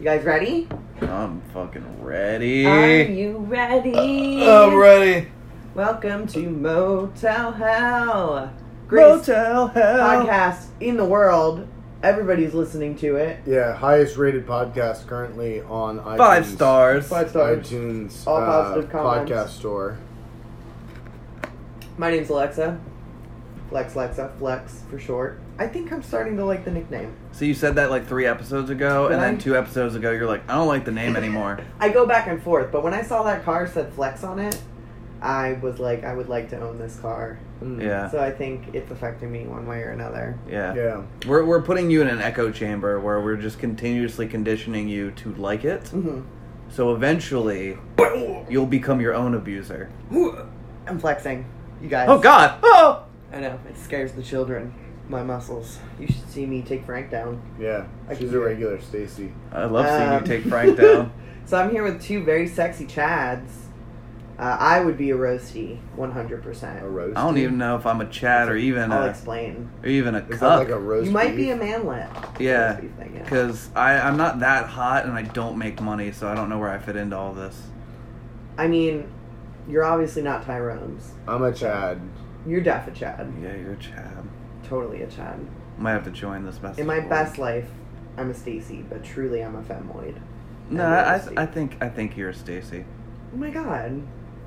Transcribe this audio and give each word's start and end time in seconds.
You 0.00 0.06
guys 0.06 0.24
ready? 0.24 0.66
I'm 1.02 1.42
fucking 1.52 2.02
ready. 2.02 2.64
Are 2.64 3.02
you 3.02 3.36
ready? 3.36 4.48
I'm 4.48 4.74
ready. 4.74 5.28
Welcome 5.74 6.26
to 6.28 6.48
Motel 6.48 7.52
Hell. 7.52 8.50
Greatest 8.88 9.28
Motel 9.28 9.66
hell. 9.68 9.98
podcast 9.98 10.68
in 10.80 10.96
the 10.96 11.04
world. 11.04 11.68
Everybody's 12.02 12.54
listening 12.54 12.96
to 12.96 13.16
it. 13.16 13.40
Yeah, 13.44 13.74
highest 13.74 14.16
rated 14.16 14.46
podcast 14.46 15.06
currently 15.06 15.60
on 15.60 16.00
iTunes. 16.00 16.16
Five 16.16 16.46
stars. 16.46 17.06
Five 17.06 17.28
stars. 17.28 17.70
iTunes 17.70 18.26
All 18.26 18.38
uh, 18.38 18.46
positive 18.46 18.90
comments. 18.90 19.30
podcast 19.30 19.48
store. 19.48 19.98
My 21.98 22.10
name's 22.10 22.30
Alexa. 22.30 22.80
Flex 23.68 23.92
Lexa, 23.92 24.34
Flex 24.38 24.80
for 24.88 24.98
short. 24.98 25.38
I 25.58 25.66
think 25.66 25.92
I'm 25.92 26.02
starting 26.02 26.38
to 26.38 26.46
like 26.46 26.64
the 26.64 26.70
nickname. 26.70 27.14
So 27.40 27.46
you 27.46 27.54
said 27.54 27.76
that 27.76 27.88
like 27.88 28.06
three 28.06 28.26
episodes 28.26 28.68
ago, 28.68 29.08
Did 29.08 29.14
and 29.14 29.22
then 29.22 29.36
I? 29.36 29.38
two 29.38 29.56
episodes 29.56 29.94
ago, 29.94 30.10
you're 30.10 30.26
like, 30.26 30.42
I 30.46 30.56
don't 30.56 30.68
like 30.68 30.84
the 30.84 30.92
name 30.92 31.16
anymore. 31.16 31.58
I 31.80 31.88
go 31.88 32.04
back 32.04 32.26
and 32.26 32.42
forth, 32.42 32.70
but 32.70 32.84
when 32.84 32.92
I 32.92 33.00
saw 33.00 33.22
that 33.22 33.46
car 33.46 33.66
said 33.66 33.94
Flex 33.94 34.22
on 34.24 34.38
it, 34.38 34.60
I 35.22 35.54
was 35.54 35.78
like, 35.78 36.04
I 36.04 36.12
would 36.12 36.28
like 36.28 36.50
to 36.50 36.60
own 36.60 36.78
this 36.78 36.98
car. 36.98 37.38
Mm. 37.62 37.82
yeah. 37.82 38.10
So 38.10 38.20
I 38.20 38.30
think 38.30 38.74
it's 38.74 38.90
affecting 38.90 39.32
me 39.32 39.46
one 39.46 39.66
way 39.66 39.80
or 39.80 39.92
another. 39.92 40.38
Yeah. 40.50 40.74
Yeah. 40.74 41.02
We're, 41.26 41.46
we're 41.46 41.62
putting 41.62 41.90
you 41.90 42.02
in 42.02 42.08
an 42.08 42.20
echo 42.20 42.52
chamber 42.52 43.00
where 43.00 43.22
we're 43.22 43.38
just 43.38 43.58
continuously 43.58 44.28
conditioning 44.28 44.86
you 44.86 45.10
to 45.12 45.32
like 45.36 45.64
it. 45.64 45.88
hmm 45.88 46.20
So 46.68 46.94
eventually, 46.94 47.78
you'll 48.50 48.66
become 48.66 49.00
your 49.00 49.14
own 49.14 49.32
abuser. 49.32 49.88
I'm 50.86 50.98
flexing, 50.98 51.46
you 51.80 51.88
guys. 51.88 52.06
Oh, 52.10 52.18
God. 52.18 52.58
Oh! 52.62 53.06
I 53.32 53.40
know 53.40 53.58
it 53.66 53.78
scares 53.78 54.12
the 54.12 54.22
children. 54.22 54.74
My 55.10 55.24
muscles. 55.24 55.78
You 55.98 56.06
should 56.06 56.28
see 56.30 56.46
me 56.46 56.62
take 56.62 56.84
Frank 56.86 57.10
down. 57.10 57.42
Yeah. 57.58 57.86
I 58.08 58.14
She's 58.14 58.32
a 58.32 58.38
regular 58.38 58.80
Stacy. 58.80 59.32
I 59.52 59.64
love 59.64 59.84
seeing 59.86 60.08
Um, 60.08 60.20
you 60.22 60.26
take 60.26 60.44
Frank 60.46 60.78
down. 60.78 61.12
So 61.46 61.56
I'm 61.56 61.70
here 61.72 61.82
with 61.82 62.00
two 62.00 62.22
very 62.22 62.46
sexy 62.46 62.86
Chads. 62.86 63.50
Uh, 64.38 64.56
I 64.60 64.80
would 64.84 64.96
be 64.96 65.10
a 65.10 65.16
roasty, 65.16 65.78
100%. 65.98 66.82
A 66.82 66.88
roast. 66.88 67.18
I 67.18 67.24
don't 67.24 67.38
even 67.38 67.58
know 67.58 67.74
if 67.74 67.84
I'm 67.86 68.00
a 68.00 68.06
Chad 68.08 68.48
or 68.48 68.56
even 68.56 68.92
I'll 68.92 69.02
a, 69.02 69.10
explain. 69.10 69.68
or 69.82 69.88
even 69.88 70.14
a 70.14 70.18
Is 70.28 70.38
that 70.38 70.56
like 70.58 70.68
a 70.68 70.78
roast? 70.78 71.06
You 71.06 71.10
might 71.12 71.30
beef? 71.34 71.36
be 71.36 71.50
a 71.50 71.56
manlet. 71.56 72.06
Yeah, 72.38 72.68
Roast 72.68 72.80
beef 72.82 72.90
thing, 72.92 73.12
yeah. 73.16 73.22
because 73.24 73.68
I'm 73.74 74.16
not 74.16 74.38
that 74.40 74.66
hot 74.66 75.06
and 75.06 75.14
I 75.14 75.22
don't 75.22 75.58
make 75.58 75.82
money, 75.82 76.12
so 76.12 76.28
I 76.28 76.36
don't 76.36 76.48
know 76.48 76.58
where 76.58 76.70
I 76.70 76.78
fit 76.78 76.94
into 76.94 77.16
all 77.16 77.32
this. 77.34 77.60
I 78.56 78.68
mean, 78.68 79.10
you're 79.68 79.84
obviously 79.84 80.22
not 80.22 80.44
Tyrone's. 80.46 81.14
I'm 81.26 81.42
a 81.42 81.52
Chad. 81.52 82.00
You're 82.46 82.60
def 82.60 82.86
a 82.86 82.92
Chad. 82.92 83.32
Yeah, 83.42 83.56
you're 83.56 83.72
a 83.72 83.76
Chad. 83.76 84.24
Totally 84.70 85.02
a 85.02 85.08
Chad. 85.08 85.44
Might 85.78 85.90
have 85.90 86.04
to 86.04 86.12
join 86.12 86.44
this 86.44 86.62
message. 86.62 86.78
In 86.78 86.86
my 86.86 87.00
board. 87.00 87.10
best 87.10 87.38
life, 87.38 87.68
I'm 88.16 88.30
a 88.30 88.34
Stacy, 88.34 88.84
but 88.88 89.02
truly 89.02 89.42
I'm 89.42 89.56
a 89.56 89.62
femoid. 89.62 90.20
No, 90.70 90.86
I, 90.86 91.18
roasty. 91.18 91.36
I 91.36 91.46
think 91.46 91.76
I 91.82 91.88
think 91.88 92.16
you're 92.16 92.28
a 92.28 92.34
Stacy. 92.34 92.84
Oh 93.34 93.36
my 93.36 93.50
god. 93.50 94.00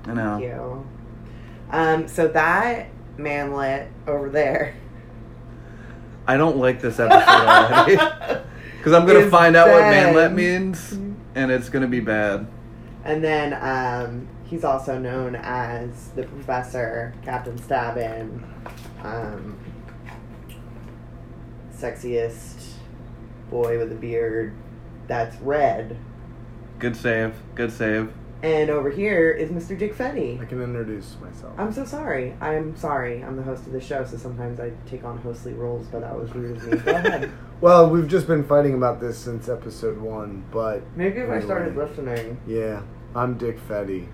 I 0.05 0.13
know. 0.13 0.39
Thank 0.39 0.43
you. 0.43 0.87
Um, 1.71 2.07
so 2.07 2.29
that 2.29 2.87
manlet 3.17 3.89
over 4.07 4.29
there. 4.29 4.75
I 6.25 6.37
don't 6.37 6.55
like 6.55 6.79
this 6.79 7.01
episode 7.01 7.19
already 7.19 7.97
because 8.77 8.93
I'm 8.93 9.05
gonna 9.05 9.29
find 9.29 9.57
out 9.57 9.67
what 9.67 9.81
manlet 9.81 10.31
means, 10.31 10.93
and 11.35 11.51
it's 11.51 11.67
gonna 11.67 11.85
be 11.85 11.99
bad. 11.99 12.47
And 13.03 13.21
then 13.21 13.53
um, 13.61 14.29
he's 14.45 14.63
also 14.63 14.97
known 14.97 15.35
as 15.35 16.11
the 16.11 16.23
professor, 16.23 17.13
Captain 17.23 17.57
Stabbin, 17.57 18.41
um, 19.03 19.57
sexiest 21.77 22.73
boy 23.49 23.77
with 23.77 23.91
a 23.91 23.95
beard 23.95 24.53
that's 25.07 25.35
red. 25.41 25.97
Good 26.79 26.95
save. 26.95 27.35
Good 27.55 27.71
save. 27.71 28.11
And 28.41 28.69
over 28.69 28.89
here 28.89 29.31
is 29.31 29.49
Mr. 29.51 29.77
Dick 29.77 29.95
Fetty. 29.95 30.41
I 30.41 30.43
can 30.45 30.61
introduce 30.61 31.15
myself. 31.21 31.53
I'm 31.57 31.71
so 31.71 31.85
sorry. 31.85 32.35
I'm 32.41 32.75
sorry. 32.75 33.23
I'm 33.23 33.37
the 33.37 33.43
host 33.43 33.65
of 33.67 33.71
the 33.71 33.79
show, 33.79 34.03
so 34.03 34.17
sometimes 34.17 34.59
I 34.59 34.71
take 34.85 35.05
on 35.05 35.17
hostly 35.19 35.53
roles, 35.53 35.87
but 35.87 36.01
that 36.01 36.17
was 36.19 36.33
rude 36.35 36.57
of 36.57 36.67
me. 36.67 36.77
Go 36.79 36.91
ahead. 36.95 37.31
well, 37.61 37.89
we've 37.89 38.07
just 38.07 38.27
been 38.27 38.43
fighting 38.43 38.73
about 38.73 38.99
this 38.99 39.17
since 39.17 39.47
episode 39.47 39.97
one, 39.97 40.43
but 40.51 40.81
Maybe 40.97 41.19
if 41.19 41.29
I 41.29 41.39
started 41.39 41.77
listening. 41.77 42.37
yeah, 42.45 42.81
I'm 43.15 43.37
Dick 43.37 43.59
Fetty. 43.65 44.07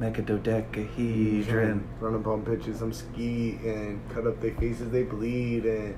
Make 0.00 0.18
a 0.18 0.22
dodecahedron. 0.22 1.86
Run 2.00 2.14
up 2.14 2.26
on 2.26 2.42
pitches, 2.42 2.80
I'm 2.80 2.92
ski 2.92 3.58
and 3.64 4.00
cut 4.10 4.26
up 4.26 4.40
their 4.40 4.54
faces, 4.54 4.90
they 4.90 5.02
bleed 5.02 5.66
and 5.66 5.94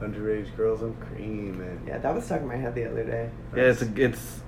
underage 0.00 0.54
girls, 0.56 0.80
I'm 0.82 0.94
cream 0.94 1.60
and 1.60 1.86
Yeah, 1.86 1.98
that 1.98 2.14
was 2.14 2.24
stuck 2.24 2.40
in 2.42 2.48
my 2.48 2.56
head 2.56 2.74
the 2.76 2.88
other 2.88 3.04
day. 3.04 3.28
Yeah, 3.56 3.62
it's 3.64 3.82
it's 3.82 4.40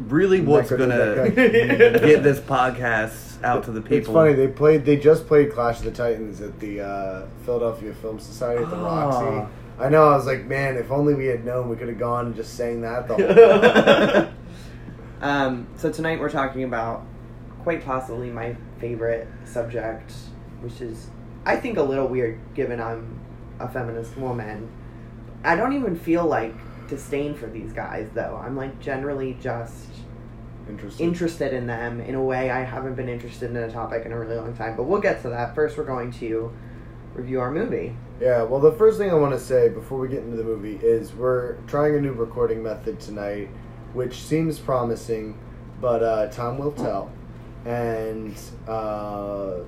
really 0.00 0.40
what's 0.42 0.70
Mecha 0.70 0.78
gonna 0.78 1.30
get 2.06 2.22
this 2.22 2.38
podcast 2.40 3.42
out 3.42 3.64
to 3.64 3.70
the 3.70 3.80
people. 3.80 3.96
It's 3.96 4.08
funny 4.08 4.34
they 4.34 4.48
played. 4.48 4.84
They 4.84 4.96
just 4.96 5.26
played 5.26 5.52
Clash 5.52 5.78
of 5.78 5.84
the 5.84 5.90
Titans 5.90 6.42
at 6.42 6.60
the 6.60 6.82
uh, 6.82 7.26
Philadelphia 7.46 7.94
Film 7.94 8.20
Society 8.20 8.62
at 8.62 8.68
the 8.70 8.76
Ah. 8.76 9.08
Roxy. 9.08 9.52
I 9.78 9.88
know. 9.88 10.06
I 10.06 10.14
was 10.16 10.26
like, 10.26 10.44
man, 10.44 10.76
if 10.76 10.90
only 10.90 11.14
we 11.14 11.24
had 11.26 11.46
known, 11.46 11.70
we 11.70 11.76
could 11.76 11.88
have 11.88 11.98
gone 11.98 12.26
and 12.26 12.36
just 12.36 12.54
sang 12.58 12.82
that 12.82 13.08
the 13.08 13.14
whole 13.14 14.22
time. 14.22 14.34
um, 15.22 15.66
so 15.76 15.90
tonight 15.90 16.20
we're 16.20 16.28
talking 16.30 16.64
about 16.64 17.06
quite 17.62 17.84
possibly 17.84 18.30
my 18.30 18.56
favorite 18.78 19.28
subject, 19.44 20.12
which 20.60 20.80
is 20.80 21.08
I 21.44 21.56
think 21.56 21.78
a 21.78 21.82
little 21.82 22.06
weird 22.06 22.38
given 22.54 22.80
I'm 22.80 23.18
a 23.58 23.68
feminist 23.68 24.16
woman. 24.16 24.70
I 25.44 25.56
don't 25.56 25.72
even 25.74 25.96
feel 25.96 26.26
like 26.26 26.54
disdain 26.88 27.34
for 27.34 27.46
these 27.46 27.72
guys 27.72 28.08
though. 28.14 28.40
I'm 28.42 28.56
like 28.56 28.80
generally 28.80 29.36
just 29.40 29.86
Interesting. 30.68 31.06
interested 31.06 31.52
in 31.52 31.66
them 31.66 32.00
in 32.00 32.14
a 32.14 32.22
way 32.22 32.50
I 32.50 32.60
haven't 32.62 32.94
been 32.94 33.08
interested 33.08 33.50
in 33.50 33.56
a 33.56 33.70
topic 33.70 34.04
in 34.06 34.12
a 34.12 34.18
really 34.18 34.36
long 34.36 34.54
time. 34.54 34.76
But 34.76 34.84
we'll 34.84 35.00
get 35.00 35.22
to 35.22 35.30
that. 35.30 35.54
First, 35.54 35.76
we're 35.78 35.84
going 35.84 36.12
to 36.12 36.52
review 37.14 37.40
our 37.40 37.50
movie. 37.50 37.96
Yeah. 38.20 38.42
Well, 38.42 38.60
the 38.60 38.72
first 38.72 38.98
thing 38.98 39.10
I 39.10 39.14
want 39.14 39.32
to 39.32 39.40
say 39.40 39.68
before 39.68 39.98
we 39.98 40.08
get 40.08 40.20
into 40.20 40.36
the 40.36 40.44
movie 40.44 40.76
is 40.82 41.12
we're 41.12 41.54
trying 41.66 41.96
a 41.96 42.00
new 42.00 42.12
recording 42.12 42.62
method 42.62 43.00
tonight, 43.00 43.48
which 43.94 44.22
seems 44.22 44.58
promising, 44.58 45.38
but 45.80 46.02
uh, 46.02 46.28
time 46.28 46.58
will 46.58 46.72
tell. 46.72 47.10
And 47.64 48.34
uh, 48.66 49.58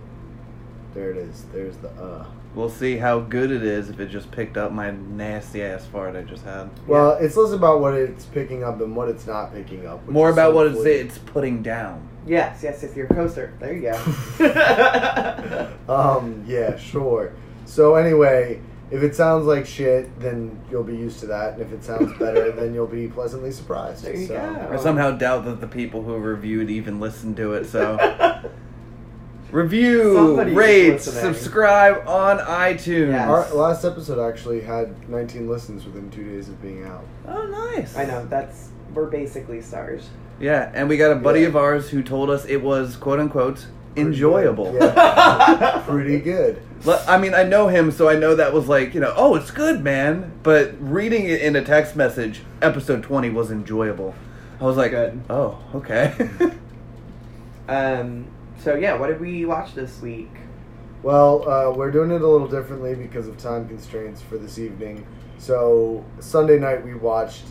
there 0.95 1.11
it 1.11 1.17
is. 1.19 1.45
There's 1.53 1.77
the 1.79 1.89
uh. 1.91 2.27
We'll 2.55 2.69
see 2.69 2.99
how 2.99 3.21
good 3.21 3.51
it 3.51 3.63
is 3.63 3.89
if 3.89 3.99
it 3.99 4.09
just 4.09 4.31
picked 4.31 4.59
up 4.59 4.73
my 4.73 4.91
nasty 4.91 5.62
ass 5.62 5.87
fart 5.87 6.17
I 6.17 6.23
just 6.23 6.44
had. 6.44 6.69
Well, 6.87 7.12
it's 7.12 7.35
less 7.35 7.53
about 7.53 7.81
what 7.81 7.94
it's 7.94 8.27
picking 8.27 8.62
up 8.62 8.79
than 8.79 8.94
what 8.94 9.09
it's 9.09 9.27
not 9.27 9.55
picking 9.55 9.87
up. 9.87 10.06
More 10.06 10.29
about 10.29 10.50
so 10.50 10.56
what 10.56 10.67
it's 10.67 10.85
it's 10.85 11.19
putting 11.19 11.62
down. 11.62 12.06
Yes, 12.27 12.62
yes, 12.62 12.81
yes. 12.83 12.94
Your 12.94 13.06
coaster. 13.09 13.55
There 13.59 13.73
you 13.73 13.83
go. 13.83 15.69
Um, 15.88 16.45
yeah, 16.47 16.77
sure. 16.77 17.33
So 17.65 17.97
anyway, 17.97 18.61
if 18.93 19.03
it 19.03 19.15
sounds 19.17 19.47
like 19.47 19.65
shit, 19.65 20.21
then 20.21 20.61
you'll 20.71 20.85
be 20.85 20.94
used 20.94 21.19
to 21.21 21.27
that, 21.27 21.55
and 21.55 21.62
if 21.62 21.73
it 21.73 21.83
sounds 21.83 22.12
better, 22.19 22.53
then 22.53 22.75
you'll 22.75 22.87
be 22.87 23.09
pleasantly 23.09 23.50
surprised. 23.50 24.05
There 24.05 24.15
you 24.15 24.27
so, 24.27 24.35
go. 24.37 24.69
I 24.71 24.77
somehow 24.77 25.12
doubt 25.12 25.47
that 25.47 25.61
the 25.62 25.67
people 25.67 26.03
who 26.03 26.15
reviewed 26.19 26.69
even 26.71 27.00
listened 27.00 27.37
to 27.39 27.55
it. 27.55 27.65
So 27.65 27.97
review, 29.50 30.15
Somebody 30.15 30.53
rate, 30.53 31.00
subscribe 31.00 32.06
on 32.06 32.39
iTunes. 32.39 33.12
Yes. 33.12 33.29
Our 33.29 33.55
last 33.55 33.85
episode 33.85 34.19
actually 34.19 34.61
had 34.61 35.09
19 35.09 35.49
listens 35.49 35.85
within 35.87 36.11
two 36.11 36.25
days 36.25 36.49
of 36.50 36.61
being 36.61 36.85
out. 36.85 37.05
Oh, 37.27 37.47
nice. 37.47 37.97
I 37.97 38.05
know 38.05 38.27
that's 38.27 38.69
we're 38.95 39.06
basically 39.06 39.62
stars. 39.62 40.11
Yeah, 40.38 40.71
and 40.75 40.88
we 40.88 40.97
got 40.99 41.12
a 41.12 41.17
buddy 41.17 41.41
Yeah. 41.41 41.47
of 41.49 41.56
ours 41.56 41.88
who 41.88 42.03
told 42.03 42.29
us 42.29 42.45
it 42.45 42.62
was 42.62 42.97
quote 42.97 43.21
unquote 43.21 43.67
enjoyable. 43.97 44.75
Yeah, 44.75 45.83
pretty 45.87 46.19
good. 46.19 46.62
I 47.06 47.17
mean, 47.17 47.33
I 47.35 47.44
know 47.44 47.69
him, 47.69 47.93
so 47.93 48.09
I 48.09 48.17
know 48.17 48.35
that 48.35 48.53
was 48.53 48.69
like, 48.69 48.93
you 48.93 49.00
know, 49.00 49.12
oh, 49.17 49.37
it's 49.37 49.50
good, 49.50 49.85
man. 49.85 50.33
But 50.43 50.75
reading 50.81 51.27
it 51.27 51.41
in 51.41 51.55
a 51.55 51.65
text 51.65 51.94
message, 51.94 52.43
episode 52.61 53.03
20 53.05 53.31
was 53.31 53.50
enjoyable. 53.53 54.15
I 54.61 54.65
was 54.65 54.77
like, 54.77 54.91
Good. 54.91 55.23
oh, 55.31 55.59
okay. 55.75 56.31
Um. 57.69 58.27
So 58.59 58.75
yeah, 58.75 58.94
what 58.94 59.09
did 59.09 59.21
we 59.21 59.44
watch 59.44 59.75
this 59.75 60.00
week? 60.00 60.31
Well, 61.03 61.49
uh, 61.49 61.73
we're 61.73 61.91
doing 61.91 62.11
it 62.11 62.21
a 62.21 62.27
little 62.27 62.49
differently 62.49 62.95
because 62.95 63.27
of 63.27 63.37
time 63.38 63.67
constraints 63.69 64.21
for 64.21 64.37
this 64.37 64.59
evening. 64.59 65.06
So 65.38 66.05
Sunday 66.21 66.59
night 66.59 66.85
we 66.85 66.95
watched 66.95 67.45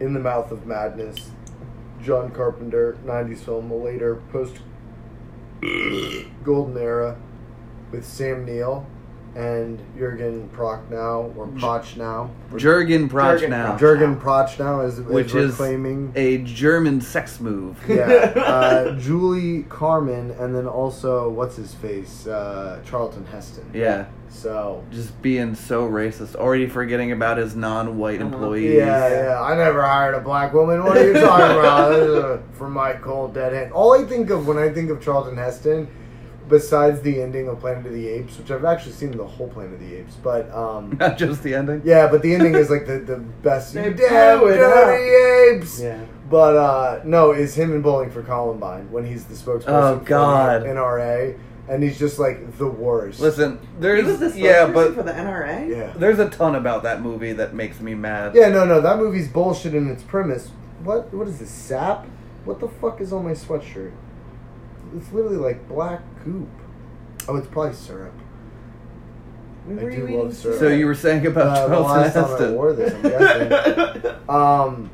In 0.00 0.14
the 0.14 0.20
Mouth 0.20 0.50
of 0.50 0.66
Madness, 0.66 1.30
John 2.02 2.30
Carpenter 2.30 2.96
'90s 3.04 3.40
film, 3.40 3.70
a 3.70 3.76
later 3.76 4.16
post 4.32 4.56
Golden 6.44 6.76
Era, 6.76 7.16
with 7.90 8.04
Sam 8.04 8.44
Neill 8.44 8.86
and 9.36 9.78
Jurgen 9.98 10.48
Prochnow 10.56 11.36
or 11.36 11.46
Prochnow. 11.48 12.30
Jurgen 12.56 13.08
Jurgen 13.08 13.08
Prochnow, 13.10 13.78
Jurgen 13.78 14.16
Prochnow 14.18 14.86
is, 14.86 14.98
is 14.98 15.04
which 15.04 15.34
is 15.34 15.54
claiming. 15.56 16.10
a 16.16 16.38
German 16.38 17.00
sex 17.02 17.38
move. 17.38 17.76
yeah, 17.86 18.04
uh, 18.36 18.98
Julie 18.98 19.64
Carmen, 19.68 20.30
and 20.32 20.54
then 20.54 20.66
also 20.66 21.28
what's 21.28 21.56
his 21.56 21.74
face, 21.74 22.26
uh, 22.26 22.80
Charlton 22.86 23.26
Heston. 23.26 23.70
Yeah, 23.74 24.06
So 24.30 24.82
just 24.90 25.20
being 25.20 25.54
so 25.54 25.86
racist. 25.86 26.34
Already 26.34 26.66
forgetting 26.66 27.12
about 27.12 27.36
his 27.36 27.54
non-white 27.54 28.22
Uh-huh. 28.22 28.32
employees. 28.32 28.76
yeah, 28.76 29.08
yeah. 29.08 29.42
I 29.42 29.54
never 29.54 29.82
hired 29.82 30.14
a 30.14 30.20
black 30.20 30.54
woman. 30.54 30.82
What 30.82 30.96
are 30.96 31.06
you 31.06 31.12
talking 31.20 31.58
about? 31.58 31.90
This 32.06 32.40
From 32.58 32.72
my 32.72 32.94
cold 32.94 33.34
dead 33.34 33.52
hand. 33.52 33.72
All 33.72 33.92
I 33.92 34.04
think 34.06 34.30
of 34.30 34.46
when 34.48 34.56
I 34.56 34.70
think 34.70 34.88
of 34.90 35.02
Charlton 35.02 35.36
Heston, 35.36 35.88
besides 36.48 37.00
the 37.00 37.20
ending 37.22 37.48
of 37.48 37.60
Planet 37.60 37.86
of 37.86 37.92
the 37.92 38.08
Apes, 38.08 38.38
which 38.38 38.50
I've 38.50 38.64
actually 38.64 38.92
seen 38.92 39.10
the 39.16 39.26
whole 39.26 39.48
Planet 39.48 39.74
of 39.74 39.80
the 39.80 39.96
Apes, 39.96 40.14
but 40.22 40.50
um, 40.54 40.96
Not 41.00 41.18
just 41.18 41.42
the 41.42 41.54
ending. 41.54 41.82
yeah, 41.84 42.08
but 42.08 42.22
the 42.22 42.34
ending 42.34 42.54
is 42.54 42.70
like 42.70 42.86
the 42.86 42.98
the 42.98 43.16
best. 43.16 43.74
They 43.74 43.86
You 43.88 43.94
damn 43.94 44.38
blew 44.40 44.48
it 44.48 45.56
apes. 45.56 45.80
Yeah. 45.80 46.04
But 46.30 46.56
uh, 46.56 47.00
no, 47.04 47.32
is 47.32 47.54
him 47.56 47.72
in 47.72 47.82
Bowling 47.82 48.10
for 48.10 48.22
Columbine 48.22 48.90
when 48.90 49.04
he's 49.06 49.24
the 49.26 49.34
spokesperson 49.34 49.64
Oh, 49.68 49.98
for 50.00 50.04
the 50.04 50.68
NRA, 50.72 51.38
and 51.68 51.82
he's 51.82 51.98
just 51.98 52.18
like 52.18 52.58
the 52.58 52.66
worst. 52.66 53.20
Listen, 53.20 53.58
He 53.60 53.66
there's 53.80 54.04
was 54.18 54.34
the 54.34 54.40
yeah, 54.40 54.66
but 54.66 54.94
for 54.94 55.02
the 55.04 55.12
NRA. 55.12 55.68
yeah, 55.68 55.92
there's 55.96 56.18
a 56.18 56.28
ton 56.28 56.56
about 56.56 56.82
that 56.82 57.00
movie 57.00 57.32
that 57.32 57.54
makes 57.54 57.80
me 57.80 57.94
mad. 57.94 58.34
yeah, 58.34 58.48
no, 58.48 58.64
no, 58.64 58.80
that 58.80 58.98
movie's 58.98 59.28
bullshit 59.28 59.74
in 59.74 59.88
its 59.88 60.02
premise. 60.02 60.50
What, 60.82 61.12
what 61.14 61.26
is 61.28 61.38
this 61.38 61.50
sap? 61.50 62.06
What 62.44 62.58
the 62.60 62.68
fuck 62.68 63.00
is 63.00 63.12
on 63.12 63.24
my 63.24 63.32
sweatshirt? 63.32 63.92
It's 64.96 65.12
literally 65.12 65.36
like 65.36 65.68
black 65.68 66.00
goop. 66.26 66.48
Oh, 67.28 67.36
it's 67.36 67.46
probably 67.48 67.72
syrup. 67.74 68.12
When 69.64 69.78
I 69.80 69.94
do 69.96 70.06
love 70.22 70.34
syrup. 70.34 70.58
So 70.58 70.68
you 70.68 70.86
were 70.86 70.94
saying 70.94 71.26
about 71.26 71.46
Uh, 71.46 71.68
the 71.68 71.74
Charlton 71.74 71.96
last 72.02 72.14
time 72.14 72.42
I 72.42 72.52
wore 72.52 72.72
this, 72.72 72.94
I'm 72.94 73.02
guessing. 73.02 74.12
Um, 74.28 74.90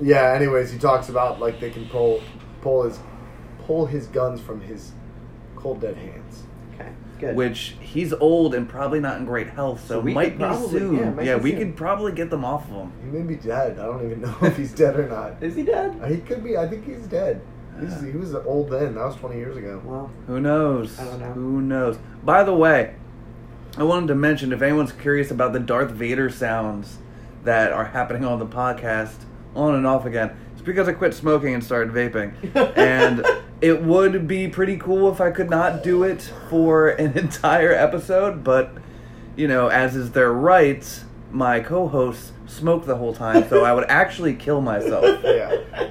yeah. 0.00 0.32
Anyways, 0.32 0.70
he 0.72 0.78
talks 0.78 1.08
about 1.08 1.40
like 1.40 1.60
they 1.60 1.70
can 1.70 1.86
pull, 1.88 2.20
pull 2.60 2.84
his, 2.84 2.98
pull 3.66 3.86
his 3.86 4.06
guns 4.06 4.40
from 4.40 4.60
his 4.60 4.92
cold 5.56 5.80
dead 5.80 5.96
hands. 5.96 6.42
okay, 6.74 6.90
good. 7.18 7.34
Which 7.36 7.76
he's 7.80 8.12
old 8.12 8.54
and 8.54 8.68
probably 8.68 9.00
not 9.00 9.18
in 9.18 9.24
great 9.26 9.48
health, 9.50 9.80
so, 9.80 9.94
So 9.94 10.00
we 10.00 10.12
might 10.14 10.30
could 10.30 10.38
be 10.38 10.44
probably- 10.44 10.68
soon. 10.78 10.96
yeah, 10.96 11.22
Yeah, 11.22 11.36
be 11.38 11.42
we 11.42 11.50
soon. 11.50 11.58
could 11.60 11.76
probably 11.76 12.12
get 12.12 12.30
them 12.30 12.44
off 12.44 12.64
of 12.70 12.76
him. 12.76 12.92
He 13.04 13.10
may 13.10 13.22
be 13.24 13.34
dead. 13.36 13.78
I 13.78 13.86
don't 13.86 14.04
even 14.04 14.20
know 14.22 14.36
if 14.42 14.56
he's 14.56 14.72
dead 14.72 14.96
or 14.98 15.08
not. 15.08 15.40
is 15.42 15.54
he 15.56 15.62
dead? 15.64 15.98
Uh, 16.02 16.06
He 16.06 16.18
could 16.18 16.42
be. 16.44 16.56
I 16.56 16.66
think 16.68 16.84
he's 16.86 17.06
dead. 17.08 17.40
He's, 17.80 18.00
he 18.02 18.10
was 18.12 18.34
old 18.34 18.70
then. 18.70 18.94
That 18.94 19.04
was 19.06 19.16
20 19.16 19.36
years 19.36 19.56
ago. 19.56 19.80
Well, 19.84 20.10
Who 20.26 20.40
knows? 20.40 20.98
I 20.98 21.04
don't 21.04 21.20
know. 21.20 21.32
Who 21.32 21.60
knows? 21.60 21.98
By 22.24 22.42
the 22.44 22.54
way, 22.54 22.94
I 23.76 23.82
wanted 23.82 24.08
to 24.08 24.14
mention 24.14 24.52
if 24.52 24.62
anyone's 24.62 24.92
curious 24.92 25.30
about 25.30 25.52
the 25.52 25.60
Darth 25.60 25.90
Vader 25.90 26.30
sounds 26.30 26.98
that 27.44 27.72
are 27.72 27.86
happening 27.86 28.24
on 28.24 28.38
the 28.38 28.46
podcast 28.46 29.24
on 29.54 29.74
and 29.74 29.86
off 29.86 30.04
again, 30.04 30.36
it's 30.52 30.62
because 30.62 30.88
I 30.88 30.92
quit 30.92 31.14
smoking 31.14 31.54
and 31.54 31.62
started 31.62 31.92
vaping. 31.92 32.32
and 32.76 33.24
it 33.60 33.82
would 33.82 34.26
be 34.26 34.48
pretty 34.48 34.76
cool 34.76 35.10
if 35.10 35.20
I 35.20 35.30
could 35.30 35.50
not 35.50 35.82
do 35.82 36.02
it 36.02 36.32
for 36.48 36.90
an 36.90 37.16
entire 37.18 37.72
episode, 37.72 38.42
but 38.44 38.72
you 39.36 39.46
know, 39.48 39.68
as 39.68 39.94
is 39.94 40.10
their 40.12 40.32
right, 40.32 41.04
my 41.30 41.60
co-hosts 41.60 42.32
smoke 42.46 42.86
the 42.86 42.96
whole 42.96 43.14
time, 43.14 43.48
so 43.48 43.64
I 43.64 43.72
would 43.72 43.84
actually 43.88 44.34
kill 44.34 44.60
myself. 44.60 45.04
Yeah. 45.24 45.90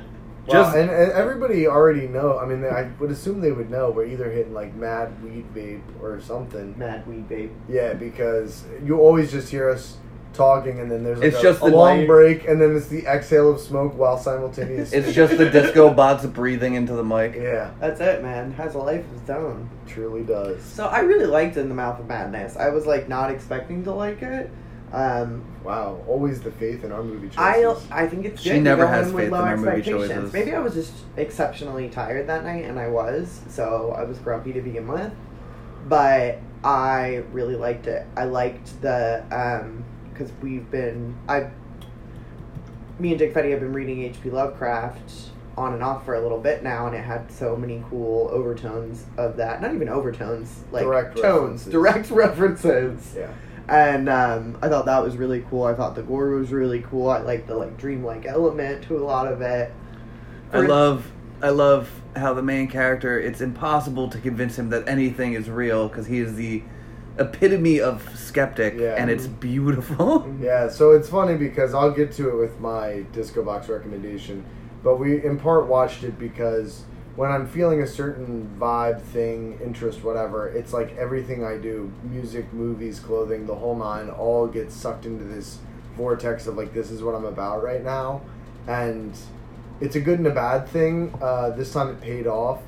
Just- 0.50 0.74
Well, 0.74 0.82
and, 0.82 0.90
and 0.90 1.12
everybody 1.12 1.68
already 1.68 2.08
know. 2.08 2.38
I 2.40 2.46
mean, 2.46 2.64
I 2.66 2.90
would 3.00 3.12
assume 3.12 3.42
they 3.42 3.52
would 3.52 3.70
know. 3.70 3.92
We're 3.92 4.06
either 4.06 4.30
hitting 4.32 4.54
like 4.54 4.74
mad 4.76 5.22
weed 5.24 5.46
vape 5.54 5.82
or 6.02 6.20
something. 6.22 6.74
mad 6.78 7.06
weed 7.08 7.28
babe. 7.28 7.52
Yeah, 7.70 7.94
because 7.94 8.64
you 8.84 8.98
always 9.00 9.32
just 9.32 9.50
hear 9.50 9.70
us 9.70 9.98
talking, 10.34 10.80
and 10.80 10.92
then 10.92 11.04
there's 11.04 11.18
like 11.18 11.30
It's 11.30 11.40
a, 11.40 11.42
just 11.42 11.62
a 11.62 11.66
the 11.66 11.76
long 11.76 12.00
light. 12.00 12.08
break, 12.08 12.48
and 12.48 12.62
then 12.62 12.76
it's 12.76 12.88
the 12.88 13.06
exhale 13.08 13.50
of 13.52 13.60
smoke 13.60 13.98
while 13.98 14.18
simultaneously. 14.20 14.98
It's 15.00 15.14
just 15.14 15.36
the 15.38 15.50
disco 15.50 15.92
bots 15.94 16.26
breathing 16.28 16.76
into 16.76 16.94
the 16.94 17.04
mic. 17.04 17.34
yeah, 17.36 17.72
That's 17.80 18.00
it, 18.00 18.22
man. 18.22 18.52
Has 18.54 18.76
a 18.76 18.78
life 18.78 19.04
of 19.12 19.22
its 19.22 19.30
own. 19.32 19.68
truly 19.88 20.24
does. 20.24 20.62
So 20.64 20.86
I 20.86 21.00
really 21.00 21.26
liked 21.26 21.58
In 21.58 21.70
the 21.70 21.76
Mouth 21.76 22.00
of 22.00 22.08
Madness. 22.08 22.56
I 22.56 22.70
was 22.70 22.86
like 22.86 23.10
not 23.10 23.32
expecting 23.32 23.84
to 23.86 23.92
like 23.94 24.22
it. 24.22 24.52
Um, 24.94 25.44
Wow, 25.64 26.02
always 26.08 26.40
the 26.42 26.52
faith 26.52 26.86
in 26.86 26.94
our 26.94 27.04
movie 27.04 27.30
I 27.38 27.62
choices. 27.64 27.88
I 27.92 28.04
I 28.04 28.08
think 28.08 28.26
it's 28.26 28.42
She 28.42 28.50
good 28.52 28.56
to 28.56 28.62
never 28.62 28.84
go 28.84 28.88
has 28.88 29.12
faith 29.12 29.32
low 29.32 29.40
in 29.42 29.48
our 29.48 29.58
movie 29.58 29.68
expectations. 29.70 30.08
choices. 30.10 30.34
Maybe 30.34 30.54
I 30.54 30.60
was 30.60 30.74
just 30.76 30.94
exceptionally 31.18 31.90
tired 31.90 32.28
that 32.28 32.46
night, 32.46 32.64
and 32.64 32.80
I 32.80 32.88
was, 32.88 33.42
so 33.50 33.94
I 33.98 34.04
was 34.04 34.18
grumpy 34.20 34.54
to 34.54 34.62
begin 34.62 34.88
with. 34.88 35.12
But 35.90 36.40
I 36.64 37.24
really 37.34 37.56
liked 37.58 37.88
it. 37.88 38.06
I 38.16 38.24
liked 38.26 38.82
the 38.82 39.24
um 39.32 39.84
because 40.14 40.32
we've 40.42 40.70
been 40.72 41.16
I. 41.28 41.50
Me 43.00 43.10
and 43.10 43.20
Dick 43.20 43.34
Fetty 43.34 43.52
have 43.52 43.60
been 43.60 43.74
reading 43.74 44.02
H.P. 44.04 44.30
Lovecraft 44.32 45.12
on 45.58 45.74
and 45.74 45.84
off 45.84 46.06
for 46.06 46.16
a 46.16 46.22
little 46.22 46.40
bit 46.40 46.64
now, 46.64 46.88
and 46.88 46.96
it 46.96 47.04
had 47.04 47.32
so 47.32 47.56
many 47.56 47.84
cool 47.90 48.28
overtones 48.30 49.06
of 49.18 49.38
that. 49.38 49.62
Not 49.62 49.74
even 49.76 49.90
overtones, 49.90 50.64
like 50.72 50.84
Direct 50.84 51.18
tones, 51.18 51.68
references. 51.68 51.72
direct 51.72 52.10
references 52.12 53.14
yeah, 53.18 53.32
and 53.70 54.08
um, 54.10 54.58
I 54.62 54.70
thought 54.70 54.86
that 54.86 55.04
was 55.04 55.18
really 55.18 55.46
cool. 55.50 55.64
I 55.64 55.74
thought 55.74 55.96
the 55.96 56.04
gore 56.04 56.30
was 56.30 56.52
really 56.52 56.82
cool. 56.82 57.10
I 57.10 57.20
like 57.20 57.48
the 57.48 57.56
like 57.56 57.78
dreamlike 57.78 58.26
element 58.26 58.84
to 58.86 58.98
a 58.98 59.04
lot 59.04 59.32
of 59.32 59.42
it. 59.42 59.74
I 60.54 60.60
love 60.60 61.12
I 61.42 61.50
love 61.50 61.90
how 62.16 62.34
the 62.34 62.42
main 62.42 62.68
character 62.68 63.20
it's 63.20 63.42
impossible 63.42 64.10
to 64.10 64.20
convince 64.20 64.58
him 64.58 64.70
that 64.70 64.88
anything 64.88 65.34
is 65.34 65.50
real 65.50 65.88
because 65.88 66.08
he 66.08 66.20
is 66.20 66.36
the 66.36 66.64
epitome 67.20 67.80
of 67.82 68.08
skeptic 68.18 68.76
Yeah. 68.78 68.96
and 68.98 69.10
it's 69.10 69.28
beautiful. 69.28 70.34
yeah. 70.42 70.70
So 70.70 70.92
it's 70.92 71.10
funny 71.10 71.36
because 71.36 71.74
I'll 71.74 71.92
get 71.92 72.12
to 72.14 72.30
it 72.30 72.36
with 72.38 72.60
my 72.60 73.06
disco 73.12 73.44
box 73.44 73.68
recommendation, 73.70 74.46
but 74.84 74.98
we 74.98 75.24
in 75.24 75.38
part 75.38 75.68
watched 75.68 76.04
it 76.04 76.18
because 76.18 76.86
when 77.18 77.32
I'm 77.32 77.48
feeling 77.48 77.82
a 77.82 77.88
certain 77.88 78.56
vibe, 78.60 79.02
thing, 79.02 79.60
interest, 79.62 80.04
whatever, 80.04 80.48
it's 80.48 80.72
like 80.72 80.96
everything 80.98 81.44
I 81.44 81.58
do 81.58 81.92
music, 82.04 82.54
movies, 82.54 83.00
clothing, 83.00 83.48
the 83.48 83.56
whole 83.56 83.76
nine 83.76 84.12
all 84.12 84.46
gets 84.46 84.76
sucked 84.76 85.08
into 85.08 85.24
this 85.24 85.58
vortex 85.96 86.46
of 86.46 86.56
like, 86.56 86.76
this 86.76 86.92
is 86.92 87.02
what 87.02 87.16
I'm 87.16 87.26
about 87.26 87.64
right 87.64 87.84
now. 87.84 88.22
And 88.68 89.18
it's 89.82 89.96
a 89.96 90.00
good 90.00 90.20
and 90.20 90.28
a 90.28 90.32
bad 90.32 90.68
thing. 90.68 91.12
Uh, 91.20 91.50
this 91.50 91.74
time 91.74 91.90
it 91.90 92.00
paid 92.02 92.28
off. 92.28 92.62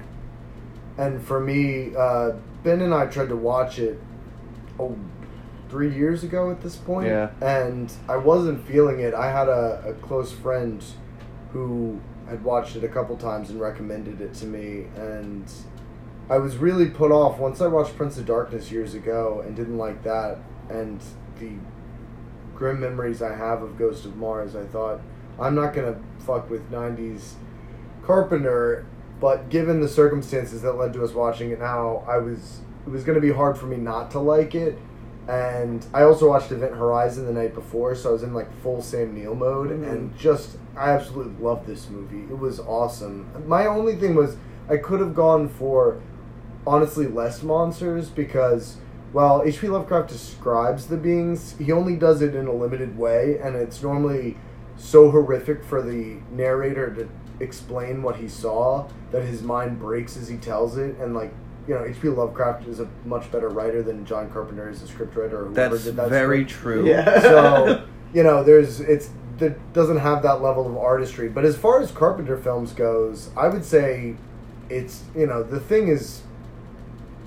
And 0.97 1.23
for 1.23 1.39
me, 1.39 1.95
uh, 1.95 2.31
Ben 2.63 2.81
and 2.81 2.91
I 2.91 3.05
tried 3.05 3.29
to 3.29 3.35
watch 3.35 3.77
it 3.77 4.01
oh, 4.79 4.97
three 5.69 5.95
years 5.95 6.23
ago 6.23 6.49
at 6.49 6.61
this 6.61 6.75
point. 6.75 7.07
Yeah. 7.07 7.29
And 7.39 7.93
I 8.09 8.17
wasn't 8.17 8.65
feeling 8.65 8.99
it. 8.99 9.13
I 9.13 9.31
had 9.31 9.47
a, 9.47 9.83
a 9.89 9.93
close 9.93 10.31
friend 10.31 10.83
who 11.51 12.01
had 12.29 12.43
watched 12.43 12.75
it 12.75 12.83
a 12.83 12.87
couple 12.87 13.17
times 13.17 13.49
and 13.49 13.59
recommended 13.59 14.21
it 14.21 14.33
to 14.35 14.45
me. 14.45 14.87
And 14.95 15.51
I 16.29 16.37
was 16.37 16.57
really 16.57 16.89
put 16.89 17.11
off 17.11 17.39
once 17.39 17.61
I 17.61 17.67
watched 17.67 17.95
Prince 17.95 18.17
of 18.17 18.25
Darkness 18.25 18.71
years 18.71 18.93
ago 18.93 19.43
and 19.45 19.55
didn't 19.55 19.77
like 19.77 20.03
that. 20.03 20.37
And 20.69 21.01
the 21.39 21.53
grim 22.55 22.79
memories 22.79 23.21
I 23.21 23.35
have 23.35 23.61
of 23.61 23.77
Ghost 23.77 24.05
of 24.05 24.15
Mars, 24.15 24.55
I 24.55 24.65
thought, 24.65 25.01
I'm 25.39 25.55
not 25.55 25.73
to 25.87 25.99
fuck 26.25 26.49
with 26.49 26.69
90s 26.71 27.33
Carpenter. 28.03 28.85
But 29.19 29.49
given 29.49 29.81
the 29.81 29.89
circumstances 29.89 30.61
that 30.61 30.73
led 30.73 30.93
to 30.93 31.03
us 31.03 31.13
watching 31.13 31.51
it 31.51 31.59
now, 31.59 32.03
I 32.07 32.19
was 32.19 32.61
it 32.85 32.89
was 32.89 33.03
to 33.15 33.21
be 33.21 33.33
hard 33.33 33.57
for 33.57 33.65
me 33.65 33.75
not 33.75 34.11
to 34.11 34.19
like 34.19 34.55
it. 34.55 34.77
And 35.29 35.85
I 35.93 36.01
also 36.03 36.27
watched 36.27 36.51
Event 36.51 36.73
Horizon 36.73 37.27
the 37.27 37.31
night 37.31 37.53
before, 37.53 37.93
so 37.93 38.09
I 38.09 38.13
was 38.13 38.23
in 38.23 38.33
like 38.33 38.51
full 38.63 38.81
Sam 38.81 39.13
Neill 39.13 39.35
mode, 39.35 39.69
Mhm. 39.69 39.87
and 39.87 40.17
just 40.17 40.57
I 40.75 40.89
absolutely 40.89 41.35
loved 41.39 41.67
this 41.67 41.87
movie. 41.87 42.23
It 42.31 42.39
was 42.39 42.59
awesome. 42.59 43.27
My 43.45 43.67
only 43.67 43.95
thing 43.95 44.15
was 44.15 44.37
I 44.67 44.77
could 44.77 44.99
have 44.99 45.13
gone 45.13 45.47
for 45.47 45.97
honestly 46.65 47.05
less 47.05 47.43
monsters 47.43 48.09
because 48.09 48.77
while 49.11 49.43
H.P. 49.45 49.67
Lovecraft 49.69 50.09
describes 50.09 50.87
the 50.87 50.97
beings, 50.97 51.55
he 51.59 51.71
only 51.71 51.95
does 51.95 52.23
it 52.23 52.33
in 52.33 52.47
a 52.47 52.53
limited 52.53 52.97
way, 52.97 53.37
and 53.41 53.55
it's 53.55 53.83
normally 53.83 54.35
so 54.77 55.11
horrific 55.11 55.63
for 55.63 55.81
the 55.83 56.17
narrator 56.31 56.89
to 56.95 57.07
explain 57.39 58.01
what 58.01 58.15
he 58.15 58.27
saw 58.27 58.85
that 59.11 59.23
his 59.23 59.43
mind 59.43 59.79
breaks 59.79 60.17
as 60.17 60.27
he 60.27 60.37
tells 60.37 60.75
it, 60.75 60.95
and 60.99 61.13
like. 61.13 61.31
You 61.69 61.75
know, 61.75 61.85
H.P. 61.85 62.09
Lovecraft 62.09 62.67
is 62.67 62.79
a 62.79 62.89
much 63.05 63.31
better 63.31 63.47
writer 63.47 63.81
than 63.81 64.05
John 64.05 64.29
Carpenter 64.31 64.69
is 64.69 64.81
a 64.81 64.87
scriptwriter 64.87 65.33
or 65.33 65.45
whoever 65.45 65.75
That's 65.75 65.83
did 65.85 65.95
that 65.95 66.09
very 66.09 66.39
script 66.43 66.61
true. 66.61 66.87
Yeah. 66.89 67.21
so 67.21 67.85
you 68.13 68.23
know 68.23 68.43
there's 68.43 68.81
it's 68.81 69.11
that 69.37 69.71
doesn't 69.71 69.99
have 69.99 70.23
that 70.23 70.41
level 70.41 70.67
of 70.67 70.75
artistry 70.75 71.29
but 71.29 71.45
as 71.45 71.55
far 71.55 71.79
as 71.79 71.91
carpenter 71.91 72.35
films 72.35 72.73
goes 72.73 73.29
i 73.37 73.47
would 73.47 73.63
say 73.63 74.15
it's 74.69 75.03
you 75.15 75.25
know 75.25 75.43
the 75.43 75.61
thing 75.61 75.87
is 75.87 76.23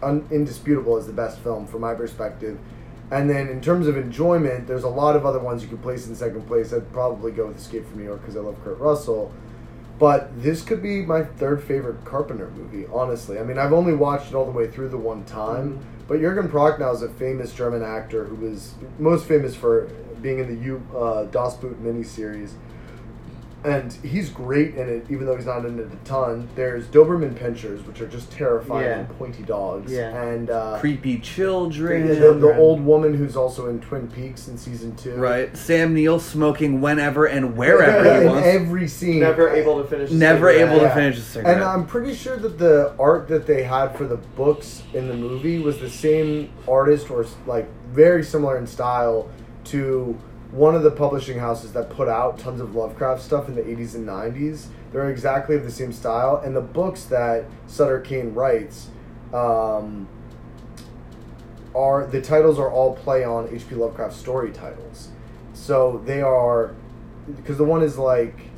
un- 0.02 0.26
indisputable 0.30 0.96
as 0.96 1.06
the 1.06 1.12
best 1.12 1.38
film 1.38 1.66
from 1.66 1.80
my 1.80 1.94
perspective. 1.94 2.58
And 3.10 3.28
then 3.28 3.48
in 3.48 3.60
terms 3.60 3.86
of 3.86 3.96
enjoyment, 3.96 4.66
there's 4.66 4.84
a 4.84 4.88
lot 4.88 5.16
of 5.16 5.26
other 5.26 5.38
ones 5.38 5.62
you 5.62 5.68
could 5.68 5.82
place 5.82 6.06
in 6.06 6.14
second 6.14 6.46
place. 6.46 6.72
I'd 6.72 6.90
probably 6.92 7.30
go 7.30 7.46
with 7.46 7.58
Escape 7.58 7.86
from 7.86 7.98
New 7.98 8.04
York 8.04 8.20
because 8.20 8.36
I 8.36 8.40
love 8.40 8.56
Kurt 8.64 8.78
Russell. 8.78 9.32
But 10.02 10.42
this 10.42 10.64
could 10.64 10.82
be 10.82 11.02
my 11.02 11.22
third 11.22 11.62
favorite 11.62 12.04
Carpenter 12.04 12.50
movie, 12.56 12.88
honestly. 12.92 13.38
I 13.38 13.44
mean, 13.44 13.56
I've 13.56 13.72
only 13.72 13.94
watched 13.94 14.30
it 14.30 14.34
all 14.34 14.44
the 14.44 14.50
way 14.50 14.68
through 14.68 14.88
the 14.88 14.98
one 14.98 15.22
time. 15.26 15.78
But 16.08 16.18
Jürgen 16.18 16.50
Prochnow 16.50 16.92
is 16.92 17.02
a 17.02 17.08
famous 17.08 17.54
German 17.54 17.84
actor 17.84 18.24
who 18.24 18.34
was 18.34 18.74
most 18.98 19.26
famous 19.26 19.54
for 19.54 19.82
being 20.20 20.40
in 20.40 20.48
the 20.48 20.60
U 20.64 20.82
uh, 20.92 21.26
Das 21.26 21.56
Boot 21.56 21.80
miniseries. 21.80 22.54
And 23.64 23.92
he's 23.92 24.28
great 24.28 24.74
in 24.74 24.88
it, 24.88 25.06
even 25.08 25.24
though 25.24 25.36
he's 25.36 25.46
not 25.46 25.64
in 25.64 25.78
it 25.78 25.86
a 25.92 25.96
ton. 26.04 26.48
There's 26.56 26.86
Doberman 26.86 27.34
Pinschers, 27.34 27.86
which 27.86 28.00
are 28.00 28.08
just 28.08 28.30
terrifying 28.32 28.84
Yeah. 28.86 28.98
and 29.00 29.18
pointy 29.18 29.44
dogs. 29.44 29.92
Yeah. 29.92 30.20
And 30.20 30.50
uh, 30.50 30.78
Creepy 30.80 31.20
children. 31.20 32.08
the, 32.08 32.14
the, 32.14 32.32
the 32.34 32.56
old 32.56 32.84
woman 32.84 33.14
who's 33.14 33.36
also 33.36 33.68
in 33.68 33.80
Twin 33.80 34.08
Peaks 34.08 34.48
in 34.48 34.58
season 34.58 34.96
two. 34.96 35.14
Right. 35.14 35.56
Sam 35.56 35.94
Neill 35.94 36.18
smoking 36.18 36.80
whenever 36.80 37.26
and 37.26 37.56
wherever 37.56 38.02
he 38.02 38.20
in 38.26 38.26
wants. 38.32 38.48
every 38.48 38.88
scene. 38.88 39.20
Never 39.20 39.48
able 39.50 39.80
to 39.80 39.88
finish. 39.88 40.10
a 40.10 40.14
Never 40.14 40.50
cigarette. 40.52 40.68
able 40.76 40.80
to 40.88 40.94
finish 40.94 41.18
a 41.18 41.20
cigarette. 41.20 41.54
And 41.56 41.64
I'm 41.64 41.86
pretty 41.86 42.14
sure 42.14 42.36
that 42.38 42.58
the 42.58 42.94
art 42.98 43.28
that 43.28 43.46
they 43.46 43.62
had 43.62 43.96
for 43.96 44.06
the 44.08 44.16
books 44.16 44.82
in 44.92 45.06
the 45.06 45.14
movie 45.14 45.60
was 45.60 45.78
the 45.78 45.88
same 45.90 46.50
artist 46.68 47.10
or 47.10 47.24
like 47.46 47.68
very 47.92 48.24
similar 48.24 48.58
in 48.58 48.66
style 48.66 49.30
to 49.64 50.18
one 50.52 50.74
of 50.74 50.82
the 50.82 50.90
publishing 50.90 51.38
houses 51.38 51.72
that 51.72 51.88
put 51.88 52.08
out 52.08 52.38
tons 52.38 52.60
of 52.60 52.74
Lovecraft 52.74 53.22
stuff 53.22 53.48
in 53.48 53.54
the 53.54 53.62
80s 53.62 53.94
and 53.94 54.06
90s. 54.06 54.66
They're 54.92 55.10
exactly 55.10 55.56
of 55.56 55.64
the 55.64 55.72
same 55.72 55.92
style. 55.92 56.36
And 56.44 56.54
the 56.54 56.60
books 56.60 57.04
that 57.04 57.46
Sutter 57.66 58.00
Kane 58.00 58.34
writes 58.34 58.90
um, 59.32 60.06
are 61.74 62.06
the 62.06 62.20
titles 62.20 62.58
are 62.58 62.70
all 62.70 62.94
play 62.94 63.24
on 63.24 63.48
H.P. 63.50 63.74
Lovecraft 63.74 64.14
story 64.14 64.52
titles. 64.52 65.08
So 65.54 66.02
they 66.04 66.20
are 66.20 66.74
because 67.34 67.56
the 67.56 67.64
one 67.64 67.82
is 67.82 67.96
like 67.96 68.51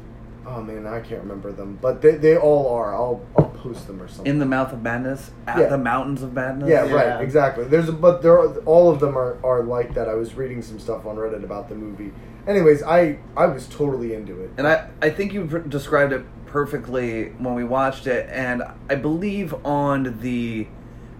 oh 0.46 0.62
man 0.62 0.86
I 0.86 1.00
can't 1.00 1.22
remember 1.22 1.52
them. 1.52 1.78
But 1.80 2.02
they, 2.02 2.12
they 2.12 2.36
all 2.36 2.68
are. 2.74 2.94
I'll 2.94 3.22
I'll 3.36 3.48
post 3.50 3.86
them 3.86 4.00
or 4.02 4.08
something. 4.08 4.26
In 4.26 4.38
the 4.38 4.46
mouth 4.46 4.72
of 4.72 4.82
madness, 4.82 5.30
at 5.46 5.58
Yeah. 5.58 5.66
the 5.68 5.78
mountains 5.78 6.22
of 6.22 6.32
madness. 6.34 6.68
yeah, 6.68 6.84
Yeah. 6.84 6.94
right 6.94 7.22
exactly. 7.22 7.64
There's 7.64 7.88
a, 7.88 7.92
but 7.92 8.22
there 8.22 8.38
are, 8.38 8.56
all 8.64 8.90
of 8.90 9.00
them 9.00 9.16
are, 9.16 9.38
are 9.44 9.62
like 9.62 9.94
that. 9.94 10.08
I 10.08 10.14
was 10.14 10.34
reading 10.34 10.60
some 10.62 10.78
stuff 10.78 11.06
on 11.06 11.16
Reddit 11.16 11.44
about 11.44 11.68
the 11.68 11.74
movie. 11.74 12.12
Anyways 12.46 12.82
I 12.82 13.18
I 13.36 13.46
was 13.46 13.66
totally 13.68 14.14
into 14.14 14.40
it. 14.42 14.50
And 14.58 14.66
I, 14.66 14.88
I 15.00 15.10
think 15.10 15.32
you 15.32 15.44
described 15.68 16.12
it 16.12 16.24
perfectly 16.46 17.30
when 17.38 17.54
we 17.54 17.64
watched 17.64 18.06
it, 18.06 18.28
and 18.30 18.62
I 18.88 18.94
believe 18.94 19.54
on 19.66 20.20
the 20.20 20.68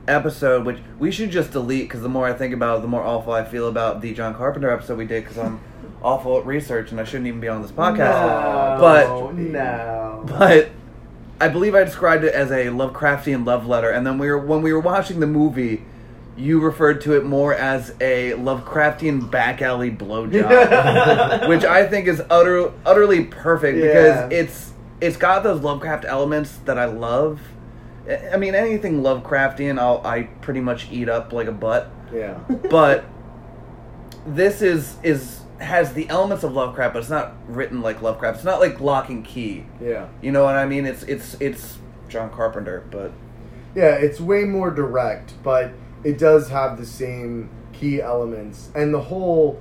episode, 0.06 0.64
which 0.66 0.78
we 0.98 1.10
should 1.10 1.30
just 1.30 1.50
delete 1.50 1.88
because 1.88 2.02
the 2.02 2.08
more 2.08 2.26
I 2.26 2.34
think 2.34 2.52
about 2.54 2.78
it, 2.78 2.82
the 2.82 2.88
more 2.88 3.02
awful 3.02 3.32
I 3.32 3.42
feel 3.44 3.68
about 3.68 4.00
the 4.00 4.12
John 4.14 4.34
Carpenter 4.34 4.70
episode 4.70 4.98
we 4.98 5.06
did 5.06 5.24
because 5.24 5.38
I'm 5.38 5.60
awful 6.04 6.38
at 6.38 6.46
research 6.46 6.90
and 6.92 7.00
I 7.00 7.04
shouldn't 7.04 7.26
even 7.26 7.40
be 7.40 7.48
on 7.48 7.62
this 7.62 7.72
podcast. 7.72 7.98
No, 7.98 8.76
But- 8.80 9.34
no. 9.34 10.24
But 10.26 10.68
I 11.40 11.48
believe 11.48 11.74
I 11.74 11.82
described 11.84 12.22
it 12.24 12.32
as 12.34 12.50
a 12.50 12.66
Lovecraftian 12.66 13.44
love 13.46 13.66
letter, 13.66 13.90
and 13.90 14.06
then 14.06 14.18
we 14.18 14.30
were 14.30 14.38
when 14.38 14.62
we 14.62 14.72
were 14.72 14.80
watching 14.80 15.18
the 15.20 15.26
movie. 15.26 15.82
You 16.36 16.60
referred 16.60 17.00
to 17.02 17.16
it 17.16 17.24
more 17.24 17.54
as 17.54 17.90
a 18.00 18.32
Lovecraftian 18.32 19.30
back 19.30 19.62
alley 19.62 19.90
blowjob. 19.90 21.48
which 21.48 21.64
I 21.64 21.86
think 21.86 22.08
is 22.08 22.20
utter, 22.28 22.72
utterly 22.84 23.24
perfect 23.24 23.78
Yeah. 23.78 23.84
because 23.86 24.32
it's 24.32 24.72
it's 25.00 25.16
got 25.16 25.42
those 25.44 25.60
Lovecraft 25.62 26.04
elements 26.06 26.56
that 26.64 26.76
I 26.78 26.86
love. 26.86 27.40
I- 28.08 28.30
I 28.34 28.36
mean, 28.36 28.54
anything 28.54 29.02
Lovecraftian, 29.02 29.78
I'll 29.78 30.00
I 30.04 30.24
pretty 30.40 30.60
much 30.60 30.88
eat 30.90 31.08
up 31.08 31.32
like 31.32 31.46
a 31.46 31.52
butt. 31.52 31.88
yeah 32.12 32.34
But 32.70 33.04
this 34.26 34.62
is 34.62 34.96
is 35.02 35.40
has 35.64 35.92
the 35.94 36.08
elements 36.08 36.44
of 36.44 36.52
Lovecraft, 36.52 36.94
but 36.94 37.00
it's 37.00 37.10
not 37.10 37.34
written 37.48 37.80
like 37.82 38.00
Lovecraft. 38.02 38.36
It's 38.36 38.44
not 38.44 38.60
like 38.60 38.80
Lock 38.80 39.08
and 39.08 39.24
Key. 39.24 39.66
yeah 39.80 40.08
You 40.22 40.32
know 40.32 40.44
what 40.44 40.54
I 40.56 40.66
mean? 40.66 40.86
It's 40.86 41.02
it's 41.04 41.36
it's 41.40 41.78
John 42.08 42.30
Carpenter, 42.30 42.84
but 42.90 43.12
Yeah, 43.74 43.94
it's 43.96 44.20
way 44.20 44.44
more 44.44 44.70
direct, 44.70 45.34
but 45.42 45.72
it 46.04 46.18
does 46.18 46.48
have 46.50 46.78
the 46.78 46.86
same 46.86 47.48
key 47.72 48.00
elements. 48.00 48.70
And 48.74 48.92
the 48.94 49.00
whole 49.00 49.60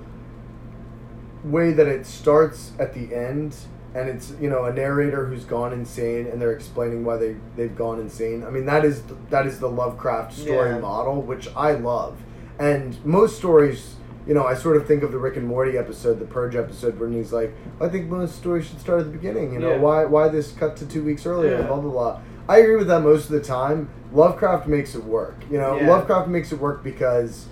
way 1.44 1.74
that 1.74 1.88
it 1.88 2.06
starts 2.06 2.72
at 2.80 2.94
the 2.94 3.14
end, 3.14 3.56
and 3.96 4.10
it's, 4.10 4.34
you 4.40 4.50
know, 4.50 4.66
a 4.66 4.74
narrator 4.74 5.26
who's 5.26 5.46
gone 5.46 5.74
insane 5.74 6.26
and 6.28 6.42
they're 6.42 6.52
explaining 6.54 7.04
why 7.06 7.18
they, 7.18 7.36
they've 7.56 7.76
gone 7.76 8.00
insane. 8.00 8.44
I 8.46 8.50
mean, 8.50 8.66
that 8.66 8.86
is, 8.86 9.04
that 9.30 9.46
is 9.46 9.60
the 9.60 9.70
Lovecraft 9.70 10.34
story 10.34 10.72
Yeah. 10.72 10.80
model, 10.80 11.22
which 11.22 11.48
I 11.56 11.72
love. 11.74 12.18
And 12.60 13.04
most 13.06 13.38
stories, 13.38 13.96
you 14.28 14.34
know, 14.34 14.46
I 14.46 14.54
sort 14.54 14.78
of 14.78 14.88
think 14.88 15.04
of 15.04 15.12
the 15.12 15.18
Rick 15.18 15.36
and 15.38 15.46
Morty 15.48 15.78
episode, 15.78 16.20
the 16.20 16.26
Purge 16.26 16.56
episode, 16.56 17.00
when 17.00 17.12
he's 17.14 17.34
like, 17.34 17.54
I 17.82 17.90
think 17.90 18.10
most 18.10 18.36
stories 18.36 18.66
should 18.68 18.80
start 18.80 19.00
at 19.02 19.06
the 19.06 19.12
beginning. 19.12 19.54
You 19.54 19.60
know, 19.60 19.72
Yeah. 19.72 19.80
why 19.80 20.06
why 20.06 20.28
this 20.30 20.52
cut 20.52 20.76
to 20.78 20.86
two 20.86 21.04
weeks 21.04 21.26
earlier? 21.26 21.58
Yeah. 21.60 21.68
Blah 21.68 21.80
blah 21.80 21.92
blah. 21.92 22.20
I 22.48 22.58
agree 22.58 22.76
with 22.76 22.88
that 22.88 23.02
most 23.02 23.26
of 23.26 23.32
the 23.32 23.42
time. 23.42 23.90
Lovecraft 24.14 24.68
makes 24.68 24.96
it 24.96 25.04
work. 25.04 25.36
You 25.50 25.58
know, 25.58 25.76
Yeah. 25.76 25.90
Lovecraft 25.90 26.28
makes 26.30 26.52
it 26.52 26.60
work 26.60 26.84
because 26.84 27.48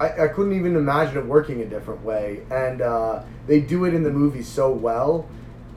I, 0.00 0.24
I 0.24 0.28
couldn't 0.28 0.52
even 0.54 0.76
imagine 0.76 1.16
it 1.18 1.26
working 1.26 1.60
a 1.62 1.66
different 1.66 2.04
way, 2.04 2.42
and 2.50 2.82
uh, 2.82 3.22
they 3.46 3.60
do 3.60 3.84
it 3.84 3.94
in 3.94 4.02
the 4.02 4.10
movie 4.10 4.42
so 4.42 4.70
well 4.70 5.26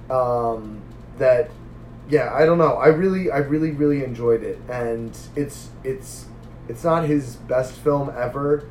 um, 0.10 0.82
that 1.18 1.50
yeah, 2.10 2.34
I 2.34 2.46
don't 2.46 2.58
know. 2.58 2.74
I 2.74 2.88
really, 2.88 3.30
I 3.30 3.38
really, 3.38 3.70
really 3.72 4.04
enjoyed 4.04 4.42
it, 4.44 4.60
and 4.70 5.16
it's 5.36 5.70
it's 5.84 6.26
it's 6.68 6.84
not 6.84 7.06
his 7.06 7.36
best 7.36 7.74
film 7.74 8.12
ever, 8.18 8.64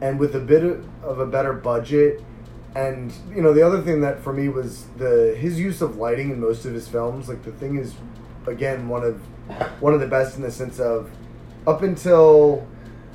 and 0.00 0.18
with 0.18 0.34
a 0.34 0.40
bit 0.40 0.62
of, 1.02 1.18
a 1.18 1.26
better 1.26 1.52
budget, 1.52 2.22
and 2.74 3.12
you 3.34 3.42
know 3.42 3.52
the 3.52 3.62
other 3.62 3.82
thing 3.82 4.00
that 4.02 4.22
for 4.22 4.32
me 4.32 4.48
was 4.48 4.86
the 4.96 5.36
his 5.38 5.58
use 5.58 5.80
of 5.80 5.96
lighting 5.96 6.30
in 6.30 6.40
most 6.40 6.64
of 6.64 6.74
his 6.74 6.88
films. 6.88 7.28
Like 7.28 7.42
the 7.42 7.52
thing 7.52 7.76
is, 7.76 7.94
again, 8.46 8.88
one 8.88 9.04
of 9.04 9.20
one 9.80 9.94
of 9.94 10.00
the 10.00 10.06
best 10.06 10.36
in 10.36 10.42
the 10.42 10.50
sense 10.50 10.78
of 10.78 11.10
up 11.66 11.82
until 11.82 12.66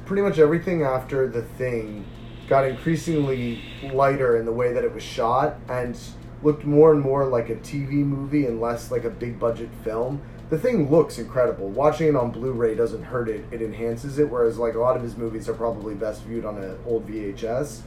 pretty 0.06 0.22
much 0.22 0.40
everything 0.40 0.84
after 0.84 1.28
the 1.28 1.42
thing 1.42 2.06
got 2.50 2.68
increasingly 2.68 3.64
lighter 3.94 4.36
in 4.38 4.46
the 4.46 4.52
way 4.52 4.74
that 4.74 4.84
it 4.84 4.94
was 4.94 5.04
shot 5.04 5.56
and 5.70 5.98
looked 6.44 6.66
more 6.66 6.92
and 6.92 7.02
more 7.02 7.26
like 7.26 7.50
a 7.50 7.56
TV 7.56 8.04
movie 8.06 8.46
and 8.46 8.60
less 8.60 8.92
like 8.92 9.06
a 9.06 9.10
big 9.10 9.40
budget 9.40 9.70
film. 9.84 10.22
The 10.52 10.60
thing 10.60 10.92
looks 10.92 11.18
incredible. 11.18 11.70
Watching 11.70 12.10
it 12.10 12.16
on 12.16 12.30
Blu-ray 12.30 12.76
doesn't 12.76 13.04
hurt 13.04 13.28
it; 13.28 13.46
it 13.52 13.64
enhances 13.64 14.20
it. 14.20 14.30
Whereas 14.30 14.60
like 14.60 14.76
a 14.76 14.80
lot 14.80 14.96
of 14.96 15.02
his 15.02 15.18
movies 15.18 15.50
are 15.50 15.54
probably 15.54 15.96
best 15.96 16.22
viewed 16.24 16.46
on 16.46 16.58
an 16.60 16.78
old 16.86 17.08
VHS, 17.08 17.82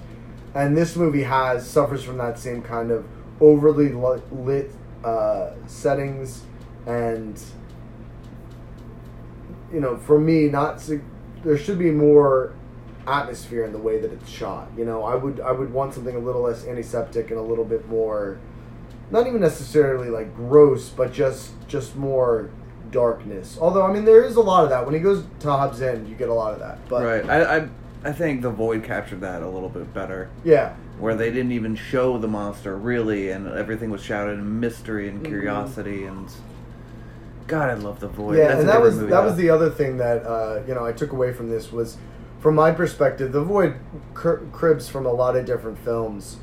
and 0.54 0.76
this 0.76 0.96
movie 0.96 1.22
has 1.22 1.64
suffers 1.68 2.02
from 2.02 2.18
that 2.18 2.38
same 2.38 2.62
kind 2.62 2.90
of 2.90 3.06
overly 3.40 3.92
lit 3.92 4.72
uh, 5.04 5.50
settings 5.66 6.42
and 6.86 7.40
you 9.72 9.80
know, 9.80 9.96
for 9.96 10.18
me, 10.18 10.48
not 10.48 10.88
there 11.42 11.58
should 11.58 11.78
be 11.78 11.90
more 11.90 12.54
atmosphere 13.06 13.64
in 13.64 13.72
the 13.72 13.78
way 13.78 14.00
that 14.00 14.12
it's 14.12 14.30
shot. 14.30 14.70
You 14.76 14.84
know, 14.84 15.02
I 15.02 15.16
would 15.16 15.40
I 15.40 15.52
would 15.52 15.72
want 15.72 15.94
something 15.94 16.14
a 16.14 16.20
little 16.20 16.42
less 16.42 16.66
antiseptic 16.66 17.30
and 17.30 17.38
a 17.38 17.42
little 17.42 17.64
bit 17.64 17.88
more, 17.88 18.38
not 19.14 19.28
even 19.28 19.40
necessarily 19.40 20.10
like 20.10 20.34
gross, 20.36 20.90
but 20.90 21.12
just 21.12 21.52
just 21.68 21.96
more 21.96 22.50
darkness. 22.90 23.56
Although 23.58 23.82
I 23.82 23.92
mean, 23.92 24.04
there 24.04 24.24
is 24.24 24.36
a 24.36 24.40
lot 24.40 24.64
of 24.64 24.70
that 24.70 24.84
when 24.84 24.94
he 24.94 25.00
goes 25.00 25.24
to 25.40 25.48
Hobbs 25.48 25.80
End, 25.80 26.08
you 26.08 26.16
get 26.16 26.28
a 26.28 26.34
lot 26.34 26.52
of 26.52 26.58
that. 26.58 26.86
But 26.88 27.04
right. 27.04 27.30
I, 27.30 27.56
I 27.58 27.68
I 28.04 28.12
think 28.12 28.42
the 28.42 28.50
Void 28.50 28.84
captured 28.84 29.22
that 29.22 29.42
a 29.42 29.48
little 29.48 29.70
bit 29.70 29.94
better, 29.94 30.28
yeah, 30.44 30.74
where 30.98 31.14
they 31.14 31.30
didn't 31.30 31.52
even 31.52 31.76
show 31.76 32.18
the 32.18 32.28
monster 32.28 32.76
really, 32.76 33.30
and 33.30 33.48
everything 33.48 33.88
was 33.88 34.02
shouted 34.02 34.32
in 34.32 34.60
mystery 34.60 35.08
and 35.08 35.24
curiosity 35.24 36.04
and. 36.04 36.28
God, 37.46 37.68
I 37.68 37.74
love 37.74 38.00
the 38.00 38.08
Void. 38.08 38.38
Yeah, 38.38 38.48
That's 38.48 38.60
and 38.60 38.68
that 38.70 38.80
was 38.80 38.98
that 38.98 39.22
was 39.22 39.36
the 39.36 39.50
other 39.50 39.68
thing 39.68 39.98
that 39.98 40.24
uh, 40.24 40.62
you 40.66 40.74
know 40.74 40.84
I 40.84 40.92
took 40.92 41.12
away 41.12 41.30
from 41.34 41.50
this 41.50 41.70
was, 41.70 41.98
from 42.40 42.54
my 42.54 42.70
perspective, 42.72 43.32
the 43.32 43.42
void 43.42 43.76
cr- 44.14 44.46
cribs 44.50 44.88
from 44.88 45.04
a 45.04 45.12
lot 45.12 45.36
of 45.36 45.44
different 45.44 45.78
films, 45.78 46.38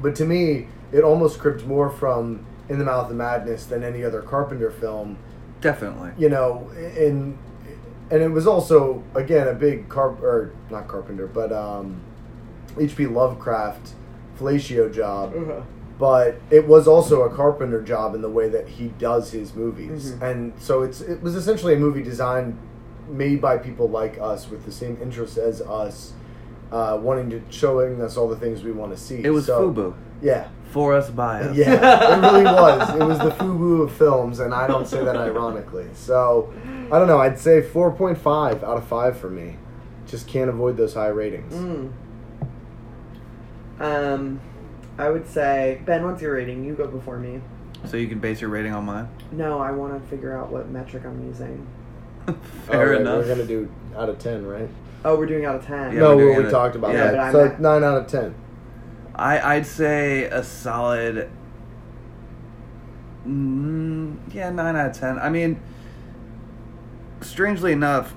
but 0.00 0.16
to 0.16 0.24
me, 0.24 0.68
it 0.92 1.02
almost 1.02 1.38
cribbed 1.38 1.66
more 1.66 1.88
from 1.90 2.44
In 2.68 2.78
the 2.78 2.84
Mouth 2.84 3.10
of 3.10 3.16
Madness 3.16 3.66
than 3.66 3.82
any 3.82 4.04
other 4.04 4.22
Carpenter 4.22 4.70
film. 4.70 5.16
definitely. 5.60 6.10
You 6.18 6.28
know, 6.28 6.70
in 6.96 7.38
and 8.10 8.20
it 8.22 8.28
was 8.30 8.46
also 8.46 9.02
again 9.14 9.48
a 9.48 9.54
big 9.54 9.88
carp 9.88 10.20
or 10.22 10.52
not 10.70 10.86
Carpenter, 10.88 11.26
but 11.26 11.50
um, 11.52 12.00
H.P. 12.78 13.06
Lovecraft 13.06 13.94
fellatio 14.38 14.92
job 14.92 15.34
but 15.98 16.36
it 16.50 16.66
was 16.66 16.88
also 16.88 17.22
a 17.22 17.30
carpenter 17.36 17.80
job 17.82 18.14
in 18.14 18.22
the 18.22 18.28
way 18.30 18.48
that 18.48 18.66
he 18.66 18.88
does 18.98 19.30
his 19.30 19.54
movies 19.54 20.12
Mhm. 20.12 20.22
and 20.22 20.52
so 20.58 20.82
it's 20.82 21.00
it 21.02 21.22
was 21.22 21.34
essentially 21.36 21.74
a 21.74 21.78
movie 21.78 22.02
designed 22.02 22.56
made 23.08 23.40
by 23.42 23.56
people 23.58 23.88
like 23.88 24.18
us 24.20 24.50
with 24.50 24.64
the 24.64 24.72
same 24.72 24.96
interests 25.02 25.36
as 25.36 25.60
us 25.60 26.14
uh, 26.72 26.98
wanting 27.00 27.30
to 27.30 27.42
showing 27.50 28.00
us 28.02 28.16
all 28.16 28.28
the 28.28 28.36
things 28.36 28.62
we 28.64 28.72
want 28.72 28.90
to 28.92 28.98
see. 28.98 29.22
It 29.22 29.30
was 29.30 29.46
So- 29.46 29.72
FUBU. 29.72 29.94
Yeah, 30.22 30.48
For 30.70 30.94
us, 30.94 31.10
by 31.10 31.40
us. 31.42 31.56
yeah, 31.56 31.72
it 32.16 32.20
really 32.32 32.44
was. 32.52 32.94
It 32.94 33.04
was 33.04 33.18
the 33.18 33.30
FUBU 33.30 33.82
of 33.82 33.92
films, 33.92 34.38
and 34.40 34.54
I 34.54 34.66
don't 34.68 34.86
say 34.86 35.04
that 35.04 35.16
ironically. 35.16 35.88
So, 35.94 36.52
I 36.92 36.98
don't 37.00 37.08
know. 37.08 37.18
I'd 37.18 37.38
say 37.40 37.60
4.5 37.60 38.62
out 38.62 38.76
of 38.76 38.84
5 38.86 39.18
for 39.18 39.28
me. 39.28 39.56
Just 40.06 40.28
can't 40.28 40.48
avoid 40.48 40.76
those 40.76 40.94
high 40.94 41.08
ratings. 41.08 41.52
Mm. 41.54 41.92
Um, 43.80 44.40
I 44.98 45.10
would 45.10 45.26
say 45.26 45.80
Ben. 45.84 46.04
What's 46.04 46.22
your 46.22 46.34
rating? 46.34 46.64
You 46.64 46.74
go 46.74 46.86
before 46.86 47.18
me. 47.18 47.40
So 47.86 47.96
you 47.96 48.06
can 48.06 48.20
base 48.20 48.40
your 48.40 48.50
rating 48.50 48.72
on 48.72 48.84
mine. 48.84 49.08
No, 49.32 49.58
I 49.58 49.72
want 49.72 50.00
to 50.00 50.08
figure 50.08 50.36
out 50.38 50.52
what 50.52 50.68
metric 50.68 51.04
I'm 51.04 51.26
using. 51.26 51.66
Fair 52.66 52.80
All 52.80 52.86
right, 52.92 53.00
enough. 53.00 53.16
We're 53.24 53.28
gonna 53.34 53.46
do 53.46 53.68
out 53.96 54.08
of 54.08 54.18
10, 54.20 54.46
right? 54.46 54.68
Oh, 55.04 55.16
we're 55.16 55.26
doing 55.26 55.44
out 55.44 55.56
of 55.56 55.66
ten. 55.66 55.92
Yeah, 55.92 56.00
no, 56.00 56.16
we're 56.16 56.22
doing 56.22 56.34
what 56.34 56.42
we 56.42 56.48
it- 56.48 56.50
talked 56.52 56.76
about. 56.76 56.92
yeah, 56.92 57.04
Yeah, 57.06 57.10
but 57.12 57.20
I'm 57.20 57.32
so 57.32 57.44
at- 57.46 57.60
9 57.60 57.84
out 57.84 57.98
of 57.98 58.06
10. 58.06 58.34
I 59.14 59.56
I'd 59.56 59.66
say 59.66 60.24
a 60.24 60.42
solid. 60.42 61.28
Mm, 63.26 64.16
yeah, 64.34 64.50
nine 64.50 64.74
out 64.74 64.90
of 64.90 64.98
ten. 64.98 65.18
I 65.18 65.28
mean, 65.28 65.60
strangely 67.20 67.72
enough, 67.72 68.14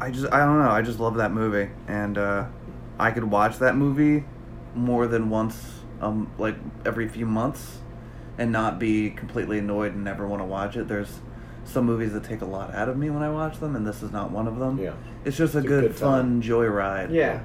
I 0.00 0.10
just 0.10 0.32
I 0.32 0.40
don't 0.44 0.58
know. 0.58 0.70
I 0.70 0.82
just 0.82 0.98
love 0.98 1.16
that 1.16 1.32
movie, 1.32 1.70
and 1.86 2.18
uh, 2.18 2.46
I 2.98 3.10
could 3.12 3.24
watch 3.24 3.58
that 3.58 3.76
movie 3.76 4.24
more 4.74 5.06
than 5.06 5.30
once, 5.30 5.80
um, 6.00 6.30
like 6.38 6.56
every 6.84 7.08
few 7.08 7.24
months, 7.26 7.78
and 8.36 8.50
not 8.50 8.78
be 8.78 9.10
completely 9.10 9.58
annoyed 9.58 9.94
and 9.94 10.02
never 10.02 10.26
want 10.26 10.40
to 10.42 10.46
watch 10.46 10.76
it. 10.76 10.88
There's 10.88 11.20
some 11.66 11.84
movies 11.84 12.12
that 12.14 12.24
take 12.24 12.40
a 12.40 12.46
lot 12.46 12.74
out 12.74 12.88
of 12.88 12.96
me 12.96 13.10
when 13.10 13.22
I 13.22 13.30
watch 13.30 13.58
them, 13.60 13.76
and 13.76 13.86
this 13.86 14.02
is 14.02 14.10
not 14.12 14.30
one 14.30 14.46
of 14.48 14.58
them. 14.58 14.78
Yeah. 14.78 14.94
It's 15.24 15.36
just 15.36 15.54
a 15.54 15.58
It's 15.58 15.66
a 15.66 15.68
good, 15.68 15.82
good 15.82 15.96
fun 15.96 16.40
joyride. 16.42 17.12
Yeah. 17.12 17.40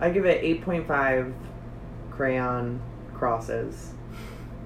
I 0.00 0.10
give 0.10 0.24
it 0.26 0.44
eight 0.44 0.62
point 0.62 0.86
five 0.86 1.32
crayon 2.10 2.80
crosses 3.14 3.92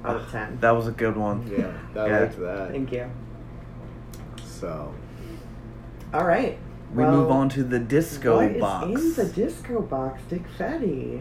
out 0.04 0.16
of 0.16 0.30
ten. 0.30 0.58
That 0.60 0.72
was 0.72 0.86
a 0.88 0.92
good 0.92 1.16
one. 1.16 1.46
Yeah, 1.50 1.72
I 2.02 2.06
Yeah. 2.08 2.18
liked 2.20 2.40
that. 2.40 2.70
Thank 2.72 2.92
you. 2.92 3.10
So, 4.44 4.92
All 6.12 6.26
right. 6.26 6.58
We 6.92 7.04
Well, 7.04 7.12
move 7.12 7.30
on 7.30 7.48
to 7.50 7.62
the 7.62 7.78
disco 7.78 8.38
what 8.38 8.50
is 8.50 8.60
box. 8.60 8.86
in 8.86 9.14
the 9.14 9.24
disco 9.32 9.80
box, 9.80 10.20
Dick 10.28 10.42
Fetty? 10.58 11.20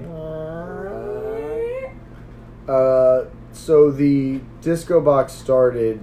uh, 2.68 3.26
so 3.52 3.92
the 3.92 4.42
disco 4.62 5.00
box 5.00 5.34
started 5.34 6.02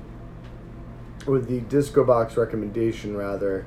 with 1.26 1.48
the 1.48 1.60
disco 1.60 2.04
box 2.04 2.36
recommendation, 2.36 3.16
rather, 3.16 3.66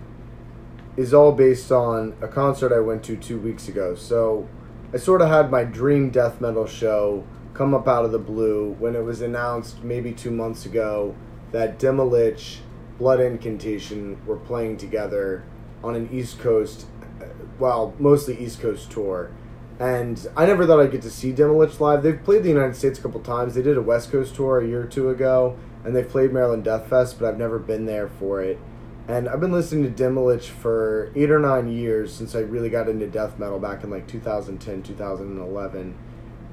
is 0.98 1.14
all 1.14 1.32
based 1.32 1.72
on 1.72 2.16
a 2.22 2.28
concert 2.28 2.74
I 2.74 2.80
went 2.80 3.04
to 3.04 3.16
two 3.16 3.40
weeks 3.40 3.68
ago. 3.68 3.96
So, 3.96 4.48
I 4.94 4.98
sort 4.98 5.22
of 5.22 5.30
had 5.30 5.52
my 5.52 5.64
dream 5.64 6.10
death 6.10 6.42
metal 6.42 6.66
show 6.66 7.24
come 7.54 7.74
up 7.74 7.88
out 7.88 8.06
of 8.06 8.12
the 8.12 8.20
blue 8.20 8.76
when 8.80 8.96
it 8.96 9.04
was 9.04 9.22
announced 9.22 9.84
maybe 9.84 10.12
two 10.14 10.32
months 10.32 10.66
ago 10.66 11.16
that 11.52 11.78
Demilich, 11.78 12.60
Blood 12.98 13.20
Incantation 13.20 14.18
were 14.26 14.38
playing 14.38 14.78
together 14.78 15.44
on 15.84 15.96
an 15.96 16.10
East 16.12 16.40
Coast, 16.40 16.88
uh, 17.22 17.26
well, 17.60 17.94
mostly 18.00 18.38
East 18.38 18.62
Coast 18.62 18.92
tour. 18.92 19.32
And 19.80 20.28
I 20.36 20.46
never 20.46 20.66
thought 20.66 20.80
I'd 20.80 20.92
get 20.92 21.02
to 21.04 21.12
see 21.12 21.32
Demilich 21.32 21.80
live. 21.80 22.04
They've 22.04 22.22
played 22.22 22.44
the 22.44 22.50
United 22.50 22.76
States 22.76 23.00
a 23.00 23.02
couple 23.02 23.22
times. 23.22 23.56
They 23.56 23.62
did 23.62 23.78
a 23.78 23.82
West 23.82 24.12
Coast 24.12 24.36
tour 24.36 24.60
a 24.60 24.68
year 24.68 24.82
or 24.82 24.88
two 24.88 25.10
ago, 25.10 25.58
and 25.84 25.96
they've 25.96 26.08
played 26.08 26.32
Maryland 26.32 26.64
Death 26.64 26.90
Fest, 26.90 27.20
but 27.20 27.28
I've 27.28 27.38
never 27.38 27.60
been 27.60 27.86
there 27.86 28.08
for 28.08 28.42
it. 28.42 28.60
And 29.08 29.28
I've 29.28 29.40
been 29.40 29.52
listening 29.52 29.92
to 29.92 30.04
Demilich 30.04 30.44
for 30.44 31.12
eight 31.16 31.32
or 31.32 31.40
nine 31.40 31.68
years 31.68 32.14
since 32.14 32.36
I 32.36 32.40
really 32.40 32.70
got 32.70 32.88
into 32.88 33.08
death 33.08 33.40
metal 33.40 33.58
back 33.58 33.84
in 33.84 33.90
like 33.90 34.08
2010, 34.08 34.84
2011. 34.84 35.98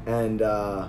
And 0.06 0.40
uh, 0.40 0.88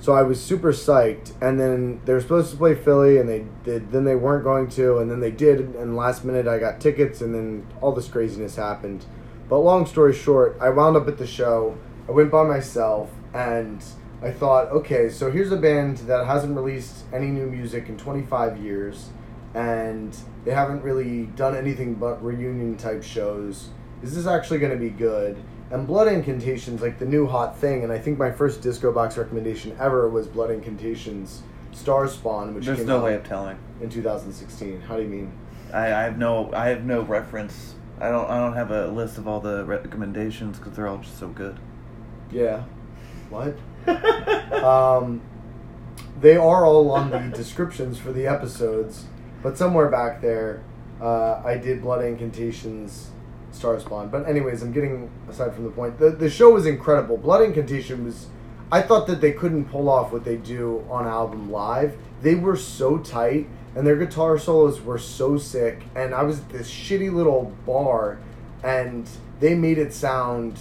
so 0.00 0.14
I 0.14 0.22
was 0.22 0.42
super 0.42 0.72
psyched. 0.72 1.32
And 1.42 1.60
then 1.60 2.00
they 2.06 2.14
were 2.14 2.22
supposed 2.22 2.50
to 2.52 2.56
play 2.56 2.74
Philly, 2.74 3.18
and 3.18 3.28
they 3.28 3.44
did. 3.64 3.92
Then 3.92 4.04
they 4.04 4.14
weren't 4.14 4.44
going 4.44 4.68
to, 4.70 4.96
and 4.98 5.10
then 5.10 5.20
they 5.20 5.30
did. 5.30 5.60
And 5.76 5.94
last 5.94 6.24
minute 6.24 6.48
I 6.48 6.58
got 6.58 6.80
tickets, 6.80 7.20
and 7.20 7.34
then 7.34 7.66
all 7.82 7.92
this 7.92 8.08
craziness 8.08 8.56
happened. 8.56 9.04
But 9.48 9.58
long 9.58 9.84
story 9.84 10.14
short, 10.14 10.56
I 10.58 10.70
wound 10.70 10.96
up 10.96 11.06
at 11.06 11.18
the 11.18 11.26
show. 11.26 11.76
I 12.08 12.12
went 12.12 12.30
by 12.30 12.44
myself, 12.44 13.10
and 13.34 13.84
I 14.24 14.30
thought, 14.30 14.70
okay, 14.70 15.10
so 15.10 15.30
here's 15.30 15.52
a 15.52 15.56
band 15.58 15.98
that 15.98 16.26
hasn't 16.26 16.56
released 16.56 17.04
any 17.12 17.26
new 17.26 17.46
music 17.46 17.90
in 17.90 17.98
25 17.98 18.56
years, 18.56 19.10
and 19.52 20.16
they 20.46 20.52
haven't 20.52 20.82
really 20.82 21.26
done 21.36 21.54
anything 21.54 21.94
but 21.94 22.24
reunion 22.24 22.78
type 22.78 23.02
shows. 23.02 23.68
Is 24.02 24.16
this 24.16 24.26
actually 24.26 24.60
going 24.60 24.72
to 24.72 24.78
be 24.78 24.88
good? 24.88 25.36
And 25.70 25.86
Blood 25.86 26.08
Incantation's 26.08 26.80
like 26.80 26.98
the 26.98 27.04
new 27.04 27.26
hot 27.26 27.58
thing, 27.58 27.84
and 27.84 27.92
I 27.92 27.98
think 27.98 28.18
my 28.18 28.32
first 28.32 28.62
disco 28.62 28.92
box 28.92 29.18
recommendation 29.18 29.76
ever 29.78 30.08
was 30.08 30.26
Blood 30.26 30.50
Incantation's 30.50 31.42
Star 31.72 32.08
Spawn, 32.08 32.54
which 32.54 32.64
There's 32.64 32.78
came 32.78 32.86
no 32.86 33.04
way 33.04 33.14
of 33.16 33.24
telling. 33.24 33.58
in 33.82 33.90
2016. 33.90 34.80
How 34.80 34.96
do 34.96 35.02
you 35.02 35.08
mean? 35.08 35.32
I, 35.70 35.86
I 35.86 36.02
have 36.04 36.16
no 36.16 36.50
I 36.54 36.68
have 36.68 36.84
no 36.84 37.02
reference. 37.02 37.74
I 38.00 38.08
don't 38.10 38.30
I 38.30 38.38
don't 38.38 38.54
have 38.54 38.70
a 38.70 38.88
list 38.88 39.18
of 39.18 39.28
all 39.28 39.40
the 39.40 39.64
recommendations 39.66 40.58
because 40.58 40.76
they're 40.76 40.86
all 40.86 40.98
just 40.98 41.18
so 41.18 41.28
good. 41.28 41.58
Yeah. 42.30 42.64
What? 43.28 43.56
um, 44.64 45.20
they 46.20 46.36
are 46.36 46.64
all 46.64 46.90
on 46.90 47.10
the 47.10 47.18
descriptions 47.36 47.98
for 47.98 48.12
the 48.12 48.26
episodes, 48.26 49.06
but 49.42 49.58
somewhere 49.58 49.88
back 49.88 50.20
there, 50.20 50.62
uh, 51.00 51.42
I 51.44 51.58
did 51.58 51.82
Blood 51.82 52.04
Incantations 52.04 53.10
Star 53.54 53.78
Spawn. 53.80 54.08
But 54.08 54.28
anyways, 54.28 54.62
I'm 54.62 54.72
getting 54.72 55.10
aside 55.28 55.54
from 55.54 55.64
the 55.64 55.70
point. 55.70 55.98
The 55.98 56.10
the 56.10 56.30
show 56.30 56.50
was 56.50 56.66
incredible. 56.66 57.16
Blood 57.16 57.42
Incantation 57.42 58.04
was. 58.04 58.26
I 58.72 58.82
thought 58.82 59.06
that 59.06 59.20
they 59.20 59.32
couldn't 59.32 59.66
pull 59.66 59.88
off 59.88 60.12
what 60.12 60.24
they 60.24 60.36
do 60.36 60.84
on 60.90 61.06
album 61.06 61.52
live. 61.52 61.96
They 62.22 62.34
were 62.34 62.56
so 62.56 62.98
tight, 62.98 63.46
and 63.76 63.86
their 63.86 63.96
guitar 63.96 64.38
solos 64.38 64.80
were 64.80 64.98
so 64.98 65.36
sick. 65.36 65.82
And 65.94 66.14
I 66.14 66.22
was 66.22 66.40
at 66.40 66.48
this 66.48 66.70
shitty 66.70 67.12
little 67.12 67.52
bar, 67.66 68.18
and 68.62 69.08
they 69.40 69.54
made 69.54 69.78
it 69.78 69.92
sound 69.92 70.58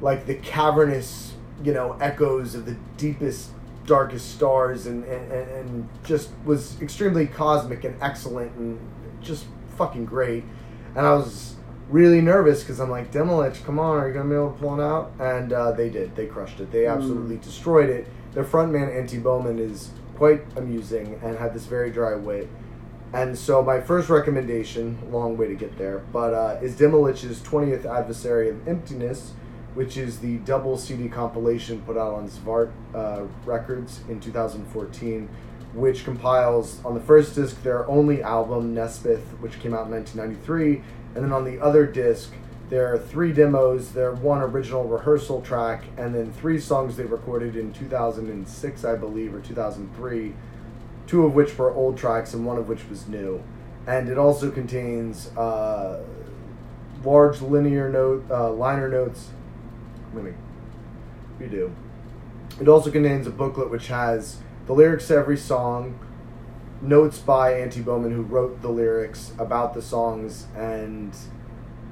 like 0.00 0.26
the 0.26 0.34
cavernous, 0.34 1.32
you 1.62 1.72
know, 1.72 1.96
echoes 2.00 2.54
of 2.54 2.66
the 2.66 2.76
deepest, 2.96 3.50
darkest 3.86 4.34
stars, 4.34 4.86
and 4.86 5.04
and, 5.04 5.32
and 5.32 5.88
just 6.04 6.30
was 6.44 6.80
extremely 6.80 7.26
cosmic 7.26 7.84
and 7.84 7.96
excellent, 8.02 8.54
and 8.56 8.78
just 9.22 9.46
fucking 9.76 10.04
great. 10.04 10.44
And 10.94 11.06
I 11.06 11.14
was 11.14 11.56
really 11.88 12.20
nervous 12.20 12.62
because 12.62 12.80
I'm 12.80 12.90
like, 12.90 13.12
Demilich, 13.12 13.64
come 13.64 13.78
on, 13.78 13.98
are 13.98 14.08
you 14.08 14.14
gonna 14.14 14.28
be 14.28 14.34
able 14.34 14.52
to 14.52 14.58
pull 14.58 14.80
it 14.80 14.82
out? 14.82 15.12
And 15.18 15.52
uh, 15.52 15.72
they 15.72 15.90
did. 15.90 16.16
They 16.16 16.26
crushed 16.26 16.60
it. 16.60 16.72
They 16.72 16.86
absolutely 16.86 17.36
destroyed 17.36 17.90
it. 17.90 18.06
Their 18.32 18.44
frontman, 18.44 18.94
Antti 18.94 19.22
Boman, 19.22 19.58
is 19.58 19.90
quite 20.16 20.42
amusing 20.56 21.18
and 21.22 21.38
had 21.38 21.54
this 21.54 21.66
very 21.66 21.90
dry 21.90 22.14
wit. 22.14 22.48
And 23.12 23.38
so 23.38 23.62
my 23.62 23.80
first 23.80 24.08
recommendation, 24.08 24.98
long 25.10 25.36
way 25.36 25.46
to 25.46 25.54
get 25.54 25.78
there, 25.78 25.98
but 26.12 26.34
uh, 26.34 26.58
is 26.60 26.74
Demilich's 26.74 27.40
20th 27.40 27.84
Adversary 27.86 28.50
of 28.50 28.66
Emptiness, 28.66 29.32
which 29.76 29.96
is 29.96 30.18
the 30.18 30.38
double 30.38 30.76
CD 30.76 31.08
compilation 31.08 31.80
put 31.82 31.96
out 31.96 32.14
on 32.14 32.28
Svart 32.28 32.72
uh, 32.94 33.22
Records 33.44 34.00
in 34.08 34.18
2014, 34.18 35.28
which 35.74 36.04
compiles 36.04 36.84
on 36.84 36.94
the 36.94 37.00
first 37.00 37.36
disc 37.36 37.62
their 37.62 37.88
only 37.88 38.22
album, 38.22 38.74
Nespithe, 38.74 39.22
which 39.40 39.60
came 39.60 39.72
out 39.72 39.86
in 39.86 39.92
1993, 39.92 40.82
and 41.14 41.24
then 41.24 41.32
on 41.32 41.44
the 41.44 41.60
other 41.60 41.86
disc, 41.86 42.32
there 42.68 42.92
are 42.92 42.98
three 42.98 43.32
demos, 43.32 43.92
their 43.92 44.12
one 44.12 44.42
original 44.42 44.84
rehearsal 44.84 45.40
track, 45.42 45.84
and 45.96 46.12
then 46.12 46.32
three 46.32 46.58
songs 46.58 46.96
they 46.96 47.04
recorded 47.04 47.54
in 47.54 47.72
2006, 47.72 48.84
I 48.84 48.96
believe, 48.96 49.32
or 49.32 49.40
2003 49.40 50.34
two 51.06 51.24
of 51.24 51.34
which 51.34 51.56
were 51.56 51.72
old 51.72 51.96
tracks 51.96 52.34
and 52.34 52.44
one 52.44 52.58
of 52.58 52.68
which 52.68 52.88
was 52.88 53.06
new. 53.06 53.42
And 53.86 54.08
it 54.08 54.18
also 54.18 54.50
contains 54.50 55.28
uh, 55.36 56.02
large 57.04 57.40
linear 57.40 57.88
note 57.88 58.24
uh, 58.30 58.52
liner 58.52 58.88
notes. 58.88 59.30
Me 60.22 60.32
redo. 61.40 61.72
It 62.60 62.68
also 62.68 62.90
contains 62.90 63.26
a 63.26 63.30
booklet 63.30 63.70
which 63.70 63.88
has 63.88 64.38
the 64.66 64.72
lyrics 64.72 65.08
to 65.08 65.16
every 65.16 65.36
song, 65.36 65.98
notes 66.80 67.18
by 67.18 67.52
Antti 67.52 67.84
Boman 67.84 68.12
who 68.12 68.22
wrote 68.22 68.62
the 68.62 68.68
lyrics 68.68 69.32
about 69.38 69.74
the 69.74 69.82
songs, 69.82 70.46
and 70.56 71.14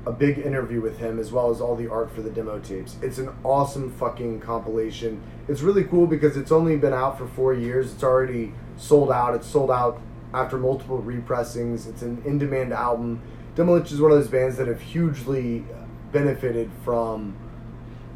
a 0.07 0.13
big 0.13 0.39
interview 0.39 0.81
with 0.81 0.99
him 0.99 1.19
as 1.19 1.33
well 1.33 1.51
as 1.51 1.61
all 1.61 1.77
the 1.77 1.89
art 1.89 2.11
for 2.11 2.23
the 2.23 2.31
demo 2.31 2.59
tapes. 2.59 2.97
It's 3.03 3.19
an 3.19 3.31
awesome 3.43 3.91
fucking 3.91 4.41
compilation. 4.41 5.23
It's 5.49 5.63
really 5.63 5.85
cool 5.85 6.07
because 6.07 6.37
it's 6.37 6.53
only 6.53 6.77
been 6.77 6.93
out 6.93 7.19
for 7.19 7.27
four 7.27 7.55
years. 7.55 7.93
It's 7.93 8.03
already 8.03 8.53
sold 8.77 9.11
out. 9.11 9.35
It's 9.35 9.47
sold 9.47 9.71
out 9.71 10.01
after 10.33 10.59
multiple 10.59 10.99
repressings. 10.99 11.87
It's 11.87 12.03
an 12.03 12.23
in 12.25 12.39
demand 12.39 12.73
album. 12.73 13.23
Demilich 13.55 13.93
is 13.93 14.01
one 14.01 14.11
of 14.11 14.19
those 14.19 14.29
bands 14.29 14.57
that 14.57 14.67
have 14.67 14.81
hugely 14.81 15.65
benefited 16.13 16.71
from 16.85 17.37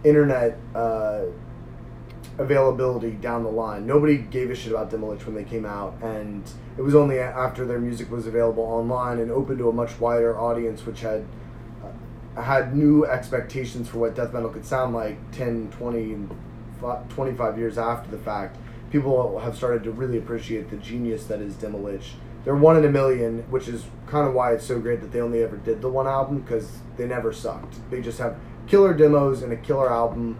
internet 0.04 0.58
uh, 0.74 1.22
availability 2.38 3.12
down 3.12 3.42
the 3.42 3.50
line. 3.50 3.86
Nobody 3.86 4.18
gave 4.18 4.50
a 4.50 4.54
shit 4.54 4.72
about 4.72 4.90
Demilich 4.90 5.24
when 5.26 5.34
they 5.34 5.44
came 5.44 5.66
out, 5.66 5.94
and 6.02 6.48
it 6.76 6.82
was 6.82 6.94
only 6.94 7.18
after 7.18 7.64
their 7.64 7.80
music 7.80 8.10
was 8.10 8.26
available 8.26 8.62
online 8.62 9.18
and 9.18 9.30
open 9.30 9.58
to 9.58 9.68
a 9.68 9.72
much 9.72 9.98
wider 9.98 10.38
audience, 10.38 10.86
which 10.86 11.00
had 11.00 11.24
uh, 12.36 12.42
had 12.42 12.76
new 12.76 13.04
expectations 13.04 13.88
for 13.88 13.98
what 13.98 14.14
death 14.14 14.32
metal 14.32 14.50
could 14.50 14.64
sound 14.64 14.94
like 14.94 15.18
10, 15.32 15.70
20, 15.70 16.12
and 16.12 16.36
25 17.08 17.58
years 17.58 17.76
after 17.76 18.10
the 18.10 18.18
fact, 18.18 18.56
people 18.90 19.38
have 19.40 19.56
started 19.56 19.82
to 19.84 19.90
really 19.90 20.18
appreciate 20.18 20.70
the 20.70 20.76
genius 20.76 21.24
that 21.24 21.40
is 21.40 21.54
Demilich. 21.54 22.12
They're 22.44 22.54
one 22.54 22.76
in 22.76 22.84
a 22.84 22.88
million, 22.88 23.40
which 23.50 23.68
is 23.68 23.84
kind 24.06 24.26
of 24.26 24.32
why 24.32 24.52
it's 24.52 24.64
so 24.64 24.78
great 24.78 25.00
that 25.00 25.12
they 25.12 25.20
only 25.20 25.42
ever 25.42 25.56
did 25.56 25.82
the 25.82 25.88
one 25.88 26.06
album 26.06 26.40
because 26.40 26.78
they 26.96 27.06
never 27.06 27.32
sucked. 27.32 27.76
They 27.90 28.00
just 28.00 28.18
have 28.18 28.38
killer 28.68 28.94
demos 28.94 29.42
and 29.42 29.52
a 29.52 29.56
killer 29.56 29.90
album. 29.90 30.38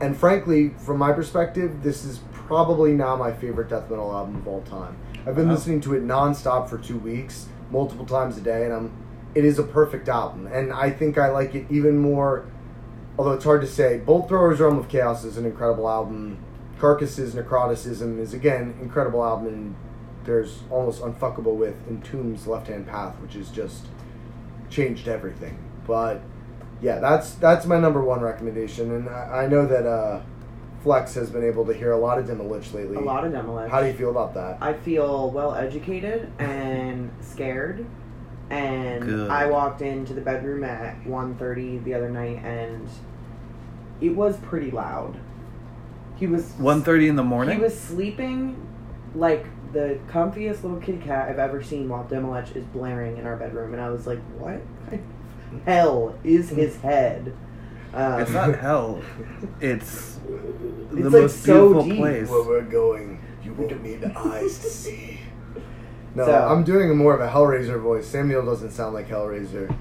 And 0.00 0.16
frankly, 0.16 0.70
from 0.78 0.98
my 0.98 1.12
perspective, 1.12 1.82
this 1.82 2.04
is 2.04 2.20
probably 2.32 2.92
now 2.92 3.16
my 3.16 3.32
favorite 3.32 3.68
death 3.68 3.88
metal 3.90 4.12
album 4.12 4.36
of 4.36 4.48
all 4.48 4.62
time. 4.62 4.96
I've 5.26 5.34
been 5.36 5.48
Wow. 5.48 5.54
listening 5.54 5.80
to 5.82 5.94
it 5.94 6.06
nonstop 6.06 6.68
for 6.68 6.78
two 6.78 6.98
weeks, 6.98 7.46
multiple 7.70 8.04
times 8.04 8.36
a 8.36 8.40
day, 8.40 8.64
and 8.64 8.72
I'm. 8.72 8.90
It 9.34 9.44
is 9.44 9.58
a 9.58 9.64
perfect 9.64 10.08
album, 10.08 10.46
and 10.46 10.72
I 10.72 10.90
think 10.90 11.18
I 11.18 11.28
like 11.30 11.54
it 11.56 11.66
even 11.68 11.98
more. 11.98 12.44
Although 13.18 13.32
it's 13.32 13.44
hard 13.44 13.62
to 13.62 13.66
say, 13.66 13.98
Bolt 13.98 14.28
Thrower's 14.28 14.60
Realm 14.60 14.78
of 14.78 14.88
Chaos 14.88 15.24
is 15.24 15.36
an 15.36 15.44
incredible 15.44 15.88
album. 15.88 16.38
Carcass's 16.78 17.34
Necroticism 17.34 18.18
is 18.20 18.34
again 18.34 18.74
incredible 18.80 19.24
album, 19.24 19.46
and 19.48 19.74
there's 20.24 20.60
almost 20.70 21.02
unfuckable 21.02 21.56
with 21.56 21.74
Entombed's 21.88 22.46
Left 22.46 22.68
Hand 22.68 22.86
Path, 22.86 23.14
which 23.20 23.34
is 23.34 23.48
just 23.50 23.86
changed 24.70 25.08
everything. 25.08 25.56
But 25.86 26.20
yeah, 26.84 27.00
that's 27.00 27.32
that's 27.36 27.64
my 27.64 27.80
number 27.80 28.04
one 28.04 28.20
recommendation, 28.20 28.94
and 28.94 29.08
I, 29.08 29.44
I 29.44 29.46
know 29.46 29.66
that 29.66 29.86
uh, 29.86 30.20
Flex 30.82 31.14
has 31.14 31.30
been 31.30 31.42
able 31.42 31.64
to 31.64 31.72
hear 31.72 31.92
a 31.92 31.96
lot 31.96 32.18
of 32.18 32.26
Demilich 32.26 32.74
lately. 32.74 32.96
A 32.96 33.00
lot 33.00 33.24
of 33.24 33.32
demolition. 33.32 33.70
How 33.70 33.80
do 33.80 33.86
you 33.86 33.94
feel 33.94 34.10
about 34.10 34.34
that? 34.34 34.58
I 34.60 34.74
feel 34.74 35.30
well 35.30 35.54
educated 35.54 36.30
and 36.38 37.10
scared. 37.22 37.86
And 38.50 39.02
Good. 39.02 39.30
I 39.30 39.46
walked 39.46 39.80
into 39.80 40.12
the 40.12 40.20
bedroom 40.20 40.62
at 40.62 41.02
1.30 41.04 41.82
the 41.84 41.94
other 41.94 42.10
night 42.10 42.44
and 42.44 42.86
it 44.02 44.10
was 44.10 44.36
pretty 44.36 44.70
loud. 44.70 45.18
He 46.16 46.26
was 46.26 46.52
1.30 46.52 47.08
in 47.08 47.16
the 47.16 47.24
morning? 47.24 47.56
He 47.56 47.62
was 47.62 47.76
sleeping 47.76 48.68
like 49.14 49.46
the 49.72 49.98
comfiest 50.08 50.62
little 50.62 50.78
kitty 50.78 50.98
cat 50.98 51.30
I've 51.30 51.38
ever 51.38 51.62
seen 51.62 51.88
while 51.88 52.04
Demilich 52.04 52.54
is 52.54 52.64
blaring 52.66 53.16
in 53.16 53.26
our 53.26 53.36
bedroom 53.36 53.72
and 53.72 53.82
I 53.82 53.88
was 53.88 54.06
like, 54.06 54.20
What 54.38 54.60
kind 54.84 55.00
of 55.00 55.23
hell 55.64 56.14
is 56.24 56.50
his 56.50 56.76
head? 56.80 57.34
Um, 57.92 58.20
It's 58.20 58.32
not 58.32 58.58
hell. 58.58 59.00
It's 59.60 60.14
the 60.26 60.96
It's, 60.96 61.04
like, 61.04 61.12
most 61.22 61.42
so 61.42 61.68
beautiful 61.68 61.82
deep. 61.90 61.98
place. 61.98 62.28
Where 62.28 62.42
we're 62.42 62.62
going, 62.62 63.20
you 63.44 63.52
won't 63.54 63.82
need 63.82 64.04
eyes 64.16 64.58
to 64.58 64.66
see. 64.68 65.20
No, 66.14 66.26
So- 66.26 66.32
I'm 66.48 66.64
doing 66.64 66.90
a 66.90 66.94
more 66.94 67.14
of 67.14 67.20
a 67.20 67.28
Hellraiser 67.28 67.80
voice. 67.80 68.06
Samuel 68.06 68.44
doesn't 68.44 68.70
sound 68.72 68.94
like 68.94 69.08
Hellraiser. 69.08 69.72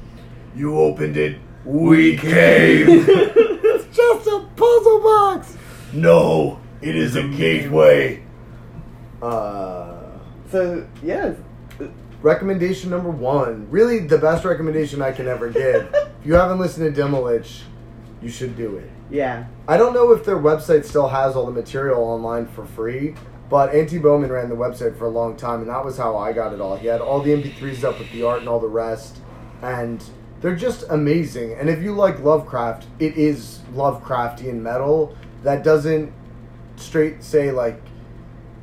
You 0.55 0.77
opened 0.79 1.17
it, 1.17 1.37
we 1.65 2.17
came. 2.17 2.87
it's 2.89 3.95
just 3.95 4.27
a 4.27 4.45
puzzle 4.55 4.99
box. 5.01 5.57
No, 5.93 6.59
it 6.81 6.95
is 6.95 7.15
a 7.15 7.23
gateway. 7.27 8.21
Uh, 9.21 9.93
So 10.51 10.85
yes, 11.01 11.35
recommendation 12.23 12.89
number 12.89 13.09
one. 13.09 13.69
Really, 13.69 13.99
the 13.99 14.17
best 14.17 14.43
recommendation 14.45 15.01
I 15.01 15.11
can 15.11 15.27
ever 15.27 15.49
give. 15.49 15.93
if 15.93 16.25
you 16.25 16.33
haven't 16.33 16.59
listened 16.59 16.95
to 16.95 17.01
Demilich, 17.01 17.61
you 18.21 18.29
should 18.29 18.55
do 18.55 18.77
it. 18.77 18.89
yeah. 19.11 19.45
I 19.67 19.77
don't 19.77 19.93
know 19.93 20.11
if 20.13 20.25
their 20.25 20.37
website 20.37 20.85
still 20.85 21.09
has 21.09 21.35
all 21.35 21.45
the 21.45 21.51
material 21.51 22.01
online 22.01 22.47
for 22.47 22.65
free, 22.65 23.15
but 23.49 23.71
Antti 23.73 24.01
Boman 24.01 24.29
ran 24.29 24.49
the 24.49 24.55
website 24.55 24.97
for 24.97 25.05
a 25.05 25.09
long 25.09 25.35
time, 25.35 25.59
and 25.61 25.69
that 25.69 25.85
was 25.85 25.97
how 25.97 26.17
I 26.17 26.33
got 26.33 26.53
it 26.53 26.61
all. 26.61 26.75
He 26.77 26.87
had 26.87 27.01
all 27.01 27.21
the 27.21 27.31
MP3s 27.31 27.83
up 27.83 27.99
with 27.99 28.11
the 28.11 28.23
art 28.23 28.39
and 28.39 28.49
all 28.49 28.59
the 28.59 28.67
rest, 28.67 29.17
and 29.61 30.03
they're 30.41 30.55
just 30.55 30.85
amazing. 30.89 31.53
And 31.53 31.69
if 31.69 31.81
you 31.81 31.93
like 31.93 32.19
Lovecraft, 32.19 32.87
it 32.99 33.15
is 33.17 33.59
Lovecraftian 33.73 34.55
metal 34.55 35.15
that 35.43 35.63
doesn't 35.63 36.11
straight 36.77 37.23
say 37.23 37.51
like 37.51 37.81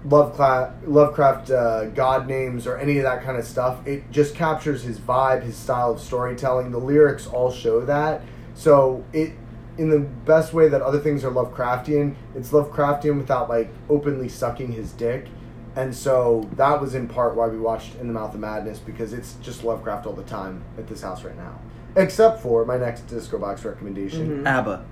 Lovecraft, 0.04 0.86
Lovecraft 0.88 1.50
uh, 1.50 1.84
god 1.86 2.26
names 2.26 2.66
or 2.66 2.76
any 2.78 2.96
of 2.98 3.04
that 3.04 3.22
kind 3.22 3.36
of 3.36 3.44
stuff. 3.44 3.86
It 3.86 4.10
just 4.10 4.34
captures 4.34 4.82
his 4.82 4.98
vibe, 4.98 5.42
his 5.42 5.56
style 5.56 5.92
of 5.92 6.00
storytelling. 6.00 6.70
The 6.70 6.78
lyrics 6.78 7.26
all 7.26 7.50
show 7.52 7.80
that. 7.84 8.22
So 8.54 9.04
it, 9.12 9.32
in 9.78 9.90
the 9.90 10.00
best 10.00 10.52
way 10.52 10.68
that 10.68 10.82
other 10.82 10.98
things 10.98 11.24
are 11.24 11.30
Lovecraftian, 11.30 12.14
it's 12.34 12.50
Lovecraftian 12.50 13.16
without 13.18 13.48
like 13.48 13.70
openly 13.88 14.28
sucking 14.28 14.72
his 14.72 14.92
dick. 14.92 15.26
And 15.76 15.94
so 15.94 16.48
that 16.56 16.80
was 16.80 16.94
in 16.94 17.06
part 17.06 17.36
why 17.36 17.46
we 17.46 17.58
watched 17.58 17.94
In 17.96 18.06
the 18.08 18.12
Mouth 18.12 18.34
of 18.34 18.40
Madness 18.40 18.78
because 18.78 19.12
it's 19.12 19.34
just 19.42 19.62
Lovecraft 19.64 20.06
all 20.06 20.12
the 20.14 20.24
time 20.24 20.64
at 20.78 20.86
this 20.88 21.02
house 21.02 21.22
right 21.24 21.36
now. 21.36 21.58
Except 21.96 22.40
for 22.40 22.64
my 22.64 22.76
next 22.76 23.02
Disco 23.02 23.38
Box 23.38 23.64
recommendation. 23.64 24.42
Mhm. 24.42 24.46
ABBA. 24.46 24.84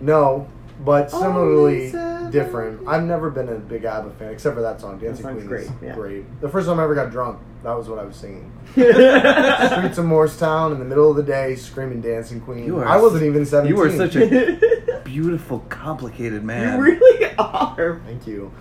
No, 0.00 0.46
but 0.80 1.10
similarly 1.10 1.94
Always 1.94 2.32
different. 2.32 2.86
I've 2.86 3.04
never 3.04 3.30
been 3.30 3.48
a 3.48 3.56
big 3.56 3.84
ABBA 3.84 4.10
fan, 4.12 4.30
except 4.32 4.54
for 4.54 4.62
that 4.62 4.80
song, 4.80 4.98
Dancing 4.98 5.24
song's 5.24 5.38
Queen. 5.38 5.48
great, 5.48 5.68
yeah. 5.82 5.94
great. 5.94 6.40
The 6.40 6.48
first 6.48 6.66
time 6.68 6.78
I 6.78 6.84
ever 6.84 6.94
got 6.94 7.10
drunk, 7.10 7.40
that 7.62 7.76
was 7.76 7.88
what 7.88 7.98
I 7.98 8.04
was 8.04 8.16
singing. 8.16 8.52
Streets 8.72 9.98
of 9.98 10.04
Morristown 10.04 10.72
in 10.72 10.78
the 10.78 10.84
middle 10.84 11.10
of 11.10 11.16
the 11.16 11.22
day, 11.22 11.56
screaming 11.56 12.00
Dancing 12.00 12.40
Queen. 12.40 12.64
You 12.64 12.78
are 12.78 12.86
I 12.86 12.96
wasn't 12.98 13.24
even 13.24 13.44
seventeen. 13.44 13.76
You 13.76 13.82
were 13.82 13.90
such 13.90 14.16
a 14.16 15.00
beautiful, 15.04 15.60
complicated 15.68 16.44
man. 16.44 16.78
You 16.78 16.84
really 16.84 17.34
are. 17.38 18.00
Thank 18.04 18.26
you. 18.26 18.52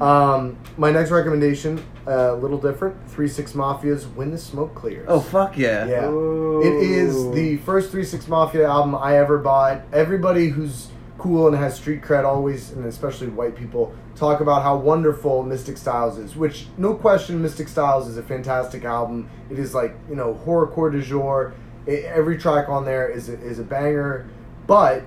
Um, 0.00 0.58
my 0.76 0.90
next 0.90 1.10
recommendation, 1.10 1.84
a 2.06 2.34
little 2.34 2.58
different. 2.58 2.96
Three 3.10 3.28
Six 3.28 3.52
Mafia's 3.52 4.06
"When 4.06 4.30
the 4.30 4.38
Smoke 4.38 4.74
Clears." 4.74 5.06
Oh, 5.08 5.20
fuck 5.20 5.56
yeah. 5.56 5.86
Yeah. 5.86 6.08
Ooh. 6.08 6.60
It 6.62 6.82
is 6.90 7.30
the 7.32 7.58
first 7.58 7.90
Three 7.90 8.04
Six 8.04 8.28
Mafia 8.28 8.66
album 8.68 8.94
I 8.94 9.18
ever 9.18 9.38
bought. 9.38 9.82
Everybody 9.92 10.48
who's 10.48 10.88
cool 11.24 11.48
and 11.48 11.56
has 11.56 11.74
street 11.74 12.02
cred 12.02 12.24
always, 12.26 12.72
and 12.72 12.84
especially 12.84 13.28
white 13.28 13.56
people, 13.56 13.94
talk 14.14 14.40
about 14.42 14.62
how 14.62 14.76
wonderful 14.76 15.42
Mystic 15.42 15.76
Stylez 15.76 16.18
is. 16.18 16.36
Which, 16.36 16.66
no 16.76 16.94
question, 16.94 17.40
Mystic 17.40 17.66
Stylez 17.66 18.06
is 18.06 18.18
a 18.18 18.22
fantastic 18.22 18.84
album. 18.84 19.30
It 19.50 19.58
is 19.58 19.74
like 19.74 19.96
you 20.10 20.16
know 20.16 20.38
horrorcore 20.44 20.92
du 20.92 21.00
jour. 21.00 21.54
It, 21.86 22.04
every 22.04 22.36
track 22.36 22.68
on 22.68 22.84
there 22.84 23.08
is 23.08 23.30
a, 23.30 23.40
is 23.40 23.58
a 23.58 23.62
banger, 23.62 24.28
but 24.66 25.02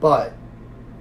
but 0.00 0.32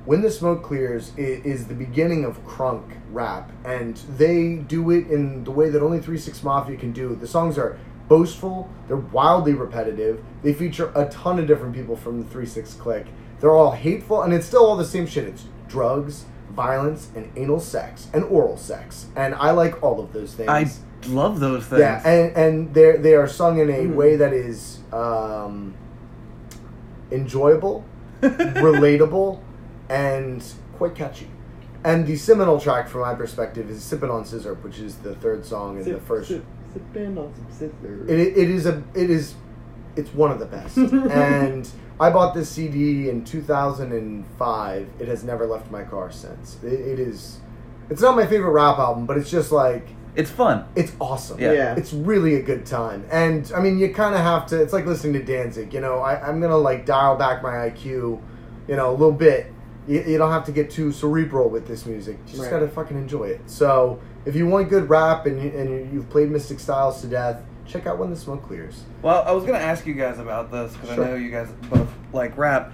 when 0.04 0.22
the 0.22 0.30
smoke 0.32 0.62
clears 0.62 1.14
i- 1.18 1.22
is 1.22 1.68
the 1.68 1.74
beginning 1.74 2.26
of 2.26 2.46
crunk 2.46 2.98
rap 3.12 3.50
and 3.64 3.96
they 4.18 4.56
do 4.56 4.92
it 4.92 5.08
in 5.08 5.44
the 5.46 5.52
way 5.52 5.70
that 5.70 5.82
only 5.82 6.00
3-6 6.00 6.44
mafia 6.44 6.76
can 6.78 6.92
do 6.92 7.16
the 7.16 7.28
songs 7.28 7.58
are 7.58 7.78
boastful 8.08 8.68
they're 8.88 8.98
wildly 8.98 9.54
repetitive 9.54 10.24
they 10.44 10.54
feature 10.54 10.92
a 10.96 11.08
ton 11.10 11.38
of 11.40 11.46
different 11.48 11.74
people 11.76 11.96
from 11.96 12.24
the 12.24 12.36
3-6 12.36 12.78
clique 12.80 13.08
they're 13.42 13.52
all 13.52 13.72
hateful 13.72 14.22
and 14.22 14.34
it's 14.34 14.46
still 14.46 14.66
all 14.66 14.78
the 14.78 14.86
same 14.86 15.06
shit 15.06 15.26
it's 15.26 15.44
drugs 15.68 16.24
violence 16.52 17.10
and 17.16 17.30
anal 17.36 17.60
sex 17.60 18.08
and 18.14 18.24
oral 18.26 18.56
sex 18.58 19.08
and 19.16 19.36
i 19.36 19.52
like 19.52 19.82
all 19.84 20.00
of 20.00 20.14
those 20.14 20.34
things 20.34 20.50
I 20.50 20.66
love 21.08 21.40
those 21.40 21.66
things. 21.66 21.80
yeah, 21.80 22.08
and 22.08 22.38
and 22.38 22.74
they 22.76 22.96
they 22.98 23.16
are 23.16 23.28
sung 23.28 23.58
in 23.60 23.70
a 23.72 23.74
Mhm. 23.74 23.96
way 23.96 24.16
that 24.18 24.34
is 24.34 24.80
um, 24.94 25.74
enjoyable, 27.12 27.84
relatable, 28.22 29.40
and 29.90 30.44
quite 30.78 30.96
catchy. 30.96 31.28
And 31.84 32.06
the 32.06 32.16
seminal 32.16 32.60
track, 32.60 32.88
from 32.88 33.02
my 33.02 33.16
perspective, 33.16 33.70
is 33.70 33.82
"Sippin' 33.82 34.12
on 34.12 34.26
Scissor," 34.26 34.54
which 34.56 34.80
is 34.80 34.98
the 34.98 35.16
third 35.16 35.46
song 35.46 35.80
in 35.80 35.92
the 35.92 36.00
first. 36.00 36.28
Sip, 36.30 36.46
sipping 36.74 37.18
on 37.18 37.34
some 37.34 37.48
scissors. 37.50 38.08
It, 38.10 38.20
it 38.38 38.50
is 38.50 38.66
a 38.68 38.84
it 38.94 39.10
is 39.10 39.34
it's 39.96 40.14
one 40.14 40.30
of 40.32 40.38
the 40.40 40.46
best. 40.46 40.78
and 40.78 41.68
I 42.02 42.10
bought 42.10 42.34
this 42.34 42.50
CD 42.50 43.10
in 43.10 43.24
2005. 43.24 44.90
It 45.00 45.08
has 45.08 45.24
never 45.24 45.46
left 45.46 45.70
my 45.72 45.84
car 45.84 46.12
since. 46.12 46.58
It, 46.64 46.74
it 46.74 47.00
is. 47.00 47.40
It's 47.90 48.02
not 48.02 48.16
my 48.16 48.26
favorite 48.26 48.52
rap 48.52 48.80
album, 48.80 49.06
but 49.06 49.18
it's 49.18 49.30
just 49.30 49.52
like 49.52 49.88
it's 50.16 50.32
fun. 50.32 50.66
it's 50.76 50.94
awesome. 51.00 51.40
Yeah. 51.40 51.54
Yeah. 51.54 51.76
It's 51.76 51.94
really 51.94 52.36
a 52.36 52.42
good 52.42 52.66
time. 52.66 53.06
And 53.12 53.52
I 53.56 53.62
mean, 53.62 53.78
you 53.78 53.94
kind 53.94 54.16
of 54.16 54.22
have 54.22 54.46
to, 54.48 54.62
it's 54.62 54.74
like 54.74 54.86
listening 54.86 55.14
to 55.14 55.24
Danzig, 55.24 55.74
you 55.74 55.80
know, 55.80 56.00
I, 56.00 56.20
I'm 56.28 56.40
going 56.40 56.52
to 56.52 56.58
like 56.58 56.86
dial 56.86 57.16
back 57.16 57.42
my 57.44 57.52
IQ, 57.70 57.84
you 58.68 58.76
know, 58.76 58.90
a 58.90 58.96
little 58.98 59.12
bit. 59.14 59.54
You, 59.88 60.04
you 60.04 60.18
don't 60.18 60.32
have 60.32 60.46
to 60.46 60.52
get 60.52 60.70
too 60.70 60.92
cerebral 60.92 61.50
with 61.50 61.68
this 61.68 61.86
music. 61.86 62.18
You 62.26 62.32
just 62.32 62.42
Right. 62.44 62.50
got 62.52 62.60
to 62.60 62.68
fucking 62.68 62.98
enjoy 62.98 63.26
it. 63.26 63.42
So 63.50 64.00
if 64.26 64.36
you 64.36 64.48
want 64.48 64.70
good 64.70 64.90
rap 64.90 65.28
and, 65.28 65.42
you, 65.42 65.50
and 65.52 65.94
you've 65.94 66.10
played 66.10 66.30
Mystic 66.32 66.58
Stylez 66.58 67.00
to 67.02 67.08
death, 67.08 67.42
check 67.72 67.88
out 67.88 67.98
When 67.98 68.10
the 68.10 68.16
Smoke 68.16 68.44
Clears. 68.46 68.84
Well, 69.02 69.24
I 69.26 69.32
was 69.32 69.46
gonna 69.46 69.58
ask 69.60 69.86
you 69.86 69.94
guys 69.94 70.20
about 70.20 70.52
this 70.52 70.74
because 70.76 70.96
Sure. 70.96 71.06
I 71.06 71.10
know 71.12 71.16
you 71.16 71.32
guys 71.32 71.50
both 71.70 71.88
like 72.14 72.38
rap. 72.38 72.72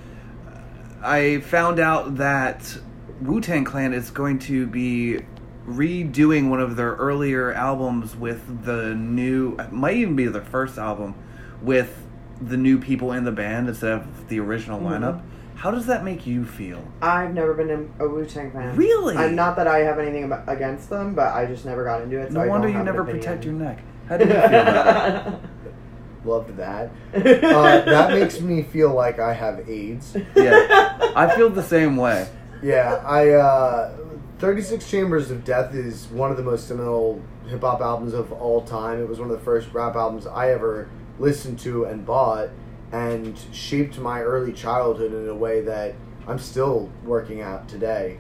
I 1.03 1.39
found 1.41 1.79
out 1.79 2.17
that 2.17 2.77
Wu 3.21 3.39
Tang 3.41 3.63
Clan 3.63 3.93
is 3.93 4.09
going 4.09 4.39
to 4.39 4.65
be 4.67 5.19
redoing 5.67 6.49
one 6.49 6.59
of 6.61 6.75
their 6.75 6.93
earlier 6.93 7.51
albums 7.53 8.15
with 8.15 8.65
the 8.65 8.95
new. 8.95 9.55
It 9.59 9.71
might 9.71 9.97
even 9.97 10.15
be 10.15 10.25
their 10.25 10.41
first 10.41 10.77
album 10.77 11.13
with 11.61 12.05
the 12.41 12.57
new 12.57 12.79
people 12.79 13.11
in 13.13 13.23
the 13.25 13.31
band 13.31 13.67
instead 13.67 13.91
of 13.93 14.27
the 14.29 14.39
original 14.39 14.79
Mhm. 14.79 14.87
lineup. 14.99 15.21
How 15.55 15.71
does 15.71 15.87
that 15.87 16.03
make 16.03 16.27
you 16.27 16.45
feel? 16.45 16.83
I've 17.01 17.33
never 17.33 17.53
been 17.55 17.89
a, 17.99 18.05
a 18.05 18.07
Wu 18.07 18.25
Tang 18.25 18.51
fan. 18.51 18.75
Really? 18.75 19.15
I'm 19.17 19.35
not 19.35 19.55
that 19.55 19.67
I 19.67 19.79
have 19.79 19.97
anything 19.97 20.25
about, 20.25 20.43
against 20.47 20.89
them, 20.89 21.15
but 21.15 21.33
I 21.33 21.45
just 21.47 21.65
never 21.65 21.83
got 21.83 22.01
into 22.03 22.19
it. 22.19 22.27
So 22.31 22.35
No 22.35 22.41
I 22.41 22.47
wonder 22.47 22.67
don't 22.67 22.77
you 22.77 22.83
never 22.83 23.01
opinion. 23.01 23.23
protect 23.23 23.43
your 23.45 23.53
neck. 23.55 23.79
How 24.07 24.17
do 24.17 24.25
you 24.25 24.31
feel 24.31 24.39
about 24.39 24.83
that? 24.85 25.41
Loved 26.25 26.57
that. 26.57 26.91
Uh, 27.13 27.81
that 27.85 28.11
makes 28.11 28.41
me 28.41 28.63
feel 28.63 28.93
like 28.93 29.19
I 29.19 29.33
have 29.33 29.69
AIDS. 29.69 30.15
Yeah. 30.35 31.11
I 31.15 31.33
feel 31.35 31.49
the 31.49 31.63
same 31.63 31.95
way. 31.95 32.27
Yeah, 32.61 33.01
I 33.05 33.29
uh 33.29 33.97
36 34.39 34.89
Chambers 34.89 35.31
of 35.31 35.43
Death 35.43 35.73
is 35.73 36.07
one 36.07 36.29
of 36.31 36.37
the 36.37 36.43
most 36.43 36.67
seminal 36.67 37.21
hip 37.47 37.61
hop 37.61 37.81
albums 37.81 38.13
of 38.13 38.31
all 38.31 38.61
time. 38.61 38.99
It 39.01 39.07
was 39.07 39.19
one 39.19 39.31
of 39.31 39.37
the 39.37 39.43
first 39.43 39.73
rap 39.73 39.95
albums 39.95 40.27
I 40.27 40.51
ever 40.51 40.89
listened 41.17 41.59
to 41.59 41.85
and 41.85 42.05
bought 42.05 42.49
and 42.91 43.37
shaped 43.51 43.97
my 43.97 44.21
early 44.21 44.53
childhood 44.53 45.13
in 45.13 45.27
a 45.27 45.35
way 45.35 45.61
that 45.61 45.95
I'm 46.27 46.39
still 46.39 46.91
working 47.03 47.41
out 47.41 47.67
today. 47.67 48.19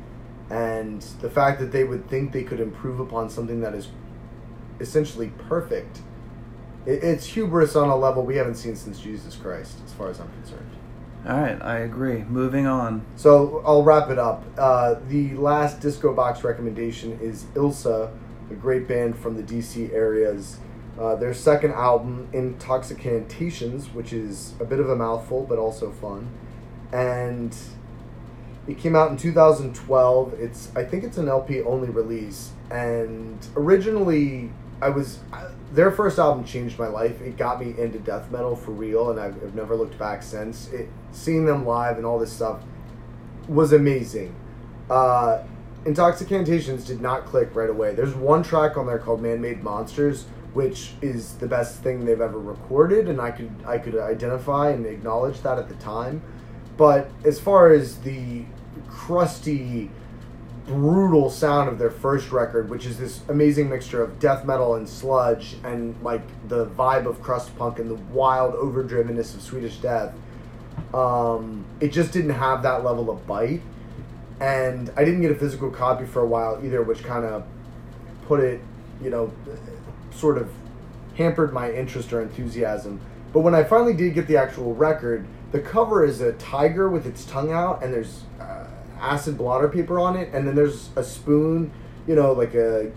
And 0.49 1.01
the 1.21 1.29
fact 1.29 1.59
that 1.59 1.71
they 1.71 1.83
would 1.83 2.09
think 2.09 2.31
they 2.31 2.43
could 2.43 2.59
improve 2.59 2.99
upon 2.99 3.29
something 3.29 3.61
that 3.61 3.75
is 3.75 3.89
essentially 4.79 5.31
perfect. 5.47 5.99
It, 6.85 7.03
it's 7.03 7.25
hubris 7.25 7.75
on 7.75 7.89
a 7.89 7.95
level 7.95 8.25
we 8.25 8.35
haven't 8.35 8.55
seen 8.55 8.75
since 8.75 8.99
Jesus 8.99 9.35
Christ, 9.35 9.77
as 9.85 9.93
far 9.93 10.09
as 10.09 10.19
I'm 10.19 10.31
concerned. 10.31 10.71
All 11.27 11.37
right, 11.37 11.61
I 11.61 11.79
agree. 11.79 12.23
Moving 12.23 12.67
on. 12.67 13.05
So 13.15 13.61
I'll 13.65 13.83
wrap 13.83 14.09
it 14.09 14.19
up. 14.19 14.45
Uh, 14.57 14.95
the 15.07 15.35
last 15.35 15.81
disco 15.81 16.13
box 16.13 16.43
recommendation 16.43 17.19
is 17.21 17.45
Ilsa, 17.55 18.11
a 18.49 18.53
great 18.53 18.87
band 18.87 19.17
from 19.17 19.35
the 19.35 19.43
DC 19.43 19.91
areas. 19.93 20.59
Uh, 20.97 21.15
their 21.15 21.33
second 21.33 21.73
album, 21.73 22.29
Intoxicantations, 22.33 23.93
which 23.93 24.13
is 24.13 24.53
a 24.59 24.65
bit 24.65 24.79
of 24.79 24.89
a 24.89 24.95
mouthful 24.95 25.45
but 25.47 25.59
also 25.59 25.91
fun, 25.91 26.29
and 26.91 27.55
it 28.67 28.77
came 28.77 28.95
out 28.95 29.11
in 29.11 29.17
2012. 29.17 30.33
It's 30.39 30.71
I 30.75 30.83
think 30.83 31.03
it's 31.03 31.17
an 31.17 31.27
LP 31.27 31.61
only 31.61 31.89
release, 31.89 32.51
and 32.71 33.45
originally 33.55 34.51
I 34.81 34.89
was 34.89 35.19
their 35.73 35.91
first 35.91 36.19
album 36.19 36.45
changed 36.45 36.79
my 36.79 36.87
life. 36.87 37.21
It 37.21 37.37
got 37.37 37.59
me 37.59 37.77
into 37.77 37.99
death 37.99 38.31
metal 38.31 38.55
for 38.55 38.71
real, 38.71 39.09
and 39.11 39.19
I've, 39.19 39.35
I've 39.43 39.55
never 39.55 39.75
looked 39.75 39.97
back 39.97 40.23
since. 40.23 40.69
It 40.69 40.89
seeing 41.11 41.45
them 41.45 41.65
live 41.65 41.97
and 41.97 42.05
all 42.05 42.19
this 42.19 42.31
stuff 42.31 42.61
was 43.47 43.73
amazing. 43.73 44.35
Uh, 44.89 45.43
Intoxicantations 45.85 46.85
did 46.85 47.01
not 47.01 47.25
click 47.25 47.55
right 47.55 47.69
away. 47.69 47.95
There's 47.95 48.13
one 48.13 48.43
track 48.43 48.77
on 48.77 48.85
there 48.87 48.99
called 48.99 49.21
"Man 49.21 49.41
Made 49.41 49.63
Monsters," 49.63 50.25
which 50.53 50.93
is 51.01 51.33
the 51.35 51.47
best 51.47 51.81
thing 51.81 52.05
they've 52.05 52.19
ever 52.19 52.39
recorded, 52.39 53.07
and 53.07 53.21
I 53.21 53.31
could 53.31 53.51
I 53.65 53.77
could 53.77 53.97
identify 53.97 54.69
and 54.69 54.85
acknowledge 54.85 55.41
that 55.41 55.57
at 55.57 55.69
the 55.69 55.75
time. 55.75 56.21
But 56.75 57.09
as 57.25 57.39
far 57.39 57.71
as 57.71 57.97
the 57.99 58.45
crusty, 58.89 59.89
brutal 60.67 61.29
sound 61.29 61.69
of 61.69 61.79
their 61.79 61.89
first 61.89 62.31
record, 62.31 62.69
which 62.69 62.85
is 62.85 62.99
this 62.99 63.21
amazing 63.29 63.69
mixture 63.69 64.03
of 64.03 64.19
death 64.19 64.45
metal 64.45 64.75
and 64.75 64.87
sludge, 64.87 65.55
and 65.63 65.95
like 66.03 66.21
the 66.49 66.65
vibe 66.67 67.07
of 67.07 67.21
crust 67.21 67.57
punk 67.57 67.79
and 67.79 67.89
the 67.89 67.95
wild 68.13 68.53
overdrivenness 68.53 69.33
of 69.33 69.41
Swedish 69.41 69.77
Death, 69.77 70.13
um, 70.93 71.65
it 71.79 71.91
just 71.91 72.11
didn't 72.11 72.31
have 72.31 72.61
that 72.63 72.83
level 72.83 73.09
of 73.09 73.25
bite. 73.25 73.61
And 74.39 74.91
I 74.95 75.03
didn't 75.03 75.21
get 75.21 75.31
a 75.31 75.35
physical 75.35 75.71
copy 75.71 76.05
for 76.05 76.21
a 76.21 76.27
while 76.27 76.59
either, 76.63 76.83
which 76.83 77.03
kind 77.03 77.25
of 77.25 77.43
put 78.27 78.41
it, 78.41 78.61
you 79.01 79.09
know, 79.09 79.31
sort 80.11 80.37
of 80.37 80.51
hampered 81.15 81.53
my 81.53 81.71
interest 81.71 82.13
or 82.13 82.21
enthusiasm. 82.21 82.99
But 83.33 83.39
when 83.39 83.55
I 83.55 83.63
finally 83.63 83.93
did 83.93 84.13
get 84.13 84.27
the 84.27 84.37
actual 84.37 84.75
record, 84.75 85.25
the 85.51 85.59
cover 85.59 86.05
is 86.05 86.21
a 86.21 86.33
tiger 86.33 86.89
with 86.89 87.07
its 87.07 87.25
tongue 87.25 87.51
out, 87.51 87.81
and 87.81 87.93
there's 87.93 88.23
acid 89.01 89.37
blotter 89.37 89.67
paper 89.67 89.99
on 89.99 90.15
it, 90.15 90.29
and 90.33 90.47
then 90.47 90.55
there's 90.55 90.89
a 90.95 91.03
spoon, 91.03 91.71
you 92.07 92.15
know, 92.15 92.33
like 92.33 92.53
a 92.55 92.91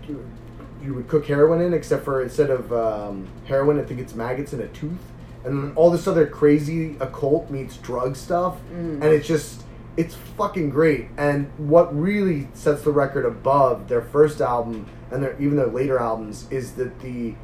you 0.82 0.94
would 0.94 1.08
cook 1.08 1.26
heroin 1.26 1.60
in, 1.60 1.74
except 1.74 2.04
for 2.04 2.22
instead 2.22 2.50
of 2.50 2.72
um, 2.72 3.28
heroin, 3.44 3.78
I 3.78 3.82
think 3.84 4.00
it's 4.00 4.14
maggots 4.14 4.52
in 4.52 4.60
a 4.60 4.68
tooth, 4.68 4.98
and 5.44 5.62
then 5.62 5.72
all 5.76 5.90
this 5.90 6.06
other 6.06 6.26
crazy 6.26 6.96
occult 7.00 7.50
meets 7.50 7.76
drug 7.76 8.16
stuff, 8.16 8.56
and 9.02 9.04
it's 9.04 9.26
just 9.26 9.62
it's 9.96 10.14
fucking 10.36 10.70
great. 10.70 11.08
And 11.16 11.50
what 11.58 11.94
really 11.98 12.48
sets 12.54 12.82
the 12.82 12.92
record 12.92 13.26
above 13.26 13.88
their 13.88 14.00
first 14.00 14.40
album 14.40 14.88
and 15.10 15.22
their 15.22 15.40
even 15.40 15.56
their 15.56 15.66
later 15.66 15.98
albums 15.98 16.46
is 16.50 16.72
that 16.72 17.00
the 17.00 17.34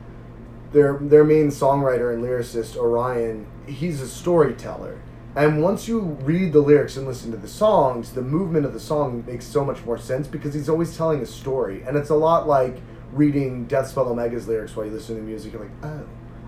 their 0.73 0.99
their 0.99 1.25
main 1.25 1.49
songwriter 1.49 2.12
and 2.14 2.23
lyricist 2.23 2.77
Orion, 2.77 3.47
he's 3.66 4.01
a 4.01 4.09
storyteller. 4.09 4.99
And 5.37 5.62
once 5.62 5.87
you 5.87 6.01
read 6.01 6.55
the 6.55 6.61
lyrics 6.61 6.96
and 6.96 7.07
listen 7.07 7.31
to 7.31 7.37
the 7.37 7.46
songs, 7.46 8.12
the 8.12 8.22
movement 8.22 8.64
of 8.64 8.72
the 8.72 8.81
song 8.81 9.22
makes 9.27 9.46
so 9.46 9.62
much 9.62 9.85
more 9.85 9.99
sense 9.99 10.27
because 10.27 10.55
he's 10.55 10.70
always 10.70 10.96
telling 10.96 11.20
a 11.20 11.27
story. 11.27 11.83
And 11.87 11.94
it's 11.94 12.09
a 12.09 12.14
lot 12.14 12.49
like 12.49 12.79
reading 13.12 13.66
Deathspell 13.66 14.11
Omega's 14.11 14.49
lyrics 14.49 14.75
while 14.75 14.87
you 14.87 14.92
listen 14.92 15.16
to 15.16 15.20
the 15.20 15.27
music. 15.27 15.53
You're 15.53 15.62
like, 15.62 15.85
oh, 15.85 16.07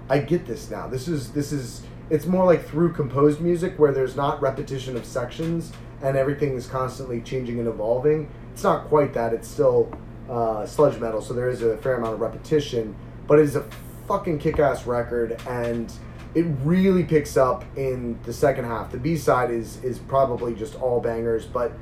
I 0.09 0.21
get 0.21 0.47
this 0.47 0.71
now. 0.71 0.89
This 0.89 1.07
is 1.07 1.33
this 1.33 1.53
is 1.53 1.83
it's 2.09 2.25
more 2.25 2.47
like 2.47 2.67
through 2.67 2.95
composed 2.95 3.43
music 3.43 3.79
where 3.79 3.93
there's 3.93 4.17
not 4.17 4.41
repetition 4.41 4.97
of 4.97 5.05
sections 5.05 5.71
and 6.03 6.17
everything 6.17 6.55
is 6.55 6.67
constantly 6.67 7.21
changing 7.21 7.59
and 7.59 7.69
evolving. 7.69 8.31
It's 8.55 8.63
not 8.63 8.89
quite 8.89 9.13
that. 9.13 9.35
It's 9.35 9.49
still 9.49 9.93
uh, 10.31 10.65
sludge 10.65 10.99
metal, 10.99 11.21
so 11.21 11.35
there 11.35 11.51
is 11.51 11.61
a 11.61 11.77
fair 11.79 11.97
amount 11.97 12.15
of 12.15 12.21
repetition, 12.21 12.97
but 13.27 13.39
it 13.39 13.43
is 13.43 13.57
a 13.57 13.67
fucking 14.07 14.39
kick-ass 14.39 14.87
record 14.87 15.39
and 15.47 15.93
it 16.35 16.47
really 16.63 17.05
picks 17.05 17.37
up 17.37 17.65
in 17.77 18.19
the 18.25 18.33
second 18.33 18.65
half. 18.65 18.93
The 18.93 18.99
B 18.99 19.17
side 19.17 19.51
is 19.51 19.83
is 19.83 19.99
probably 19.99 20.55
just 20.55 20.75
all 20.77 21.01
bangers, 21.01 21.47
but 21.47 21.73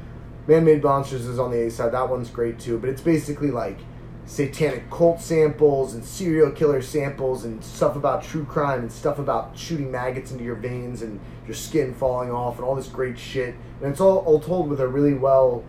Man 0.46 0.64
Made 0.64 0.82
Monsters 0.82 1.26
is 1.26 1.38
on 1.38 1.50
the 1.50 1.66
A 1.66 1.70
side. 1.70 1.92
That 1.92 2.08
one's 2.08 2.30
great 2.30 2.58
too. 2.58 2.78
But 2.78 2.90
it's 2.90 3.00
basically 3.00 3.50
like 3.50 3.78
satanic 4.26 4.90
cult 4.90 5.20
samples 5.20 5.94
and 5.94 6.04
serial 6.04 6.50
killer 6.50 6.82
samples 6.82 7.44
and 7.44 7.62
stuff 7.62 7.94
about 7.96 8.22
true 8.22 8.44
crime 8.44 8.80
and 8.80 8.90
stuff 8.90 9.18
about 9.18 9.56
shooting 9.56 9.90
maggots 9.90 10.32
into 10.32 10.42
your 10.42 10.56
veins 10.56 11.02
and 11.02 11.20
your 11.46 11.54
skin 11.54 11.94
falling 11.94 12.30
off 12.30 12.56
and 12.56 12.64
all 12.64 12.74
this 12.74 12.88
great 12.88 13.18
shit. 13.18 13.54
And 13.80 13.90
it's 13.90 14.00
all, 14.00 14.18
all 14.18 14.40
told 14.40 14.68
with 14.68 14.80
a 14.80 14.88
really 14.88 15.14
well 15.14 15.64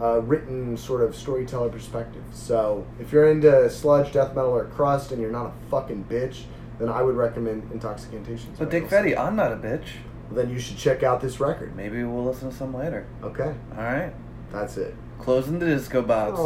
uh, 0.00 0.20
written 0.20 0.76
sort 0.76 1.02
of 1.02 1.16
storyteller 1.16 1.70
perspective. 1.70 2.22
So 2.32 2.86
if 3.00 3.12
you're 3.12 3.28
into 3.30 3.68
sludge, 3.68 4.12
death 4.12 4.34
metal, 4.34 4.52
or 4.52 4.66
crust 4.66 5.10
and 5.10 5.20
you're 5.20 5.32
not 5.32 5.46
a 5.46 5.70
fucking 5.70 6.04
bitch, 6.04 6.42
then 6.78 6.88
I 6.88 7.02
would 7.02 7.16
recommend 7.16 7.70
Intoxicantations. 7.72 8.56
So 8.58 8.64
by 8.64 8.70
Dick 8.70 8.84
Ilsa. 8.84 8.88
Fetty, 8.90 9.18
I'm 9.18 9.36
not 9.36 9.52
a 9.52 9.56
bitch. 9.56 9.84
Then 10.30 10.50
you 10.50 10.58
should 10.58 10.76
check 10.76 11.02
out 11.02 11.20
this 11.20 11.40
record. 11.40 11.74
Maybe 11.74 12.04
we'll 12.04 12.24
listen 12.24 12.50
to 12.50 12.56
some 12.56 12.74
later. 12.74 13.06
Okay, 13.22 13.54
All 13.76 13.82
right. 13.82 14.12
that's 14.52 14.76
it. 14.76 14.94
Closing 15.18 15.58
the 15.58 15.66
disco 15.66 16.02
box. 16.02 16.38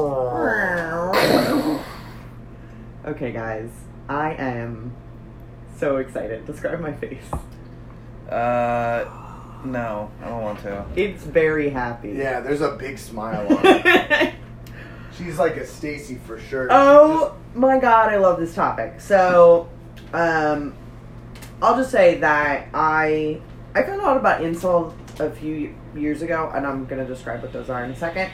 Okay, 3.04 3.32
guys, 3.32 3.68
I 4.08 4.34
am 4.34 4.94
so 5.76 5.96
excited. 5.96 6.46
Describe 6.46 6.78
my 6.80 6.92
face. 6.92 7.24
Uh, 8.30 9.04
no, 9.64 10.10
I 10.22 10.28
don't 10.28 10.42
want 10.42 10.60
to. 10.62 10.84
It's 10.96 11.24
very 11.24 11.70
happy. 11.70 12.10
Yeah, 12.12 12.40
there's 12.40 12.60
a 12.60 12.76
big 12.76 12.98
smile 12.98 13.46
on 13.52 13.60
it. 13.64 14.34
She's 15.18 15.38
like 15.38 15.56
a 15.56 15.66
Stacy 15.66 16.18
for 16.26 16.38
sure. 16.40 16.68
oh 16.70 17.34
my 17.54 17.78
god, 17.78 18.10
I 18.10 18.16
love 18.16 18.38
this 18.40 18.54
topic. 18.54 19.00
So, 19.00 19.68
um, 20.12 20.74
I'll 21.60 21.76
just 21.76 21.90
say 21.90 22.18
that 22.18 22.68
I 22.74 23.40
I 23.74 23.82
found 23.82 24.00
out 24.02 24.16
about 24.16 24.40
incels 24.42 24.92
a 25.20 25.30
few 25.30 25.74
years 25.94 26.22
ago, 26.22 26.50
and 26.54 26.66
I'm 26.66 26.86
gonna 26.86 27.04
describe 27.06 27.42
what 27.42 27.52
those 27.52 27.70
are 27.70 27.84
in 27.84 27.90
a 27.90 27.96
second. 27.96 28.30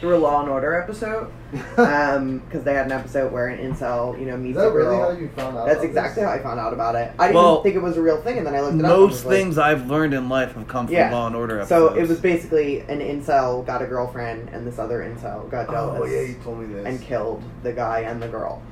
Through 0.00 0.16
a 0.16 0.18
Law 0.18 0.40
and 0.40 0.48
Order 0.48 0.80
episode, 0.80 1.30
um, 1.76 2.38
because 2.38 2.64
they 2.64 2.72
had 2.72 2.86
an 2.86 2.92
episode 2.92 3.30
where 3.34 3.48
an 3.48 3.58
incel, 3.58 4.18
you 4.18 4.24
know, 4.24 4.34
Is 4.36 4.40
meets 4.40 4.56
that 4.56 4.68
a 4.68 4.70
girl. 4.70 4.98
really 4.98 5.14
how 5.14 5.20
you 5.20 5.28
found 5.36 5.58
out? 5.58 5.66
That's 5.66 5.80
about 5.80 5.84
exactly 5.90 6.22
this? 6.22 6.30
how 6.30 6.36
I 6.38 6.42
found 6.42 6.58
out 6.58 6.72
about 6.72 6.94
it. 6.94 7.12
I 7.18 7.26
didn't 7.26 7.36
Well, 7.42 7.62
think 7.62 7.74
it 7.76 7.82
was 7.82 7.98
a 7.98 8.02
real 8.02 8.16
thing, 8.22 8.38
and 8.38 8.46
then 8.46 8.54
I 8.54 8.62
looked 8.62 8.76
it 8.78 8.84
up. 8.86 8.90
Most 8.98 9.10
was 9.12 9.24
like- 9.26 9.36
things 9.36 9.58
I've 9.58 9.90
learned 9.90 10.14
in 10.14 10.30
life 10.30 10.54
have 10.54 10.66
come 10.68 10.86
from 10.86 10.94
Yeah. 10.94 11.12
Law 11.12 11.26
and 11.26 11.36
Order 11.36 11.60
episodes. 11.60 11.94
So 11.96 12.00
it 12.00 12.08
was 12.08 12.18
basically 12.18 12.80
an 12.88 13.00
incel 13.00 13.66
got 13.66 13.82
a 13.82 13.86
girlfriend, 13.86 14.48
and 14.54 14.66
this 14.66 14.78
other 14.78 15.00
incel 15.00 15.50
got 15.50 15.68
jealous 15.70 16.00
Oh 16.02 16.06
yeah, 16.06 16.20
you 16.22 16.34
told 16.42 16.60
me 16.60 16.72
this. 16.74 16.86
and 16.86 16.98
killed 17.02 17.42
the 17.62 17.72
guy 17.74 18.00
and 18.00 18.22
the 18.22 18.28
girl. 18.28 18.62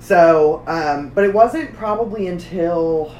So, 0.00 0.64
um, 0.66 1.10
but 1.10 1.24
it 1.24 1.32
wasn't 1.32 1.74
probably 1.74 2.26
until 2.26 3.14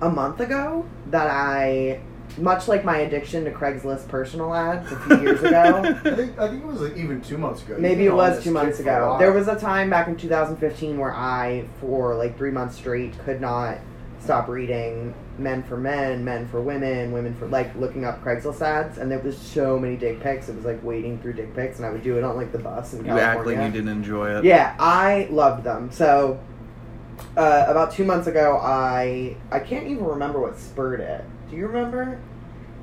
a 0.00 0.08
month 0.08 0.40
ago 0.40 0.86
that 1.10 1.28
I, 1.28 2.00
much 2.38 2.68
like 2.68 2.84
my 2.84 2.98
addiction 2.98 3.44
to 3.44 3.50
Craigslist 3.50 4.08
personal 4.08 4.54
ads 4.54 4.90
a 4.90 4.96
few 5.00 5.20
years 5.22 5.42
ago, 5.42 5.82
I 6.04 6.10
think 6.14 6.38
I 6.38 6.48
think 6.48 6.62
it 6.62 6.66
was 6.66 6.80
like 6.80 6.96
even 6.96 7.20
two 7.20 7.36
months 7.36 7.62
ago. 7.62 7.76
maybe 7.78 8.06
it 8.06 8.14
was 8.14 8.42
two 8.42 8.52
months 8.52 8.80
ago. 8.80 9.16
There 9.18 9.32
was 9.32 9.48
a 9.48 9.58
time 9.58 9.90
back 9.90 10.08
in 10.08 10.16
2015 10.16 10.98
where 10.98 11.14
I, 11.14 11.66
for 11.80 12.14
like 12.14 12.38
three 12.38 12.50
months 12.50 12.76
straight, 12.76 13.18
could 13.24 13.40
not 13.40 13.78
stop 14.24 14.48
reading 14.48 15.14
men 15.38 15.62
for 15.62 15.76
men, 15.76 16.24
men 16.24 16.48
for 16.48 16.60
women, 16.60 17.12
women 17.12 17.34
for 17.34 17.46
like 17.46 17.74
looking 17.76 18.04
up 18.04 18.22
Craigslist 18.24 18.60
ads, 18.62 18.98
and 18.98 19.10
there 19.10 19.18
was 19.18 19.36
so 19.36 19.78
many 19.78 19.96
dick 19.96 20.20
pics. 20.20 20.48
It 20.48 20.56
was 20.56 20.64
like 20.64 20.82
wading 20.82 21.20
through 21.20 21.34
dick 21.34 21.54
pics, 21.54 21.76
and 21.76 21.86
I 21.86 21.90
would 21.90 22.02
do 22.02 22.16
it 22.16 22.24
on 22.24 22.36
like 22.36 22.50
the 22.52 22.58
bus 22.58 22.92
in 22.94 23.00
You 23.00 23.06
California. 23.06 23.38
act 23.38 23.46
like 23.46 23.56
you 23.66 23.72
didn't 23.72 23.96
enjoy 23.96 24.38
it. 24.38 24.44
Yeah, 24.44 24.74
I 24.78 25.28
loved 25.30 25.64
them. 25.64 25.90
So 25.92 26.40
uh, 27.36 27.66
about 27.68 27.92
two 27.92 28.04
months 28.04 28.26
ago, 28.26 28.58
I 28.62 29.36
I 29.50 29.60
can't 29.60 29.86
even 29.86 30.04
remember 30.04 30.40
what 30.40 30.58
spurred 30.58 31.00
it. 31.00 31.24
Do 31.50 31.56
you 31.56 31.66
remember? 31.66 32.18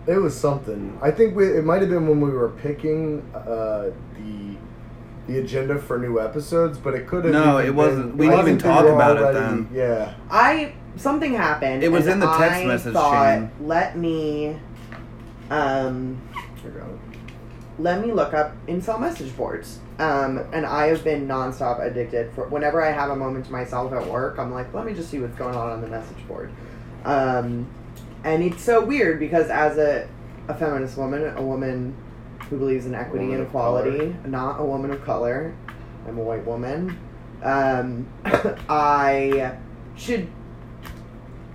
It 0.07 0.17
was 0.17 0.35
something. 0.35 0.97
I 1.01 1.11
think 1.11 1.35
we, 1.35 1.45
it 1.57 1.63
might 1.63 1.81
have 1.81 1.89
been 1.91 2.07
when 2.07 2.19
we 2.21 2.31
were 2.31 2.49
picking 2.49 3.21
uh, 3.35 3.91
the 4.15 4.50
the 5.27 5.39
agenda 5.39 5.77
for 5.77 5.97
new 5.97 6.19
episodes, 6.19 6.77
but 6.77 6.93
it 6.93 7.07
could 7.07 7.25
have. 7.25 7.33
No, 7.33 7.57
it 7.59 7.73
wasn't. 7.73 8.17
been- 8.17 8.17
We 8.17 8.27
didn't 8.29 8.47
even 8.47 8.57
talk 8.57 8.83
were 8.85 8.93
about 8.93 9.17
it 9.17 9.33
then. 9.33 9.69
Yeah, 9.73 10.13
I 10.29 10.73
something 10.97 11.33
happened. 11.33 11.83
It 11.83 11.91
was 11.91 12.07
in 12.07 12.19
the 12.19 12.27
text 12.37 12.61
I 12.61 12.65
message 12.65 12.93
Thought, 12.93 13.13
chain. 13.35 13.51
Let 13.61 13.97
me, 13.97 14.57
um, 15.49 16.19
I 16.35 16.67
got 16.69 16.89
it. 16.89 16.99
let 17.79 18.05
me 18.05 18.11
look 18.11 18.33
up 18.33 18.53
incel 18.67 18.99
message 18.99 19.35
boards. 19.35 19.79
Um, 19.99 20.39
and 20.51 20.65
I 20.65 20.87
have 20.87 21.03
been 21.03 21.27
nonstop 21.27 21.79
addicted 21.79 22.31
for 22.33 22.47
whenever 22.47 22.83
I 22.83 22.91
have 22.91 23.11
a 23.11 23.15
moment 23.15 23.45
to 23.45 23.51
myself 23.51 23.93
at 23.93 24.07
work. 24.07 24.39
I'm 24.39 24.51
like, 24.51 24.73
let 24.73 24.85
me 24.85 24.93
just 24.93 25.09
see 25.11 25.19
what's 25.19 25.35
going 25.35 25.55
on 25.55 25.69
on 25.69 25.81
the 25.81 25.87
message 25.87 26.27
board. 26.27 26.49
Um, 27.05 27.67
and 28.23 28.41
it's 28.43 28.63
so 28.63 28.83
weird 28.83 29.19
because 29.19 29.49
as 29.49 29.77
a, 29.77 30.07
a 30.47 30.55
feminist 30.55 30.97
woman, 30.97 31.33
a 31.37 31.41
woman 31.41 31.95
who 32.51 32.57
believes 32.57 32.85
in 32.85 32.93
equity 32.93 33.25
woman 33.25 33.39
and 33.39 33.47
equality, 33.47 34.15
not 34.25 34.59
a 34.59 34.63
woman 34.63 34.91
of 34.91 35.03
color, 35.03 35.55
I'm 36.05 36.17
a 36.17 36.21
white 36.21 36.45
woman. 36.45 36.99
Um, 37.41 38.07
I 38.69 39.57
should. 39.95 40.27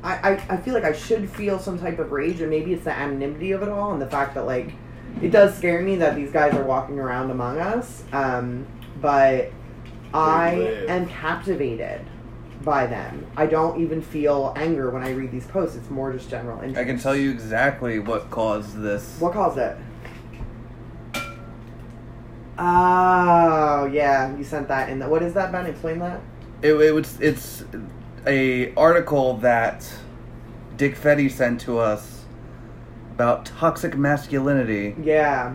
I, 0.02 0.30
I, 0.30 0.46
I 0.50 0.56
feel 0.56 0.72
like 0.72 0.84
I 0.84 0.92
should 0.92 1.28
feel 1.28 1.58
some 1.58 1.78
type 1.78 1.98
of 1.98 2.12
rage, 2.12 2.40
and 2.40 2.48
maybe 2.48 2.72
it's 2.72 2.84
the 2.84 2.92
anonymity 2.92 3.52
of 3.52 3.62
it 3.62 3.68
all, 3.68 3.92
and 3.92 4.00
the 4.00 4.08
fact 4.08 4.34
that 4.34 4.46
like 4.46 4.72
it 5.20 5.30
does 5.30 5.56
scare 5.56 5.82
me 5.82 5.96
that 5.96 6.16
these 6.16 6.32
guys 6.32 6.54
are 6.54 6.64
walking 6.64 6.98
around 6.98 7.30
among 7.30 7.58
us. 7.58 8.02
Um, 8.12 8.66
but 9.00 9.52
I 10.14 10.52
am 10.88 11.06
captivated 11.08 12.06
by 12.62 12.86
them. 12.86 13.26
I 13.36 13.46
don't 13.46 13.80
even 13.82 14.00
feel 14.00 14.54
anger 14.56 14.90
when 14.90 15.02
I 15.02 15.10
read 15.10 15.30
these 15.30 15.46
posts. 15.46 15.76
It's 15.76 15.90
more 15.90 16.12
just 16.12 16.30
general 16.30 16.58
interest. 16.60 16.78
I 16.78 16.84
can 16.84 16.98
tell 16.98 17.14
you 17.14 17.30
exactly 17.30 17.98
what 17.98 18.30
caused 18.30 18.80
this. 18.80 19.18
What 19.20 19.34
caused 19.34 19.58
it? 19.58 19.76
Oh 22.58 23.88
yeah, 23.92 24.36
you 24.36 24.44
sent 24.44 24.68
that 24.68 24.88
in. 24.88 24.98
The, 24.98 25.08
what 25.08 25.22
is 25.22 25.34
that, 25.34 25.52
Ben? 25.52 25.66
Explain 25.66 25.98
that. 25.98 26.20
It, 26.62 26.72
it 26.72 26.94
was 26.94 27.20
it's 27.20 27.64
a 28.26 28.72
article 28.74 29.36
that 29.38 29.88
Dick 30.76 30.96
Fetty 30.96 31.30
sent 31.30 31.60
to 31.62 31.78
us 31.78 32.24
about 33.12 33.46
toxic 33.46 33.96
masculinity 33.96 34.94
Yeah, 35.02 35.54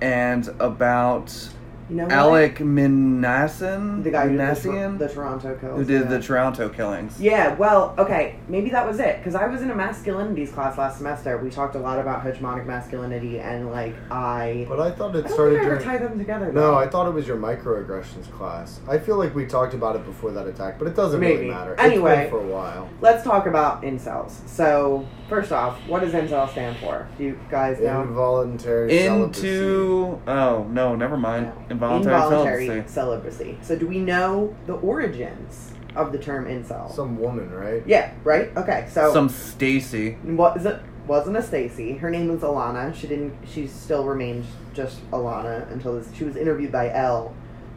and 0.00 0.48
about 0.58 1.50
you 1.88 1.96
know? 1.96 2.06
Alek 2.06 2.56
Minassian, 2.58 4.02
the 4.02 4.10
guy 4.10 4.28
who 4.28 4.36
did 4.36 4.98
the, 4.98 5.06
the 5.06 5.12
Toronto 5.12 5.56
kills. 5.56 5.78
who 5.78 5.84
did 5.84 6.02
yeah. 6.02 6.08
the 6.08 6.20
Toronto 6.20 6.68
killings. 6.68 7.20
Yeah, 7.20 7.54
well, 7.54 7.94
okay, 7.98 8.36
maybe 8.48 8.70
that 8.70 8.86
was 8.86 8.98
it. 9.00 9.18
Because 9.18 9.34
I 9.34 9.46
was 9.46 9.62
in 9.62 9.70
a 9.70 9.74
masculinities 9.74 10.52
class 10.52 10.78
last 10.78 10.98
semester. 10.98 11.38
We 11.38 11.50
talked 11.50 11.74
a 11.74 11.78
lot 11.78 11.98
about 11.98 12.24
hegemonic 12.24 12.66
masculinity, 12.66 13.40
and 13.40 13.70
like 13.70 13.94
I. 14.10 14.66
But 14.68 14.80
I 14.80 14.90
thought 14.90 15.14
I 15.14 15.20
it 15.20 15.22
don't 15.22 15.32
started 15.32 15.54
think 15.54 15.62
I 15.62 15.66
ever 15.66 15.78
during. 15.78 15.88
tie 15.88 15.98
them 15.98 16.18
together. 16.18 16.52
No, 16.52 16.60
though. 16.60 16.78
I 16.78 16.88
thought 16.88 17.06
it 17.06 17.12
was 17.12 17.26
your 17.26 17.36
microaggressions 17.36 18.30
class. 18.32 18.80
I 18.88 18.98
feel 18.98 19.16
like 19.16 19.34
we 19.34 19.46
talked 19.46 19.74
about 19.74 19.96
it 19.96 20.04
before 20.04 20.30
that 20.32 20.46
attack, 20.46 20.78
but 20.78 20.88
it 20.88 20.94
doesn't 20.94 21.20
Maybe. 21.20 21.34
really 21.34 21.50
matter. 21.50 21.74
Anyway. 21.78 22.12
it's 22.12 22.30
been 22.30 22.40
for 22.40 22.46
a 22.46 22.50
while. 22.52 22.88
Let's 23.00 23.24
talk 23.24 23.46
about 23.46 23.82
incels. 23.82 24.32
So, 24.48 25.06
first 25.32 25.50
off, 25.50 25.78
what 25.88 26.00
does 26.02 26.12
incel 26.12 26.50
stand 26.50 26.76
for? 26.76 27.08
Do 27.16 27.24
you 27.24 27.40
guys 27.50 27.80
know? 27.80 28.02
Involuntary 28.02 28.90
celibacy. 28.98 29.48
Into 29.48 30.20
oh 30.26 30.64
no, 30.70 30.94
never 30.94 31.16
mind. 31.16 31.46
No. 31.46 31.64
Involuntary, 31.70 32.14
Involuntary 32.16 32.66
celibacy. 32.86 32.92
celibacy. 32.92 33.58
So, 33.62 33.76
do 33.76 33.86
we 33.86 33.98
know 33.98 34.54
the 34.66 34.74
origins 34.74 35.72
of 35.96 36.12
the 36.12 36.18
term 36.18 36.44
incel? 36.44 36.94
some 36.94 37.18
woman, 37.18 37.50
right? 37.50 37.82
yeah, 37.86 38.12
right. 38.24 38.54
Okay, 38.58 38.86
so 38.90 39.10
Some 39.14 39.30
Stacy. 39.30 40.12
what 40.22 40.56
is 40.58 40.66
it? 40.66 40.78
Wasn't 41.06 41.34
a 41.36 41.42
Stacy. 41.42 41.94
Her 41.94 42.10
name 42.10 42.28
was 42.28 42.42
Alana. 42.42 42.94
She 42.94 43.06
didn't. 43.06 43.34
She 43.48 43.66
still 43.66 44.04
remained 44.04 44.44
just 44.74 44.98
Alana 45.12 45.70
until 45.72 45.94
this, 45.98 46.08
she 46.14 46.24
was 46.24 46.36
interviewed 46.36 46.70
by 46.70 46.92
Elle. 46.92 47.34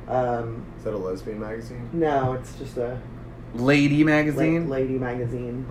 Um, 0.10 0.66
Is 0.78 0.84
that 0.84 0.94
a 0.94 0.98
lesbian 0.98 1.40
magazine? 1.40 1.90
no, 1.94 2.34
it's 2.34 2.54
just 2.60 2.76
a 2.78 3.00
Lady 3.54 4.04
la- 4.04 4.12
magazine. 4.12 4.68
lady 4.70 4.98
magazine. 5.00 5.66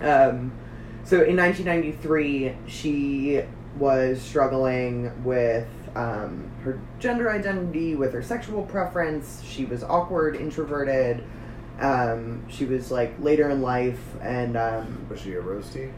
Huh. 0.00 0.28
Um, 0.30 0.52
so 1.08 1.22
in 1.22 1.36
1993, 1.38 2.54
she 2.66 3.40
was 3.78 4.20
struggling 4.20 5.24
with 5.24 5.66
um, 5.96 6.50
her 6.64 6.78
gender 6.98 7.30
identity, 7.30 7.94
with 7.94 8.12
her 8.12 8.22
sexual 8.22 8.62
preference. 8.62 9.42
She 9.42 9.64
was 9.64 9.82
awkward, 9.82 10.36
introverted. 10.36 11.24
Um, 11.80 12.44
she 12.50 12.66
was 12.66 12.90
like 12.90 13.14
later 13.20 13.48
in 13.48 13.62
life, 13.62 14.00
and 14.20 14.54
um, 14.58 15.06
Was 15.08 15.20
she 15.22 15.32
a 15.32 15.40
roasty? 15.42 15.90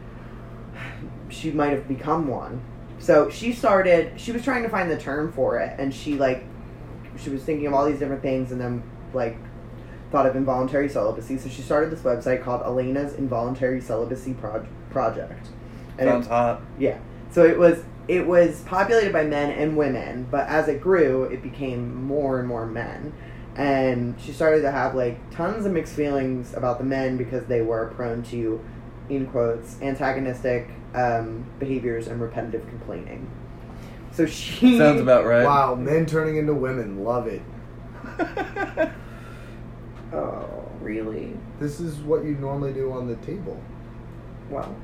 she 1.27 1.51
might 1.51 1.71
have 1.71 1.89
become 1.89 2.27
one. 2.29 2.61
So 2.99 3.29
she 3.29 3.51
started. 3.51 4.17
She 4.17 4.31
was 4.31 4.43
trying 4.43 4.63
to 4.63 4.69
find 4.69 4.89
the 4.89 4.97
term 4.97 5.33
for 5.33 5.59
it, 5.59 5.77
and 5.77 5.93
she 5.93 6.15
like, 6.15 6.45
she 7.17 7.29
was 7.29 7.43
thinking 7.43 7.67
of 7.67 7.73
all 7.73 7.85
these 7.85 7.99
different 7.99 8.21
things, 8.21 8.53
and 8.53 8.61
then 8.61 8.81
like, 9.13 9.35
thought 10.09 10.25
of 10.25 10.37
involuntary 10.37 10.87
celibacy. 10.87 11.37
So 11.37 11.49
she 11.49 11.61
started 11.63 11.91
this 11.91 12.01
website 12.01 12.43
called 12.43 12.61
Alana's 12.61 13.13
Involuntary 13.15 13.81
Celibacy 13.81 14.33
Proj- 14.35 14.67
Project. 14.91 15.49
And 15.97 16.09
it- 16.09 16.27
hot. 16.27 16.61
yeah. 16.79 16.99
So 17.31 17.45
it 17.45 17.57
was 17.57 17.83
it 18.07 18.25
was 18.27 18.61
populated 18.61 19.13
by 19.13 19.23
men 19.23 19.51
and 19.51 19.77
women, 19.77 20.27
but 20.29 20.47
as 20.47 20.67
it 20.67 20.81
grew, 20.81 21.23
it 21.25 21.41
became 21.41 22.03
more 22.05 22.39
and 22.39 22.47
more 22.47 22.65
men. 22.65 23.13
And 23.55 24.19
she 24.19 24.31
started 24.31 24.61
to 24.61 24.71
have 24.71 24.95
like 24.95 25.17
tons 25.31 25.65
of 25.65 25.71
mixed 25.71 25.93
feelings 25.93 26.53
about 26.53 26.77
the 26.77 26.83
men 26.83 27.17
because 27.17 27.45
they 27.45 27.61
were 27.61 27.87
prone 27.95 28.23
to, 28.23 28.59
in 29.09 29.27
quotes, 29.27 29.81
antagonistic 29.81 30.69
um, 30.95 31.45
behaviors 31.59 32.07
and 32.07 32.19
repetitive 32.19 32.67
complaining. 32.67 33.29
So 34.11 34.25
she 34.25 34.77
Sounds 34.77 34.99
about 34.99 35.25
right. 35.25 35.45
Wow, 35.45 35.75
men 35.75 36.05
turning 36.05 36.37
into 36.37 36.53
women, 36.53 37.03
love 37.03 37.27
it. 37.27 37.41
Oh, 40.13 40.69
really? 40.81 41.37
This 41.59 41.79
is 41.79 41.95
what 41.99 42.25
you 42.25 42.35
normally 42.35 42.73
do 42.73 42.91
on 42.91 43.07
the 43.07 43.15
table. 43.17 43.61
Well, 44.51 44.75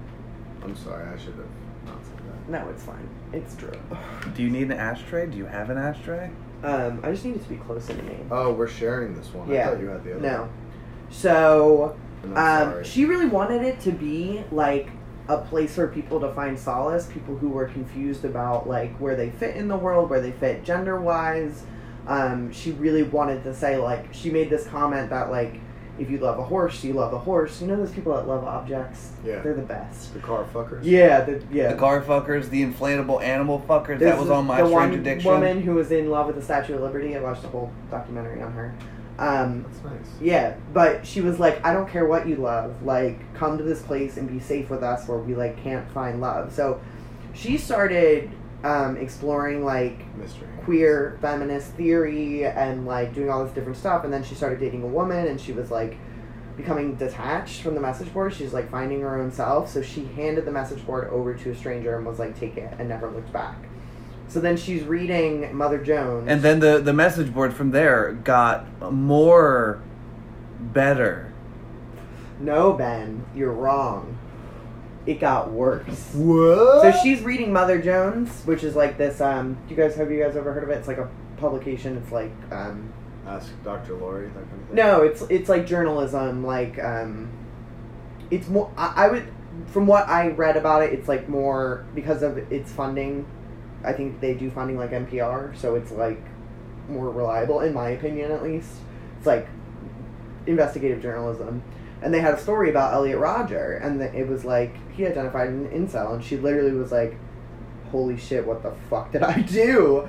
I'm 0.63 0.75
sorry, 0.75 1.08
I 1.08 1.17
should 1.17 1.36
have 1.36 1.45
not 1.86 2.03
said 2.03 2.17
that. 2.17 2.49
no, 2.49 2.69
it's 2.69 2.84
fine. 2.84 3.08
It's 3.34 3.56
true. 3.56 3.77
Do 4.36 4.41
you 4.43 4.49
need 4.49 4.63
an 4.63 4.71
ashtray? 4.73 5.27
Do 5.27 5.38
you 5.38 5.45
have 5.45 5.69
an 5.69 5.77
ashtray? 5.77 6.32
Um, 6.63 7.01
I 7.03 7.12
just 7.12 7.23
need 7.25 7.36
it 7.36 7.43
to 7.43 7.49
be 7.49 7.58
closer 7.58 7.93
to 7.93 8.01
me. 8.03 8.17
Oh, 8.32 8.51
we're 8.53 8.67
sharing 8.67 9.13
this 9.15 9.27
one. 9.34 9.49
I 9.51 9.53
yeah. 9.53 9.69
thought 9.69 9.80
you 9.80 9.88
had 9.88 10.03
the 10.03 10.13
other. 10.15 10.21
No. 10.21 10.49
So 11.10 11.95
one. 12.23 12.38
I'm 12.38 12.73
Um, 12.77 12.84
she 12.84 13.06
really 13.06 13.27
wanted 13.27 13.62
it 13.62 13.80
to 13.82 13.91
be 13.91 14.43
like 14.51 14.89
a 15.27 15.38
place 15.38 15.75
for 15.75 15.88
people 15.88 16.19
to 16.21 16.34
find 16.34 16.58
solace, 16.58 17.06
people 17.06 17.36
who 17.38 17.49
were 17.49 17.65
confused 17.67 18.23
about 18.25 18.67
like 18.67 18.95
where 18.97 19.15
they 19.15 19.30
fit 19.30 19.56
in 19.56 19.67
the 19.67 19.75
world, 19.77 20.10
where 20.10 20.21
they 20.21 20.32
fit 20.32 20.63
gender 20.63 20.99
wise. 20.99 21.63
Um, 22.08 22.51
she 22.53 22.71
really 22.71 23.03
wanted 23.03 23.43
to 23.43 23.53
say 23.53 23.77
like 23.77 24.13
she 24.13 24.30
made 24.30 24.49
this 24.49 24.65
comment 24.67 25.10
that 25.10 25.30
like 25.30 25.60
if 25.99 26.10
you 26.10 26.17
love 26.19 26.39
a 26.39 26.43
horse, 26.43 26.83
you 26.83 26.93
love 26.93 27.13
a 27.13 27.19
horse. 27.19 27.62
You 27.62 27.67
know 27.67 27.75
those 27.75 27.91
people 27.91 28.13
that 28.15 28.27
love 28.27 28.43
objects? 28.43 29.12
Yeah. 29.25 29.39
They're 29.39 29.53
the 29.53 29.62
best. 29.62 30.13
the 30.13 30.19
car 30.19 30.45
fuckers. 30.53 30.81
Yeah, 30.83 31.21
the, 31.21 31.43
yeah. 31.51 31.73
The 31.73 31.77
car 31.77 32.01
fuckers, 32.01 32.49
the 32.49 32.63
inflatable 32.63 33.21
animal 33.23 33.63
fuckers. 33.67 33.99
There's 33.99 34.13
that 34.15 34.19
was 34.19 34.29
on 34.29 34.45
my 34.45 34.62
the 34.62 34.67
strange 34.67 34.91
one 34.91 34.99
addiction. 34.99 35.31
woman 35.31 35.62
who 35.62 35.75
was 35.75 35.91
in 35.91 36.10
love 36.10 36.27
with 36.27 36.36
the 36.36 36.41
Statue 36.41 36.75
of 36.75 36.81
Liberty. 36.81 37.15
I 37.15 37.19
watched 37.19 37.41
the 37.41 37.47
whole 37.49 37.71
documentary 37.89 38.41
on 38.41 38.51
her. 38.53 38.75
Um, 39.19 39.63
That's 39.63 39.83
nice. 39.83 40.21
Yeah, 40.21 40.55
but 40.73 41.05
she 41.05 41.21
was 41.21 41.39
like, 41.39 41.63
I 41.65 41.73
don't 41.73 41.89
care 41.89 42.05
what 42.05 42.27
you 42.27 42.36
love. 42.36 42.83
Like, 42.83 43.33
come 43.33 43.57
to 43.57 43.63
this 43.63 43.81
place 43.81 44.17
and 44.17 44.27
be 44.27 44.39
safe 44.39 44.69
with 44.69 44.83
us 44.83 45.07
where 45.07 45.17
we 45.17 45.36
like 45.36 45.62
can't 45.63 45.89
find 45.91 46.21
love. 46.21 46.53
So 46.53 46.79
she 47.33 47.57
started 47.57 48.29
um, 48.63 48.98
exploring 48.98 49.63
like 49.63 50.15
Mystery. 50.15 50.48
queer 50.63 51.17
feminist 51.22 51.72
theory 51.74 52.46
and 52.46 52.86
like 52.86 53.13
doing 53.13 53.30
all 53.30 53.43
this 53.43 53.54
different 53.54 53.78
stuff. 53.78 54.04
And 54.04 54.12
then 54.12 54.24
she 54.24 54.36
started 54.36 54.60
dating 54.60 54.84
a 54.84 54.88
woman 54.88 55.28
and 55.28 55.39
she 55.39 55.52
was 55.52 55.72
like 55.72 55.98
becoming 56.56 56.96
detached 56.96 57.62
from 57.62 57.76
the 57.76 57.82
message 57.82 58.12
board. 58.13 58.34
She's 58.34 58.54
like 58.54 58.70
finding 58.72 59.02
her 59.02 59.20
own 59.20 59.32
self. 59.32 59.70
So 59.70 59.82
she 59.82 60.06
handed 60.06 60.46
the 60.46 60.52
message 60.52 60.86
board 60.86 61.08
over 61.10 61.34
to 61.36 61.52
a 61.52 61.56
stranger 61.56 61.96
and 61.96 62.06
was 62.06 62.20
like, 62.20 62.38
take 62.38 62.58
it 62.58 62.74
and 62.80 62.89
never 62.89 63.10
looked 63.10 63.32
back. 63.32 63.58
So 64.28 64.41
then 64.41 64.58
she's 64.58 64.84
reading 64.84 65.56
Mother 65.56 65.78
Jones. 65.78 66.28
And 66.28 66.41
then 66.41 66.60
the, 66.60 66.80
the 66.80 66.93
message 66.93 67.34
board 67.34 67.54
from 67.54 67.72
there 67.72 68.12
got 68.12 68.91
more 68.91 69.82
better. 70.60 71.32
no, 72.39 72.74
Ben, 72.74 73.26
you're 73.34 73.53
wrong. 73.53 74.16
It 75.08 75.20
got 75.22 75.51
worse. 75.51 76.14
What? 76.14 76.82
So 76.82 76.99
she's 77.01 77.22
reading 77.22 77.53
Mother 77.53 77.82
Jones, 77.82 78.30
which 78.45 78.64
is 78.64 78.76
like 78.76 78.97
this. 78.97 79.22
Um, 79.22 79.53
do 79.68 79.74
you 79.74 79.82
guys 79.82 79.95
have 79.95 80.12
you 80.12 80.22
guys 80.22 80.36
ever 80.36 80.53
heard 80.53 80.64
of 80.64 80.70
it? 80.70 80.74
It's 80.74 80.88
like 80.88 80.97
a 80.97 81.10
publication. 81.38 81.97
It's 81.97 82.12
like 82.12 82.32
um, 82.51 82.91
Ask 83.26 83.51
Dr. 83.64 83.95
Lori, 83.95 84.28
that 84.28 84.34
kind 84.34 84.43
of 84.62 84.68
thing. 84.68 84.76
no, 84.76 85.01
it's 85.03 85.22
it's 85.30 85.49
like 85.49 85.66
journalism. 85.66 86.45
Like 86.45 86.78
um, 86.84 87.30
it's 88.30 88.49
more. 88.49 88.70
I, 88.78 89.05
I 89.05 89.08
would, 89.08 89.28
from 89.68 89.88
what 89.88 90.08
I 90.10 90.28
read 90.30 90.58
about 90.58 90.84
it, 90.84 90.91
it's 90.91 91.08
like 91.08 91.30
more 91.30 91.86
because 91.95 92.22
of 92.22 92.38
its 92.51 92.72
funding. 92.72 93.26
I 93.86 93.93
think 93.93 94.20
they 94.20 94.34
do 94.34 94.51
funding 94.51 94.78
like 94.78 94.91
NPR, 94.91 95.55
so 95.55 95.76
it's 95.76 95.91
like 95.91 96.22
more 96.89 97.10
reliable, 97.10 97.62
in 97.62 97.74
my 97.74 97.89
opinion, 97.89 98.32
at 98.32 98.43
least. 98.43 98.72
It's 99.18 99.26
like 99.26 99.47
investigative 100.47 101.01
journalism. 101.01 101.64
And 102.02 102.14
they 102.14 102.20
had 102.20 102.36
a 102.36 102.39
story 102.39 102.70
about 102.70 102.93
Elliot 102.93 103.20
Rodger, 103.20 103.74
and 103.78 104.00
the, 104.00 104.14
it 104.16 104.28
was 104.28 104.45
like 104.45 104.76
he 104.91 105.06
identified 105.06 105.50
an 105.50 105.68
incel, 105.70 106.14
and 106.14 106.24
she 106.24 106.38
literally 106.38 106.74
was 106.74 106.91
like, 106.91 107.18
"Holy 107.91 108.18
shit, 108.18 108.45
what 108.45 108.62
the 108.62 108.74
fuck 108.89 109.12
did 109.12 109.24
I 109.24 109.41
do?" 109.41 110.08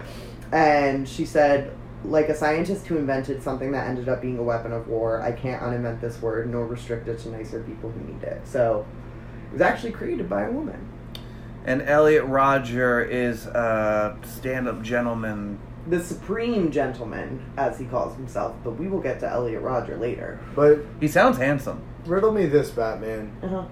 And 0.52 1.08
she 1.08 1.24
said, 1.24 1.72
like 2.04 2.28
a 2.28 2.34
scientist 2.34 2.86
who 2.86 2.96
invented 2.96 3.42
something 3.42 3.72
that 3.72 3.88
ended 3.88 4.08
up 4.08 4.22
being 4.22 4.38
a 4.38 4.42
weapon 4.42 4.72
of 4.72 4.88
war. 4.88 5.20
I 5.20 5.32
can't 5.32 5.62
uninvent 5.62 6.00
this 6.00 6.20
word 6.22 6.50
nor 6.50 6.66
restrict 6.66 7.08
it 7.08 7.18
to 7.20 7.30
nicer 7.30 7.62
people 7.62 7.90
who 7.90 8.00
need 8.00 8.22
it. 8.22 8.46
So 8.46 8.86
it 9.50 9.52
was 9.54 9.62
actually 9.62 9.92
created 9.92 10.28
by 10.28 10.44
a 10.44 10.50
woman. 10.50 10.88
And 11.64 11.82
Elliot 11.82 12.24
Rodger 12.24 13.02
is 13.02 13.46
a 13.46 14.16
stand-up 14.24 14.82
gentleman. 14.82 15.58
The 15.88 16.00
supreme 16.00 16.70
gentleman, 16.70 17.42
as 17.56 17.78
he 17.78 17.86
calls 17.86 18.14
himself, 18.16 18.54
but 18.62 18.72
we 18.72 18.88
will 18.88 19.00
get 19.00 19.20
to 19.20 19.28
Elliot 19.30 19.62
Rodger 19.62 19.96
later. 19.96 20.38
But 20.54 20.80
He 21.00 21.08
sounds 21.08 21.38
handsome. 21.38 21.82
riddle 22.06 22.32
me 22.32 22.46
this, 22.46 22.70
Batman. 22.70 23.32
Uh-huh. 23.42 23.64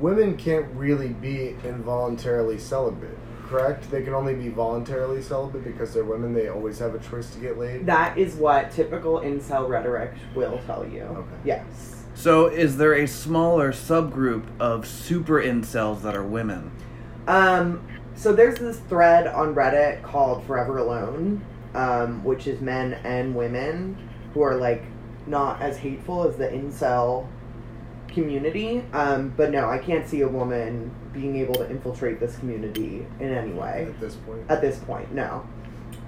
Women 0.00 0.36
can't 0.36 0.66
really 0.74 1.08
be 1.08 1.56
involuntarily 1.64 2.58
celibate, 2.58 3.16
correct? 3.48 3.90
They 3.90 4.02
can 4.02 4.12
only 4.14 4.34
be 4.34 4.48
voluntarily 4.48 5.22
celibate 5.22 5.64
because 5.64 5.92
they're 5.94 6.04
women. 6.04 6.34
They 6.34 6.48
always 6.48 6.78
have 6.80 6.94
a 6.94 6.98
choice 6.98 7.30
to 7.34 7.40
get 7.40 7.58
laid. 7.58 7.86
That 7.86 8.16
is 8.18 8.34
what 8.34 8.70
typical 8.72 9.20
incel 9.20 9.68
rhetoric 9.68 10.12
will 10.34 10.60
tell 10.66 10.86
you. 10.86 11.02
Okay. 11.02 11.36
Yes. 11.44 12.04
So, 12.16 12.46
is 12.46 12.76
there 12.76 12.94
a 12.94 13.06
smaller 13.08 13.72
subgroup 13.72 14.44
of 14.60 14.86
super 14.86 15.40
incels 15.42 16.02
that 16.02 16.14
are 16.14 16.22
women? 16.24 16.70
Um, 17.26 17.86
so 18.14 18.32
there's 18.32 18.58
this 18.58 18.78
thread 18.80 19.26
on 19.26 19.54
Reddit 19.54 20.02
called 20.02 20.44
Forever 20.46 20.78
Alone, 20.78 21.42
um, 21.74 22.22
which 22.24 22.46
is 22.46 22.60
men 22.60 22.94
and 23.04 23.34
women 23.34 23.96
who 24.32 24.42
are 24.42 24.54
like 24.56 24.82
not 25.26 25.60
as 25.62 25.76
hateful 25.78 26.28
as 26.28 26.36
the 26.36 26.46
incel 26.48 27.26
community. 28.08 28.84
Um, 28.92 29.32
but 29.36 29.50
no, 29.50 29.68
I 29.68 29.78
can't 29.78 30.06
see 30.06 30.20
a 30.20 30.28
woman 30.28 30.90
being 31.12 31.36
able 31.36 31.54
to 31.54 31.68
infiltrate 31.70 32.20
this 32.20 32.36
community 32.38 33.06
in 33.20 33.32
any 33.32 33.52
way 33.52 33.86
At 33.88 34.00
this 34.00 34.14
point, 34.16 34.40
at 34.48 34.60
this 34.60 34.78
point. 34.78 35.12
No. 35.14 35.46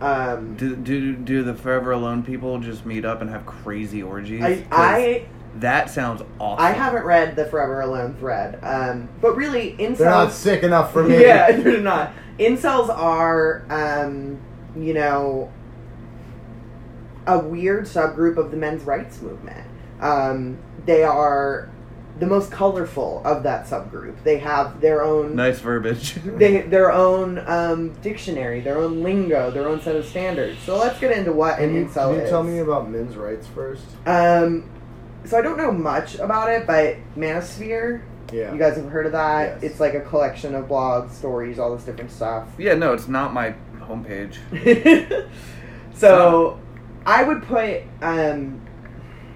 Um, 0.00 0.54
Do, 0.56 0.76
do 0.76 1.14
do 1.14 1.42
the 1.42 1.54
Forever 1.54 1.92
Alone 1.92 2.22
people 2.22 2.58
just 2.58 2.84
meet 2.84 3.04
up 3.04 3.22
and 3.22 3.30
have 3.30 3.46
crazy 3.46 4.02
orgies? 4.02 4.42
I, 4.42 4.56
'Cause 4.56 4.64
I 4.70 5.26
that 5.60 5.90
sounds 5.90 6.22
awesome. 6.38 6.64
I 6.64 6.70
haven't 6.70 7.04
read 7.04 7.36
the 7.36 7.46
Forever 7.46 7.80
Alone 7.80 8.14
thread, 8.16 8.58
um, 8.62 9.08
but 9.20 9.36
really 9.36 9.76
incels. 9.78 9.98
they're 9.98 10.10
not 10.10 10.32
sick 10.32 10.62
enough 10.62 10.92
for 10.92 11.02
me. 11.02 11.20
Yeah, 11.20 11.52
they're 11.60 11.80
not. 11.80 12.12
Incels 12.38 12.88
are, 12.88 13.64
um, 13.70 14.38
you 14.76 14.94
know, 14.94 15.50
a 17.26 17.38
weird 17.38 17.84
subgroup 17.84 18.36
of 18.36 18.50
the 18.50 18.56
men's 18.56 18.82
rights 18.84 19.20
movement. 19.20 19.66
Um, 20.00 20.58
they 20.84 21.02
are 21.02 21.70
the 22.18 22.26
most 22.26 22.50
colorful 22.50 23.20
of 23.24 23.42
that 23.42 23.66
subgroup. 23.66 24.22
They 24.22 24.38
have 24.38 24.80
their 24.80 25.02
own. 25.02 25.34
Nice 25.36 25.58
verbiage. 25.60 26.16
They, 26.36 26.62
their 26.62 26.92
own 26.92 27.38
um, 27.46 27.94
dictionary, 28.02 28.60
their 28.60 28.78
own 28.78 29.02
lingo, 29.02 29.50
their 29.50 29.68
own 29.68 29.80
set 29.80 29.96
of 29.96 30.04
standards. 30.04 30.58
So 30.60 30.76
let's 30.76 30.98
get 30.98 31.16
into 31.16 31.32
what 31.32 31.58
an 31.58 31.70
Can 31.70 31.74
you, 31.76 31.86
incel 31.86 32.08
can 32.10 32.14
you 32.16 32.20
is. 32.22 32.30
tell 32.30 32.42
me 32.42 32.58
about 32.58 32.90
men's 32.90 33.16
rights 33.16 33.46
first? 33.46 33.84
Um, 34.06 34.68
so 35.26 35.38
I 35.38 35.42
don't 35.42 35.56
know 35.58 35.72
much 35.72 36.16
about 36.16 36.50
it, 36.50 36.66
but 36.66 36.96
Manosphere, 37.16 38.02
Yeah. 38.32 38.52
you 38.52 38.58
guys 38.58 38.76
have 38.76 38.88
heard 38.88 39.06
of 39.06 39.12
that? 39.12 39.62
Yes. 39.62 39.72
It's 39.72 39.80
like 39.80 39.94
a 39.94 40.00
collection 40.00 40.54
of 40.54 40.66
blogs, 40.66 41.10
stories, 41.12 41.58
all 41.58 41.74
this 41.74 41.84
different 41.84 42.10
stuff. 42.10 42.48
yeah, 42.58 42.74
no, 42.74 42.92
it's 42.92 43.08
not 43.08 43.32
my 43.34 43.54
homepage. 43.80 44.36
so 45.94 46.58
I 47.04 47.22
would 47.22 47.42
put 47.42 47.82
um, 48.02 48.60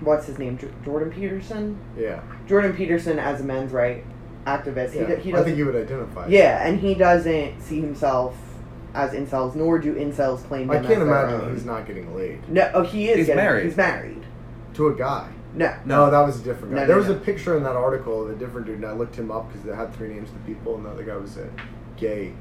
what's 0.01 0.27
his 0.27 0.39
name, 0.39 0.59
J- 0.59 0.69
Jordan 0.85 1.11
Peterson. 1.13 1.79
yeah. 1.97 2.21
Jordan 2.47 2.73
Peterson 2.75 3.19
as 3.19 3.41
a 3.41 3.45
men's 3.45 3.73
right 3.73 4.05
activist. 4.47 4.95
yeah. 4.95 5.15
He, 5.17 5.31
he 5.31 5.37
I 5.37 5.43
think 5.45 5.57
you 5.57 5.67
would 5.67 5.77
identify. 5.77 6.27
yeah, 6.29 6.67
and 6.67 6.81
he 6.81 6.95
doesn't 6.95 7.61
see 7.61 7.81
himself 7.81 8.37
as 8.95 9.13
incels, 9.13 9.55
nor 9.55 9.79
do 9.79 9.95
incels 9.95 10.43
claim 10.49 10.63
him 10.65 10.71
I 10.71 10.75
can't 10.77 10.87
as 10.87 10.99
their 10.99 11.07
imagine 11.07 11.41
own. 11.43 11.55
he's 11.55 11.65
not 11.65 11.87
getting 11.87 12.15
laid 12.17 12.49
No, 12.49 12.69
oh, 12.75 12.83
he 12.83 13.09
is. 13.09 13.19
He's 13.19 13.27
getting, 13.27 13.37
married. 13.45 13.65
He's 13.67 13.77
married. 13.77 14.25
to 14.75 14.89
a 14.89 14.95
guy. 14.97 15.29
No, 15.55 15.75
No, 15.85 16.11
that 16.11 16.21
was 16.21 16.41
a 16.41 16.45
different 16.45 16.75
guy. 16.75 16.81
No, 16.81 16.87
there 16.87 16.97
no, 16.97 17.03
was 17.03 17.09
no. 17.09 17.17
a 17.17 17.19
picture 17.19 17.57
in 17.57 17.63
that 17.65 17.77
article 17.77 18.23
of 18.23 18.31
a 18.31 18.35
different 18.37 18.67
dude, 18.67 18.77
and 18.77 18.87
I 18.87 18.93
looked 18.93 19.17
him 19.17 19.31
up 19.31 19.49
because 19.49 19.65
they 19.65 19.75
had 19.75 19.95
three 19.95 20.09
names 20.09 20.29
of 20.29 20.35
the 20.35 20.55
people, 20.55 20.77
and 20.77 20.85
the 20.85 20.91
other 20.91 21.03
guy 21.03 21.17
was 21.17 21.37
a 21.37 21.49
gay 21.97 22.33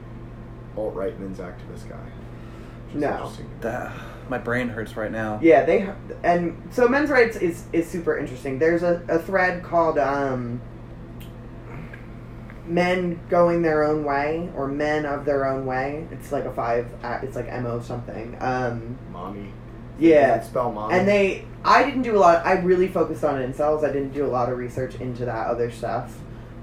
alt 0.78 0.94
right 0.96 1.20
men's 1.20 1.40
activist 1.40 1.90
guy. 1.90 1.98
which 2.88 3.02
No. 3.02 3.12
interesting. 3.12 3.50
That, 3.62 3.92
my 4.30 4.38
brain 4.38 4.70
hurts 4.70 4.96
right 4.96 5.12
now. 5.12 5.40
Yeah, 5.42 5.66
they 5.66 5.90
and 6.24 6.62
so 6.72 6.88
men's 6.88 7.10
rights 7.10 7.36
is 7.38 7.66
is 7.74 7.88
super 7.88 8.18
interesting. 8.18 8.60
There's 8.60 8.84
a, 8.84 9.02
a 9.10 9.18
thread 9.18 9.64
called 9.64 9.98
um, 9.98 10.62
men 12.68 13.20
going 13.30 13.64
their 13.64 13.84
own 13.84 14.04
way 14.04 14.50
or 14.56 14.68
men 14.68 15.06
of 15.06 15.26
their 15.26 15.48
own 15.48 15.66
way. 15.66 16.08
It's 16.12 16.32
like 16.32 16.46
a 16.46 16.54
five. 16.54 16.88
It's 17.24 17.36
like 17.36 17.52
mo 17.62 17.82
something. 17.82 18.38
Um, 18.40 18.98
Mommy. 19.12 19.52
Yeah, 20.00 20.38
Does 20.38 20.46
it 20.48 20.50
spell 20.50 20.72
mommy. 20.72 20.96
and 20.96 21.08
they. 21.08 21.46
I 21.64 21.84
didn't 21.84 22.04
do 22.04 22.16
a 22.16 22.20
lot. 22.20 22.46
I 22.46 22.54
really 22.54 22.88
focused 22.88 23.24
on 23.24 23.36
incels. 23.42 23.84
I 23.84 23.92
didn't 23.92 24.14
do 24.14 24.26
a 24.26 24.32
lot 24.32 24.50
of 24.50 24.58
research 24.58 24.96
into 24.96 25.26
that 25.26 25.48
other 25.48 25.70
stuff. 25.70 26.18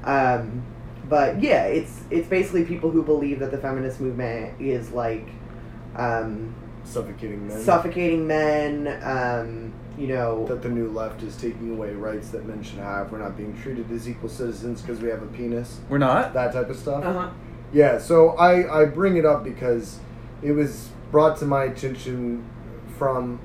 Um, 0.04 0.64
but 1.08 1.42
yeah, 1.42 1.64
it's 1.64 2.02
it's 2.10 2.26
basically 2.28 2.64
people 2.64 2.90
who 2.90 3.02
believe 3.02 3.40
that 3.40 3.50
the 3.50 3.58
feminist 3.58 4.00
movement 4.00 4.60
is 4.60 4.90
like. 4.92 5.28
Um, 5.94 6.54
suffocating 6.84 7.46
men. 7.48 7.60
suffocating 7.60 8.26
men. 8.26 9.00
Um, 9.02 9.72
you 9.98 10.08
know, 10.08 10.46
that 10.46 10.62
the 10.62 10.68
new 10.68 10.88
left 10.90 11.22
is 11.22 11.36
taking 11.36 11.72
away 11.72 11.94
rights 11.94 12.28
that 12.30 12.44
men 12.46 12.62
should 12.62 12.78
have. 12.78 13.10
We're 13.10 13.18
not 13.18 13.36
being 13.36 13.58
treated 13.62 13.90
as 13.90 14.08
equal 14.08 14.28
citizens 14.28 14.82
because 14.82 15.00
we 15.00 15.08
have 15.08 15.22
a 15.22 15.26
penis. 15.26 15.80
We're 15.88 15.98
not. 15.98 16.34
That 16.34 16.52
type 16.52 16.68
of 16.68 16.76
stuff. 16.76 17.02
uh-huh. 17.04 17.30
Yeah, 17.72 17.98
so 17.98 18.30
I, 18.36 18.82
I 18.82 18.84
bring 18.84 19.16
it 19.16 19.24
up 19.26 19.42
because 19.42 19.98
it 20.42 20.52
was 20.52 20.90
brought 21.10 21.38
to 21.38 21.46
my 21.46 21.64
attention 21.64 22.44
from 22.98 23.40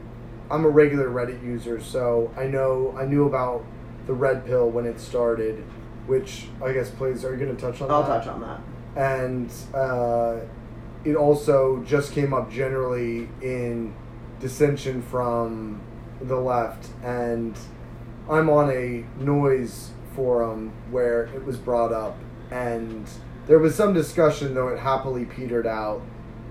I'm 0.50 0.66
a 0.66 0.70
regular 0.70 1.10
Reddit 1.10 1.44
user, 1.44 1.80
so 1.82 2.32
I 2.38 2.46
know 2.48 2.94
I 2.98 3.06
knew 3.06 3.26
about 3.26 3.64
the 4.08 4.14
red 4.14 4.46
pill 4.46 4.70
when 4.70 4.86
it 4.86 5.00
started, 5.00 5.64
which 6.08 6.48
I 6.64 6.74
guess 6.74 6.90
plays. 6.90 7.24
Are 7.24 7.32
you 7.36 7.44
going 7.44 7.56
to 7.56 7.62
touch 7.62 7.82
on 7.82 7.88
that? 7.88 7.94
I'll 7.94 8.04
that? 8.04 8.24
touch 8.24 8.28
on 8.28 8.42
that. 8.42 8.60
and 8.96 9.52
uh, 9.74 10.40
it 11.06 11.16
also 11.16 11.82
just 11.84 12.12
came 12.14 12.34
up 12.34 12.52
generally 12.52 13.30
in 13.42 13.94
dissension 14.40 15.02
from 15.02 15.82
the 16.22 16.36
left 16.36 16.88
and 17.04 17.58
i'm 18.30 18.50
on 18.50 18.70
a 18.72 19.04
noise 19.24 19.92
forum 20.16 20.72
where 20.92 21.24
it 21.36 21.44
was 21.46 21.58
brought 21.58 21.92
up 21.92 22.16
and 22.52 23.08
there 23.48 23.58
was 23.60 23.74
some 23.76 23.94
discussion 23.94 24.54
though 24.54 24.68
it 24.68 24.78
happily 24.80 25.26
petered 25.26 25.66
out 25.66 26.02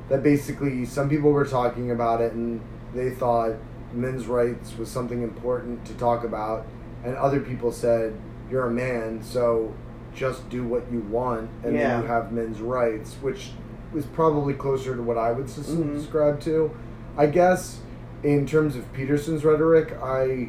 that 0.09 0.23
basically 0.25 0.85
some 0.85 1.09
people 1.09 1.31
were 1.31 1.45
talking 1.45 1.91
about 1.93 2.21
it 2.21 2.33
and 2.33 2.61
they 2.95 3.11
thought 3.11 3.53
men's 3.93 4.27
rights 4.27 4.77
was 4.79 4.89
something 4.91 5.23
important 5.23 5.85
to 5.85 5.95
talk 5.95 6.25
about 6.25 6.67
and 7.05 7.17
other 7.17 7.41
people 7.41 7.73
said 7.73 8.15
you're 8.51 8.67
a 8.67 8.71
man 8.71 9.23
so 9.23 9.73
just 10.15 10.49
do 10.49 10.65
what 10.65 10.91
you 10.93 11.01
want 11.01 11.49
and 11.65 11.75
Yeah. 11.75 11.89
then 11.95 12.03
you 12.03 12.07
have 12.09 12.33
men's 12.33 12.61
rights 12.61 13.15
which 13.21 13.53
is 13.95 14.05
probably 14.07 14.55
closer 14.55 14.95
to 14.95 15.03
what 15.03 15.19
i 15.19 15.33
would 15.33 15.49
sus- 15.51 15.71
Mhm. 15.71 15.97
subscribe 15.97 16.41
to 16.41 16.71
i 17.17 17.27
guess 17.27 17.81
in 18.23 18.47
terms 18.47 18.77
of 18.77 18.93
peterson's 18.93 19.45
rhetoric 19.45 19.93
i 20.03 20.49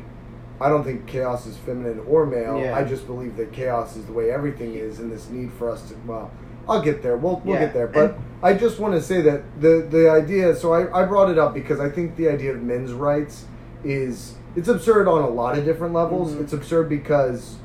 i 0.60 0.70
don't 0.70 0.84
think 0.84 1.08
chaos 1.08 1.48
is 1.48 1.58
feminine 1.58 2.00
or 2.08 2.26
male 2.28 2.60
Yeah. 2.60 2.78
i 2.78 2.84
just 2.84 3.08
believe 3.08 3.38
that 3.38 3.52
chaos 3.52 3.96
is 3.96 4.06
the 4.06 4.14
way 4.14 4.30
everything 4.30 4.76
is 4.76 5.00
and 5.00 5.12
this 5.12 5.30
need 5.30 5.52
for 5.54 5.70
us 5.70 5.88
to 5.90 5.96
well 6.06 6.30
i'll 6.70 6.82
get 6.82 7.02
there 7.02 7.18
we'll, 7.18 7.42
we'll 7.44 7.56
Yeah. 7.56 7.62
get 7.66 7.74
there 7.74 7.88
but 7.88 8.12
And- 8.12 8.24
I 8.44 8.54
just 8.56 8.80
want 8.80 8.94
to 8.96 9.02
say 9.02 9.22
that 9.22 9.44
the 9.62 9.88
the 9.90 10.10
idea. 10.10 10.56
So 10.56 10.74
I, 10.74 11.02
I 11.04 11.06
brought 11.06 11.30
it 11.30 11.38
up 11.38 11.54
because 11.54 11.80
I 11.80 11.90
think 11.90 12.16
the 12.16 12.28
idea 12.30 12.54
of 12.54 12.62
men's 12.64 12.92
rights 12.92 13.46
is 13.84 14.36
it's 14.56 14.68
absurd 14.68 15.08
on 15.08 15.22
a 15.24 15.30
lot 15.30 15.58
of 15.58 15.66
different 15.66 15.94
levels. 15.94 16.34
Mhm. 16.34 16.42
It's 16.42 16.54
absurd 16.54 16.90
because 16.90 17.56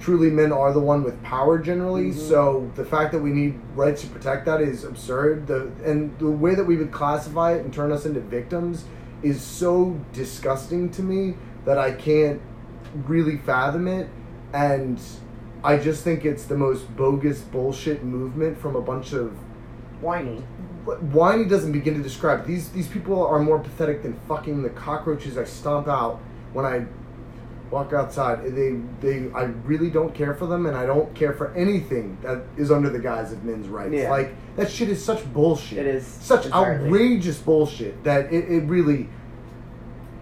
truly 0.00 0.28
men 0.30 0.52
are 0.52 0.72
the 0.72 0.80
one 0.80 1.02
with 1.04 1.22
power 1.22 1.58
generally. 1.58 2.10
Mhm. 2.10 2.14
So 2.14 2.70
the 2.74 2.84
fact 2.84 3.12
that 3.12 3.20
we 3.20 3.30
need 3.30 3.54
rights 3.76 4.02
to 4.02 4.08
protect 4.08 4.44
that 4.46 4.60
is 4.60 4.84
absurd. 4.84 5.46
The 5.46 5.68
and 5.84 6.10
the 6.18 6.28
way 6.30 6.54
that 6.54 6.64
we 6.64 6.76
would 6.76 6.90
classify 6.90 7.52
it 7.52 7.64
and 7.64 7.72
turn 7.72 7.92
us 7.92 8.04
into 8.04 8.20
victims 8.20 8.84
is 9.22 9.40
so 9.40 9.96
disgusting 10.12 10.90
to 10.90 11.02
me 11.02 11.34
that 11.64 11.78
I 11.78 11.92
can't 11.92 12.40
really 13.06 13.36
fathom 13.38 13.86
it. 13.88 14.08
And 14.52 15.00
I 15.62 15.78
just 15.78 16.04
think 16.04 16.24
it's 16.24 16.44
the 16.44 16.56
most 16.58 16.94
bogus 16.96 17.40
bullshit 17.40 18.04
movement 18.04 18.58
from 18.58 18.76
a 18.76 18.80
bunch 18.82 19.12
of 19.14 19.30
Whiny. 20.04 20.36
whiny 21.12 21.46
doesn't 21.46 21.72
begin 21.72 21.94
to 21.94 22.02
describe 22.02 22.46
these 22.46 22.68
these 22.70 22.88
people 22.88 23.26
are 23.26 23.38
more 23.38 23.58
pathetic 23.58 24.02
than 24.02 24.20
fucking 24.28 24.62
the 24.62 24.70
cockroaches 24.70 25.38
I 25.38 25.44
stomp 25.44 25.88
out 25.88 26.20
when 26.52 26.66
I 26.66 26.86
walk 27.70 27.92
outside. 27.92 28.44
They 28.54 28.80
they 29.00 29.30
I 29.32 29.44
really 29.64 29.90
don't 29.90 30.14
care 30.14 30.34
for 30.34 30.46
them 30.46 30.66
and 30.66 30.76
I 30.76 30.84
don't 30.86 31.12
care 31.14 31.32
for 31.32 31.52
anything 31.54 32.18
that 32.22 32.42
is 32.56 32.70
under 32.70 32.90
the 32.90 32.98
guise 32.98 33.32
of 33.32 33.44
men's 33.44 33.68
rights. 33.68 33.94
Yeah. 33.94 34.10
Like 34.10 34.34
that 34.56 34.70
shit 34.70 34.90
is 34.90 35.02
such 35.02 35.24
bullshit. 35.32 35.78
It 35.78 35.86
is 35.86 36.06
such 36.06 36.46
entirely. 36.46 36.86
outrageous 36.86 37.38
bullshit 37.38 38.04
that 38.04 38.32
it, 38.32 38.44
it 38.50 38.64
really 38.64 39.08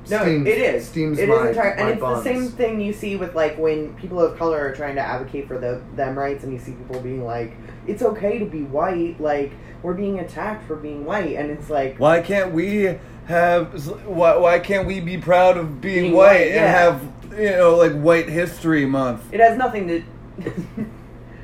No, 0.09 0.23
steams, 0.23 0.47
it 0.47 0.59
is. 0.59 0.89
steams 0.89 1.19
It 1.19 1.29
is 1.29 1.41
my, 1.41 1.49
entire, 1.49 1.71
and 1.73 1.89
it's 1.91 2.01
the 2.01 2.23
same 2.23 2.49
thing 2.49 2.81
you 2.81 2.93
see 2.93 3.17
with 3.17 3.35
like 3.35 3.59
when 3.59 3.95
people 3.97 4.21
of 4.21 4.39
color 4.39 4.59
are 4.61 4.75
trying 4.75 4.95
to 4.95 5.03
advocate 5.03 5.49
for 5.49 5.59
the 5.59 5.83
them 5.97 6.17
rights, 6.17 6.45
and 6.45 6.53
you 6.53 6.59
see 6.59 6.73
people 6.73 7.01
being 7.01 7.25
like, 7.25 7.53
"It's 7.87 8.03
okay 8.03 8.39
to 8.39 8.45
be 8.45 8.63
white," 8.63 9.21
like 9.21 9.53
we're 9.83 9.95
being 9.95 10.21
attacked 10.21 10.67
for 10.67 10.77
being 10.77 11.05
white, 11.05 11.35
and 11.37 11.51
it's 11.51 11.69
like, 11.69 11.99
Why 11.99 12.21
can't 12.21 12.53
we 12.53 12.97
have? 13.27 13.87
Why, 14.07 14.37
why 14.37 14.59
can't 14.61 14.87
we 14.87 15.01
be 15.01 15.19
proud 15.19 15.57
of 15.57 15.81
being, 15.81 16.03
Being 16.03 16.15
white, 16.15 16.27
white, 16.27 16.47
and 16.49 16.55
yeah. 16.55 16.71
have 16.73 17.03
you 17.39 17.51
know 17.51 17.77
like 17.77 17.93
White 17.93 18.29
History 18.29 18.87
Month? 18.87 19.33
it 19.33 19.41
has 19.41 19.57
nothing 19.59 19.89
to. 19.89 20.03
it 20.39 20.87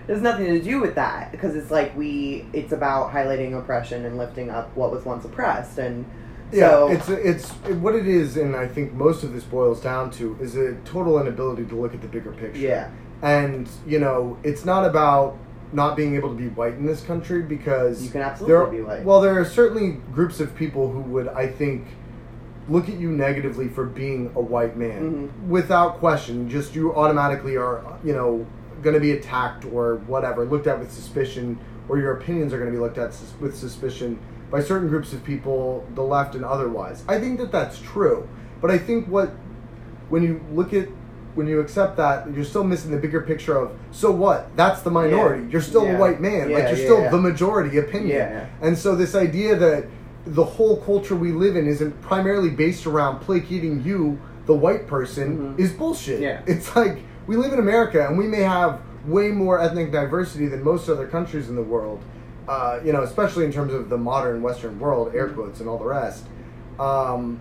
has 0.09 0.23
nothing 0.23 0.47
to 0.47 0.61
do 0.63 0.81
with 0.81 0.95
that 0.95 1.33
because 1.33 1.55
it's 1.57 1.71
like 1.71 1.97
we. 1.97 2.47
It's 2.53 2.73
about 2.73 3.13
highlighting 3.13 3.59
oppression 3.59 4.05
and 4.05 4.17
lifting 4.19 4.51
up 4.51 4.75
what 4.77 4.91
was 4.93 5.05
once 5.05 5.25
oppressed, 5.25 5.79
and 5.79 6.05
Yeah, 6.53 6.89
it's 6.91 7.09
it's 7.09 7.51
it, 7.69 7.75
what 7.77 7.95
it 7.95 8.07
is, 8.07 8.37
and 8.37 8.55
I 8.57 8.67
think 8.69 8.93
most 8.93 9.25
of 9.25 9.33
this 9.33 9.45
boils 9.45 9.81
down 9.81 10.11
to 10.13 10.37
is 10.41 10.57
a 10.57 10.75
total 10.85 11.21
inability 11.21 11.65
to 11.67 11.75
look 11.75 11.93
at 11.95 12.01
the 12.03 12.09
bigger 12.09 12.33
picture. 12.33 12.59
yeah, 12.61 12.91
and 13.23 13.69
you 13.87 13.99
know, 13.99 14.39
it's 14.43 14.65
not 14.65 14.85
about 14.85 15.37
not 15.73 15.97
being 15.97 16.15
able 16.15 16.31
to 16.31 16.35
be 16.35 16.49
white 16.49 16.75
in 16.75 16.87
this 16.87 17.03
country 17.03 17.43
because 17.43 18.03
You 18.05 18.11
can 18.11 18.23
absolutely 18.23 18.57
there, 18.57 18.67
be 18.67 18.83
white. 18.83 19.05
Well, 19.05 19.21
there 19.21 19.39
are 19.39 19.45
certainly 19.45 19.99
groups 20.13 20.41
of 20.41 20.55
people 20.55 20.91
who 20.91 21.01
would, 21.01 21.29
I 21.29 21.47
think, 21.47 21.87
look 22.69 22.89
at 22.89 22.99
you 22.99 23.11
negatively 23.11 23.69
for 23.69 23.85
being 23.85 24.31
a 24.35 24.41
white 24.41 24.77
man 24.77 25.31
Mhm. 25.45 25.49
without 25.49 25.99
question. 25.99 26.49
Just 26.49 26.75
you 26.75 26.95
automatically 26.95 27.57
are, 27.57 27.83
you 28.05 28.13
know, 28.13 28.47
going 28.83 28.95
to 28.95 29.01
be 29.01 29.13
attacked 29.13 29.65
or 29.73 29.97
whatever, 30.07 30.45
looked 30.45 30.67
at 30.67 30.79
with 30.79 30.91
suspicion, 30.93 31.59
or 31.89 31.99
your 31.99 32.13
opinions 32.13 32.53
are 32.53 32.59
going 32.59 32.71
to 32.71 32.77
be 32.77 32.81
looked 32.83 32.99
at 32.99 33.13
sus- 33.15 33.35
with 33.41 33.57
suspicion 33.57 34.19
by 34.51 34.61
certain 34.61 34.89
groups 34.89 35.13
of 35.13 35.25
people, 35.25 35.85
the 35.95 36.03
left 36.03 36.35
and 36.35 36.45
otherwise. 36.45 37.03
I 37.09 37.19
think 37.19 37.39
that 37.41 37.51
that's 37.53 37.79
true, 37.81 38.27
but 38.61 38.71
I 38.71 38.79
think 38.79 39.07
what 39.07 39.31
when 40.11 40.23
you 40.23 40.41
look 40.55 40.73
at 40.73 40.89
when 41.39 41.47
you 41.47 41.61
accept 41.61 41.97
that, 41.97 42.31
you're 42.35 42.45
still 42.45 42.65
missing 42.65 42.91
the 42.91 42.97
bigger 42.99 43.21
picture 43.23 43.57
of 43.57 43.71
so 43.93 44.11
what? 44.11 44.55
That's 44.57 44.83
the 44.83 44.91
minority. 44.91 45.45
Yeah. 45.45 45.51
You're 45.53 45.61
still 45.63 45.85
Yeah. 45.87 45.97
a 45.97 45.99
white 46.01 46.21
man. 46.21 46.51
like 46.53 46.65
you're 46.65 46.77
yeah, 46.77 46.85
still 46.89 47.01
yeah. 47.01 47.11
the 47.11 47.19
majority 47.21 47.79
opinion. 47.79 48.19
Yeah, 48.19 48.31
yeah. 48.33 48.47
And 48.67 48.77
so 48.77 48.97
this 48.97 49.15
idea 49.15 49.55
that 49.55 49.87
the 50.27 50.45
whole 50.45 50.77
culture 50.79 51.15
we 51.15 51.31
live 51.33 51.55
in 51.57 51.67
isn't 51.69 51.93
primarily 52.03 52.51
based 52.51 52.87
around 52.87 53.21
placating 53.21 53.83
you, 53.85 54.19
the 54.47 54.53
white 54.55 54.87
person, 54.89 55.55
Mhm. 55.57 55.61
is 55.61 55.73
bullshit. 55.73 56.21
Yeah. 56.21 56.41
It's 56.47 56.75
like 56.75 56.99
we 57.29 57.37
live 57.37 57.53
in 57.53 57.61
America 57.61 58.05
and 58.07 58.19
we 58.19 58.27
may 58.27 58.43
have 58.43 58.81
way 59.07 59.29
more 59.31 59.61
ethnic 59.61 59.93
diversity 59.93 60.49
than 60.49 60.63
most 60.65 60.89
other 60.89 61.07
countries 61.07 61.49
in 61.49 61.55
the 61.55 61.63
world. 61.63 62.01
Uh, 62.49 62.81
you 62.85 62.93
know, 62.93 63.03
especially 63.03 63.45
in 63.45 63.53
terms 63.53 63.73
of 63.73 63.89
the 63.91 63.97
modern 63.97 64.43
Western 64.43 64.79
world, 64.81 65.13
air 65.15 65.29
quotes, 65.29 65.61
and 65.61 65.69
all 65.69 65.79
the 65.79 65.85
rest. 65.85 66.25
Um, 66.81 67.39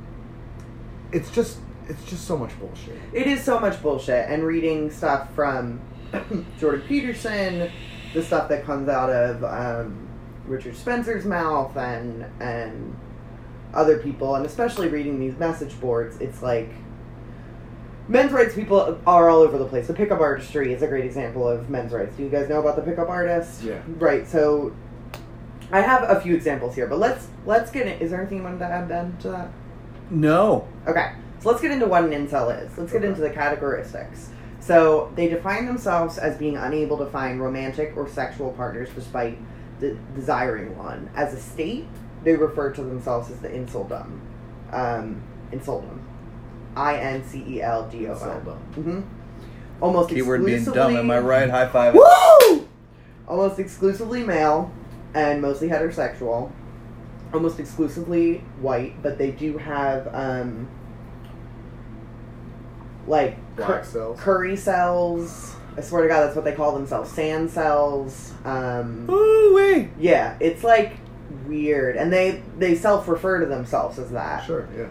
it's 1.12 1.32
just, 1.32 1.58
it's 1.90 2.04
just 2.06 2.26
so 2.26 2.38
much 2.38 2.58
bullshit. 2.60 2.98
It 3.14 3.28
is 3.28 3.44
so 3.44 3.60
much 3.60 3.82
bullshit. 3.82 4.30
And 4.30 4.44
reading 4.44 4.92
stuff 4.92 5.34
from 5.34 5.82
Jordan 6.60 6.82
Peterson, 6.88 7.72
the 8.14 8.24
stuff 8.24 8.50
that 8.50 8.66
comes 8.66 8.90
out 8.90 9.10
of 9.10 9.44
um, 9.44 10.08
Richard 10.46 10.76
Spencer's 10.76 11.26
mouth, 11.26 11.76
and 11.78 12.26
and 12.40 12.98
other 13.74 13.98
people, 13.98 14.36
and 14.36 14.46
especially 14.46 14.88
reading 14.88 15.20
these 15.20 15.38
message 15.38 15.80
boards, 15.80 16.18
it's 16.18 16.42
like 16.42 16.70
men's 18.08 18.32
rights 18.32 18.56
people 18.56 19.00
are 19.06 19.30
all 19.30 19.40
over 19.40 19.58
the 19.58 19.66
place. 19.66 19.88
The 19.88 19.94
pickup 19.94 20.20
artistry 20.20 20.74
is 20.74 20.82
a 20.82 20.88
great 20.88 21.06
example 21.06 21.48
of 21.48 21.70
men's 21.70 21.92
rights. 21.92 22.16
Do 22.16 22.24
you 22.24 22.30
guys 22.30 22.50
know 22.50 22.60
about 22.60 22.76
the 22.76 22.82
pickup 22.82 23.10
artist? 23.10 23.64
Yeah. 23.64 23.82
Right. 23.98 24.28
So 24.28 24.76
I 25.72 25.82
have 25.82 26.04
a 26.10 26.22
few 26.22 26.34
examples 26.36 26.76
here, 26.76 26.88
but 26.88 27.00
let's 27.00 27.28
let's 27.46 27.72
get 27.72 27.88
it. 27.88 28.02
Is 28.02 28.12
there 28.12 28.22
anything 28.22 28.40
you 28.40 28.44
wanted 28.44 28.60
to 28.60 28.66
add, 28.66 28.88
Ben, 28.88 29.18
to 29.20 29.30
that? 29.30 29.50
No. 30.10 30.68
Okay, 30.88 31.12
so 31.40 31.50
let's 31.50 31.62
get 31.62 31.72
into 31.72 31.86
what 31.88 32.04
an 32.04 32.12
incel 32.12 32.50
is. 32.64 32.78
Let's 32.78 32.92
get 32.92 33.00
Okay. 33.00 33.08
into 33.08 33.22
the 33.22 33.30
categoristics. 33.30 34.28
So 34.60 35.12
they 35.16 35.28
define 35.30 35.66
themselves 35.66 36.18
as 36.18 36.38
being 36.38 36.58
unable 36.58 36.98
to 36.98 37.06
find 37.06 37.42
romantic 37.42 37.94
or 37.96 38.08
sexual 38.08 38.52
partners 38.52 38.90
despite 38.94 39.38
de- 39.80 39.96
desiring 40.16 40.78
one. 40.78 41.10
As 41.16 41.34
a 41.34 41.38
state, 41.40 41.86
they 42.24 42.36
refer 42.36 42.72
to 42.72 42.82
themselves 42.82 43.30
as 43.32 43.40
the 43.40 43.50
inceldom. 43.50 44.20
Um, 44.72 45.22
inceldom. 45.52 46.00
I 46.76 46.98
N 46.98 47.24
C 47.24 47.44
E 47.48 47.62
L 47.62 47.88
D 47.90 48.08
O 48.08 48.12
M. 48.14 48.20
Mm-hmm. 48.76 49.02
Almost 49.80 50.10
Keyword 50.10 50.46
being 50.46 50.64
dumb. 50.66 50.96
Am 50.98 51.10
I 51.12 51.20
right? 51.20 51.50
High 51.50 51.68
five. 51.68 51.94
Woo! 51.96 52.68
Almost 53.28 53.60
exclusively 53.60 54.24
male 54.24 54.72
and 55.14 55.42
mostly 55.42 55.70
heterosexual. 55.70 56.52
Almost 57.34 57.60
exclusively 57.60 58.44
white, 58.60 59.02
but 59.02 59.18
they 59.18 59.32
do 59.32 59.58
have 59.58 60.08
um 60.14 60.68
like 63.08 63.38
Black 63.56 63.68
cur- 63.70 63.84
cells. 63.84 64.20
curry 64.20 64.56
cells. 64.56 65.56
I 65.78 65.82
swear 65.82 66.04
to 66.04 66.08
God, 66.08 66.22
that's 66.24 66.36
what 66.36 66.44
they 66.46 66.54
call 66.54 66.74
themselves. 66.74 67.12
Sand 67.12 67.52
cells. 67.52 68.34
Um, 68.46 69.08
Ooh 69.10 69.54
wee. 69.56 69.90
yeah, 70.00 70.36
it's 70.40 70.64
like 70.64 70.94
weird, 71.46 71.96
and 71.98 72.12
they 72.12 72.42
they 72.58 72.74
self 72.76 73.08
refer 73.08 73.40
to 73.42 73.46
themselves 73.46 74.00
as 74.00 74.12
that. 74.12 74.44
Sure, 74.46 74.68
yeah. 74.76 74.88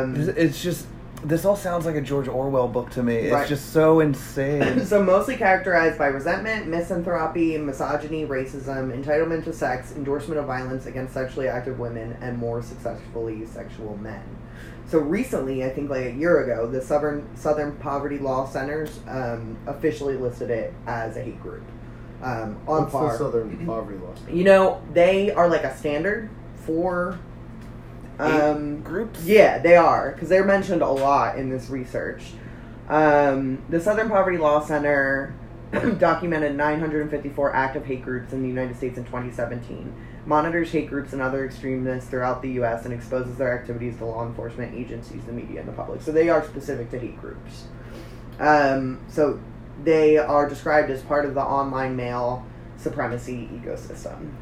Um, 0.00 0.14
It's- 0.20 0.36
It's 0.36 0.62
just 0.62 0.86
this 1.24 1.44
all 1.44 1.56
sounds 1.56 1.86
like 1.86 1.94
a 1.94 2.00
George 2.00 2.28
Orwell 2.28 2.68
book 2.68 2.90
to 2.90 3.02
me. 3.02 3.16
It's 3.16 3.48
just 3.48 3.72
so 3.72 4.00
insane. 4.00 4.84
so 4.86 5.02
mostly 5.02 5.36
characterized 5.36 5.98
by 5.98 6.06
resentment, 6.06 6.66
misanthropy, 6.66 7.56
misogyny, 7.58 8.26
racism, 8.26 8.92
entitlement 8.92 9.44
to 9.44 9.52
sex, 9.52 9.92
endorsement 9.92 10.40
of 10.40 10.46
violence 10.46 10.86
against 10.86 11.14
sexually 11.14 11.48
active 11.48 11.78
women, 11.78 12.16
and 12.20 12.36
more 12.38 12.62
successfully 12.62 13.46
sexual 13.46 13.96
men. 13.98 14.22
So 14.86 14.98
recently, 14.98 15.64
I 15.64 15.70
think 15.70 15.90
like 15.90 16.06
a 16.06 16.12
year 16.12 16.42
ago, 16.42 16.66
the 16.66 16.82
Southern 16.82 17.24
Southern 17.36 17.76
Poverty 17.76 18.18
Law 18.18 18.46
Centers 18.46 19.00
um, 19.08 19.56
officially 19.66 20.16
listed 20.16 20.50
it 20.50 20.74
as 20.86 21.16
a 21.16 21.22
hate 21.22 21.40
group. 21.40 21.64
Um, 22.20 22.58
on 22.68 22.82
What's 22.82 22.92
par. 22.92 23.12
the 23.12 23.18
Southern 23.18 23.66
Poverty 23.66 23.98
Law? 23.98 24.14
You 24.30 24.44
know, 24.44 24.82
they 24.92 25.30
are 25.32 25.48
like 25.48 25.64
a 25.64 25.76
standard 25.76 26.28
for 26.56 27.18
um, 28.22 28.82
groups? 28.82 29.24
Yeah, 29.24 29.58
they 29.58 29.76
are 29.76 30.12
because 30.12 30.28
they're 30.28 30.44
mentioned 30.44 30.82
a 30.82 30.90
lot 30.90 31.38
in 31.38 31.50
this 31.50 31.68
research. 31.68 32.32
Um, 32.88 33.62
the 33.68 33.80
Southern 33.80 34.08
Poverty 34.08 34.38
Law 34.38 34.64
Center 34.64 35.34
documented 35.98 36.54
954 36.54 37.54
active 37.54 37.86
hate 37.86 38.02
groups 38.02 38.32
in 38.32 38.42
the 38.42 38.48
United 38.48 38.76
States 38.76 38.98
in 38.98 39.04
2017. 39.04 39.94
Monitors 40.24 40.70
hate 40.70 40.88
groups 40.88 41.12
and 41.12 41.22
other 41.22 41.44
extremists 41.44 42.08
throughout 42.08 42.42
the 42.42 42.50
U.S. 42.52 42.84
and 42.84 42.94
exposes 42.94 43.36
their 43.36 43.58
activities 43.58 43.96
to 43.98 44.04
law 44.04 44.26
enforcement 44.26 44.74
agencies, 44.74 45.24
the 45.24 45.32
media, 45.32 45.60
and 45.60 45.68
the 45.68 45.72
public. 45.72 46.02
So 46.02 46.12
they 46.12 46.28
are 46.28 46.44
specific 46.44 46.90
to 46.90 46.98
hate 46.98 47.20
groups. 47.20 47.64
Um, 48.38 49.00
so 49.08 49.40
they 49.82 50.18
are 50.18 50.48
described 50.48 50.90
as 50.90 51.02
part 51.02 51.24
of 51.24 51.34
the 51.34 51.42
online 51.42 51.96
male 51.96 52.46
supremacy 52.76 53.48
ecosystem. 53.52 54.32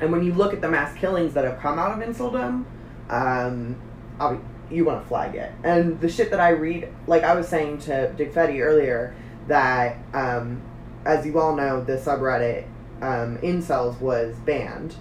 And 0.00 0.12
when 0.12 0.22
you 0.22 0.32
look 0.34 0.52
at 0.52 0.60
the 0.60 0.68
mass 0.68 0.96
killings 0.96 1.34
that 1.34 1.44
have 1.44 1.58
come 1.58 1.78
out 1.78 1.90
of 1.90 2.06
inceldom, 2.06 2.64
um, 3.10 3.76
obvi- 4.18 4.40
you 4.70 4.84
want 4.84 5.02
to 5.02 5.08
flag 5.08 5.34
it. 5.34 5.50
And 5.64 6.00
the 6.00 6.08
shit 6.08 6.30
that 6.30 6.40
I 6.40 6.50
read, 6.50 6.88
like 7.06 7.22
I 7.24 7.34
was 7.34 7.48
saying 7.48 7.78
to 7.82 8.12
Dick 8.16 8.32
Fetty 8.34 8.60
earlier, 8.64 9.14
that 9.46 9.96
um, 10.12 10.60
as 11.04 11.24
you 11.24 11.38
all 11.40 11.56
know, 11.56 11.82
the 11.82 11.94
subreddit 11.96 12.64
um, 13.00 13.38
incels 13.38 13.98
was 14.00 14.36
banned 14.40 14.94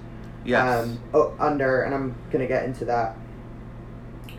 Yes. 0.46 0.86
um, 0.86 1.00
oh, 1.14 1.34
under, 1.40 1.82
and 1.82 1.94
I'm 1.94 2.16
gonna 2.32 2.48
get 2.48 2.64
into 2.64 2.86
that. 2.86 3.18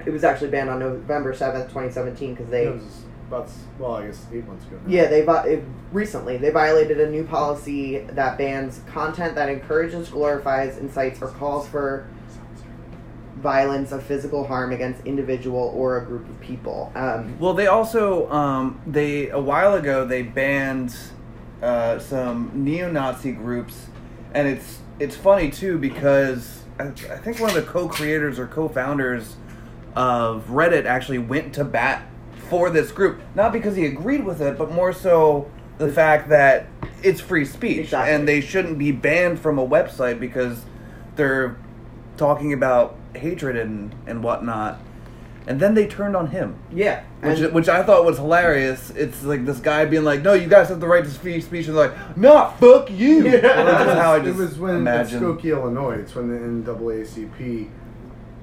It 0.06 0.10
was 0.10 0.24
actually 0.24 0.48
banned 0.50 0.70
on 0.70 0.78
November 0.78 1.34
seventh, 1.34 1.66
2017, 1.66 2.34
because 2.34 2.48
they 2.50 2.64
It 2.66 2.74
was 2.76 3.02
about, 3.26 3.50
well, 3.78 3.96
I 3.96 4.06
guess 4.06 4.24
eight 4.32 4.46
months 4.46 4.64
ago. 4.64 4.76
now. 4.86 4.90
yeah, 4.90 5.06
they 5.08 5.20
vi- 5.22 5.46
it, 5.46 5.64
recently 5.92 6.38
they 6.38 6.48
violated 6.48 6.98
a 7.00 7.10
new 7.10 7.24
policy 7.24 7.98
that 7.98 8.38
bans 8.38 8.80
content 8.86 9.34
that 9.34 9.50
encourages, 9.50 10.08
glorifies, 10.08 10.78
incites, 10.78 11.20
or 11.20 11.26
calls 11.28 11.68
for 11.68 12.06
violence 13.38 13.92
of 13.92 14.02
physical 14.02 14.46
harm 14.46 14.72
against 14.72 15.04
individual 15.06 15.72
or 15.76 15.98
a 15.98 16.04
group 16.04 16.28
of 16.28 16.40
people. 16.40 16.92
Um, 16.94 17.38
Well, 17.38 17.54
they 17.54 17.66
also 17.66 18.30
um, 18.30 18.80
they 18.86 19.30
a 19.30 19.40
while 19.40 19.74
ago 19.74 20.04
they 20.04 20.22
banned 20.22 20.96
uh, 21.62 21.98
some 21.98 22.50
neo-Nazi 22.54 23.32
groups, 23.32 23.86
and 24.34 24.46
it's 24.48 24.78
it's 24.98 25.16
funny 25.16 25.50
too 25.50 25.78
because 25.78 26.62
I, 26.78 26.84
I 26.88 27.18
think 27.18 27.40
one 27.40 27.50
of 27.50 27.56
the 27.56 27.62
co-creators 27.62 28.38
or 28.38 28.46
co-founders 28.46 29.36
of 29.96 30.46
Reddit 30.48 30.84
actually 30.84 31.18
went 31.18 31.54
to 31.54 31.64
bat 31.64 32.02
for 32.50 32.70
this 32.70 32.92
group, 32.92 33.20
not 33.34 33.52
because 33.52 33.76
he 33.76 33.84
agreed 33.86 34.24
with 34.24 34.40
it, 34.40 34.56
but 34.58 34.70
more 34.72 34.92
so 34.92 35.50
the 35.78 35.90
fact 35.90 36.28
that 36.30 36.66
it's 37.02 37.20
free 37.20 37.44
speech 37.44 37.78
Exactly. 37.78 38.14
and 38.14 38.26
they 38.26 38.40
shouldn't 38.40 38.78
be 38.78 38.90
banned 38.90 39.38
from 39.38 39.58
a 39.58 39.66
website 39.66 40.18
because 40.18 40.64
they're 41.14 41.56
talking 42.16 42.52
about 42.52 42.96
hatred 43.14 43.56
and 43.56 43.94
and 44.06 44.22
whatnot. 44.22 44.80
And 45.46 45.58
then 45.58 45.72
they 45.74 45.86
turned 45.86 46.14
on 46.14 46.26
him 46.26 46.56
yeah, 46.70 47.04
which, 47.22 47.38
and- 47.40 47.54
which 47.54 47.68
I 47.70 47.82
thought 47.82 48.04
was 48.04 48.18
hilarious. 48.18 48.90
It's 48.90 49.22
like 49.24 49.46
this 49.46 49.60
guy 49.60 49.86
being 49.86 50.04
like, 50.04 50.20
"No, 50.22 50.34
you 50.34 50.46
guys 50.46 50.68
have 50.68 50.78
the 50.78 50.86
right 50.86 51.02
to 51.02 51.08
free 51.10 51.40
speech," 51.40 51.68
and 51.68 51.76
they're 51.76 51.88
like, 51.88 52.16
"Nah, 52.18 52.50
fuck 52.50 52.90
you." 52.90 53.24
Yeah. 53.24 53.40
That's 53.40 53.84
just 53.84 53.98
how 53.98 54.12
I 54.12 54.18
it 54.18 54.24
just 54.24 54.38
was 54.38 54.58
when 54.58 54.76
imagine. 54.76 55.16
at 55.18 55.22
Skokie, 55.22 55.44
Illinois. 55.50 55.94
It's 56.00 56.14
when 56.14 56.28
the 56.28 56.72
NAACP 56.72 57.68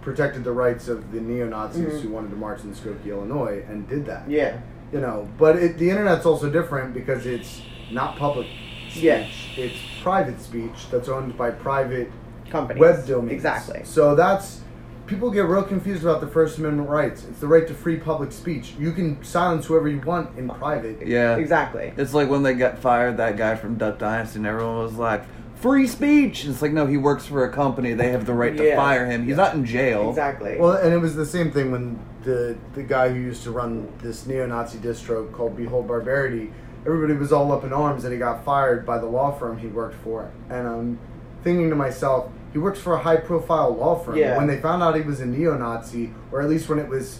protected 0.02 0.44
the 0.44 0.52
rights 0.52 0.88
of 0.88 1.12
the 1.12 1.20
neo 1.22 1.48
Nazis 1.48 1.86
Mhm. 1.86 2.02
who 2.02 2.10
wanted 2.10 2.30
to 2.32 2.36
march 2.38 2.64
in 2.64 2.74
Skokie, 2.74 3.08
Illinois, 3.10 3.64
and 3.70 3.88
did 3.88 4.06
that. 4.08 4.28
Yeah. 4.30 4.58
You 4.92 5.00
know, 5.02 5.28
but 5.38 5.58
it, 5.58 5.78
the 5.78 5.90
internet's 5.92 6.26
also 6.26 6.50
different 6.50 6.94
because 6.94 7.26
it's 7.28 7.62
not 7.92 8.16
public 8.18 8.48
speech. 8.90 9.04
Yeah. 9.04 9.28
It's 9.58 9.78
private 10.02 10.40
speech 10.42 10.90
that's 10.92 11.10
owned 11.10 11.38
by 11.38 11.52
private 11.52 12.12
Companies. 12.50 12.80
web 12.82 13.06
domains. 13.08 13.32
Exactly. 13.34 13.82
So 13.84 14.16
that's 14.16 14.62
people 15.08 15.30
get 15.30 15.46
real 15.46 15.64
confused 15.64 16.04
about 16.04 16.20
the 16.22 16.28
First 16.28 16.58
Amendment 16.58 16.90
rights. 16.90 17.24
It's 17.26 17.40
the 17.40 17.48
right 17.48 17.68
to 17.68 17.74
free 17.74 17.98
public 17.98 18.32
speech. 18.32 18.74
You 18.80 18.92
can 18.92 19.24
silence 19.24 19.66
whoever 19.66 19.88
you 19.88 20.00
want 20.02 20.38
in 20.38 20.50
private. 20.50 21.06
Yeah. 21.06 21.36
Exactly. 21.38 21.94
It's 21.98 22.14
like 22.14 22.30
when 22.30 22.44
they 22.44 22.54
got 22.54 22.80
fired 22.80 23.18
that 23.18 23.38
guy 23.38 23.56
from 23.56 23.76
Duck 23.76 24.00
Dynasty, 24.00 24.38
and 24.38 24.48
everyone 24.48 24.78
was 24.80 24.94
like, 24.94 25.24
"Free 25.56 25.88
speech." 25.88 26.44
And 26.44 26.54
it's 26.54 26.62
like, 26.62 26.72
no, 26.72 26.86
he 26.88 26.98
works 26.98 27.26
for 27.26 27.44
a 27.46 27.52
company. 27.52 27.94
They 27.94 28.10
have 28.12 28.26
the 28.26 28.34
right 28.34 28.56
to 28.58 28.64
Yeah. 28.66 28.76
fire 28.78 29.06
him. 29.06 29.24
He's 29.26 29.38
not 29.38 29.54
in 29.54 29.66
jail. 29.66 30.10
Exactly. 30.10 30.58
Well, 30.60 30.72
and 30.74 30.94
it 30.94 30.98
was 31.00 31.16
the 31.16 31.26
same 31.26 31.52
thing 31.52 31.72
when 31.72 32.00
the 32.24 32.56
the 32.74 32.82
guy 32.84 33.10
who 33.10 33.20
used 33.20 33.44
to 33.44 33.52
run 33.52 33.88
this 34.02 34.26
neo-Nazi 34.26 34.80
distro 34.80 35.32
called 35.32 35.56
Behold 35.56 35.88
Barbarity. 35.88 36.52
Everybody 36.86 37.14
was 37.14 37.32
all 37.32 37.52
up 37.52 37.64
in 37.64 37.74
arms 37.74 38.02
that 38.04 38.12
he 38.12 38.18
got 38.18 38.44
fired 38.46 38.86
by 38.86 38.98
the 39.00 39.06
law 39.08 39.32
firm 39.32 39.58
he 39.58 39.68
worked 39.68 39.96
for, 40.04 40.30
and 40.50 40.68
I'm 40.68 41.00
thinking 41.44 41.70
to 41.70 41.76
myself, 41.76 42.32
he 42.56 42.60
works 42.60 42.80
for 42.80 42.94
a 42.94 43.00
high-profile 43.00 43.76
law 43.76 44.00
firm. 44.00 44.16
Yeah. 44.16 44.38
When 44.38 44.48
they 44.48 44.62
found 44.62 44.82
out 44.82 44.96
he 44.96 45.02
was 45.02 45.20
a 45.20 45.26
neo-Nazi, 45.26 46.14
or 46.32 46.42
at 46.42 46.48
least 46.48 46.70
when 46.70 46.80
it 46.80 46.88
was, 46.88 47.20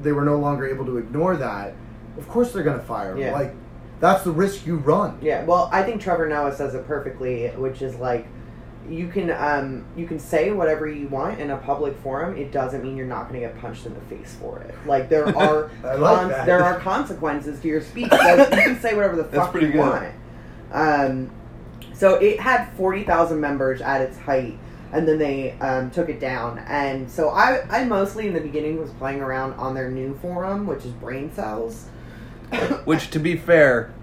they 0.00 0.12
were 0.12 0.24
no 0.24 0.38
longer 0.38 0.66
able 0.66 0.86
to 0.86 0.96
ignore 0.96 1.36
that. 1.36 1.74
Of 2.16 2.26
course, 2.26 2.54
they're 2.54 2.62
gonna 2.62 2.82
fire 2.82 3.12
him. 3.12 3.18
Yeah. 3.18 3.32
Like, 3.34 3.54
that's 4.00 4.24
the 4.24 4.30
risk 4.30 4.64
you 4.64 4.76
run. 4.76 5.18
Yeah, 5.20 5.44
well, 5.44 5.68
I 5.70 5.82
think 5.82 6.00
Trevor 6.00 6.26
Noah 6.26 6.56
says 6.56 6.74
it 6.74 6.86
perfectly, 6.86 7.48
which 7.48 7.82
is 7.82 7.96
like, 7.96 8.26
you 8.88 9.08
can 9.08 9.30
um, 9.30 9.84
you 9.94 10.06
can 10.06 10.18
say 10.18 10.52
whatever 10.52 10.88
you 10.88 11.06
want 11.06 11.38
in 11.38 11.50
a 11.50 11.58
public 11.58 11.94
forum. 11.98 12.38
It 12.38 12.50
doesn't 12.50 12.82
mean 12.82 12.96
you're 12.96 13.04
not 13.04 13.28
going 13.28 13.42
to 13.42 13.46
get 13.46 13.58
punched 13.60 13.84
in 13.84 13.92
the 13.92 14.00
face 14.00 14.34
for 14.40 14.58
it. 14.60 14.74
Like 14.86 15.10
there 15.10 15.28
are 15.36 15.70
I 15.84 15.96
like 15.96 16.46
there 16.46 16.64
are 16.64 16.80
consequences 16.80 17.60
to 17.60 17.68
your 17.68 17.82
speech. 17.82 18.08
So 18.10 18.36
you 18.38 18.46
can 18.46 18.80
say 18.80 18.94
whatever 18.94 19.16
the 19.16 19.24
That's 19.24 19.36
fuck 19.36 19.50
pretty 19.52 19.66
you 19.66 19.72
good. 19.72 19.80
want. 19.80 20.14
Um, 20.72 21.30
so 21.92 22.14
it 22.14 22.40
had 22.40 22.72
forty 22.72 23.04
thousand 23.04 23.38
members 23.40 23.80
at 23.80 24.00
its 24.00 24.18
height, 24.18 24.58
and 24.92 25.08
then 25.08 25.18
they 25.18 25.52
um, 25.60 25.90
took 25.90 26.08
it 26.08 26.20
down. 26.20 26.58
And 26.68 27.10
so 27.10 27.30
I 27.30 27.66
I 27.70 27.84
mostly 27.84 28.26
in 28.28 28.34
the 28.34 28.40
beginning 28.40 28.78
was 28.78 28.90
playing 28.92 29.20
around 29.20 29.54
on 29.54 29.74
their 29.74 29.90
new 29.90 30.14
forum, 30.22 30.66
which 30.66 30.84
is 30.84 30.92
Brain 30.92 31.32
Cells. 31.34 31.86
Which, 32.84 33.10
to 33.12 33.18
be 33.18 33.36
fair, 33.38 33.94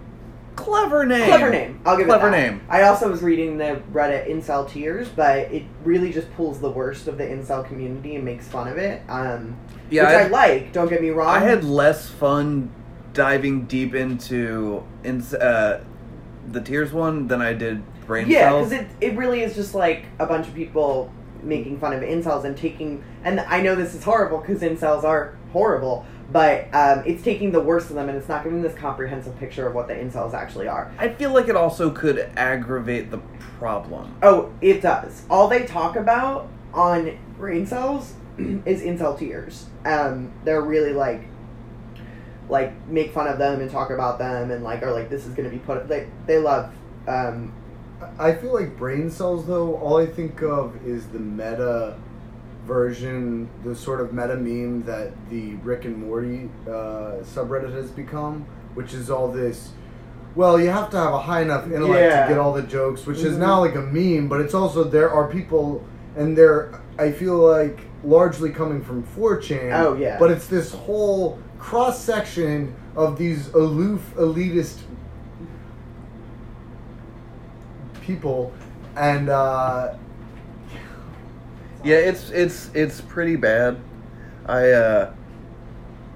clever 0.55 1.05
name. 1.05 1.25
Clever 1.27 1.51
name. 1.51 1.79
I'll 1.85 1.95
give 1.95 2.07
Clever 2.07 2.29
it 2.29 2.31
that. 2.31 2.51
name. 2.51 2.61
I 2.67 2.81
also 2.81 3.07
was 3.07 3.21
reading 3.21 3.59
the 3.59 3.79
Reddit 3.93 4.27
incel 4.27 4.67
tears, 4.67 5.07
but 5.07 5.51
it 5.51 5.63
really 5.83 6.11
just 6.11 6.33
pulls 6.33 6.59
the 6.59 6.69
worst 6.71 7.07
of 7.07 7.19
the 7.19 7.23
incel 7.25 7.63
community 7.67 8.15
and 8.15 8.25
makes 8.25 8.47
fun 8.47 8.67
of 8.67 8.77
it. 8.79 9.03
Um, 9.07 9.55
Yeah, 9.91 10.03
which 10.05 10.11
I, 10.15 10.23
I- 10.23 10.27
like. 10.29 10.73
Don't 10.73 10.89
get 10.89 10.99
me 10.99 11.11
wrong. 11.11 11.27
I 11.27 11.39
had 11.39 11.63
less 11.63 12.09
fun 12.09 12.71
diving 13.13 13.65
deep 13.65 13.93
into 13.93 14.83
in, 15.03 15.21
uh, 15.39 15.83
the 16.51 16.61
Tears 16.61 16.91
one 16.91 17.27
than 17.27 17.43
I 17.43 17.53
did 17.53 17.83
Brain 18.09 18.27
yeah, 18.27 18.49
Cells. 18.49 18.69
because 18.69 18.85
it 18.85 18.91
it 18.99 19.17
really 19.17 19.41
is 19.41 19.55
just 19.55 19.75
like 19.75 20.05
a 20.17 20.25
bunch 20.25 20.47
of 20.47 20.55
people 20.55 21.13
making 21.43 21.79
fun 21.79 21.93
of 21.93 22.01
incels 22.01 22.43
and 22.43 22.57
taking. 22.57 23.03
And 23.23 23.39
I 23.39 23.61
know 23.61 23.75
this 23.75 23.93
is 23.93 24.03
horrible 24.03 24.39
because 24.39 24.61
incels 24.61 25.03
are 25.03 25.37
horrible, 25.53 26.07
but 26.31 26.65
um, 26.73 27.03
it's 27.05 27.23
taking 27.23 27.51
the 27.51 27.61
worst 27.61 27.91
of 27.91 27.95
them 27.95 28.09
and 28.09 28.17
it's 28.17 28.27
not 28.27 28.43
giving 28.43 28.63
this 28.63 28.73
comprehensive 28.73 29.37
picture 29.37 29.67
of 29.67 29.75
what 29.75 29.87
the 29.87 29.93
incels 29.93 30.33
actually 30.33 30.67
are. 30.67 30.91
I 30.97 31.09
feel 31.09 31.31
like 31.31 31.49
it 31.49 31.55
also 31.55 31.91
could 31.91 32.17
aggravate 32.35 33.11
the 33.11 33.19
problem. 33.59 34.17
Oh, 34.23 34.51
it 34.59 34.81
does. 34.81 35.23
All 35.29 35.47
they 35.47 35.65
talk 35.67 35.95
about 35.95 36.49
on 36.73 37.15
brain 37.37 37.67
cells 37.67 38.15
is 38.39 38.81
incel 38.81 39.17
tears. 39.17 39.67
Um, 39.85 40.33
they're 40.45 40.63
really 40.63 40.93
like, 40.93 41.27
like 42.49 42.87
make 42.87 43.13
fun 43.13 43.27
of 43.27 43.37
them 43.37 43.61
and 43.61 43.69
talk 43.69 43.91
about 43.91 44.17
them 44.17 44.49
and 44.49 44.63
like 44.63 44.81
are 44.81 44.91
like 44.91 45.11
this 45.11 45.27
is 45.27 45.35
gonna 45.35 45.49
be 45.49 45.59
put. 45.59 45.87
They 45.87 46.09
they 46.25 46.39
love. 46.39 46.73
Um, 47.07 47.53
I 48.17 48.33
feel 48.33 48.53
like 48.53 48.77
brain 48.77 49.09
cells, 49.09 49.45
though, 49.45 49.75
all 49.75 49.97
I 49.97 50.05
think 50.05 50.41
of 50.41 50.75
is 50.85 51.07
the 51.07 51.19
meta 51.19 51.97
version, 52.65 53.49
the 53.63 53.75
sort 53.75 53.99
of 54.01 54.13
meta 54.13 54.35
meme 54.35 54.83
that 54.83 55.11
the 55.29 55.55
Rick 55.55 55.85
and 55.85 55.97
Morty 56.07 56.49
uh, 56.67 57.21
subreddit 57.23 57.73
has 57.73 57.89
become, 57.91 58.45
which 58.75 58.93
is 58.93 59.09
all 59.09 59.31
this. 59.31 59.71
Well, 60.35 60.59
you 60.61 60.69
have 60.69 60.89
to 60.91 60.97
have 60.97 61.13
a 61.13 61.19
high 61.19 61.41
enough 61.41 61.65
intellect 61.65 61.99
Yeah. 61.99 62.23
to 62.23 62.29
get 62.29 62.37
all 62.37 62.53
the 62.53 62.61
jokes, 62.61 63.05
which 63.05 63.19
is 63.19 63.35
Mhm. 63.35 63.39
now 63.39 63.59
like 63.61 63.75
a 63.75 63.81
meme, 63.81 64.27
but 64.27 64.39
it's 64.41 64.53
also 64.53 64.83
there 64.83 65.09
are 65.11 65.27
people, 65.27 65.83
and 66.15 66.37
they're, 66.37 66.69
I 66.99 67.11
feel 67.11 67.37
like, 67.37 67.79
largely 68.03 68.51
coming 68.51 68.81
from 68.81 69.03
4chan. 69.03 69.73
Oh, 69.73 69.95
yeah. 69.95 70.17
But 70.19 70.31
it's 70.31 70.47
this 70.47 70.71
whole 70.71 71.39
cross 71.57 71.99
section 72.01 72.73
of 72.95 73.17
these 73.17 73.51
aloof, 73.53 74.13
elitist 74.15 74.77
people, 78.09 78.51
and 78.95 79.29
uh, 79.29 79.93
Yeah, 81.83 81.97
it's 81.97 82.29
it's 82.31 82.71
it's 82.73 83.01
pretty 83.01 83.35
bad. 83.35 83.77
I 84.47 84.71
uh 84.71 85.13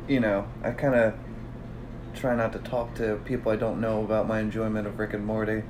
you 0.08 0.20
know, 0.20 0.48
I 0.64 0.72
kind 0.72 0.96
of 0.96 1.14
try 2.16 2.36
not 2.36 2.52
to 2.54 2.60
talk 2.60 2.94
to 2.96 3.20
people 3.26 3.52
I 3.52 3.56
don't 3.56 3.80
know 3.80 4.04
about 4.04 4.28
my 4.28 4.39
enjoyment 4.39 4.86
of 4.88 5.00
Rick 5.00 5.14
and 5.14 5.26
Morty 5.26 5.64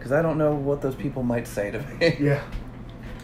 cuz 0.00 0.12
I 0.12 0.22
don't 0.22 0.38
know 0.38 0.54
what 0.54 0.80
those 0.82 0.94
people 0.94 1.22
might 1.22 1.46
say 1.46 1.70
to 1.70 1.78
me. 1.80 2.16
yeah, 2.20 2.42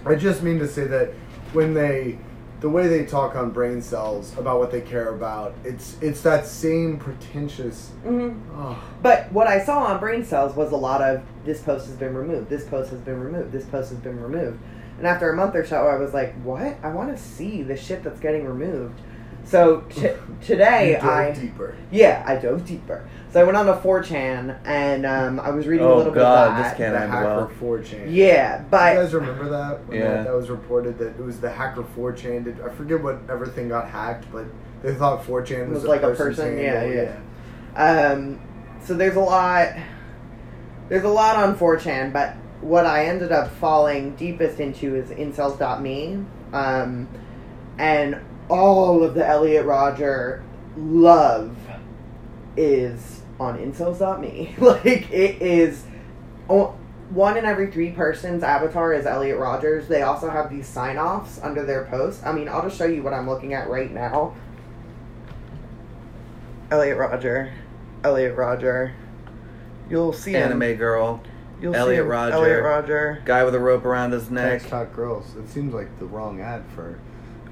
I 0.06 0.14
just 0.14 0.42
mean 0.42 0.58
to 0.58 0.68
say 0.68 0.86
that 0.86 1.10
when 1.52 1.74
they, 1.74 2.18
the 2.64 2.70
way 2.70 2.88
they 2.88 3.04
talk 3.04 3.36
on 3.36 3.50
brain 3.50 3.82
cells 3.82 4.34
about 4.38 4.58
what 4.58 4.70
they 4.70 4.80
care 4.80 5.10
about, 5.10 5.54
it's 5.64 5.98
it's 6.00 6.22
that 6.22 6.46
same 6.46 6.96
pretentious. 6.96 7.90
mhm. 8.06 8.40
Oh, 8.54 8.82
But 9.02 9.30
what 9.32 9.46
I 9.46 9.62
saw 9.62 9.80
on 9.84 10.00
brain 10.00 10.24
cells 10.24 10.56
was 10.56 10.72
a 10.72 10.76
lot 10.76 11.02
of 11.02 11.20
this 11.44 11.60
post 11.60 11.86
has 11.88 11.96
been 11.96 12.14
removed, 12.14 12.48
this 12.48 12.64
post 12.64 12.88
has 12.88 13.02
been 13.02 13.20
removed, 13.20 13.52
this 13.52 13.66
post 13.66 13.90
has 13.90 13.98
been 13.98 14.18
removed. 14.18 14.58
And 14.96 15.06
after 15.06 15.28
a 15.30 15.36
month 15.36 15.54
or 15.54 15.66
so, 15.66 15.86
I 15.86 15.96
was 15.98 16.14
like, 16.14 16.32
what? 16.36 16.78
I 16.82 16.88
want 16.88 17.14
to 17.14 17.22
see 17.22 17.62
the 17.62 17.76
shit 17.76 18.02
that's 18.02 18.18
getting 18.18 18.46
removed. 18.46 18.98
So 19.44 19.82
t- 19.90 20.10
today, 20.42 20.90
you 20.92 20.94
dove 20.96 21.04
I 21.04 21.32
deeper. 21.32 21.76
yeah, 21.90 22.22
I 22.26 22.36
dove 22.36 22.64
deeper. 22.66 23.06
So 23.30 23.40
I 23.40 23.44
went 23.44 23.56
on 23.56 23.66
to 23.66 23.74
4chan 23.74 24.58
and 24.64 25.04
um, 25.04 25.40
I 25.40 25.50
was 25.50 25.66
reading 25.66 25.84
a 25.86 25.90
Oh, 25.90 25.98
little 25.98 26.12
God, 26.14 26.46
bit 26.46 26.50
of 26.52 26.56
this 26.58 26.66
that. 26.72 26.76
can't 26.76 26.94
The 26.94 27.00
end 27.02 27.12
hacker 27.12 27.52
well. 27.60 27.78
4chan. 27.78 28.06
Yeah, 28.10 28.58
but. 28.70 28.92
you 28.94 28.98
but 28.98 29.02
guys 29.02 29.14
remember 29.14 29.48
that? 29.50 29.86
When 29.88 29.98
Yeah. 29.98 30.08
That, 30.14 30.24
that 30.24 30.34
was 30.34 30.50
reported 30.50 30.98
that 30.98 31.08
it 31.08 31.18
was 31.18 31.40
the 31.40 31.50
hacker 31.50 31.82
4chan. 31.96 32.44
Did, 32.44 32.60
I 32.60 32.68
forget 32.70 33.02
what 33.02 33.18
everything 33.28 33.68
got 33.68 33.88
hacked, 33.90 34.30
but 34.32 34.46
they 34.82 34.94
thought 34.94 35.24
4chan 35.24 35.68
was, 35.68 35.80
Was 35.80 35.84
like 35.84 36.02
a 36.02 36.08
person's 36.08 36.36
person, 36.36 36.56
handle, 36.58 36.94
yeah, 36.94 37.18
yeah. 37.74 38.10
Um, 38.12 38.40
so 38.82 38.94
there's 38.94 39.16
a 39.16 39.20
lot. 39.20 39.68
There's 40.88 41.04
a 41.04 41.08
lot 41.08 41.36
on 41.36 41.56
4chan, 41.58 42.12
but 42.12 42.34
what 42.60 42.86
I 42.86 43.06
ended 43.06 43.32
up 43.32 43.50
falling 43.56 44.14
deepest 44.16 44.60
into 44.60 44.94
is 44.94 45.08
incels.me, 45.10 46.24
um, 46.52 47.08
and 47.78 48.20
all 48.48 49.02
of 49.02 49.14
the 49.14 49.26
Elliot 49.26 49.64
Rodger 49.66 50.42
love 50.76 51.56
is 52.56 53.22
on 53.40 53.58
incels.me. 53.58 54.54
like 54.58 55.10
it 55.10 55.42
is 55.42 55.84
one 57.10 57.36
in 57.36 57.44
every 57.44 57.70
three 57.70 57.90
person's 57.90 58.42
avatar 58.42 58.92
is 58.92 59.06
Elliot 59.06 59.38
Rodgers. 59.38 59.88
They 59.88 60.02
also 60.02 60.30
have 60.30 60.50
these 60.50 60.66
sign 60.66 60.98
offs 60.98 61.40
under 61.42 61.64
their 61.64 61.84
posts. 61.84 62.24
I 62.24 62.32
mean, 62.32 62.48
I'll 62.48 62.62
just 62.62 62.76
show 62.76 62.86
you 62.86 63.02
what 63.02 63.12
I'm 63.12 63.28
looking 63.28 63.54
at 63.54 63.68
right 63.68 63.90
now. 63.92 64.34
Elliot 66.70 66.96
Rodger. 66.96 67.52
Elliot 68.02 68.36
Rodger. 68.36 68.94
You'll 69.88 70.12
see 70.12 70.32
him. 70.32 70.42
Anime 70.42 70.76
girl, 70.76 71.22
You'll 71.60 71.74
Elliot 71.74 72.04
see. 72.04 72.08
Roger. 72.08 72.34
Elliot 72.34 72.62
Rodger. 72.62 73.22
guy 73.24 73.44
with 73.44 73.54
a 73.54 73.60
rope 73.60 73.84
around 73.84 74.12
his 74.12 74.30
neck. 74.30 74.60
Text 74.60 74.70
Hot 74.70 74.92
Girls. 74.94 75.36
It 75.36 75.48
seems 75.48 75.74
like 75.74 75.98
the 75.98 76.06
wrong 76.06 76.40
ad 76.40 76.64
for. 76.74 76.98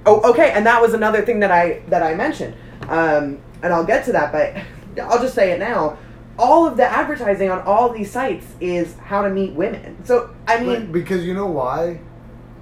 Oh, 0.05 0.21
okay, 0.31 0.51
and 0.53 0.67
that 0.67 0.81
was 0.83 0.95
another 0.95 1.23
thing 1.25 1.41
that 1.41 1.51
I 1.53 1.81
that 1.89 2.03
I 2.03 2.15
mentioned, 2.15 2.55
um, 2.89 3.39
and 3.63 3.73
I'll 3.73 3.85
get 3.85 4.05
to 4.07 4.13
that, 4.13 4.33
but 4.33 4.55
I'll 5.05 5.21
just 5.21 5.35
say 5.35 5.53
it 5.53 5.59
now. 5.59 5.97
All 6.39 6.67
of 6.67 6.77
the 6.77 6.85
advertising 6.85 7.51
on 7.51 7.61
all 7.63 7.91
these 7.91 8.11
sites 8.11 8.47
is 8.59 8.97
how 8.97 9.23
to 9.23 9.29
meet 9.31 9.53
women. 9.53 9.99
So 10.05 10.31
I 10.49 10.57
But- 10.57 10.67
mean, 10.67 10.93
because 10.93 11.25
you 11.25 11.35
know 11.35 11.47
why? 11.47 12.01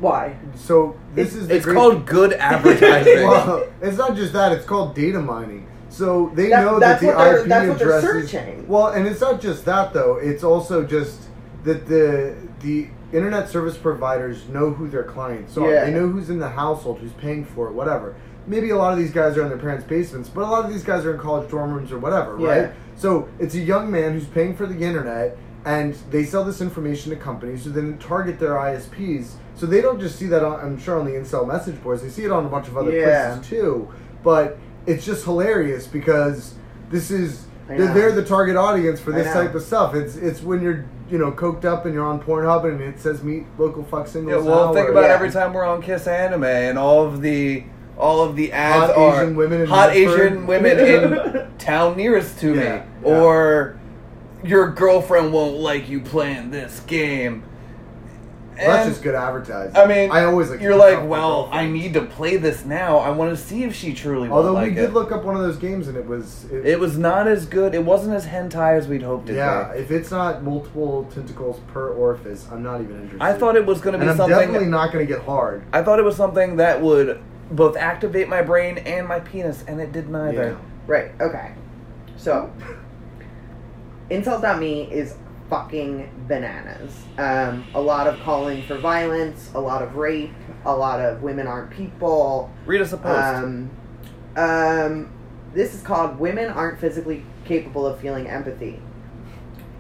why? 0.01 0.35
So 0.57 0.97
this 1.15 1.29
It's- 1.29 1.43
is 1.43 1.49
the 1.49 1.57
It's 1.57 1.65
great- 1.65 1.77
called 1.77 2.05
good 2.07 2.33
advertising. 2.39 3.27
well, 3.27 3.65
it's 3.81 3.97
not 3.97 4.17
just 4.17 4.33
that; 4.33 4.53
it's 4.53 4.65
called 4.67 4.95
data 4.95 5.21
mining. 5.21 5.67
So 5.89 6.31
they 6.35 6.49
That- 6.51 6.65
know 6.65 6.79
that's 6.79 7.01
that 7.01 7.11
the 7.13 7.17
what 7.17 7.27
IP 7.43 7.49
that's 7.49 7.69
what 7.69 7.79
they're 7.79 7.99
addresses. 7.99 8.31
searching. 8.31 8.65
Well, 8.69 8.89
and 8.89 9.07
it's 9.07 9.21
not 9.21 9.41
just 9.41 9.65
that 9.65 9.93
though; 9.95 10.17
it's 10.17 10.43
also 10.45 10.85
just 10.85 11.23
that 11.65 11.87
the 11.87 12.35
the 12.61 12.89
internet 13.13 13.49
service 13.49 13.77
providers 13.77 14.49
know 14.49 14.71
who 14.71 14.89
their 14.89 15.03
clients 15.05 15.57
are. 15.57 15.71
Yeah. 15.73 15.85
They 15.85 15.93
know 15.93 16.09
who's 16.09 16.31
in 16.31 16.39
the 16.39 16.49
household, 16.49 16.99
who's 16.99 17.13
paying 17.13 17.45
for 17.45 17.69
it, 17.69 17.73
whatever. 17.73 18.15
Maybe 18.47 18.71
a 18.71 18.77
lot 18.77 18.93
of 18.93 18.99
these 18.99 19.11
guys 19.13 19.37
are 19.37 19.43
in 19.43 19.49
their 19.49 19.59
parents' 19.59 19.85
basements, 19.85 20.29
but 20.29 20.43
a 20.43 20.47
lot 20.47 20.65
of 20.65 20.73
these 20.73 20.83
guys 20.85 21.05
are 21.05 21.13
in 21.15 21.21
college 21.21 21.51
dorm 21.51 21.73
rooms 21.73 21.93
or 21.93 21.99
whatever, 21.99 22.39
Yeah. 22.39 22.49
right? 22.49 22.71
So 22.97 23.29
it's 23.39 23.55
a 23.55 23.61
young 23.61 23.91
man 23.91 24.13
who's 24.13 24.27
paying 24.27 24.55
for 24.55 24.67
the 24.67 24.79
internet, 24.85 25.37
and 25.65 25.95
they 26.11 26.25
sell 26.25 26.45
this 26.45 26.61
information 26.61 27.11
to 27.11 27.17
companies 27.17 27.65
who 27.65 27.71
then 27.71 27.99
target 27.99 28.39
their 28.39 28.55
ISPs. 28.55 29.33
So 29.57 29.67
they 29.67 29.81
don't 29.83 30.01
just 30.01 30.17
see 30.19 30.27
that 30.29 30.43
on, 30.43 30.59
I'm 30.61 30.79
sure 30.79 30.99
on 30.99 31.05
the 31.05 31.13
incel 31.13 31.47
message 31.47 31.83
boards. 31.83 32.03
They 32.03 32.09
see 32.09 32.25
it 32.25 32.31
on 32.33 32.47
a 32.47 32.49
bunch 32.49 32.69
of 32.69 32.77
other 32.79 32.91
Yeah. 32.93 33.35
places 33.35 33.49
too. 33.51 33.89
But 34.23 34.59
it's 34.87 35.05
just 35.05 35.25
hilarious 35.25 35.87
because 35.87 36.55
this 36.91 37.11
is 37.11 37.45
they're, 37.79 37.95
they're 37.95 38.13
the 38.13 38.25
target 38.25 38.57
audience 38.57 39.01
for 39.01 39.13
this 39.13 39.33
type 39.33 39.55
of 39.55 39.63
stuff. 39.63 39.95
It's 39.95 40.17
it's 40.17 40.43
when 40.43 40.63
you're 40.63 40.85
you 41.09 41.19
know 41.19 41.33
coked 41.33 41.65
up 41.65 41.85
and 41.87 41.95
you're 41.95 42.05
on 42.07 42.21
Pornhub 42.23 42.65
and 42.71 42.81
it 42.81 42.99
says 43.01 43.23
meet 43.23 43.45
local 43.59 43.85
fuck 43.85 44.07
Yeah, 44.07 44.13
singles. 44.13 44.45
well, 44.45 44.67
now," 44.69 44.73
think 44.75 44.89
or- 44.89 44.93
about 44.93 45.05
Yeah. 45.05 45.15
every 45.15 45.31
time 45.31 45.53
we're 45.53 45.65
on 45.65 45.83
Kiss 45.83 46.07
Anime 46.07 46.45
and 46.45 46.79
all 46.79 47.05
of 47.05 47.21
the 47.23 47.65
all 47.99 48.23
of 48.23 48.35
the 48.37 48.53
ads 48.53 48.93
Hot 48.93 48.97
are 48.99 49.23
Asian 49.23 49.37
women 49.37 49.61
in 49.63 49.67
hot 49.67 49.91
Medford. 49.95 50.21
Asian 50.21 50.47
women 50.47 50.79
in 50.79 51.47
town 51.59 51.97
nearest 51.97 52.39
to 52.41 52.55
Yeah, 52.55 52.55
me, 52.55 52.63
yeah. 52.63 52.83
or 53.17 53.79
your 54.43 54.71
girlfriend 54.71 55.33
won't 55.35 55.57
like 55.57 55.89
you 55.89 56.01
playing 56.01 56.51
this 56.51 56.81
game. 56.87 57.43
Well, 58.61 58.77
that's 58.77 58.89
just 58.91 59.03
good 59.03 59.15
advertising. 59.15 59.77
I 59.77 59.87
mean, 59.87 60.11
I 60.11 60.25
always 60.25 60.51
like. 60.51 60.61
you're 60.61 60.77
like, 60.77 61.09
well, 61.09 61.49
I 61.53 61.67
need 61.67 61.95
to 61.95 62.03
play 62.03 62.37
this 62.37 62.65
now. 62.65 62.99
I 62.99 63.11
want 63.11 63.37
to 63.37 63.43
see 63.43 63.65
if 63.65 63.75
she 63.75 63.95
truly 63.95 64.29
will 64.29 64.37
Although 64.37 64.53
like 64.53 64.69
we 64.69 64.75
did 64.75 64.85
it. 64.85 64.93
look 64.93 65.13
up 65.13 65.25
one 65.25 65.35
of 65.37 65.43
those 65.43 65.57
games 65.57 65.89
and 65.89 65.97
it 65.97 66.07
was 66.07 66.45
it 66.51 66.79
was 66.79 66.99
not 66.99 67.27
as 67.27 67.47
good. 67.47 67.75
It 67.75 67.85
wasn't 67.85 68.15
as 68.15 68.27
hentai 68.27 68.77
as 68.77 68.87
we'd 68.89 69.03
hoped 69.03 69.29
it 69.31 69.37
yeah. 69.37 69.73
be. 69.73 69.79
If 69.79 69.91
it's 69.91 70.11
not 70.11 70.43
multiple 70.43 71.09
tentacles 71.13 71.61
per 71.69 71.91
orifice, 71.91 72.47
I'm 72.51 72.63
not 72.63 72.81
even 72.81 72.97
interested. 72.97 73.23
I 73.23 73.33
thought 73.33 73.57
it 73.57 73.65
was 73.67 73.81
going 73.81 73.95
to 73.95 73.99
and 73.99 74.07
be 74.07 74.11
I'm 74.11 74.17
something. 74.17 74.39
definitely 74.39 74.69
not 74.69 74.93
going 74.93 75.07
to 75.07 75.13
get 75.13 75.25
hard. 75.25 75.65
I 75.73 75.83
thought 75.83 75.99
it 75.99 76.05
was 76.05 76.17
something 76.17 76.57
that 76.57 76.81
would 76.81 77.21
both 77.51 77.77
activate 77.77 78.29
my 78.29 78.43
brain 78.43 78.79
and 78.79 79.09
my 79.09 79.21
penis, 79.21 79.65
and 79.67 79.81
it 79.81 79.93
did 79.93 80.09
neither. 80.09 80.59
Right, 80.87 81.13
okay. 81.21 81.53
So, 82.17 82.53
Incels.me 84.11 84.83
is 84.93 85.17
fucking 85.51 86.27
bananas. 86.29 87.05
Um, 87.19 87.67
a 87.75 87.81
lot 87.81 88.07
of 88.07 88.19
calling 88.21 88.63
for 88.63 88.79
violence, 88.79 89.51
a 89.55 89.61
lot 89.61 89.83
of 89.83 89.97
rape, 89.97 90.31
a 90.65 90.75
lot 90.75 91.01
of 91.01 91.23
women 91.23 91.47
aren't 91.47 91.71
people. 91.71 92.51
Read 92.65 92.81
us 92.81 92.93
a 92.93 92.97
post. 92.97 93.25
Um, 93.25 93.71
um, 94.37 95.13
this 95.53 95.75
is 95.75 95.83
called 95.83 96.21
Women 96.21 96.49
Aren't 96.49 96.79
Physically 96.79 97.25
Capable 97.45 97.85
of 97.85 97.99
Feeling 98.01 98.29
Empathy. 98.29 98.81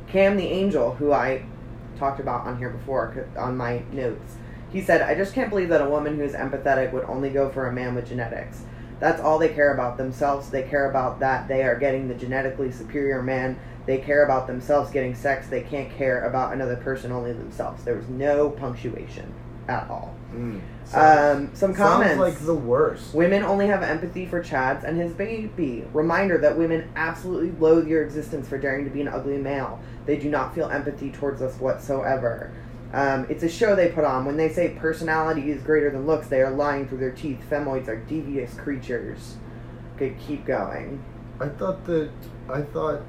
Cam 0.08 0.36
the 0.36 0.46
Angel, 0.46 0.94
who 0.94 1.12
I 1.12 1.44
talked 1.96 2.18
about 2.18 2.46
on 2.46 2.58
here 2.58 2.70
before 2.70 3.28
on 3.38 3.56
my 3.56 3.84
notes, 3.92 4.34
he 4.72 4.80
said, 4.80 5.02
I 5.02 5.14
just 5.14 5.34
can't 5.34 5.50
believe 5.50 5.68
that 5.68 5.80
a 5.80 5.88
woman 5.88 6.16
who 6.16 6.22
is 6.22 6.32
empathetic 6.32 6.92
would 6.92 7.04
only 7.04 7.30
go 7.30 7.48
for 7.48 7.68
a 7.68 7.72
man 7.72 7.94
with 7.94 8.08
genetics. 8.08 8.62
That's 9.00 9.20
all 9.20 9.38
they 9.38 9.48
care 9.48 9.72
about 9.72 9.96
themselves. 9.96 10.50
They 10.50 10.62
care 10.62 10.90
about 10.90 11.20
that 11.20 11.48
they 11.48 11.62
are 11.62 11.74
getting 11.74 12.06
the 12.06 12.14
genetically 12.14 12.70
superior 12.70 13.22
man. 13.22 13.58
They 13.86 13.98
care 13.98 14.24
about 14.24 14.46
themselves 14.46 14.90
getting 14.90 15.14
sex. 15.14 15.48
They 15.48 15.62
can't 15.62 15.90
care 15.96 16.24
about 16.24 16.52
another 16.52 16.76
person, 16.76 17.10
only 17.10 17.32
themselves. 17.32 17.82
There 17.82 17.96
was 17.96 18.08
no 18.08 18.50
punctuation 18.50 19.34
at 19.68 19.88
all. 19.88 20.14
Mm. 20.32 20.60
Um, 20.92 21.50
some 21.54 21.74
comments. 21.74 22.14
Sounds 22.14 22.20
like 22.20 22.38
the 22.44 22.54
worst. 22.54 23.14
Women 23.14 23.42
only 23.42 23.68
have 23.68 23.82
empathy 23.82 24.26
for 24.26 24.42
Chads 24.42 24.84
and 24.84 25.00
his 25.00 25.12
baby. 25.12 25.84
Reminder 25.92 26.38
that 26.38 26.58
women 26.58 26.90
absolutely 26.96 27.52
loathe 27.58 27.88
your 27.88 28.02
existence 28.02 28.48
for 28.48 28.58
daring 28.58 28.84
to 28.84 28.90
be 28.90 29.00
an 29.00 29.08
ugly 29.08 29.38
male. 29.38 29.80
They 30.06 30.16
do 30.16 30.28
not 30.28 30.54
feel 30.54 30.68
empathy 30.68 31.10
towards 31.10 31.40
us 31.40 31.58
whatsoever. 31.58 32.52
Um, 32.92 33.26
it's 33.28 33.42
a 33.44 33.48
show 33.48 33.76
they 33.76 33.88
put 33.90 34.04
on. 34.04 34.24
When 34.24 34.36
they 34.36 34.48
say 34.48 34.76
personality 34.80 35.50
is 35.50 35.62
greater 35.62 35.90
than 35.90 36.06
looks, 36.06 36.26
they 36.28 36.42
are 36.42 36.50
lying 36.50 36.88
through 36.88 36.98
their 36.98 37.12
teeth. 37.12 37.38
Femoids 37.48 37.86
are 37.88 37.96
devious 37.96 38.54
creatures. 38.54 39.36
Okay, 39.96 40.16
keep 40.26 40.44
going. 40.46 41.02
I 41.40 41.48
thought 41.48 41.84
that. 41.86 42.10
I 42.48 42.62
thought. 42.62 43.02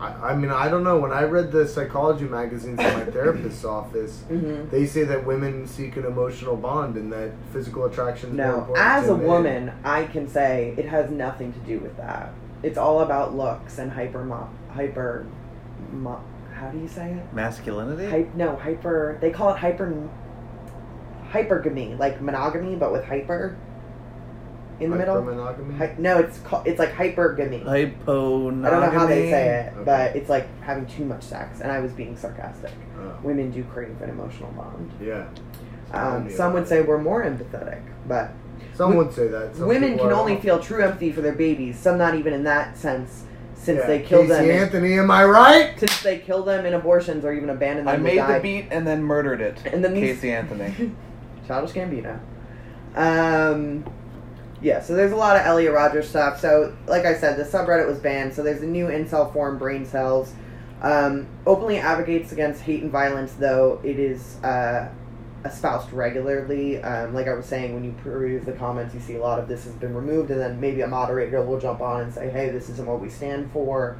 I, 0.00 0.08
I 0.32 0.34
mean, 0.36 0.50
I 0.50 0.68
don't 0.68 0.82
know. 0.84 0.98
When 0.98 1.12
I 1.12 1.22
read 1.22 1.52
the 1.52 1.66
psychology 1.68 2.24
magazines 2.26 2.80
in 2.80 2.92
my 2.92 3.04
therapist's 3.12 3.64
office, 3.64 4.22
hmm 4.28 4.68
they 4.70 4.84
say 4.86 5.04
that 5.04 5.24
women 5.24 5.66
seek 5.66 5.96
an 5.96 6.04
emotional 6.04 6.56
bond 6.56 6.96
and 6.96 7.10
that 7.12 7.30
physical 7.52 7.84
attraction 7.86 8.30
is 8.30 8.36
more 8.36 8.46
No, 8.46 8.58
important 8.58 8.86
as 8.88 9.08
a 9.08 9.16
men. 9.16 9.26
woman, 9.26 9.72
I 9.84 10.04
can 10.04 10.28
say 10.28 10.74
it 10.76 10.86
has 10.86 11.10
nothing 11.10 11.52
to 11.52 11.58
do 11.60 11.78
with 11.78 11.96
that. 11.98 12.32
It's 12.62 12.76
all 12.76 13.00
about 13.00 13.34
looks 13.36 13.78
and 13.78 13.92
hyper, 13.92 14.24
mo- 14.24 14.50
hyper, 14.72 15.24
how 16.56 16.68
do 16.70 16.78
you 16.78 16.88
say 16.88 17.12
it? 17.12 17.32
Masculinity? 17.34 18.06
Hy- 18.10 18.26
no, 18.34 18.56
hyper. 18.56 19.18
They 19.20 19.30
call 19.30 19.50
it 19.54 19.58
hyper. 19.58 20.08
Hypergamy, 21.32 21.98
like 21.98 22.20
monogamy, 22.20 22.76
but 22.76 22.92
with 22.92 23.04
hyper 23.04 23.56
in 24.80 24.90
the 24.90 24.96
middle. 24.96 25.16
Hypermonogamy? 25.16 25.76
Hy- 25.76 25.94
no, 25.98 26.18
it's 26.18 26.38
called. 26.38 26.66
It's 26.66 26.78
like 26.78 26.92
hypergamy. 26.94 27.64
Hyponogamy? 27.64 28.66
I 28.66 28.70
don't 28.70 28.80
know 28.80 28.90
how 28.90 29.06
they 29.06 29.30
say 29.30 29.48
it, 29.66 29.72
Okay. 29.74 29.84
but 29.84 30.16
it's 30.16 30.30
like 30.30 30.46
having 30.62 30.86
too 30.86 31.04
much 31.04 31.22
sex. 31.24 31.60
And 31.60 31.70
I 31.70 31.80
was 31.80 31.92
being 31.92 32.16
sarcastic. 32.16 32.70
Oh, 32.98 33.14
Women 33.22 33.50
do 33.50 33.64
crave 33.64 34.00
an 34.02 34.10
emotional 34.10 34.50
bond. 34.52 34.90
yeah. 35.00 35.26
Um, 35.92 36.28
some 36.30 36.52
would 36.54 36.66
say 36.66 36.82
we're 36.82 36.98
more 36.98 37.22
empathetic, 37.24 37.80
but 38.08 38.30
Some 38.74 38.96
Wo- 38.96 39.04
would 39.04 39.14
say 39.14 39.28
that. 39.28 39.54
Some 39.56 39.68
women 39.68 39.98
can 39.98 40.12
only 40.12 40.36
feel 40.40 40.58
true 40.58 40.82
empathy 40.82 41.12
for 41.12 41.20
their 41.20 41.34
babies. 41.34 41.78
Some 41.78 41.96
not 41.98 42.14
even 42.14 42.32
in 42.32 42.44
that 42.44 42.76
sense, 42.76 43.24
since 43.66 43.80
Yeah. 43.80 43.86
they 43.88 43.98
kill 44.00 44.20
Casey 44.22 44.28
them. 44.32 44.44
in- 44.44 44.50
Anthony, 44.62 44.98
am 44.98 45.10
I 45.10 45.24
right? 45.24 45.78
since 45.78 46.00
they 46.02 46.18
kill 46.18 46.44
them 46.44 46.64
in 46.64 46.72
abortions 46.74 47.24
or 47.24 47.32
even 47.32 47.50
abandon 47.50 47.84
them. 47.84 47.94
I 47.94 47.98
made 47.98 48.16
die. 48.18 48.34
the 48.38 48.40
beat 48.40 48.68
and 48.70 48.86
then 48.86 49.02
murdered 49.02 49.40
it. 49.40 49.58
And 49.72 49.84
then 49.84 49.92
these- 49.92 50.14
Casey 50.16 50.32
Anthony. 50.32 50.92
Childish 51.48 51.72
Gambino. 51.72 52.18
Um, 52.94 53.84
yeah, 54.62 54.80
so 54.80 54.94
there's 54.94 55.12
a 55.12 55.16
lot 55.16 55.36
of 55.36 55.44
Elliot 55.44 55.72
Rodgers 55.74 56.08
stuff. 56.08 56.40
So, 56.40 56.74
like 56.86 57.04
I 57.04 57.14
said, 57.14 57.36
the 57.36 57.44
subreddit 57.44 57.86
was 57.86 57.98
banned. 57.98 58.32
So 58.34 58.42
there's 58.42 58.62
a 58.62 58.66
new 58.66 58.86
incel 58.86 59.32
form, 59.32 59.58
Brain 59.58 59.84
Cells. 59.84 60.32
Um, 60.82 61.26
openly 61.46 61.78
advocates 61.78 62.32
against 62.32 62.62
hate 62.62 62.82
and 62.82 62.90
violence, 62.92 63.32
though 63.34 63.80
it 63.82 63.98
is 63.98 64.36
uh, 64.44 64.88
espoused 65.52 65.92
regularly. 65.92 66.82
Um, 66.82 67.14
like 67.14 67.28
I 67.28 67.34
was 67.34 67.46
saying, 67.46 67.74
when 67.74 67.84
you 67.84 67.92
peruse 68.02 68.44
the 68.44 68.52
comments, 68.52 68.94
you 68.94 69.00
see 69.00 69.16
a 69.16 69.20
lot 69.20 69.38
of 69.38 69.48
this 69.48 69.64
has 69.64 69.72
been 69.74 69.94
removed, 69.94 70.30
and 70.30 70.40
then 70.40 70.60
maybe 70.60 70.80
a 70.82 70.86
moderator 70.86 71.42
will 71.42 71.60
jump 71.60 71.80
on 71.80 72.02
and 72.02 72.12
say, 72.14 72.28
"Hey, 72.30 72.50
this 72.50 72.68
isn't 72.70 72.86
what 72.86 73.00
we 73.00 73.08
stand 73.08 73.50
for." 73.52 73.96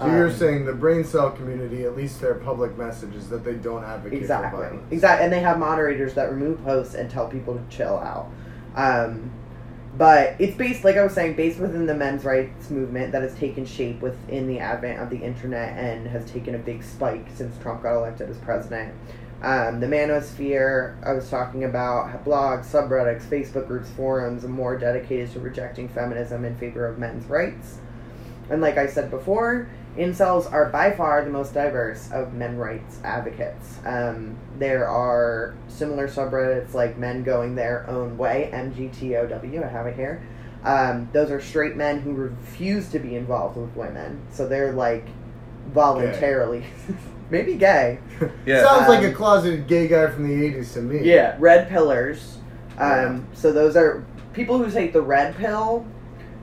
So 0.00 0.06
you're 0.06 0.28
Um, 0.28 0.32
saying 0.32 0.64
the 0.64 0.72
brain 0.74 1.02
cell 1.02 1.30
community, 1.30 1.84
at 1.84 1.96
least 1.96 2.20
their 2.20 2.34
public 2.34 2.78
message 2.78 3.16
is 3.16 3.28
that 3.30 3.44
they 3.44 3.54
don't 3.54 3.82
advocate 3.82 4.18
for 4.18 4.22
exactly 4.22 4.60
violence. 4.60 4.82
exactly 4.92 5.24
and 5.24 5.32
they 5.32 5.40
have 5.40 5.58
moderators 5.58 6.14
that 6.14 6.30
remove 6.30 6.62
posts 6.64 6.94
and 6.94 7.10
tell 7.10 7.26
people 7.26 7.54
to 7.54 7.60
chill 7.68 7.98
out 7.98 8.28
um, 8.76 9.28
but 9.96 10.36
it's 10.38 10.56
based 10.56 10.84
like 10.84 10.96
i 10.96 11.02
was 11.02 11.12
saying 11.12 11.34
based 11.34 11.58
within 11.58 11.84
the 11.86 11.94
men's 11.94 12.24
rights 12.24 12.70
movement 12.70 13.10
that 13.10 13.22
has 13.22 13.34
taken 13.34 13.66
shape 13.66 14.00
within 14.00 14.46
the 14.46 14.60
advent 14.60 15.00
of 15.00 15.10
the 15.10 15.16
internet 15.16 15.76
and 15.76 16.06
has 16.06 16.24
taken 16.30 16.54
a 16.54 16.58
big 16.58 16.80
spike 16.84 17.26
since 17.34 17.58
trump 17.60 17.82
got 17.82 17.96
elected 17.96 18.30
as 18.30 18.38
president 18.38 18.94
um, 19.42 19.80
the 19.80 19.86
manosphere 19.86 20.96
i 21.04 21.12
was 21.12 21.28
talking 21.30 21.64
about 21.64 22.24
blogs 22.24 22.66
subreddits 22.66 23.22
facebook 23.22 23.66
groups 23.66 23.90
forums 23.90 24.44
more 24.44 24.76
dedicated 24.76 25.30
to 25.30 25.40
rejecting 25.40 25.88
feminism 25.88 26.44
in 26.44 26.56
favor 26.56 26.86
of 26.86 26.98
men's 26.98 27.24
rights 27.26 27.78
and 28.50 28.60
like 28.60 28.76
i 28.76 28.86
said 28.86 29.10
before 29.10 29.68
incels 29.98 30.50
are 30.50 30.66
by 30.66 30.92
far 30.92 31.24
the 31.24 31.30
most 31.30 31.52
diverse 31.52 32.10
of 32.12 32.32
men 32.32 32.56
rights 32.56 32.98
advocates. 33.02 33.78
Um, 33.84 34.36
there 34.58 34.88
are 34.88 35.54
similar 35.66 36.08
subreddits 36.08 36.72
like 36.72 36.96
men 36.96 37.24
going 37.24 37.56
their 37.56 37.88
own 37.90 38.16
way, 38.16 38.48
MGTOW, 38.52 39.64
I 39.64 39.68
have 39.68 39.86
it 39.86 39.96
here. 39.96 40.22
Um, 40.64 41.08
those 41.12 41.30
are 41.30 41.40
straight 41.40 41.76
men 41.76 42.00
who 42.00 42.12
refuse 42.12 42.88
to 42.90 42.98
be 42.98 43.16
involved 43.16 43.56
with 43.56 43.74
women. 43.76 44.20
So 44.30 44.46
they're 44.48 44.72
like 44.72 45.06
voluntarily, 45.72 46.64
maybe 47.30 47.54
gay. 47.54 47.98
Yeah. 48.46 48.62
Sounds 48.66 48.88
like 48.88 49.02
a 49.04 49.08
Um, 49.08 49.14
closeted 49.14 49.66
gay 49.66 49.88
guy 49.88 50.08
from 50.08 50.26
the 50.28 50.34
80s 50.52 50.72
to 50.74 50.82
me. 50.82 51.00
Yeah, 51.02 51.36
red 51.38 51.68
pillars. 51.68 52.38
Um, 52.78 52.88
Yeah. 52.88 53.18
So 53.34 53.52
those 53.52 53.76
are 53.76 54.04
people 54.32 54.58
who 54.58 54.70
take 54.70 54.92
the 54.92 55.02
red 55.02 55.36
pill 55.36 55.86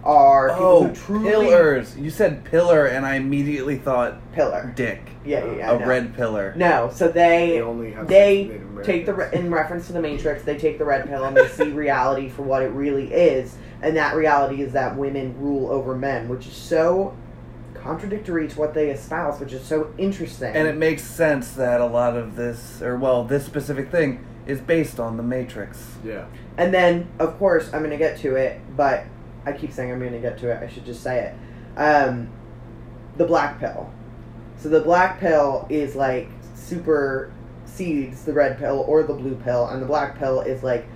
are 0.04 0.50
people 0.50 0.66
Oh, 0.66 0.84
who 0.88 0.94
truly 0.96 1.30
pillars. 1.48 1.98
You 1.98 2.10
said 2.12 2.44
pillar, 2.44 2.86
and 2.86 3.06
I 3.06 3.16
immediately 3.16 3.78
thought 3.78 4.20
pillar. 4.34 4.72
dick. 4.76 5.02
Yeah, 5.26 5.44
yeah, 5.46 5.56
yeah. 5.58 5.72
A 5.72 5.80
no. 5.80 5.86
red 5.88 6.16
pillar. 6.16 6.54
No, 6.56 6.92
so 6.94 7.08
they 7.08 7.54
They 7.54 7.62
only 7.62 7.92
have 7.94 8.08
they 8.08 8.62
take 8.84 9.08
the 9.08 9.14
re- 9.16 9.30
in 9.34 9.50
reference 9.50 9.88
to 9.88 9.94
the 9.94 10.02
Matrix. 10.02 10.44
They 10.44 10.58
take 10.58 10.78
the 10.78 10.86
red 10.86 11.08
pill 11.08 11.24
and 11.24 11.36
they 11.36 11.48
see 11.48 11.70
reality 11.72 12.30
for 12.30 12.44
what 12.44 12.62
it 12.62 12.70
really 12.72 13.12
is, 13.12 13.56
and 13.82 13.98
that 13.98 14.16
reality 14.16 14.62
is 14.62 14.74
that 14.74 14.96
women 14.96 15.34
rule 15.40 15.72
over 15.72 15.96
men, 15.96 16.30
which 16.30 16.46
is 16.46 16.54
so 16.54 17.16
contradictory 17.86 18.48
to 18.48 18.60
what 18.60 18.74
they 18.74 18.90
espouse, 18.90 19.40
which 19.40 19.54
is 19.54 19.64
so 19.64 19.94
interesting. 20.00 20.56
And 20.56 20.68
it 20.68 20.76
makes 20.76 21.04
sense 21.04 21.52
that 21.52 21.80
a 21.80 21.86
lot 21.86 22.18
of 22.18 22.36
this, 22.36 22.82
or 22.82 22.98
well, 22.98 23.24
this 23.24 23.46
specific 23.46 23.92
thing, 23.92 24.26
is 24.48 24.60
based 24.60 25.00
on 25.00 25.18
the 25.18 25.24
Matrix. 25.24 25.96
Yeah. 26.04 26.26
And 26.58 26.74
then, 26.74 27.08
of 27.20 27.38
course, 27.38 27.68
I'm 27.72 27.82
going 27.82 27.92
to 27.92 27.98
get 27.98 28.18
to 28.20 28.36
it, 28.36 28.60
but 28.76 29.04
I 29.46 29.52
keep 29.52 29.72
saying 29.72 29.92
I'm 29.92 30.00
going 30.00 30.14
to 30.14 30.20
get 30.20 30.40
to 30.40 30.50
it. 30.50 30.64
I 30.64 30.68
should 30.68 30.84
just 30.86 31.04
say 31.04 31.26
it. 31.26 31.80
Um, 31.80 32.30
the 33.18 33.26
black 33.26 33.60
pill. 33.60 33.92
So 34.58 34.70
the 34.70 34.82
black 34.82 35.20
pill 35.20 35.68
is 35.70 35.96
like 35.96 36.28
supersedes 36.56 38.26
the 38.26 38.34
red 38.34 38.58
pill 38.58 38.84
or 38.88 39.04
the 39.04 39.14
blue 39.14 39.36
pill, 39.36 39.68
and 39.68 39.80
the 39.80 39.86
black 39.86 40.18
pill 40.18 40.42
is 40.42 40.64
like 40.64 40.88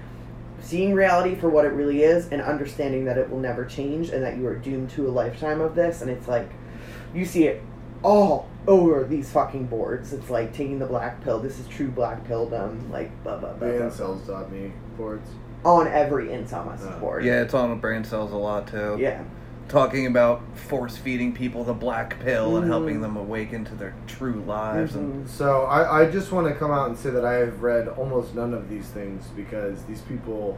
seeing 0.59 0.93
reality 0.93 1.35
for 1.35 1.49
what 1.49 1.65
it 1.65 1.69
really 1.69 2.01
is 2.01 2.29
and 2.29 2.41
understanding 2.41 3.05
that 3.05 3.17
it 3.17 3.29
will 3.29 3.39
never 3.39 3.63
change 3.63 4.09
and 4.09 4.23
that 4.23 4.37
you 4.37 4.47
are 4.47 4.55
doomed 4.55 4.89
to 4.89 5.07
a 5.07 5.11
lifetime 5.11 5.61
of 5.61 5.75
this. 5.75 6.01
And 6.01 6.09
it's 6.09 6.27
like 6.27 6.49
you 7.13 7.25
see 7.25 7.45
it 7.47 7.61
all 8.03 8.47
over 8.67 9.03
these 9.03 9.29
fucking 9.31 9.65
boards. 9.67 10.13
It's 10.13 10.29
like 10.29 10.53
taking 10.53 10.79
the 10.79 10.85
black 10.85 11.21
pill. 11.23 11.39
This 11.39 11.59
is 11.59 11.67
true 11.67 11.89
black 11.89 12.25
pilldom. 12.27 12.89
Like 12.91 13.11
blah 13.23 13.37
blah 13.37 13.53
The 13.53 13.59
blah. 13.59 13.69
blah, 13.69 13.77
blah. 13.77 13.87
incels.me 13.89 14.71
boards. 14.97 15.29
On 15.65 15.87
every 15.87 16.27
incel 16.27 16.69
message 16.69 16.91
Oh. 16.95 16.99
board. 16.99 17.25
Yeah, 17.25 17.41
it's 17.41 17.53
on 17.53 17.77
brain 17.79 18.03
cells 18.03 18.31
a 18.31 18.37
lot 18.37 18.67
too. 18.67 18.95
Yeah. 18.99 19.21
Talking 19.67 20.07
about 20.07 20.41
force 20.55 20.97
feeding 20.97 21.33
people 21.33 21.63
the 21.63 21.73
black 21.73 22.19
pill 22.21 22.55
and 22.57 22.65
Mhm. 22.65 22.69
helping 22.69 23.01
them 23.01 23.17
awaken 23.17 23.65
to 23.65 23.75
their 23.75 23.93
true 24.07 24.41
lives. 24.47 24.95
And 24.95 25.25
Mhm. 25.25 25.27
So 25.29 25.63
I, 25.63 26.01
I 26.01 26.05
just 26.09 26.31
want 26.31 26.47
to 26.47 26.53
come 26.55 26.71
out 26.71 26.87
and 26.87 26.97
say 26.97 27.09
that 27.11 27.25
I 27.25 27.33
have 27.33 27.61
read 27.61 27.87
almost 27.89 28.33
none 28.33 28.53
of 28.53 28.69
these 28.69 28.87
things 28.87 29.27
because 29.35 29.83
these 29.83 30.01
people 30.01 30.57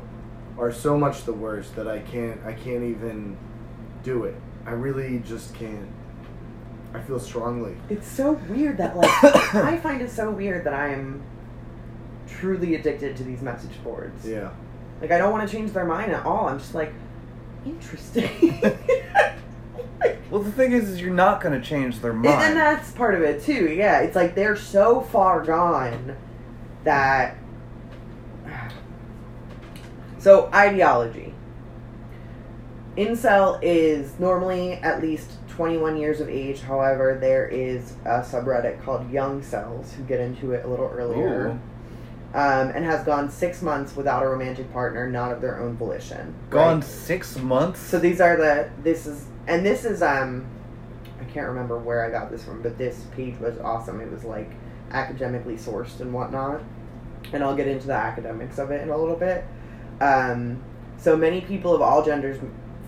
are 0.60 0.72
so 0.72 0.97
much 0.97 1.26
the 1.26 1.34
worst 1.34 1.76
that 1.76 1.88
I 1.88 1.99
can't 1.99 2.39
I 2.45 2.54
can't 2.54 2.84
even 2.84 3.36
do 4.04 4.24
it. 4.26 4.36
I 4.66 4.72
really 4.74 5.20
just 5.26 5.56
can't. 5.56 5.88
I 6.94 7.00
feel 7.00 7.20
strongly. 7.20 7.76
It's 7.89 8.08
so 8.08 8.34
weird 8.50 8.78
that 8.78 8.98
like 8.98 9.24
I 9.56 9.78
find 9.78 10.02
it 10.02 10.12
so 10.12 10.32
weird 10.32 10.66
that 10.66 10.74
I'm 10.74 11.24
truly 12.28 12.76
addicted 12.76 13.16
to 13.18 13.24
these 13.24 13.42
message 13.42 13.82
boards. 13.84 14.28
Yeah. 14.28 14.52
Like 15.00 15.12
I 15.12 15.18
don't 15.18 15.32
want 15.32 15.48
to 15.48 15.56
change 15.56 15.72
their 15.72 15.86
mind 15.86 16.12
at 16.12 16.26
all. 16.26 16.48
I'm 16.48 16.60
just 16.60 16.76
like 16.76 16.94
interesting. 17.66 18.62
well, 20.30 20.42
the 20.42 20.52
thing 20.52 20.72
is, 20.72 20.89
is 20.89 21.02
you're 21.02 21.14
not 21.14 21.42
going 21.42 21.60
to 21.60 21.66
change 21.68 22.00
their 22.00 22.14
mind. 22.14 22.42
and 22.42 22.58
that's 22.58 22.92
part 22.92 23.16
of 23.16 23.22
it 23.22 23.44
too. 23.44 23.70
Yeah, 23.72 24.00
it's 24.02 24.16
like 24.16 24.36
they're 24.36 24.56
so 24.56 25.02
far 25.02 25.44
gone 25.44 26.16
that. 26.84 27.38
So 30.20 30.52
ideology. 30.54 31.34
Incel 32.96 33.58
is 33.64 34.20
normally 34.20 34.74
at 34.74 35.02
least 35.02 35.32
21 35.56 35.97
years 35.97 36.22
of 36.22 36.30
age. 36.30 36.62
However, 36.62 37.18
there 37.20 37.47
is 37.47 37.93
a 38.06 38.22
subreddit 38.22 38.84
called 38.84 39.10
Young 39.12 39.43
Cells 39.43 39.93
who 39.93 40.04
get 40.04 40.20
into 40.20 40.54
it 40.54 40.66
a 40.66 40.68
little 40.68 40.88
earlier. 40.88 41.60
Um, 42.34 42.70
and 42.70 42.86
has 42.86 43.04
gone 43.04 43.30
six 43.30 43.62
months 43.62 43.93
without 43.93 44.24
a 44.24 44.28
romantic 44.28 44.72
partner, 44.72 45.10
not 45.10 45.34
of 45.34 45.41
their 45.41 45.60
own 45.60 45.76
volition. 45.76 46.34
Gone 46.49 46.76
right? 46.76 46.84
six 46.84 47.38
months. 47.38 47.82
So 47.82 47.99
these 47.99 48.22
are 48.22 48.38
the 48.38 48.70
this 48.84 49.06
is 49.06 49.26
and 49.47 49.66
this 49.66 49.84
is 49.84 50.02
um 50.02 50.45
I 51.20 51.26
can't 51.26 51.47
remember 51.47 51.78
where 51.78 52.06
I 52.06 52.10
got 52.10 52.32
this 52.32 52.45
from, 52.45 52.62
but 52.62 52.78
this 52.78 53.06
page 53.14 53.38
was 53.41 53.58
awesome. 53.60 53.99
It 53.99 54.10
was 54.10 54.24
like 54.24 54.49
academically 54.91 55.56
sourced 55.56 55.99
and 55.99 56.14
whatnot. 56.14 56.62
And 57.34 57.43
I'll 57.43 57.56
get 57.56 57.68
into 57.68 57.88
the 57.88 57.93
academics 57.93 58.58
of 58.60 58.72
it 58.72 58.82
in 58.82 58.89
a 58.89 58.97
little 58.97 59.18
bit. 59.18 59.43
Um, 59.99 60.64
so 60.97 61.18
many 61.18 61.41
people 61.41 61.76
of 61.76 61.82
all 61.82 62.04
genders 62.04 62.38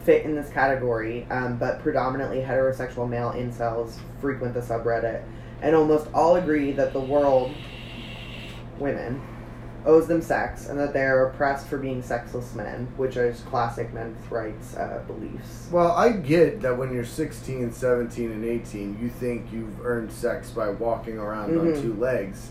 fit 0.03 0.25
in 0.25 0.35
this 0.35 0.49
category, 0.49 1.25
um, 1.29 1.57
but 1.57 1.79
predominantly 1.81 2.41
heterosexual 2.41 3.07
male 3.09 3.31
incels 3.31 3.97
frequent 4.19 4.53
the 4.53 4.59
subreddit, 4.59 5.23
and 5.61 5.75
almost 5.75 6.07
all 6.13 6.35
agree 6.35 6.71
that 6.73 6.93
the 6.93 6.99
world, 6.99 7.53
women, 8.79 9.21
owes 9.85 10.07
them 10.07 10.21
sex 10.21 10.67
and 10.69 10.79
that 10.79 10.93
they 10.93 11.01
are 11.03 11.27
oppressed 11.27 11.67
for 11.67 11.77
being 11.77 12.01
sexless 12.01 12.55
men, 12.55 12.87
which 12.95 13.17
is 13.17 13.41
classic 13.41 13.93
men's 13.93 14.17
rights 14.31 14.77
uh, 14.77 15.01
beliefs. 15.07 15.67
Well, 15.71 15.91
I 15.91 16.13
get 16.13 16.61
that 16.61 16.77
when 16.77 16.93
you're 16.93 17.03
16, 17.03 17.73
17, 17.73 18.31
and 18.31 18.45
18, 18.45 18.97
you 19.01 19.09
think 19.09 19.51
you've 19.51 19.85
earned 19.85 20.09
sex 20.11 20.49
by 20.51 20.69
walking 20.69 21.17
around 21.17 21.51
Mhm. 21.51 21.75
on 21.75 21.81
two 21.81 21.93
legs. 21.95 22.49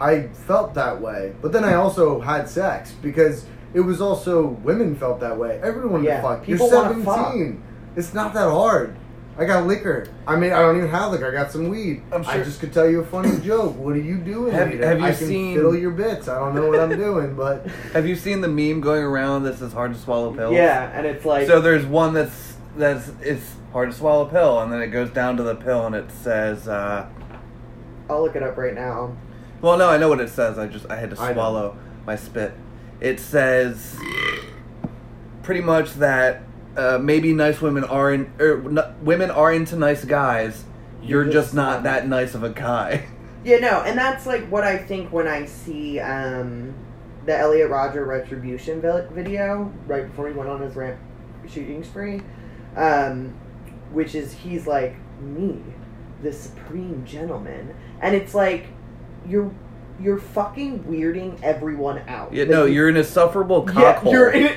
I 0.00 0.22
felt 0.28 0.72
that 0.74 0.98
way, 1.02 1.34
but 1.42 1.52
then 1.52 1.64
I 1.64 1.74
also 1.74 2.18
had 2.20 2.48
sex 2.48 2.92
because 3.02 3.44
it 3.74 3.80
was 3.80 4.00
also 4.00 4.46
women 4.46 4.96
felt 4.96 5.20
that 5.20 5.36
way. 5.38 5.60
Everyone 5.62 6.02
Yeah, 6.04 6.16
to 6.16 6.22
fuck. 6.22 6.48
you're 6.48 6.58
wanna 6.58 6.70
17. 7.04 7.62
It's 7.96 8.14
not 8.14 8.34
that 8.34 8.48
hard. 8.50 8.96
I 9.38 9.44
got 9.46 9.66
liquor. 9.66 10.06
I 10.26 10.36
mean, 10.36 10.52
I 10.52 10.58
don't 10.60 10.76
even 10.76 10.90
have 10.90 11.12
liquor. 11.12 11.26
I 11.26 11.30
got 11.30 11.50
some 11.50 11.68
weed. 11.68 12.02
I'm 12.12 12.22
I 12.26 12.34
sure- 12.34 12.44
just 12.44 12.60
could 12.60 12.72
tell 12.74 12.88
you 12.90 13.00
a 13.00 13.04
funny 13.06 13.38
joke. 13.44 13.76
What 13.78 13.94
are 13.94 14.00
you 14.00 14.18
doing? 14.18 14.52
Have- 14.52 14.68
have 14.80 14.98
you 14.98 15.04
I 15.06 15.12
can 15.12 15.26
seen- 15.26 15.54
fiddle 15.56 15.74
your 15.76 15.92
bits. 15.92 16.28
I 16.28 16.38
don't 16.38 16.54
know 16.54 16.68
what 16.68 16.78
I'm 16.80 16.96
doing, 16.98 17.34
but 17.36 17.66
Have 17.94 18.06
you 18.06 18.16
seen 18.16 18.40
the 18.42 18.48
meme 18.48 18.80
going 18.80 19.02
around? 19.02 19.44
This 19.44 19.60
is 19.62 19.72
hard 19.72 19.94
to 19.94 19.98
swallow 19.98 20.32
pills. 20.34 20.54
Yeah, 20.54 20.90
and 20.94 21.06
it's 21.06 21.24
like 21.24 21.46
So 21.46 21.60
there's 21.60 21.86
one 21.86 22.12
that's 22.12 22.56
that's 22.76 23.10
it's 23.22 23.54
hard 23.72 23.90
to 23.92 23.96
swallow 23.96 24.26
pill, 24.26 24.60
and 24.60 24.70
then 24.72 24.82
it 24.82 24.88
goes 24.88 25.10
down 25.10 25.36
to 25.38 25.42
the 25.42 25.54
pill, 25.54 25.86
and 25.86 25.94
it 25.94 26.10
says, 26.10 26.68
uh, 26.68 27.06
I'll 28.10 28.22
look 28.22 28.36
it 28.36 28.42
up 28.42 28.56
right 28.56 28.74
now. 28.74 29.16
"Well, 29.62 29.76
no, 29.78 29.88
I 29.88 29.96
know 29.96 30.08
what 30.08 30.20
it 30.20 30.28
says. 30.30 30.58
I 30.58 30.66
just 30.66 30.90
I 30.90 30.96
had 30.96 31.10
to 31.10 31.16
swallow 31.16 31.76
my 32.06 32.16
spit." 32.16 32.52
It 33.00 33.18
says 33.20 33.96
pretty 35.42 35.60
much 35.62 35.94
that 35.94 36.42
uh, 36.76 36.98
maybe 37.00 37.32
nice 37.32 37.60
women 37.60 37.84
are 37.84 38.12
in 38.12 38.32
er, 38.40 38.62
n- 38.66 38.94
women 39.02 39.30
are 39.30 39.52
into 39.52 39.76
nice 39.76 40.04
guys. 40.04 40.64
You're, 41.02 41.24
You're 41.24 41.32
just, 41.32 41.46
just 41.48 41.54
not 41.54 41.72
not- 41.76 41.82
that 41.84 42.08
nice 42.08 42.34
of 42.34 42.42
a 42.42 42.50
guy. 42.50 43.06
Yeah, 43.42 43.56
no, 43.56 43.80
and 43.80 43.96
that's 43.98 44.26
like 44.26 44.44
what 44.50 44.64
I 44.64 44.76
think 44.76 45.10
when 45.14 45.26
I 45.26 45.46
see 45.46 45.98
um, 45.98 46.74
the 47.24 47.34
Elliot 47.34 47.70
Rodger 47.70 48.04
retribution 48.04 48.82
vi- 48.82 49.06
video 49.12 49.72
right 49.86 50.06
before 50.06 50.28
he 50.28 50.34
went 50.34 50.50
on 50.50 50.60
his 50.60 50.76
ramp 50.76 51.00
shooting 51.48 51.82
spree, 51.82 52.20
um, 52.76 53.28
which 53.92 54.14
is 54.14 54.34
he's 54.34 54.66
like 54.66 54.94
me, 55.22 55.58
the 56.22 56.34
supreme 56.34 57.02
gentleman, 57.06 57.74
and 58.02 58.14
it's 58.14 58.34
like 58.34 58.66
you're 59.26 59.50
you're 60.00 60.18
fucking 60.18 60.84
weirding 60.84 61.40
everyone 61.42 62.00
out. 62.08 62.32
Yeah, 62.32 62.42
Like, 62.44 62.50
no, 62.50 62.64
you- 62.64 62.74
you're 62.74 62.88
an 62.88 62.96
insufferable 62.96 63.68
yeah, 63.74 64.02
you're 64.04 64.28
an 64.30 64.50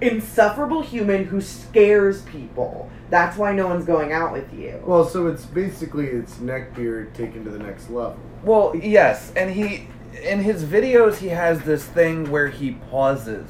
insufferable 0.00 0.82
human 0.82 1.24
who 1.24 1.40
scares 1.40 2.22
people. 2.22 2.90
That's 3.10 3.36
why 3.36 3.52
no 3.52 3.66
one's 3.68 3.84
going 3.84 4.12
out 4.12 4.32
with 4.32 4.52
you. 4.52 4.80
well, 4.84 5.04
so 5.04 5.26
it's 5.28 5.44
basically 5.44 6.06
it's 6.06 6.36
neckbeard 6.36 7.12
taken 7.14 7.44
to 7.44 7.50
the 7.50 7.58
next 7.58 7.90
level. 7.90 8.16
Well, 8.42 8.74
yes, 8.74 9.32
and 9.36 9.50
he 9.50 9.88
in 10.22 10.40
his 10.40 10.64
videos 10.64 11.16
he 11.16 11.28
has 11.28 11.60
this 11.62 11.84
thing 11.84 12.30
where 12.30 12.48
he 12.48 12.72
pauses 12.90 13.48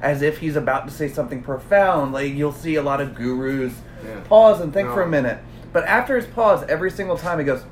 as 0.00 0.22
if 0.22 0.38
he's 0.38 0.56
about 0.56 0.86
to 0.88 0.92
say 0.92 1.08
something 1.08 1.42
profound. 1.42 2.12
Like 2.12 2.32
you'll 2.34 2.52
see 2.52 2.76
a 2.76 2.82
lot 2.82 3.00
of 3.00 3.14
gurus 3.14 3.74
Yeah. 4.04 4.20
pause 4.28 4.60
and 4.60 4.72
think 4.72 4.88
for 4.90 5.02
a 5.02 5.08
minute. 5.08 5.38
But 5.72 5.84
after 5.84 6.16
his 6.16 6.24
pause, 6.26 6.64
every 6.68 6.90
single 6.90 7.16
time 7.18 7.38
he 7.38 7.44
goes 7.44 7.62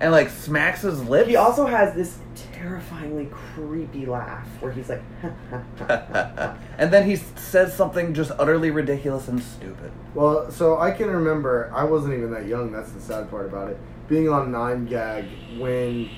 and 0.00 0.12
like 0.12 0.30
smacks 0.30 0.80
his 0.82 1.02
lips. 1.04 1.28
He 1.28 1.36
also 1.36 1.66
has 1.66 1.94
this 1.94 2.18
terrifyingly 2.34 3.26
creepy 3.30 4.06
laugh 4.06 4.46
where 4.60 4.72
he's 4.72 4.88
like, 4.88 5.02
and 6.78 6.92
then 6.92 7.08
he 7.08 7.16
says 7.16 7.74
something 7.74 8.14
just 8.14 8.32
utterly 8.38 8.70
ridiculous 8.70 9.28
and 9.28 9.42
stupid. 9.42 9.92
Well, 10.14 10.50
so 10.50 10.78
I 10.78 10.90
can 10.90 11.08
remember 11.10 11.70
I 11.74 11.84
wasn't 11.84 12.14
even 12.14 12.30
that 12.32 12.46
young. 12.46 12.72
That's 12.72 12.92
the 12.92 13.00
sad 13.00 13.30
part 13.30 13.46
about 13.46 13.70
it. 13.70 13.78
Being 14.08 14.28
on 14.28 14.50
Nine 14.50 14.86
Gag 14.86 15.26
when 15.58 16.10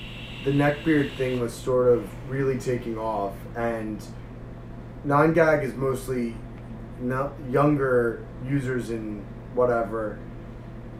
the 0.45 0.51
neckbeard 0.51 1.15
thing 1.15 1.39
was 1.39 1.53
sort 1.53 1.89
of 1.89 2.09
really 2.29 2.57
taking 2.57 2.97
off, 2.97 3.33
and 3.55 4.03
Nine 5.03 5.33
Gag 5.33 5.63
is 5.63 5.73
mostly 5.75 6.35
no, 6.99 7.33
younger 7.49 8.25
users 8.45 8.89
and 8.89 9.23
whatever. 9.53 10.17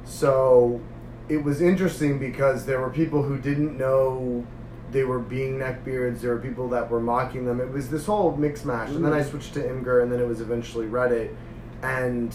So 0.05 0.81
it 1.30 1.43
was 1.43 1.61
interesting 1.61 2.19
because 2.19 2.65
there 2.65 2.80
were 2.80 2.89
people 2.89 3.24
who 3.24 3.38
didn't 3.38 3.78
know 3.78 4.45
they 4.91 5.03
were 5.03 5.19
being 5.19 5.57
neckbeards. 5.57 6.21
There 6.21 6.34
were 6.36 6.41
people 6.41 6.69
that 6.69 6.89
were 6.89 6.99
mocking 6.99 7.45
them. 7.45 7.59
It 7.59 7.71
was 7.71 7.89
this 7.89 8.05
whole 8.05 8.36
mix 8.36 8.63
mash. 8.63 8.89
And 8.89 9.03
then 9.03 9.13
I 9.13 9.24
switched 9.24 9.53
to 9.55 9.59
Imgur, 9.61 10.03
and 10.03 10.11
then 10.11 10.19
it 10.19 10.28
was 10.28 10.39
eventually 10.41 10.86
Reddit. 10.86 11.36
And 11.82 12.34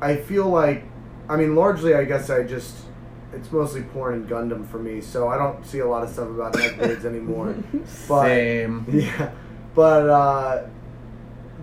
I 0.00 0.16
feel 0.16 0.46
like, 0.48 0.84
I 1.28 1.36
mean, 1.36 1.54
largely, 1.56 1.94
I 1.94 2.04
guess 2.04 2.28
I 2.28 2.42
just, 2.42 2.76
it's 3.32 3.50
mostly 3.50 3.82
porn 3.82 4.14
and 4.14 4.28
Gundam 4.28 4.68
for 4.68 4.78
me, 4.78 5.00
so 5.00 5.28
I 5.28 5.38
don't 5.38 5.64
see 5.64 5.78
a 5.78 5.86
lot 5.88 6.02
of 6.02 6.10
stuff 6.10 6.28
about 6.28 6.52
neckbeards 6.52 7.04
anymore. 7.06 7.56
But, 8.08 8.22
Same. 8.24 8.84
Yeah, 8.92 9.30
but 9.74 10.08
uh, 10.08 10.66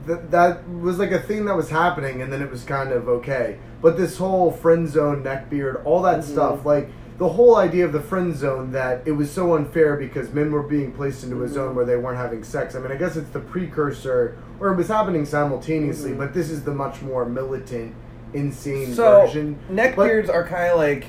th- 0.08 0.20
that 0.30 0.68
was 0.70 0.98
like 1.00 1.12
a 1.12 1.20
thing 1.22 1.46
that 1.46 1.56
was 1.56 1.70
happening, 1.70 2.22
and 2.22 2.34
then 2.34 2.42
it 2.42 2.50
was 2.50 2.64
kind 2.64 2.92
of 2.92 3.08
okay. 3.08 3.60
But 3.84 3.98
this 3.98 4.18
whole 4.18 4.50
friend 4.50 4.90
zone, 4.90 5.24
neckbeard, 5.24 5.82
all 5.86 6.02
that 6.04 6.22
Mhm. 6.22 6.24
stuff, 6.24 6.66
like 6.66 6.90
the 7.20 7.28
whole 7.30 7.58
idea 7.58 7.86
of 7.86 7.92
the 7.92 8.00
friend 8.00 8.36
zone, 8.36 8.72
that 8.72 9.02
it 9.06 9.12
was 9.12 9.30
so 9.30 9.56
unfair 9.56 9.96
because 9.98 10.34
men 10.34 10.52
were 10.52 10.64
being 10.64 10.92
placed 10.92 11.24
into 11.24 11.44
a 11.44 11.48
Mhm. 11.48 11.52
zone 11.54 11.76
where 11.76 11.86
they 11.86 11.96
weren't 11.98 12.18
having 12.18 12.44
sex. 12.44 12.76
I 12.76 12.80
mean, 12.80 12.92
I 12.92 12.96
guess 12.96 13.16
it's 13.16 13.30
the 13.30 13.40
precursor, 13.40 14.36
or 14.60 14.70
it 14.70 14.76
was 14.78 14.88
happening 14.88 15.26
simultaneously, 15.26 16.12
Mhm. 16.14 16.18
but 16.18 16.34
this 16.34 16.50
is 16.50 16.64
the 16.64 16.72
much 16.74 17.04
more 17.04 17.26
militant, 17.26 17.94
insane 18.34 18.94
So 18.94 19.22
version. 19.28 19.58
neckbeards 19.72 20.34
are 20.34 20.44
kind 20.44 20.72
of 20.72 20.80
like 20.80 21.06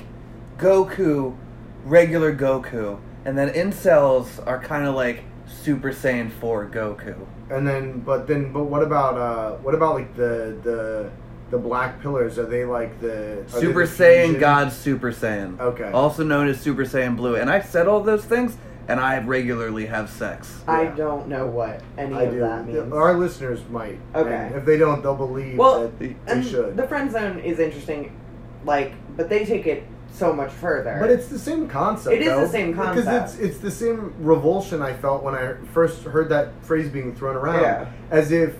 Goku, 0.59 1.33
regular 1.85 2.33
Goku, 2.35 2.97
and 3.25 3.37
then 3.37 3.49
incels 3.49 4.39
are 4.45 4.59
kind 4.59 4.85
of 4.87 4.95
like 4.95 5.23
Super 5.47 5.89
Saiyan 5.89 6.29
4 6.29 6.65
Goku. 6.65 7.15
And 7.49 7.67
then, 7.67 8.01
but 8.05 8.27
then, 8.27 8.51
but 8.51 8.63
what 8.65 8.83
about 8.83 9.17
uh, 9.17 9.51
what 9.63 9.73
about 9.75 9.95
like 9.95 10.15
the 10.15 10.55
the 10.63 11.09
the 11.51 11.57
black 11.57 12.01
pillars? 12.01 12.37
Are 12.39 12.45
they 12.45 12.65
like 12.65 12.99
the 13.01 13.39
are 13.41 13.47
Super 13.49 13.85
the 13.85 13.91
Saiyan? 14.03 14.39
God 14.39 14.71
Super 14.71 15.11
Saiyan. 15.11 15.59
Okay. 15.59 15.91
Also 15.91 16.23
known 16.23 16.47
as 16.47 16.59
Super 16.59 16.83
Saiyan 16.85 17.15
Blue. 17.15 17.35
And 17.35 17.49
I've 17.49 17.65
said 17.65 17.87
all 17.87 18.01
those 18.01 18.25
things, 18.25 18.57
and 18.87 18.99
I 18.99 19.19
regularly 19.19 19.85
have 19.87 20.09
sex. 20.09 20.61
I 20.67 20.85
don't 20.85 21.27
know 21.27 21.45
what 21.47 21.81
any 21.97 22.15
I 22.15 22.23
of 22.23 22.33
do. 22.33 22.39
that 22.39 22.65
means. 22.67 22.91
Our 22.93 23.13
listeners 23.17 23.61
might. 23.69 23.99
Okay. 24.13 24.33
And 24.35 24.55
if 24.55 24.65
they 24.65 24.77
don't, 24.77 25.01
they'll 25.03 25.15
believe 25.15 25.57
Well, 25.57 25.81
that 25.81 25.99
they 25.99 26.15
and 26.27 26.45
should. 26.45 26.75
the 26.77 26.87
friend 26.87 27.11
zone 27.11 27.39
is 27.39 27.59
interesting, 27.59 28.15
like, 28.65 28.93
but 29.15 29.29
they 29.29 29.45
take 29.45 29.65
it 29.67 29.83
so 30.11 30.31
much 30.31 30.51
further. 30.51 30.97
But 30.99 31.09
it's 31.11 31.27
the 31.27 31.37
same 31.39 31.67
concept. 31.67 32.15
It 32.15 32.21
is 32.21 32.27
the 32.29 32.35
though, 32.45 32.47
same 32.47 32.71
because 32.71 33.03
concept. 33.05 33.33
it's 33.33 33.39
it's 33.39 33.57
the 33.59 33.71
same 33.71 34.13
revulsion 34.19 34.81
I 34.81 34.93
felt 34.93 35.23
when 35.23 35.35
I 35.35 35.55
first 35.73 36.03
heard 36.03 36.29
that 36.29 36.53
phrase 36.63 36.89
being 36.89 37.13
thrown 37.13 37.35
around, 37.35 37.61
Yeah. 37.61 37.87
as 38.11 38.31
if 38.31 38.55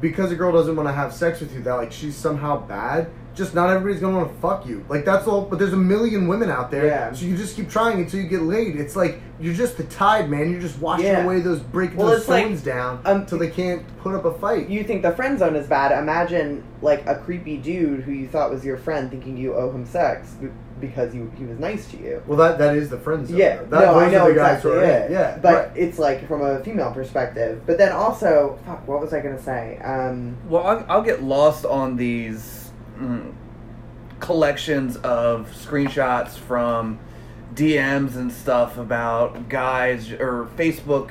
because 0.00 0.30
a 0.32 0.36
girl 0.36 0.52
doesn't 0.52 0.76
want 0.76 0.88
to 0.88 0.92
have 0.92 1.12
sex 1.12 1.40
with 1.40 1.52
you, 1.54 1.60
that 1.62 1.74
like 1.74 1.92
she's 1.92 2.16
somehow 2.16 2.60
bad. 2.66 3.10
Just 3.34 3.54
not 3.54 3.70
everybody's 3.70 4.00
gonna 4.00 4.16
want 4.16 4.34
to 4.34 4.40
fuck 4.40 4.66
you. 4.66 4.84
Like 4.88 5.04
that's 5.04 5.28
all. 5.28 5.42
But 5.42 5.60
there's 5.60 5.72
a 5.72 5.76
million 5.76 6.26
women 6.26 6.50
out 6.50 6.72
there, 6.72 6.86
Yeah. 6.86 7.12
so 7.12 7.24
you 7.24 7.36
just 7.36 7.54
keep 7.54 7.70
trying 7.70 8.00
until 8.00 8.20
you 8.20 8.26
get 8.28 8.42
laid. 8.42 8.74
It's 8.74 8.96
like 8.96 9.20
you're 9.38 9.54
just 9.54 9.76
the 9.76 9.84
tide, 9.84 10.28
man. 10.28 10.50
You're 10.50 10.60
just 10.60 10.80
washing 10.80 11.06
Yeah. 11.06 11.22
away 11.22 11.38
those 11.40 11.60
breaking 11.60 11.98
Well, 11.98 12.08
those 12.08 12.20
it's 12.20 12.28
like, 12.28 12.44
stones 12.46 12.62
down 12.62 13.00
um, 13.04 13.20
until 13.20 13.38
they 13.38 13.48
can't 13.50 13.82
put 13.98 14.16
up 14.16 14.24
a 14.24 14.32
fight. 14.34 14.68
you 14.68 14.82
think 14.82 15.02
the 15.02 15.12
friend 15.12 15.38
zone 15.38 15.54
is 15.54 15.68
bad. 15.68 15.92
Imagine 15.96 16.64
like 16.82 17.06
a 17.06 17.14
creepy 17.14 17.58
dude 17.58 18.00
who 18.02 18.10
you 18.10 18.26
thought 18.26 18.50
was 18.50 18.64
your 18.64 18.76
friend, 18.76 19.08
thinking 19.08 19.36
you 19.36 19.54
owe 19.54 19.70
him 19.70 19.86
sex 19.86 20.30
b- 20.40 20.48
because 20.80 21.14
you, 21.14 21.30
he 21.38 21.44
was 21.44 21.58
nice 21.58 21.90
to 21.90 21.96
you. 21.98 22.22
well, 22.26 22.38
that 22.38 22.58
that 22.58 22.76
is 22.76 22.88
the 22.90 22.98
friend 22.98 23.26
zone. 23.26 23.36
Yeah, 23.36 23.56
that, 23.56 23.70
no, 23.70 23.98
I 23.98 24.10
know 24.10 24.28
the 24.28 24.34
guys 24.34 24.56
exactly 24.58 24.70
who 24.72 24.76
are 24.78 24.84
in. 24.84 24.90
it. 24.90 25.10
Yeah, 25.10 25.38
but 25.42 25.68
right. 25.68 25.76
it's 25.76 25.98
like 25.98 26.26
from 26.28 26.42
a 26.42 26.62
female 26.64 26.92
perspective. 26.92 27.62
But 27.66 27.78
then 27.78 27.92
also, 27.92 28.58
fuck, 28.66 28.86
what 28.88 29.00
was 29.00 29.12
I 29.12 29.20
gonna 29.20 29.42
say? 29.42 29.78
Um, 29.84 30.36
Well, 30.48 30.66
I'll, 30.66 30.86
I'll 30.88 31.02
get 31.02 31.22
lost 31.22 31.64
on 31.64 31.96
these 31.96 32.70
mm, 32.98 33.32
collections 34.20 34.96
of 34.98 35.50
screenshots 35.50 36.36
from 36.36 36.98
DMs 37.54 38.16
and 38.16 38.30
stuff 38.32 38.76
about 38.78 39.48
guys 39.48 40.10
or 40.12 40.48
Facebook 40.56 41.10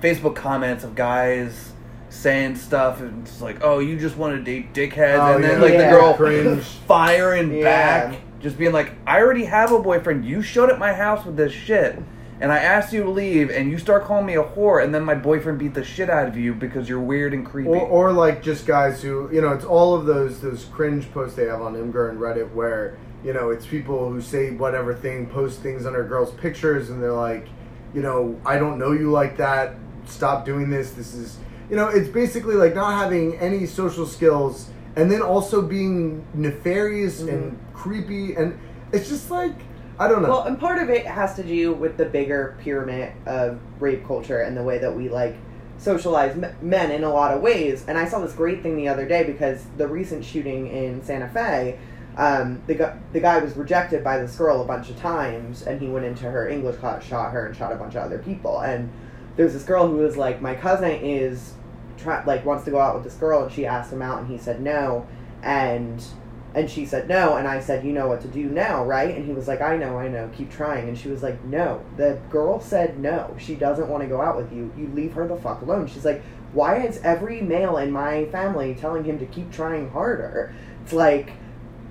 Facebook 0.00 0.36
comments 0.36 0.84
of 0.84 0.94
guys 0.94 1.72
saying 2.10 2.56
stuff 2.56 3.00
and 3.00 3.26
it's 3.26 3.40
like, 3.42 3.58
"Oh, 3.62 3.80
you 3.80 3.98
just 3.98 4.16
want 4.16 4.34
to 4.36 4.42
date 4.42 4.72
dickheads," 4.72 5.18
Oh, 5.18 5.34
and 5.34 5.44
then 5.44 5.58
yeah. 5.58 5.64
like 5.64 5.72
Yeah. 5.74 5.90
the 5.90 5.96
girl 5.98 6.14
Cringe. 6.14 6.62
firing 6.62 7.52
Yeah. 7.52 7.64
back, 8.10 8.20
just 8.40 8.58
being 8.58 8.72
like, 8.72 8.92
"I 9.06 9.20
already 9.20 9.44
have 9.44 9.72
a 9.72 9.78
boyfriend. 9.78 10.24
You 10.24 10.42
showed 10.42 10.70
up 10.70 10.78
my 10.78 10.92
house 10.92 11.24
with 11.24 11.36
this 11.36 11.52
shit." 11.52 11.98
And 12.40 12.52
I 12.52 12.58
asked 12.58 12.92
you 12.92 13.02
to 13.02 13.10
leave, 13.10 13.50
and 13.50 13.68
you 13.68 13.78
start 13.78 14.04
calling 14.04 14.24
me 14.24 14.36
a 14.36 14.44
whore, 14.44 14.82
and 14.82 14.94
then 14.94 15.02
my 15.02 15.16
boyfriend 15.16 15.58
beat 15.58 15.74
the 15.74 15.82
shit 15.82 16.08
out 16.08 16.28
of 16.28 16.36
you 16.36 16.54
because 16.54 16.88
you're 16.88 17.00
weird 17.00 17.34
and 17.34 17.44
creepy. 17.44 17.70
Or, 17.70 17.80
or 17.80 18.12
like 18.12 18.44
just 18.44 18.64
guys 18.64 19.02
who 19.02 19.28
you 19.32 19.40
know 19.40 19.50
it's 19.50 19.64
all 19.64 19.94
of 19.94 20.06
those 20.06 20.40
those 20.40 20.64
cringe 20.66 21.10
posts 21.12 21.36
they 21.36 21.46
have 21.46 21.60
on 21.60 21.74
Imgur 21.74 22.10
and 22.10 22.18
Reddit 22.20 22.52
where 22.52 22.96
you 23.24 23.32
know 23.32 23.50
it's 23.50 23.66
people 23.66 24.08
who 24.10 24.20
say 24.20 24.50
whatever 24.52 24.94
thing 24.94 25.26
post 25.26 25.60
things 25.60 25.84
under 25.86 26.04
girls' 26.04 26.32
pictures 26.34 26.90
and 26.90 27.02
they're 27.02 27.12
like 27.12 27.48
you 27.92 28.02
know 28.02 28.40
I 28.46 28.58
don't 28.58 28.78
know 28.78 28.92
you 28.92 29.10
like 29.10 29.36
that 29.38 29.74
stop 30.06 30.44
doing 30.44 30.70
this 30.70 30.92
this 30.92 31.14
is 31.14 31.38
you 31.68 31.76
know 31.76 31.88
it's 31.88 32.08
basically 32.08 32.54
like 32.54 32.74
not 32.74 32.96
having 32.96 33.36
any 33.38 33.66
social 33.66 34.06
skills 34.06 34.70
and 34.96 35.10
then 35.10 35.22
also 35.22 35.62
being 35.62 36.24
nefarious 36.34 37.20
and 37.20 37.52
mm-hmm. 37.52 37.67
Creepy 37.78 38.34
and 38.34 38.58
it's 38.92 39.08
just 39.08 39.30
like 39.30 39.54
I 39.98 40.08
don't 40.08 40.22
know 40.22 40.28
Well, 40.28 40.42
and 40.44 40.58
part 40.58 40.80
of 40.82 40.90
it 40.90 41.06
has 41.06 41.34
to 41.36 41.42
do 41.42 41.72
with 41.72 41.96
the 41.96 42.04
bigger 42.04 42.56
pyramid 42.60 43.12
of 43.26 43.60
rape 43.80 44.06
culture 44.06 44.40
and 44.40 44.56
the 44.56 44.62
way 44.62 44.78
that 44.78 44.94
we 44.94 45.08
like 45.08 45.36
socialize 45.78 46.36
men 46.60 46.90
in 46.90 47.04
a 47.04 47.12
lot 47.12 47.32
of 47.32 47.40
ways. 47.40 47.84
And 47.86 47.96
I 47.96 48.06
saw 48.08 48.18
this 48.18 48.32
great 48.32 48.62
thing 48.62 48.76
the 48.76 48.88
other 48.88 49.06
day 49.06 49.24
because 49.24 49.64
the 49.76 49.86
recent 49.86 50.24
shooting 50.24 50.66
in 50.66 51.02
Santa 51.02 51.28
Fe, 51.28 51.78
um, 52.16 52.62
the 52.66 52.74
guy 52.74 52.98
the 53.12 53.20
guy 53.20 53.38
was 53.38 53.56
rejected 53.56 54.02
by 54.02 54.18
this 54.18 54.36
girl 54.36 54.60
a 54.60 54.64
bunch 54.64 54.90
of 54.90 54.98
times, 54.98 55.62
and 55.62 55.80
he 55.80 55.88
went 55.88 56.04
into 56.04 56.24
her 56.24 56.48
English 56.48 56.76
class, 56.76 57.04
shot 57.04 57.32
her, 57.32 57.46
and 57.46 57.56
shot 57.56 57.72
a 57.72 57.76
bunch 57.76 57.94
of 57.94 58.02
other 58.02 58.18
people. 58.18 58.60
And 58.60 58.90
there's 59.36 59.52
this 59.52 59.62
girl 59.62 59.86
who 59.86 59.98
was 59.98 60.16
like, 60.16 60.42
my 60.42 60.54
cousin 60.54 60.90
is 60.90 61.54
try 61.96 62.24
like 62.24 62.44
wants 62.44 62.64
to 62.64 62.70
go 62.70 62.80
out 62.80 62.94
with 62.94 63.04
this 63.04 63.14
girl, 63.14 63.44
and 63.44 63.52
she 63.52 63.66
asked 63.66 63.92
him 63.92 64.02
out, 64.02 64.18
and 64.18 64.28
he 64.28 64.36
said 64.36 64.60
no, 64.60 65.06
and 65.42 66.04
and 66.58 66.68
she 66.68 66.84
said 66.84 67.08
no, 67.08 67.36
and 67.36 67.46
I 67.46 67.60
said, 67.60 67.84
you 67.84 67.92
know 67.92 68.08
what 68.08 68.20
to 68.22 68.28
do 68.28 68.46
now, 68.46 68.84
right? 68.84 69.14
And 69.14 69.24
he 69.24 69.32
was 69.32 69.46
like, 69.46 69.60
I 69.60 69.76
know, 69.76 69.96
I 69.96 70.08
know, 70.08 70.28
keep 70.36 70.50
trying. 70.50 70.88
And 70.88 70.98
she 70.98 71.08
was 71.08 71.22
like, 71.22 71.42
no. 71.44 71.80
The 71.96 72.18
girl 72.30 72.60
said 72.60 72.98
no. 72.98 73.34
She 73.38 73.54
doesn't 73.54 73.88
want 73.88 74.02
to 74.02 74.08
go 74.08 74.20
out 74.20 74.36
with 74.36 74.52
you. 74.52 74.72
You 74.76 74.88
leave 74.88 75.12
her 75.12 75.28
the 75.28 75.36
fuck 75.36 75.62
alone. 75.62 75.86
She's 75.86 76.04
like, 76.04 76.20
why 76.52 76.84
is 76.84 76.98
every 77.04 77.40
male 77.40 77.76
in 77.76 77.92
my 77.92 78.24
family 78.26 78.74
telling 78.74 79.04
him 79.04 79.18
to 79.20 79.26
keep 79.26 79.52
trying 79.52 79.88
harder? 79.90 80.52
It's 80.82 80.92
like, 80.92 81.32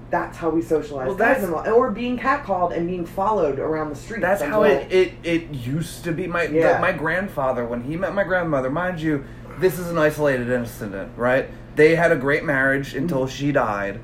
that's 0.10 0.38
how 0.38 0.50
we 0.50 0.62
socialize. 0.62 1.08
Well, 1.08 1.16
guys 1.16 1.42
that's- 1.42 1.66
and 1.66 1.74
or 1.74 1.92
being 1.92 2.18
catcalled 2.18 2.76
and 2.76 2.88
being 2.88 3.06
followed 3.06 3.60
around 3.60 3.90
the 3.90 3.96
street. 3.96 4.20
That's 4.22 4.42
how 4.42 4.64
it, 4.64 4.92
it, 4.92 5.14
it 5.24 5.50
used 5.52 6.04
to 6.04 6.12
be. 6.12 6.28
My 6.28 6.48
the- 6.48 6.56
Yeah. 6.56 6.80
my 6.82 6.92
grandfather, 6.92 7.66
when 7.66 7.84
he 7.84 7.96
met 7.96 8.14
my 8.14 8.24
grandmother, 8.26 8.70
mind 8.70 9.00
you, 9.00 9.24
this 9.60 9.80
is 9.80 9.90
an 9.90 9.98
isolated 9.98 10.50
incident, 10.50 11.12
right? 11.16 11.50
They 11.78 11.96
had 11.96 12.12
a 12.12 12.16
great 12.18 12.44
marriage 12.44 12.96
until 12.96 13.28
she 13.28 13.52
died. 13.52 14.00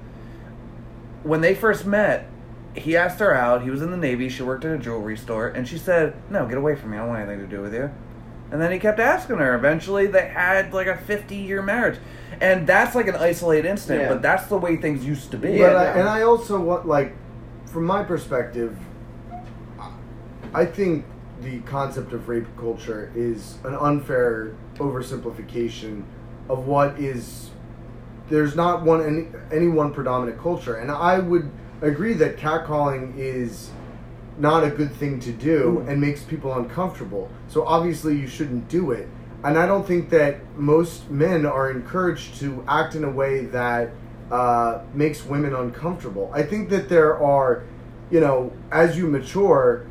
When 1.23 1.41
they 1.41 1.55
first 1.55 1.85
met, 1.85 2.29
he 2.75 2.97
asked 2.97 3.19
her 3.19 3.33
out. 3.33 3.63
He 3.63 3.69
was 3.69 3.81
in 3.81 3.91
the 3.91 3.97
Navy. 3.97 4.29
She 4.29 4.43
worked 4.43 4.65
at 4.65 4.71
a 4.73 4.77
jewelry 4.77 5.15
store, 5.15 5.47
and 5.47 5.67
she 5.67 5.77
said, 5.77 6.15
"No, 6.29 6.45
get 6.45 6.57
away 6.57 6.75
from 6.75 6.91
me. 6.91 6.97
I 6.97 7.01
don't 7.01 7.09
want 7.09 7.21
anything 7.21 7.39
to 7.39 7.55
do 7.55 7.61
with 7.61 7.73
you." 7.73 7.91
And 8.51 8.61
then 8.61 8.71
he 8.71 8.79
kept 8.79 8.99
asking 8.99 9.37
her. 9.37 9.55
Eventually, 9.55 10.05
they 10.07 10.27
had 10.27 10.73
like 10.73 10.87
a 10.87 10.97
fifty-year 10.97 11.61
marriage, 11.61 11.99
and 12.41 12.67
that's 12.67 12.93
like 12.93 13.07
an 13.07 13.15
isolated 13.15 13.67
incident. 13.67 14.01
Yeah. 14.01 14.09
But 14.09 14.21
that's 14.21 14.47
the 14.47 14.57
way 14.57 14.75
things 14.75 15.05
used 15.05 15.31
to 15.31 15.37
be. 15.37 15.53
Yeah, 15.53 15.67
but 15.67 15.75
I, 15.75 15.85
and 15.99 16.09
I 16.09 16.23
also 16.23 16.59
want 16.59 16.87
like, 16.87 17.15
from 17.65 17.85
my 17.85 18.03
perspective, 18.03 18.77
I 20.53 20.65
think 20.65 21.05
the 21.41 21.59
concept 21.61 22.11
of 22.13 22.27
rape 22.27 22.47
culture 22.57 23.11
is 23.15 23.57
an 23.63 23.75
unfair 23.75 24.55
oversimplification 24.75 26.03
of 26.49 26.67
what 26.67 26.99
is. 26.99 27.51
There's 28.33 28.55
not 28.55 28.81
one 28.81 29.05
any, 29.05 29.27
any 29.55 29.67
one 29.67 29.93
predominant 29.93 30.41
culture, 30.41 30.77
and 30.77 30.89
I 30.89 31.19
would 31.19 31.51
agree 31.83 32.13
that 32.15 32.35
catcalling 32.35 33.13
is 33.15 33.69
not 34.39 34.63
a 34.63 34.71
good 34.71 34.91
thing 34.95 35.19
to 35.19 35.31
do 35.31 35.85
and 35.87 36.01
makes 36.01 36.23
people 36.23 36.51
uncomfortable. 36.51 37.29
So 37.47 37.63
obviously 37.63 38.17
you 38.17 38.25
shouldn't 38.25 38.69
do 38.69 38.89
it. 38.89 39.07
And 39.43 39.55
I 39.55 39.67
don't 39.67 39.85
think 39.85 40.09
that 40.09 40.39
most 40.57 41.11
men 41.11 41.45
are 41.45 41.69
encouraged 41.69 42.39
to 42.39 42.65
act 42.67 42.95
in 42.95 43.03
a 43.03 43.11
way 43.11 43.45
that 43.45 43.91
uh, 44.31 44.79
makes 44.95 45.23
women 45.23 45.53
uncomfortable. 45.53 46.31
I 46.33 46.41
think 46.41 46.69
that 46.69 46.89
there 46.89 47.21
are, 47.21 47.65
you 48.09 48.19
know, 48.19 48.51
as 48.71 48.97
you 48.97 49.05
mature, 49.05 49.85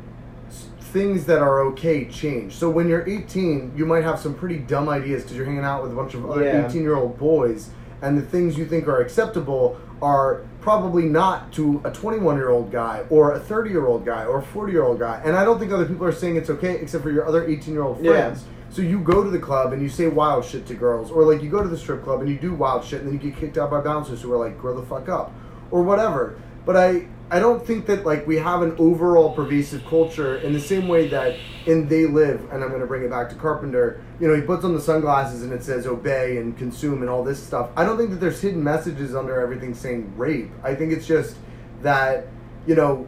things 0.93 1.25
that 1.27 1.39
are 1.39 1.61
okay 1.61 2.03
change. 2.05 2.55
So 2.55 2.69
when 2.69 2.89
you're 2.89 3.07
18, 3.07 3.71
you 3.75 3.85
might 3.85 4.03
have 4.03 4.19
some 4.19 4.35
pretty 4.35 4.57
dumb 4.57 4.89
ideas 4.89 5.23
because 5.23 5.37
you're 5.37 5.45
hanging 5.45 5.63
out 5.63 5.81
with 5.81 5.93
a 5.93 5.95
bunch 5.95 6.13
of 6.13 6.29
other 6.29 6.43
Yeah. 6.43 6.67
18 6.67 6.81
year 6.81 6.95
old 6.97 7.17
boys, 7.17 7.69
and 8.03 8.17
the 8.17 8.21
things 8.21 8.57
you 8.57 8.65
think 8.65 8.87
are 8.87 8.99
acceptable 9.01 9.77
are 10.01 10.41
probably 10.61 11.03
not 11.05 11.51
to 11.53 11.81
a 11.85 11.89
21 11.91 12.35
year 12.35 12.49
old 12.49 12.71
guy 12.71 13.03
or 13.09 13.33
a 13.33 13.39
30 13.39 13.69
year 13.69 13.85
old 13.87 14.05
guy 14.05 14.25
or 14.25 14.39
a 14.39 14.43
40 14.43 14.71
year 14.71 14.83
old 14.83 14.99
guy. 14.99 15.21
And 15.25 15.35
I 15.35 15.43
don't 15.45 15.57
think 15.57 15.71
other 15.71 15.85
people 15.85 16.05
are 16.05 16.11
saying 16.11 16.35
it's 16.35 16.49
okay 16.49 16.75
except 16.75 17.03
for 17.03 17.11
your 17.11 17.25
other 17.25 17.45
18 17.45 17.73
year 17.73 17.83
old 17.83 17.99
Yeah. 18.03 18.11
friends. 18.11 18.43
So 18.69 18.81
you 18.81 18.99
go 18.99 19.23
to 19.23 19.29
the 19.29 19.39
club 19.39 19.71
and 19.71 19.81
you 19.81 19.87
say 19.89 20.07
wild 20.07 20.43
shit 20.43 20.65
to 20.67 20.73
girls, 20.73 21.11
or 21.11 21.23
like 21.23 21.41
you 21.43 21.49
go 21.49 21.61
to 21.63 21.69
the 21.69 21.77
strip 21.77 22.03
club 22.03 22.21
and 22.21 22.29
you 22.29 22.37
do 22.37 22.53
wild 22.53 22.83
shit, 22.83 23.01
and 23.01 23.07
then 23.07 23.13
you 23.13 23.31
get 23.31 23.39
kicked 23.39 23.57
out 23.57 23.69
by 23.71 23.79
bouncers 23.81 24.21
who 24.21 24.33
are 24.33 24.37
like, 24.37 24.59
"Grow 24.59 24.75
the 24.75 24.81
fuck 24.85 25.07
up," 25.07 25.31
or 25.71 25.83
whatever. 25.83 26.35
But 26.65 26.75
I, 26.75 27.05
I 27.33 27.39
don't 27.39 27.65
think 27.65 27.87
that 27.87 28.05
like 28.05 28.27
we 28.27 28.35
have 28.35 28.61
an 28.61 28.75
overall 28.77 29.33
pervasive 29.33 29.83
culture 29.87 30.35
in 30.35 30.53
the 30.53 30.59
same 30.59 30.87
way 30.87 31.07
that 31.07 31.35
in 31.65 31.87
They 31.87 32.05
Live, 32.05 32.41
and 32.51 32.63
I'm 32.63 32.69
going 32.69 32.81
to 32.81 32.85
bring 32.85 33.01
it 33.01 33.09
back 33.09 33.27
to 33.29 33.35
Carpenter. 33.35 34.03
You 34.19 34.27
know, 34.27 34.35
he 34.35 34.43
puts 34.43 34.63
on 34.63 34.75
the 34.75 34.79
sunglasses 34.79 35.41
and 35.41 35.51
it 35.51 35.63
says 35.63 35.87
obey 35.87 36.37
and 36.37 36.55
consume 36.55 37.01
and 37.01 37.09
all 37.09 37.23
this 37.23 37.41
stuff. 37.41 37.71
I 37.75 37.85
don't 37.85 37.97
think 37.97 38.11
that 38.11 38.19
there's 38.19 38.39
hidden 38.39 38.63
messages 38.63 39.15
under 39.15 39.41
everything 39.41 39.73
saying 39.73 40.15
rape. 40.15 40.51
I 40.61 40.75
think 40.75 40.93
it's 40.93 41.07
just 41.07 41.35
that 41.81 42.27
you 42.67 42.75
know 42.75 43.07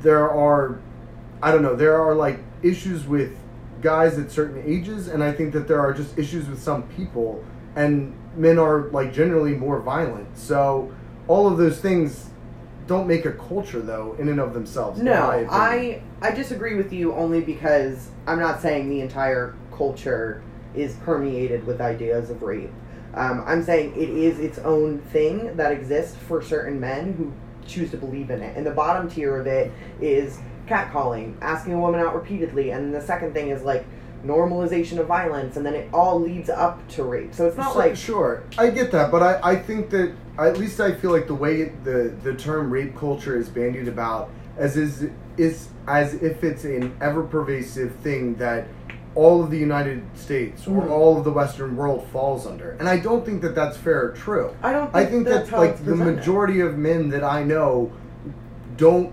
there 0.00 0.28
are 0.28 0.80
I 1.40 1.52
don't 1.52 1.62
know, 1.62 1.76
there 1.76 2.02
are 2.02 2.16
like 2.16 2.40
issues 2.64 3.06
with 3.06 3.38
guys 3.80 4.18
at 4.18 4.32
certain 4.32 4.60
ages 4.66 5.06
and 5.06 5.22
I 5.22 5.30
think 5.30 5.52
that 5.52 5.68
there 5.68 5.78
are 5.78 5.92
just 5.92 6.18
issues 6.18 6.48
with 6.48 6.60
some 6.60 6.82
people 6.88 7.44
and 7.76 8.12
men 8.36 8.58
are 8.58 8.88
like 8.88 9.12
generally 9.12 9.54
more 9.54 9.78
violent. 9.78 10.36
So 10.36 10.92
all 11.28 11.46
of 11.46 11.58
those 11.58 11.80
things 11.80 12.30
don't 12.86 13.06
make 13.06 13.24
a 13.24 13.32
culture 13.32 13.80
though 13.80 14.14
in 14.18 14.28
and 14.28 14.40
of 14.40 14.54
themselves. 14.54 15.00
No. 15.00 15.46
I 15.50 16.02
I 16.20 16.30
disagree 16.32 16.74
with 16.74 16.92
you 16.92 17.14
only 17.14 17.40
because 17.40 18.08
I'm 18.26 18.38
not 18.38 18.60
saying 18.60 18.88
the 18.88 19.00
entire 19.00 19.54
culture 19.74 20.42
is 20.74 20.94
permeated 20.96 21.66
with 21.66 21.80
ideas 21.80 22.30
of 22.30 22.42
rape. 22.42 22.70
Um, 23.14 23.44
I'm 23.46 23.62
saying 23.62 23.92
it 23.92 24.10
is 24.10 24.40
its 24.40 24.58
own 24.58 24.98
thing 24.98 25.56
that 25.56 25.72
exists 25.72 26.16
for 26.16 26.42
certain 26.42 26.80
men 26.80 27.12
who 27.14 27.32
choose 27.66 27.90
to 27.92 27.96
believe 27.96 28.30
in 28.30 28.42
it. 28.42 28.56
And 28.56 28.66
the 28.66 28.72
bottom 28.72 29.08
tier 29.08 29.38
of 29.38 29.46
it 29.46 29.70
is 30.00 30.38
catcalling, 30.66 31.36
asking 31.40 31.74
a 31.74 31.78
woman 31.78 32.00
out 32.00 32.14
repeatedly, 32.14 32.70
and 32.70 32.92
the 32.92 33.00
second 33.00 33.32
thing 33.32 33.50
is 33.50 33.62
like 33.62 33.86
normalization 34.24 34.98
of 34.98 35.06
violence, 35.06 35.56
and 35.56 35.64
then 35.64 35.74
it 35.74 35.88
all 35.92 36.20
leads 36.20 36.48
up 36.50 36.86
to 36.88 37.04
rape. 37.04 37.34
So 37.34 37.46
it's 37.46 37.56
not 37.56 37.72
So- 37.72 37.78
like 37.78 37.96
sure, 37.96 38.42
I 38.58 38.70
get 38.70 38.90
that, 38.92 39.10
but 39.10 39.22
I, 39.22 39.40
I 39.52 39.56
think 39.56 39.90
that 39.90 40.12
at 40.38 40.58
least 40.58 40.80
I 40.80 40.92
feel 40.92 41.10
like 41.12 41.26
the 41.26 41.34
way 41.34 41.60
it, 41.62 41.84
the 41.84 42.12
the 42.22 42.34
term 42.34 42.70
rape 42.70 42.96
culture 42.96 43.36
is 43.36 43.48
bandied 43.48 43.88
about 43.88 44.30
as 44.56 44.76
is 44.76 45.06
is 45.36 45.68
as 45.86 46.14
if 46.14 46.42
it's 46.44 46.64
an 46.64 46.96
ever 47.00 47.22
pervasive 47.22 47.94
thing 47.96 48.34
that 48.36 48.66
all 49.16 49.42
of 49.44 49.50
the 49.50 49.58
United 49.58 50.02
States 50.14 50.66
or 50.66 50.82
Mhm. 50.82 50.90
all 50.90 51.16
of 51.18 51.22
the 51.24 51.30
Western 51.30 51.76
world 51.76 52.04
falls 52.12 52.46
under, 52.48 52.74
and 52.80 52.88
I 52.88 52.98
don't 52.98 53.24
think 53.24 53.42
that 53.42 53.54
that's 53.54 53.76
fair 53.76 54.06
or 54.06 54.08
true. 54.10 54.50
I 54.62 54.72
don't. 54.72 54.90
I 54.92 55.00
Think 55.04 55.10
think 55.10 55.28
that's 55.28 55.50
that 55.50 55.58
like 55.58 55.84
the 55.84 55.94
majority 55.94 56.60
of 56.60 56.76
men 56.78 57.10
that 57.10 57.22
I 57.22 57.44
know 57.44 57.92
don't 58.76 59.12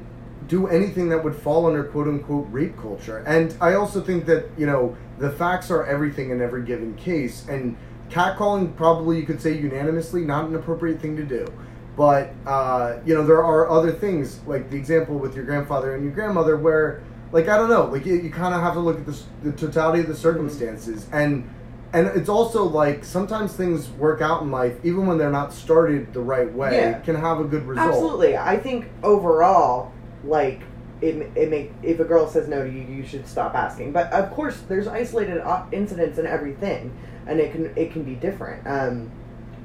do 0.52 0.68
anything 0.68 1.08
that 1.08 1.24
would 1.24 1.34
fall 1.34 1.66
under 1.66 1.82
quote 1.82 2.10
unquote 2.10 2.45
rape 2.52 2.76
culture. 2.76 3.24
And 3.26 3.56
I 3.62 3.76
also 3.76 4.02
think 4.02 4.26
that, 4.26 4.49
you 4.58 4.66
know, 4.66 4.97
the 5.18 5.32
facts 5.32 5.72
are 5.72 5.86
everything 5.86 6.30
in 6.30 6.41
every 6.41 6.64
given 6.66 6.93
case. 6.95 7.47
And 7.47 7.78
catcalling, 8.10 8.76
probably 8.76 9.18
you 9.18 9.26
could 9.26 9.41
say 9.41 9.58
unanimously, 9.58 10.26
not 10.26 10.49
an 10.49 10.56
appropriate 10.56 10.99
thing 10.99 11.16
to 11.16 11.24
do. 11.24 11.47
But, 11.95 12.34
uh, 12.45 12.97
you 13.06 13.14
know, 13.16 13.26
there 13.26 13.41
are 13.41 13.70
other 13.70 13.93
things, 13.93 14.41
like 14.45 14.70
the 14.70 14.76
example 14.76 15.18
with 15.18 15.38
your 15.38 15.45
grandfather 15.45 15.95
and 15.95 16.04
your 16.04 16.12
grandmother, 16.12 16.58
where, 16.58 17.02
like, 17.32 17.47
I 17.47 17.56
don't 17.56 17.70
know, 17.70 17.86
like, 17.86 18.06
you, 18.06 18.16
you 18.16 18.30
kind 18.30 18.54
of 18.54 18.60
have 18.60 18.74
to 18.74 18.82
look 18.82 18.99
at 18.99 19.06
the, 19.06 19.18
the 19.43 19.54
totality 19.54 20.02
of 20.02 20.08
the 20.08 20.16
circumstances. 20.18 21.08
And, 21.14 21.49
and 21.93 22.08
it's 22.08 22.28
also 22.28 22.66
like 22.66 23.06
sometimes 23.06 23.54
things 23.54 23.89
work 23.91 24.20
out 24.22 24.41
in 24.41 24.52
life, 24.52 24.76
even 24.84 25.06
when 25.08 25.18
they're 25.18 25.32
not 25.32 25.54
started 25.54 26.14
the 26.14 26.20
right 26.20 26.52
way, 26.54 26.76
Yeah. 26.76 26.99
can 26.99 27.16
have 27.16 27.39
a 27.39 27.45
good 27.45 27.66
result. 27.66 27.88
Absolutely. 27.88 28.36
I 28.36 28.58
think 28.58 28.89
overall, 29.02 29.93
like, 30.24 30.62
it, 31.02 31.32
it 31.36 31.50
make 31.50 31.72
if 31.82 32.00
a 32.00 32.04
girl 32.04 32.28
says 32.28 32.48
no 32.48 32.64
to 32.64 32.72
you, 32.72 32.82
you 32.82 33.06
should 33.06 33.28
stop 33.28 33.56
asking. 33.56 33.92
But 33.92 34.12
of 34.14 34.32
course, 34.32 34.62
there's 34.68 34.88
isolated 34.88 35.42
o- 35.44 35.66
incidents 35.72 36.20
in 36.20 36.28
everything, 36.28 36.96
and 37.26 37.40
it 37.40 37.52
can 37.52 37.74
it 37.76 37.92
can 37.92 38.04
be 38.04 38.14
different. 38.16 38.66
Um, 38.68 39.12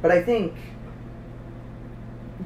but 0.01 0.11
I 0.11 0.23
think, 0.23 0.55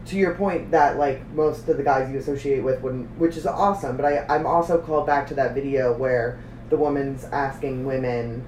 to 0.07 0.17
your 0.17 0.35
point, 0.35 0.73
that 0.73 0.99
like 0.99 1.25
most 1.31 1.69
of 1.69 1.77
the 1.77 1.85
guys 1.85 2.11
you 2.11 2.19
associate 2.19 2.65
with 2.65 2.81
wouldn't, 2.81 3.17
which 3.17 3.37
is 3.37 3.47
awesome. 3.47 3.97
But 3.97 4.07
I 4.07 4.27
I'm 4.29 4.47
also 4.47 4.81
called 4.81 5.07
back 5.07 5.29
to 5.29 5.35
that 5.35 5.55
video 5.55 5.97
where 5.97 6.41
the 6.69 6.77
woman's 6.77 7.25
asking 7.25 7.87
women 7.87 8.45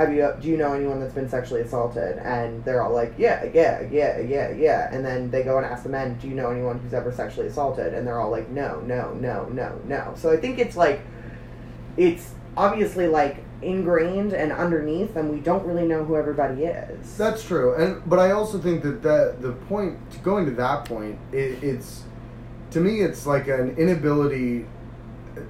have 0.00 0.14
you 0.14 0.32
do 0.40 0.48
you 0.48 0.56
know 0.56 0.72
anyone 0.72 0.98
that's 0.98 1.12
been 1.12 1.28
sexually 1.28 1.60
assaulted? 1.60 2.16
And 2.18 2.64
they're 2.64 2.82
all 2.82 2.92
like 2.92 3.12
yeah 3.18 3.44
yeah 3.52 3.82
yeah 3.90 4.18
yeah 4.18 4.50
yeah. 4.50 4.88
And 4.94 5.04
then 5.04 5.30
they 5.30 5.42
go 5.42 5.58
and 5.58 5.66
ask 5.66 5.82
the 5.82 5.90
men 5.90 6.16
do 6.18 6.26
you 6.26 6.34
know 6.34 6.50
anyone 6.50 6.78
who's 6.78 6.94
ever 6.94 7.12
sexually 7.12 7.48
assaulted? 7.48 7.92
And 7.92 8.06
they're 8.06 8.18
all 8.18 8.30
like 8.30 8.48
no 8.48 8.80
no 8.80 9.12
no 9.12 9.44
no 9.50 9.78
no. 9.84 10.14
So 10.16 10.32
i 10.32 10.38
think 10.38 10.58
it's 10.58 10.76
like 10.76 11.02
it's 11.98 12.32
obviously 12.56 13.08
like 13.08 13.44
ingrained 13.60 14.32
and 14.32 14.52
underneath 14.52 15.16
and 15.16 15.30
we 15.30 15.38
don't 15.38 15.66
really 15.66 15.86
know 15.86 16.02
who 16.02 16.16
everybody 16.16 16.64
is. 16.64 17.16
That's 17.18 17.42
true, 17.42 17.74
and 17.74 18.02
but 18.08 18.18
I 18.18 18.30
also 18.30 18.58
think 18.58 18.82
that 18.82 19.02
that 19.02 19.42
the 19.42 19.52
point 19.52 19.98
going 20.22 20.46
to 20.46 20.52
that 20.52 20.86
point, 20.86 21.18
it, 21.30 21.62
it's 21.62 22.04
to 22.70 22.80
me, 22.80 23.00
it's 23.02 23.26
like 23.26 23.48
an 23.48 23.76
inability. 23.76 24.66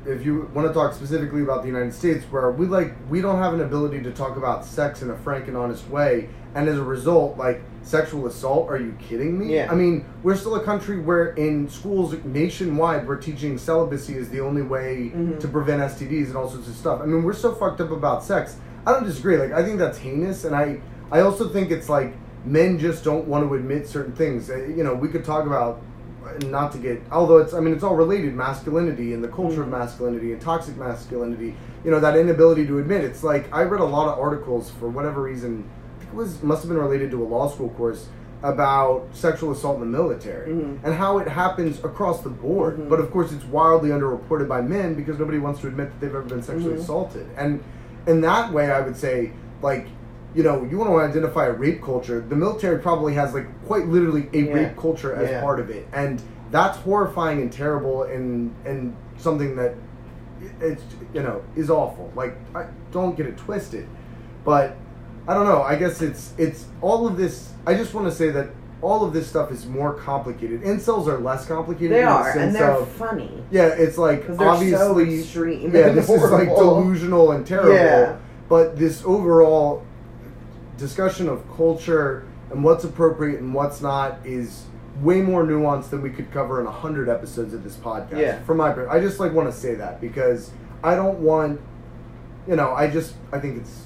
If 0.06 0.24
you 0.24 0.50
want 0.54 0.68
to 0.68 0.74
talk 0.74 0.92
specifically 0.94 1.42
about 1.42 1.62
the 1.62 1.68
United 1.68 1.92
States, 1.94 2.24
where 2.30 2.50
we 2.50 2.66
like 2.66 2.94
we 3.08 3.20
don't 3.20 3.38
have 3.38 3.54
an 3.54 3.60
ability 3.60 4.02
to 4.02 4.10
talk 4.12 4.36
about 4.36 4.64
sex 4.64 5.02
in 5.02 5.10
a 5.10 5.16
frank 5.16 5.48
and 5.48 5.56
honest 5.56 5.88
way, 5.88 6.28
and 6.54 6.68
as 6.68 6.78
a 6.78 6.82
result, 6.82 7.36
like 7.38 7.62
sexual 7.82 8.26
assault. 8.26 8.68
Are 8.68 8.76
you 8.78 8.92
kidding 8.98 9.38
me? 9.38 9.54
Yeah. 9.54 9.70
I 9.70 9.74
mean, 9.74 10.04
we're 10.22 10.36
still 10.36 10.56
a 10.56 10.62
country 10.64 10.98
where 11.00 11.28
in 11.34 11.68
schools 11.68 12.14
nationwide 12.24 13.06
we're 13.08 13.16
teaching 13.16 13.56
celibacy 13.58 14.16
is 14.16 14.28
the 14.30 14.40
only 14.40 14.62
way 14.62 15.12
Mhm. 15.14 15.38
to 15.40 15.48
prevent 15.48 15.80
STDs 15.82 16.28
and 16.28 16.36
all 16.36 16.48
sorts 16.48 16.68
of 16.68 16.74
stuff. 16.74 17.00
I 17.02 17.06
mean, 17.06 17.22
we're 17.22 17.32
so 17.32 17.52
fucked 17.52 17.80
up 17.80 17.90
about 17.90 18.22
sex. 18.22 18.56
I 18.86 18.92
don't 18.92 19.04
disagree. 19.04 19.36
Like, 19.36 19.52
I 19.52 19.62
think 19.62 19.78
that's 19.78 19.98
heinous, 19.98 20.44
and 20.44 20.54
I, 20.54 20.80
I 21.10 21.20
also 21.20 21.48
think 21.48 21.70
it's 21.70 21.88
like 21.88 22.14
men 22.44 22.78
just 22.78 23.04
don't 23.04 23.26
want 23.28 23.46
to 23.48 23.54
admit 23.54 23.86
certain 23.86 24.12
things. 24.12 24.50
Uh, 24.50 24.56
You 24.56 24.82
know, 24.84 24.94
we 24.94 25.08
could 25.08 25.24
talk 25.24 25.44
about 25.46 25.80
not 26.46 26.72
to 26.72 26.78
get, 26.78 27.02
although 27.10 27.38
it's, 27.38 27.52
I 27.54 27.60
mean, 27.60 27.74
it's 27.74 27.82
all 27.84 27.96
related, 27.96 28.34
masculinity 28.34 29.12
and 29.14 29.22
the 29.22 29.28
culture 29.28 29.62
of 29.62 29.68
Mhm. 29.68 29.72
masculinity 29.78 30.32
and 30.32 30.40
toxic 30.40 30.76
masculinity. 30.76 31.54
You 31.84 31.90
know, 31.90 32.00
that 32.00 32.16
inability 32.16 32.66
to 32.66 32.78
admit. 32.78 33.04
It's 33.04 33.22
like 33.24 33.46
I 33.52 33.62
read 33.64 33.80
a 33.80 33.84
lot 33.84 34.08
of 34.12 34.18
articles 34.18 34.70
for 34.70 34.88
whatever 34.88 35.22
reason. 35.22 35.64
I 35.96 36.00
think 36.00 36.12
it 36.12 36.16
was 36.16 36.42
must 36.42 36.62
have 36.62 36.70
been 36.70 36.80
related 36.80 37.10
to 37.12 37.22
a 37.22 37.26
law 37.26 37.48
school 37.48 37.70
course 37.70 38.08
about 38.42 39.06
sexual 39.12 39.52
assault 39.52 39.76
in 39.76 39.80
the 39.80 39.98
military 39.98 40.50
Mhm. 40.50 40.78
and 40.82 40.94
how 40.94 41.18
it 41.18 41.28
happens 41.28 41.78
across 41.84 42.22
the 42.22 42.30
board. 42.30 42.78
Mhm. 42.78 42.88
But 42.88 42.98
of 43.00 43.10
course, 43.10 43.32
it's 43.32 43.44
wildly 43.44 43.90
underreported 43.90 44.48
by 44.48 44.62
men 44.62 44.94
because 44.94 45.18
nobody 45.18 45.38
wants 45.38 45.60
to 45.60 45.66
admit 45.68 45.90
that 45.90 46.00
they've 46.00 46.14
ever 46.14 46.24
been 46.24 46.42
sexually 46.42 46.74
Mhm. 46.74 46.78
assaulted. 46.80 47.26
And 47.36 47.60
in 48.06 48.22
that 48.22 48.50
way, 48.52 48.70
I 48.70 48.80
would 48.80 48.96
say, 48.96 49.32
like, 49.60 49.88
you 50.34 50.42
know, 50.42 50.64
you 50.70 50.78
want 50.78 50.90
to 50.90 50.96
identify 50.98 51.46
a 51.46 51.52
rape 51.52 51.82
culture. 51.82 52.20
The 52.20 52.36
military 52.36 52.78
probably 52.78 53.14
has 53.14 53.34
like 53.34 53.46
quite 53.66 53.86
literally 53.88 54.28
a 54.32 54.38
Yeah. 54.38 54.52
rape 54.54 54.76
culture 54.76 55.14
as 55.14 55.28
Yeah. 55.30 55.42
part 55.42 55.58
of 55.60 55.70
it, 55.70 55.86
and 55.92 56.22
that's 56.50 56.78
horrifying 56.78 57.40
and 57.40 57.52
terrible, 57.52 58.04
and 58.04 58.52
and 58.64 58.94
something 59.18 59.56
that 59.56 59.74
it's 60.60 60.82
you 61.12 61.22
know 61.22 61.42
is 61.56 61.70
awful. 61.70 62.10
Like, 62.14 62.36
I, 62.54 62.64
don't 62.92 63.16
get 63.16 63.26
it 63.26 63.36
twisted, 63.36 63.86
but 64.44 64.76
I 65.28 65.34
don't 65.34 65.44
know. 65.46 65.62
I 65.62 65.76
guess 65.76 66.00
it's 66.02 66.32
it's 66.38 66.66
all 66.80 67.06
of 67.06 67.16
this. 67.16 67.50
I 67.66 67.74
just 67.74 67.92
want 67.94 68.06
to 68.06 68.12
say 68.12 68.30
that 68.30 68.48
all 68.82 69.04
of 69.04 69.12
this 69.12 69.26
stuff 69.26 69.52
is 69.52 69.66
more 69.66 69.92
complicated. 69.92 70.62
Incels 70.62 71.06
are 71.06 71.18
less 71.18 71.44
complicated. 71.46 71.92
they 71.92 72.00
the 72.00 72.06
are 72.08 72.30
and 72.30 72.54
they're 72.54 72.70
of- 72.70 72.88
funny 72.88 73.44
yeah, 73.50 73.66
it's 73.66 73.98
like 73.98 74.26
they're 74.26 74.36
so 74.38 74.48
obviously 74.48 75.18
extreme 75.20 75.74
Yeah, 75.74 75.90
this 75.90 76.08
is 76.08 76.30
like 76.30 76.48
delusional 76.48 77.32
and 77.32 77.46
terrible. 77.46 77.74
Yeah. 77.74 78.16
But 78.48 78.78
this 78.78 79.02
overall 79.04 79.82
discussion 80.80 81.28
of 81.28 81.44
culture 81.56 82.26
and 82.50 82.64
what's 82.64 82.82
appropriate 82.84 83.40
and 83.40 83.54
what's 83.54 83.80
not 83.80 84.18
is 84.24 84.64
way 85.00 85.20
more 85.22 85.44
nuanced 85.44 85.90
than 85.90 86.02
we 86.02 86.10
could 86.10 86.30
cover 86.32 86.60
in 86.60 86.66
a 86.66 86.70
hundred 86.70 87.08
episodes 87.08 87.54
of 87.54 87.62
this 87.62 87.76
podcast. 87.76 88.18
Yeah. 88.18 88.42
From 88.42 88.56
my, 88.56 88.72
per- 88.72 88.88
I 88.88 89.00
just 89.00 89.20
like 89.20 89.32
want 89.32 89.50
to 89.52 89.56
say 89.56 89.74
that 89.76 90.00
because 90.00 90.50
I 90.82 90.94
don't 90.96 91.20
want, 91.20 91.60
you 92.48 92.56
know, 92.56 92.72
I 92.72 92.90
just 92.90 93.14
I 93.32 93.38
think 93.38 93.58
it's 93.58 93.84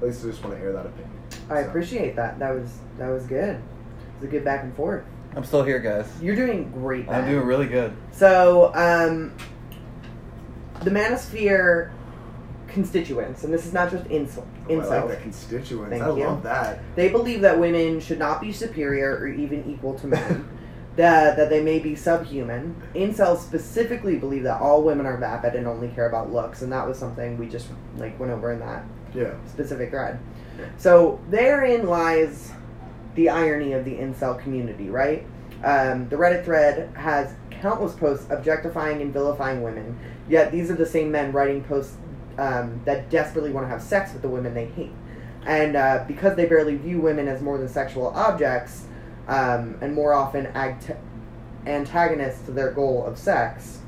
at 0.00 0.06
least 0.06 0.24
I 0.24 0.28
just 0.28 0.44
want 0.44 0.56
to 0.56 0.62
air 0.62 0.72
that 0.72 0.86
opinion. 0.86 1.10
i 1.50 1.62
So. 1.62 1.68
appreciate 1.68 2.14
that 2.16 2.38
that 2.38 2.54
was 2.54 2.78
that 2.98 3.08
was 3.08 3.24
good 3.26 3.56
it 3.56 3.62
was 4.20 4.28
a 4.28 4.30
good 4.30 4.44
back 4.44 4.62
and 4.62 4.74
forth 4.76 5.04
I'm 5.34 5.44
still 5.44 5.62
here, 5.64 5.78
guys. 5.80 6.06
you're 6.22 6.36
doing 6.36 6.70
great 6.70 7.08
I'm 7.08 7.26
doing 7.28 7.44
really 7.46 7.66
good. 7.66 7.94
So, 8.12 8.72
um, 8.74 9.34
the 10.82 10.90
Manosphere 10.90 11.90
constituents, 12.68 13.44
and 13.44 13.52
this 13.52 13.66
is 13.66 13.72
not 13.72 13.90
just 13.90 14.04
incel, 14.04 14.44
Oh, 14.68 14.80
I 14.80 14.84
like 15.00 15.08
that 15.08 15.22
constituents. 15.22 15.90
Thank 15.90 16.02
I 16.02 16.08
you. 16.08 16.24
love 16.24 16.42
that. 16.42 16.80
they 16.96 17.08
believe 17.08 17.40
that 17.42 17.58
women 17.58 18.00
should 18.00 18.18
not 18.18 18.40
be 18.40 18.52
superior 18.52 19.16
or 19.16 19.28
even 19.28 19.70
equal 19.70 19.94
to 19.98 20.06
men. 20.06 20.48
that, 20.96 21.36
that 21.36 21.50
they 21.50 21.62
may 21.62 21.78
be 21.78 21.94
subhuman. 21.94 22.74
Incels 22.94 23.40
specifically 23.40 24.16
believe 24.16 24.44
that 24.44 24.60
all 24.60 24.82
women 24.82 25.04
are 25.06 25.18
vapid 25.18 25.54
and 25.54 25.66
only 25.66 25.88
care 25.88 26.08
about 26.08 26.32
looks, 26.32 26.62
and 26.62 26.72
that 26.72 26.86
was 26.86 26.98
something 26.98 27.36
we 27.36 27.46
just 27.48 27.68
like 27.98 28.18
went 28.18 28.32
over 28.32 28.52
in 28.52 28.60
that 28.60 28.82
Yeah. 29.14 29.34
specific 29.46 29.90
thread. 29.90 30.18
So 30.78 31.20
therein 31.30 31.86
lies 31.86 32.50
the 33.14 33.28
irony 33.28 33.74
of 33.74 33.84
the 33.84 33.94
incel 33.94 34.38
community, 34.42 34.88
right? 34.88 35.26
Um, 35.62 36.08
the 36.08 36.16
Reddit 36.16 36.44
thread 36.44 36.90
has 36.94 37.34
countless 37.50 37.94
posts 37.94 38.26
objectifying 38.30 39.00
and 39.02 39.12
vilifying 39.12 39.62
women, 39.62 39.98
yet 40.28 40.50
these 40.52 40.70
are 40.70 40.74
the 40.76 40.86
same 40.86 41.10
men 41.10 41.32
writing 41.32 41.62
posts 41.64 41.96
um, 42.38 42.80
that 42.84 43.10
desperately 43.10 43.50
want 43.50 43.64
to 43.66 43.68
have 43.68 43.82
sex 43.82 44.12
with 44.12 44.22
the 44.22 44.28
women 44.28 44.54
they 44.54 44.66
hate. 44.66 44.92
And 45.46 45.76
uh, 45.76 46.04
because 46.08 46.36
they 46.36 46.46
barely 46.46 46.76
view 46.76 47.00
women 47.00 47.28
as 47.28 47.40
more 47.40 47.56
than 47.58 47.68
sexual 47.68 48.08
objects, 48.08 48.86
um, 49.28 49.76
and 49.80 49.94
more 49.94 50.12
often 50.12 50.46
ag- 50.48 50.96
antagonists 51.66 52.44
to 52.46 52.52
their 52.52 52.70
goal 52.72 53.04
of 53.06 53.18
sex, 53.18 53.78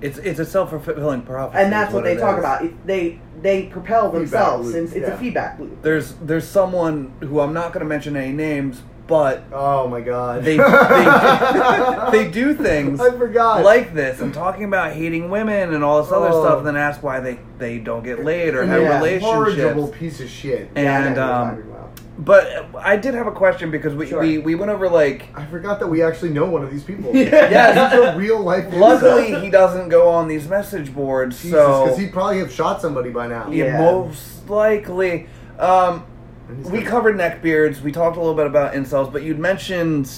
It's 0.00 0.18
it's 0.18 0.38
a 0.40 0.44
self 0.44 0.70
fulfilling 0.70 1.22
prophecy. 1.22 1.62
and 1.62 1.72
that's 1.72 1.90
is 1.90 1.94
what, 1.94 2.04
they 2.04 2.16
talk 2.16 2.34
is. 2.34 2.38
about. 2.40 2.64
It, 2.64 2.86
they 2.86 3.20
they 3.42 3.64
propel 3.66 4.10
Feedback 4.10 4.20
themselves, 4.30 4.66
loop, 4.68 4.76
and 4.76 4.86
it's 4.88 4.96
yeah. 4.96 5.14
a 5.14 5.18
feedback 5.18 5.58
loop. 5.58 5.82
There's 5.82 6.14
there's 6.14 6.46
someone 6.46 7.12
who 7.20 7.40
I'm 7.40 7.52
not 7.52 7.72
going 7.72 7.84
to 7.84 7.88
mention 7.88 8.16
any 8.16 8.32
names, 8.32 8.82
but 9.06 9.44
Oh 9.52 9.86
my 9.88 10.00
god. 10.00 10.44
They- 10.44 10.56
they- 10.56 12.10
they 12.24 12.30
do 12.30 12.54
things 12.54 13.00
I 13.00 13.10
forgot. 13.10 13.62
like 13.62 13.94
this 13.94 14.20
and 14.20 14.32
talking 14.32 14.64
about 14.64 14.92
hating 14.92 15.30
women 15.30 15.74
and 15.74 15.84
all 15.84 16.02
this 16.02 16.12
other 16.12 16.28
Oh. 16.30 16.42
stuff, 16.44 16.58
and 16.58 16.66
then 16.66 16.76
ask 16.76 17.02
why 17.02 17.20
they 17.20 17.38
they 17.58 17.78
don't 17.78 18.02
get 18.04 18.24
laid 18.24 18.54
or 18.54 18.64
have 18.64 18.80
Yeah. 18.82 18.98
Horrible 19.20 19.44
relationships. 19.46 19.98
piece 19.98 20.20
of 20.20 20.28
shit. 20.28 20.70
And, 20.74 20.84
Yeah, 20.84 20.98
I 20.98 21.02
know 21.02 21.08
what 21.10 21.56
you're 21.56 21.64
um. 21.64 21.70
But 22.16 22.66
I 22.78 22.96
did 22.96 23.14
have 23.14 23.26
a 23.26 23.32
question 23.32 23.72
because 23.72 23.92
we, 23.92 24.06
Sure. 24.06 24.20
we, 24.20 24.38
we 24.38 24.54
went 24.54 24.70
over 24.70 24.88
like 24.88 25.24
I 25.34 25.44
forgot 25.46 25.80
that 25.80 25.88
we 25.88 26.00
actually 26.02 26.30
know 26.30 26.44
one 26.46 26.62
of 26.62 26.70
these 26.70 26.84
people. 26.84 27.10
Yeah. 27.14 27.90
He's 27.90 27.98
a 27.98 28.16
real 28.16 28.40
life. 28.40 28.66
luckily 28.72 29.34
he 29.40 29.50
doesn't 29.50 29.88
go 29.88 30.08
on 30.08 30.28
these 30.28 30.48
message 30.48 30.94
boards, 30.94 31.36
so 31.38 31.84
because 31.84 31.98
he'd 31.98 32.12
probably 32.12 32.38
have 32.38 32.52
shot 32.52 32.80
somebody 32.80 33.10
by 33.10 33.26
now. 33.26 33.50
yeah, 33.50 33.64
Yeah. 33.64 33.80
most 33.80 34.48
likely. 34.48 35.26
Um, 35.58 36.04
we 36.48 36.78
gonna- 36.78 36.82
covered 36.86 37.16
neckbeards. 37.16 37.80
We 37.80 37.92
talked 37.92 38.16
a 38.16 38.20
little 38.20 38.34
bit 38.34 38.46
about 38.46 38.74
incels, 38.74 39.12
but 39.12 39.22
you'd 39.22 39.38
mentioned 39.38 40.10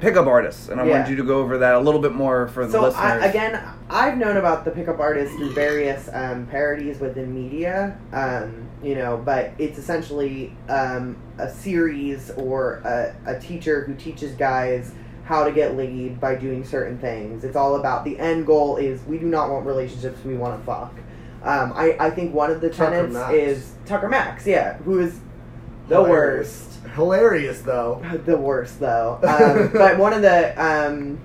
pickup 0.00 0.26
artists, 0.26 0.68
and 0.68 0.80
I 0.80 0.84
Yeah. 0.84 0.92
wanted 0.98 1.08
you 1.10 1.16
to 1.16 1.22
go 1.22 1.38
over 1.38 1.58
that 1.58 1.74
a 1.76 1.78
little 1.80 2.00
bit 2.00 2.12
more 2.12 2.48
for 2.48 2.66
the 2.66 2.72
So 2.72 2.82
listeners. 2.82 3.00
I, 3.22 3.26
again, 3.26 3.58
I've 3.88 4.18
known 4.18 4.36
about 4.36 4.64
the 4.64 4.70
pickup 4.70 5.00
artist 5.00 5.32
through 5.34 5.54
various 5.54 6.10
um, 6.12 6.46
parodies 6.50 7.00
within 7.00 7.32
media, 7.34 7.96
um, 8.12 8.52
you 8.82 8.96
know, 8.96 9.16
but 9.24 9.52
it's 9.56 9.78
essentially 9.78 10.54
um, 10.68 11.16
a 11.38 11.48
series 11.48 12.30
or 12.36 12.82
a, 12.84 13.14
a 13.26 13.38
teacher 13.38 13.84
who 13.84 13.94
teaches 13.94 14.32
guys 14.34 14.92
how 15.24 15.42
to 15.44 15.50
get 15.52 15.74
laid 15.74 16.20
by 16.20 16.34
doing 16.34 16.64
certain 16.64 16.98
things. 16.98 17.44
It's 17.44 17.56
all 17.56 17.76
about 17.76 18.04
the 18.04 18.18
end 18.18 18.44
goal 18.44 18.76
is 18.76 19.00
we 19.06 19.16
do 19.16 19.24
not 19.26 19.48
want 19.48 19.64
relationships, 19.64 20.18
we 20.22 20.34
want 20.34 20.58
to 20.60 20.66
fuck. 20.66 20.92
Um, 21.44 21.72
I, 21.74 21.96
I 22.00 22.10
think 22.10 22.34
one 22.34 22.50
of 22.50 22.60
the 22.60 22.70
Tucker 22.70 22.90
tenets 22.92 23.14
Max. 23.14 23.34
is 23.34 23.72
Tucker 23.86 24.08
Max, 24.08 24.46
yeah, 24.46 24.78
who 24.78 24.98
is 25.00 25.18
the 25.88 25.96
Hilarious. 25.96 26.68
worst. 26.80 26.94
Hilarious 26.94 27.60
though. 27.62 28.02
The 28.24 28.36
worst, 28.36 28.80
though. 28.80 29.18
Um, 29.22 29.70
but 29.78 29.98
one 29.98 30.12
of 30.14 30.22
the 30.22 30.54
um, 30.62 31.18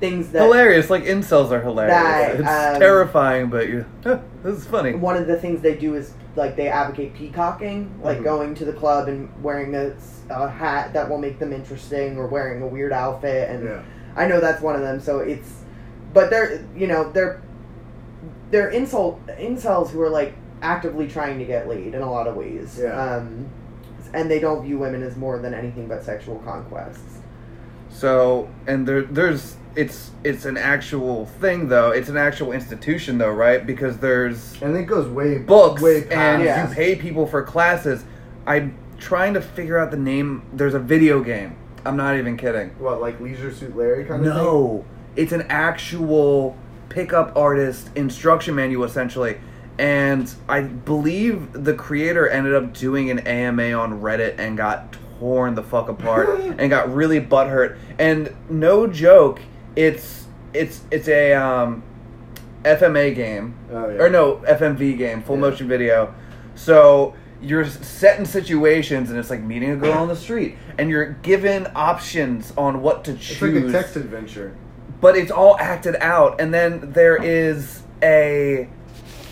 things 0.00 0.30
that 0.32 0.42
hilarious. 0.42 0.88
Like 0.90 1.04
incels 1.04 1.50
are 1.50 1.60
hilarious. 1.60 1.94
That, 1.94 2.40
it's 2.40 2.48
um, 2.48 2.80
terrifying, 2.80 3.48
but 3.50 3.68
you. 3.68 3.84
this 4.02 4.20
is 4.58 4.66
funny. 4.66 4.94
one 4.94 5.16
of 5.16 5.26
the 5.26 5.36
things 5.38 5.60
they 5.60 5.74
do 5.76 5.94
is 5.94 6.14
like 6.36 6.56
they 6.56 6.68
advocate 6.68 7.14
peacocking, 7.14 7.92
like 8.02 8.18
Mhm. 8.18 8.24
going 8.24 8.54
to 8.54 8.64
the 8.64 8.72
club 8.72 9.08
and 9.08 9.28
wearing 9.42 9.74
a, 9.74 9.90
s- 9.90 10.20
a 10.30 10.48
hat 10.48 10.92
that 10.94 11.10
will 11.10 11.18
make 11.18 11.38
them 11.38 11.52
interesting, 11.52 12.16
or 12.16 12.26
wearing 12.28 12.62
a 12.62 12.66
weird 12.66 12.92
outfit. 12.92 13.50
And 13.50 13.64
Yeah. 13.64 13.82
I 14.16 14.26
know 14.26 14.40
that's 14.40 14.62
one 14.62 14.76
of 14.76 14.80
them. 14.80 15.00
So 15.00 15.18
it's, 15.18 15.62
but 16.14 16.30
they're 16.30 16.64
you 16.76 16.86
know 16.86 17.10
they're 17.12 17.42
they're 18.50 18.68
insult 18.70 19.24
incels 19.26 19.90
who 19.90 20.00
are 20.02 20.10
like 20.10 20.34
actively 20.62 21.08
trying 21.08 21.38
to 21.38 21.44
get 21.44 21.68
laid 21.68 21.94
in 21.94 22.02
a 22.02 22.10
lot 22.10 22.26
of 22.26 22.36
ways. 22.36 22.78
Yeah. 22.80 22.92
Um, 22.92 23.48
and 24.12 24.30
they 24.30 24.40
don't 24.40 24.62
view 24.64 24.78
women 24.78 25.02
as 25.02 25.16
more 25.16 25.38
than 25.38 25.54
anything 25.54 25.86
but 25.86 26.02
sexual 26.02 26.38
conquests. 26.40 27.18
So, 27.88 28.48
and 28.66 28.86
there, 28.86 29.02
there's, 29.02 29.56
it's, 29.76 30.10
it's 30.24 30.44
an 30.44 30.56
actual 30.56 31.26
thing 31.26 31.68
though. 31.68 31.90
It's 31.90 32.08
an 32.08 32.16
actual 32.16 32.52
institution 32.52 33.18
though, 33.18 33.30
right? 33.30 33.64
Because 33.64 33.98
there's 33.98 34.60
And 34.60 34.76
it 34.76 34.84
goes 34.84 35.08
way 35.08 35.38
books 35.38 35.80
way 35.80 36.02
and 36.02 36.10
past. 36.10 36.44
Yeah. 36.44 36.68
you 36.68 36.74
pay 36.74 36.96
people 36.96 37.26
for 37.26 37.42
classes. 37.42 38.04
I'm 38.46 38.76
trying 38.98 39.34
to 39.34 39.40
figure 39.40 39.78
out 39.78 39.90
the 39.90 39.96
name. 39.96 40.42
There's 40.52 40.74
a 40.74 40.80
video 40.80 41.22
game. 41.22 41.56
I'm 41.84 41.96
not 41.96 42.16
even 42.16 42.36
kidding. 42.36 42.70
What, 42.78 43.00
like 43.00 43.20
Leisure 43.20 43.52
Suit 43.52 43.76
Larry 43.76 44.04
kind 44.04 44.26
of 44.26 44.32
thing? 44.32 44.42
No, 44.42 44.84
it's 45.16 45.32
an 45.32 45.42
actual 45.48 46.56
pickup 46.90 47.34
artist 47.36 47.88
instruction 47.96 48.54
manual 48.54 48.84
essentially. 48.84 49.38
And 49.78 50.30
I 50.46 50.60
believe 50.60 51.52
the 51.54 51.72
creator 51.72 52.28
ended 52.28 52.54
up 52.54 52.74
doing 52.74 53.10
an 53.10 53.20
AMA 53.20 53.72
on 53.72 54.02
Reddit 54.02 54.38
and 54.38 54.54
got 54.58 54.94
torn 55.18 55.54
the 55.54 55.62
fuck 55.62 55.88
apart 55.88 56.28
and 56.58 56.68
got 56.68 56.92
really 56.94 57.18
butthurt. 57.20 57.78
And 57.98 58.34
no 58.50 58.86
joke, 58.86 59.40
it's 59.76 60.26
it's 60.52 60.82
it's 60.90 61.08
a 61.08 61.32
um, 61.32 61.82
FMA 62.64 63.14
game 63.14 63.54
Oh, 63.72 63.88
yeah. 63.88 64.02
or 64.02 64.10
no 64.10 64.36
FMV 64.46 64.98
game, 64.98 65.22
full 65.22 65.36
Yeah. 65.36 65.40
motion 65.40 65.66
video. 65.68 66.14
So 66.56 67.14
you're 67.40 67.64
set 67.64 68.18
in 68.18 68.26
situations, 68.26 69.08
and 69.08 69.18
it's 69.18 69.30
like 69.30 69.40
meeting 69.40 69.70
a 69.70 69.76
girl 69.76 69.92
on 69.94 70.08
the 70.08 70.16
street, 70.16 70.56
and 70.76 70.90
you're 70.90 71.12
given 71.22 71.66
options 71.74 72.52
on 72.58 72.82
what 72.82 73.02
to 73.04 73.14
choose. 73.14 73.30
It's 73.30 73.42
like 73.42 73.64
a 73.64 73.72
text 73.72 73.96
adventure. 73.96 74.54
But 75.00 75.16
it's 75.16 75.30
all 75.30 75.56
acted 75.58 75.96
out, 75.96 76.40
and 76.40 76.52
then 76.52 76.92
there 76.92 77.16
is 77.22 77.82
a 78.02 78.68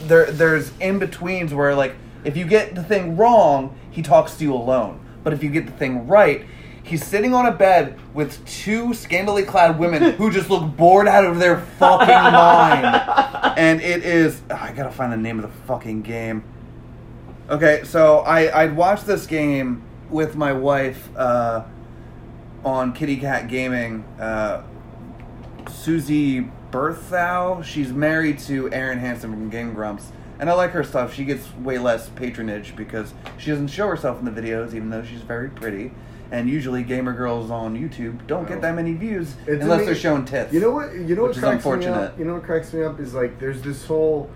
there 0.02 0.30
there's 0.30 0.72
in 0.78 0.98
betweens 0.98 1.52
where 1.52 1.74
like 1.74 1.94
if 2.24 2.36
you 2.36 2.46
get 2.46 2.74
the 2.74 2.82
thing 2.82 3.16
wrong, 3.16 3.76
he 3.90 4.02
talks 4.02 4.36
to 4.36 4.44
you 4.44 4.54
alone, 4.54 5.00
but 5.24 5.32
if 5.32 5.42
you 5.42 5.50
get 5.50 5.66
the 5.66 5.72
thing 5.72 6.06
right. 6.06 6.44
He's 6.82 7.04
sitting 7.04 7.34
on 7.34 7.44
a 7.44 7.52
bed 7.52 7.98
with 8.14 8.42
two 8.46 8.94
scantily 8.94 9.42
clad 9.42 9.78
women 9.78 10.12
who 10.12 10.30
just 10.30 10.48
look 10.48 10.74
bored 10.74 11.06
out 11.06 11.26
of 11.26 11.38
their 11.38 11.60
fucking 11.78 12.08
mind 12.08 12.86
and 13.58 13.80
it 13.80 14.04
is 14.04 14.40
oh, 14.50 14.54
I 14.54 14.72
gotta 14.72 14.90
find 14.90 15.12
the 15.12 15.16
name 15.16 15.38
of 15.38 15.42
the 15.42 15.66
fucking 15.66 16.02
game. 16.02 16.44
Okay, 17.50 17.82
so 17.84 18.20
I 18.20 18.62
I'd 18.62 18.76
watched 18.76 19.06
this 19.06 19.26
game 19.26 19.82
with 20.08 20.36
my 20.36 20.52
wife 20.52 21.08
uh, 21.16 21.64
on 22.64 22.92
Kitty 22.92 23.16
Cat 23.16 23.48
Gaming. 23.48 24.04
Uh, 24.18 24.62
Suzy 25.70 26.48
Berhow, 26.70 27.62
she's 27.64 27.92
married 27.92 28.38
to 28.40 28.68
Arin 28.70 28.98
Hanson 28.98 29.30
from 29.30 29.48
Game 29.50 29.74
Grumps, 29.74 30.12
and 30.38 30.48
I 30.50 30.54
like 30.54 30.70
her 30.72 30.84
stuff. 30.84 31.14
She 31.14 31.24
gets 31.24 31.52
way 31.56 31.78
less 31.78 32.08
patronage 32.10 32.74
because 32.76 33.12
she 33.38 33.50
doesn't 33.50 33.68
show 33.68 33.88
herself 33.88 34.18
in 34.18 34.24
the 34.24 34.30
videos, 34.40 34.74
even 34.74 34.90
though 34.90 35.02
she's 35.04 35.22
very 35.22 35.48
pretty. 35.50 35.92
And 36.30 36.48
usually, 36.48 36.82
gamer 36.82 37.14
girls 37.14 37.50
on 37.50 37.74
YouTube 37.74 38.26
don't 38.26 38.46
get 38.46 38.60
that 38.60 38.74
many 38.74 38.92
views 38.92 39.34
It's 39.46 39.62
unless 39.62 39.86
they're 39.86 39.94
showing 39.94 40.26
tits. 40.26 40.52
You 40.52 40.60
know 40.60 40.72
what? 40.72 40.92
You 40.92 41.14
know 41.16 41.22
Which 41.22 41.28
what 41.28 41.30
is 41.30 41.38
cracks 41.38 41.44
me 41.50 41.54
unfortunate. 41.72 41.94
up. 41.96 42.18
You 42.18 42.24
know 42.26 42.34
what 42.34 42.42
cracks 42.42 42.72
me 42.74 42.82
up 42.82 43.00
is 43.00 43.14
like 43.14 43.38
there's 43.40 43.62
this 43.62 43.86
whole 43.86 44.30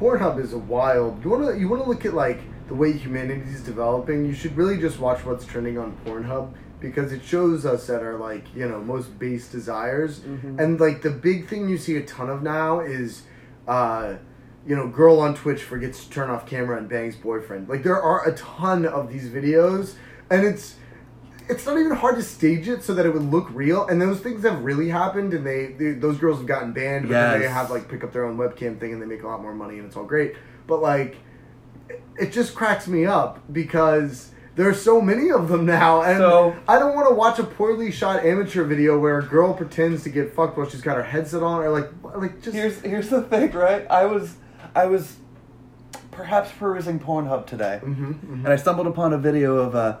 Pornhub 0.00 0.40
is 0.40 0.52
a 0.52 0.58
wild. 0.58 1.22
You 1.24 1.30
wanna 1.30 1.56
you 1.56 1.68
wanna 1.68 1.86
look 1.86 2.04
at 2.04 2.14
like 2.14 2.40
the 2.66 2.74
way 2.74 2.92
humanity 2.92 3.48
is 3.48 3.62
developing. 3.62 4.26
You 4.26 4.34
should 4.34 4.56
really 4.56 4.76
just 4.76 4.98
watch 4.98 5.24
what's 5.24 5.46
trending 5.46 5.78
on 5.78 5.96
Pornhub 6.04 6.52
because 6.80 7.12
it 7.12 7.24
shows 7.24 7.64
us 7.66 7.88
at 7.90 8.02
our 8.02 8.16
like 8.16 8.44
you 8.54 8.68
know 8.68 8.80
most 8.80 9.18
base 9.18 9.48
desires. 9.48 10.20
Mhm. 10.20 10.58
And 10.60 10.80
like 10.80 11.02
the 11.02 11.10
big 11.10 11.48
thing 11.48 11.68
you 11.68 11.78
see 11.78 11.96
a 11.96 12.02
ton 12.04 12.28
of 12.30 12.42
now 12.42 12.80
is. 12.80 13.22
uh 13.68 14.14
you 14.68 14.74
know, 14.74 14.88
girl 14.88 15.20
on 15.20 15.32
Twitch 15.32 15.62
forgets 15.62 16.04
to 16.04 16.10
turn 16.10 16.28
off 16.28 16.44
camera 16.44 16.76
and 16.76 16.88
bangs 16.88 17.14
boyfriend. 17.14 17.68
Like 17.68 17.84
there 17.84 18.02
are 18.02 18.28
a 18.28 18.34
ton 18.34 18.84
of 18.84 19.08
these 19.12 19.28
videos, 19.28 19.94
and 20.28 20.44
it's 20.44 20.74
it's 21.48 21.64
not 21.64 21.78
even 21.78 21.92
hard 21.92 22.16
to 22.16 22.22
stage 22.24 22.66
it 22.66 22.82
so 22.82 22.92
that 22.94 23.06
it 23.06 23.14
would 23.14 23.22
look 23.30 23.48
real. 23.54 23.86
And 23.86 24.02
those 24.02 24.18
things 24.18 24.42
have 24.42 24.64
really 24.64 24.88
happened, 24.88 25.34
and 25.34 25.46
they, 25.46 25.66
they 25.78 25.92
those 25.92 26.18
girls 26.18 26.38
have 26.38 26.48
gotten 26.48 26.72
banned, 26.72 27.04
but 27.06 27.12
then 27.12 27.40
they 27.42 27.48
have 27.48 27.70
like 27.70 27.88
pick 27.88 28.02
up 28.02 28.12
their 28.12 28.24
own 28.24 28.36
webcam 28.36 28.80
thing, 28.80 28.92
and 28.92 29.00
they 29.00 29.06
make 29.06 29.22
a 29.22 29.28
lot 29.28 29.40
more 29.40 29.54
money, 29.54 29.76
and 29.78 29.86
it's 29.86 29.96
all 29.96 30.02
great. 30.04 30.34
But 30.66 30.82
like, 30.82 31.14
it 32.16 32.32
just 32.32 32.56
cracks 32.56 32.88
me 32.88 33.06
up 33.06 33.40
because 33.52 34.32
there 34.56 34.68
are 34.68 34.74
so 34.74 35.00
many 35.00 35.30
of 35.30 35.48
them 35.48 35.64
now, 35.66 36.02
and 36.02 36.18
So- 36.18 36.56
I 36.66 36.78
don't 36.78 36.94
want 36.94 37.08
to 37.08 37.14
watch 37.14 37.38
a 37.38 37.44
poorly 37.44 37.90
shot 37.92 38.24
amateur 38.24 38.64
video 38.64 38.98
where 38.98 39.18
a 39.18 39.22
girl 39.22 39.54
pretends 39.54 40.02
to 40.04 40.10
get 40.10 40.34
fucked 40.34 40.56
while 40.58 40.68
she's 40.68 40.80
got 40.82 40.96
her 40.96 41.02
headset 41.04 41.42
on, 41.42 41.60
or 41.62 41.70
like 41.70 41.88
like 42.14 42.40
just 42.42 42.56
Here's 42.56 42.80
here's 42.80 43.08
the 43.10 43.22
thing, 43.22 43.52
right? 43.52 43.86
I 43.90 44.06
was 44.06 44.34
I 44.74 44.86
was 44.86 45.16
perhaps 46.10 46.50
perusing 46.58 46.98
Pornhub 46.98 47.46
today, 47.46 47.80
Mhm, 47.84 48.14
mhm. 48.14 48.44
and 48.44 48.48
I 48.48 48.56
stumbled 48.56 48.86
upon 48.86 49.12
a 49.12 49.18
video 49.18 49.56
of 49.56 49.74
a 49.74 49.98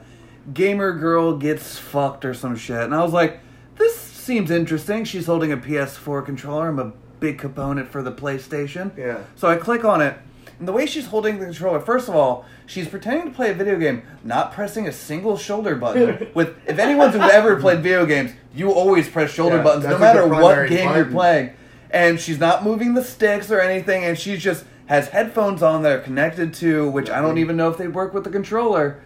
gamer 0.54 0.92
girl 0.92 1.36
gets 1.36 1.76
fucked 1.78 2.24
or 2.24 2.32
some 2.34 2.56
shit, 2.56 2.80
and 2.82 2.94
I 2.94 3.02
was 3.02 3.12
like, 3.12 3.40
"This 3.76 3.96
seems 3.96 4.50
interesting." 4.50 5.04
She's 5.04 5.26
holding 5.26 5.52
a 5.52 5.56
PS4 5.56 6.22
controller. 6.22 6.68
I'm 6.68 6.78
a 6.78 6.92
big 7.20 7.38
component 7.38 7.88
for 7.90 8.02
the 8.02 8.12
PlayStation. 8.12 8.90
Yeah. 8.96 9.18
So 9.34 9.48
I 9.48 9.56
click 9.56 9.84
on 9.84 10.00
it, 10.00 10.16
and 10.58 10.66
the 10.66 10.72
way 10.72 10.86
she's 10.86 11.06
holding 11.06 11.38
the 11.38 11.44
controller, 11.44 11.80
first 11.80 12.08
of 12.08 12.16
all, 12.16 12.46
she's 12.66 12.88
pretending 12.88 13.28
to 13.28 13.34
play 13.34 13.50
a 13.50 13.54
video 13.54 13.78
game, 13.78 14.02
not 14.24 14.52
pressing 14.52 14.86
a 14.88 14.92
single 14.92 15.36
shoulder 15.36 15.74
button. 15.76 16.28
With 16.34 16.56
if 16.66 16.78
anyone's 16.78 17.14
ever 17.14 17.60
played 17.60 17.80
video 17.82 18.06
games, 18.06 18.32
you 18.54 18.72
always 18.72 19.08
press 19.08 19.30
shoulder 19.30 19.56
Yeah, 19.56 19.62
buttons, 19.62 19.84
no 19.84 19.90
that's 19.90 20.00
like 20.00 20.14
the 20.14 20.28
matter 20.28 20.42
what 20.42 20.68
game 20.68 20.94
you're 20.94 21.04
playing. 21.04 21.52
And 21.90 22.18
she's 22.20 22.38
not 22.38 22.64
moving 22.64 22.94
the 22.94 23.04
sticks 23.04 23.50
or 23.50 23.60
anything, 23.60 24.04
and 24.04 24.18
she 24.18 24.36
just 24.36 24.64
has 24.86 25.08
headphones 25.08 25.62
on 25.62 25.82
that 25.82 25.92
are 25.92 26.00
connected 26.00 26.54
to, 26.54 26.88
which 26.90 27.10
I 27.10 27.20
don't 27.20 27.38
even 27.38 27.56
know 27.56 27.68
if 27.70 27.76
they 27.76 27.88
work 27.88 28.14
with 28.14 28.24
the 28.24 28.30
controller. 28.30 29.00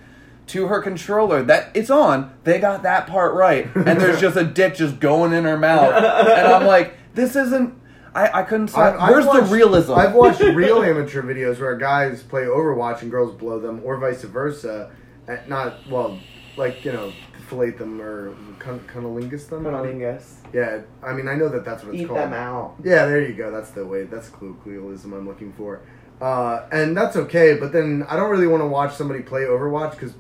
To 0.49 0.67
her 0.67 0.83
controller, 0.83 1.45
that 1.45 1.71
it's 1.75 1.91
on. 1.91 2.35
They 2.43 2.59
got 2.59 2.83
that 2.83 3.07
part 3.07 3.35
right, 3.35 3.69
and 3.77 4.01
there's 4.01 4.21
just 4.27 4.37
a 4.37 4.43
dick 4.43 4.75
just 4.75 4.99
going 4.99 5.33
in 5.33 5.45
her 5.45 5.57
mouth, 5.57 5.95
and 5.95 6.49
I'm 6.49 6.67
like, 6.67 6.95
this 7.15 7.37
isn't. 7.37 7.80
I 8.15 8.41
I 8.41 8.43
couldn't. 8.43 8.69
Say, 8.69 8.81
I've- 8.81 8.99
I've 8.99 9.11
where's 9.11 9.27
watched- 9.27 9.47
the 9.49 9.55
realism? 9.55 9.93
I've 9.95 10.15
watched 10.15 10.41
real 10.41 10.83
amateur 10.83 11.23
videos 11.23 11.61
where 11.61 11.77
guys 11.77 12.23
play 12.23 12.43
Overwatch 12.43 13.03
and 13.03 13.11
girls 13.11 13.35
blow 13.35 13.59
them, 13.61 13.81
or 13.85 13.97
vice 13.99 14.23
versa. 14.23 14.91
And 15.29 15.41
not 15.49 15.75
well, 15.89 16.19
like 16.57 16.85
you 16.85 16.93
know, 16.93 17.13
fillet 17.49 17.71
them 17.71 18.01
or 18.01 18.35
cun- 18.59 18.81
cunnilingus 18.93 19.49
them. 19.49 19.65
Cunnilingus. 19.65 20.37
Yeah, 20.53 20.81
I 21.03 21.13
mean, 21.13 21.29
I 21.29 21.35
know 21.37 21.49
that 21.49 21.65
that's 21.65 21.85
what 21.85 21.95
it's 21.95 22.03
Eat 22.03 22.09
called. 22.09 22.19
them 22.19 22.33
out. 22.33 22.75
Yeah, 22.83 23.07
there 23.07 23.21
you 23.21 23.35
go. 23.35 23.51
That's 23.53 23.71
the 23.71 23.87
way. 23.87 24.05
That's 24.05 24.29
colloquialism 24.29 25.13
I'm 25.13 25.27
looking 25.29 25.53
for. 25.53 25.81
Uh, 26.21 26.67
and 26.73 26.97
that's 26.97 27.17
okay, 27.17 27.55
but 27.59 27.73
then 27.73 28.05
I 28.09 28.17
don't 28.17 28.31
really 28.31 28.47
want 28.47 28.63
to 28.63 28.67
watch 28.67 28.95
somebody 28.95 29.23
play 29.23 29.43
Overwatch 29.43 29.93
because, 29.93 30.13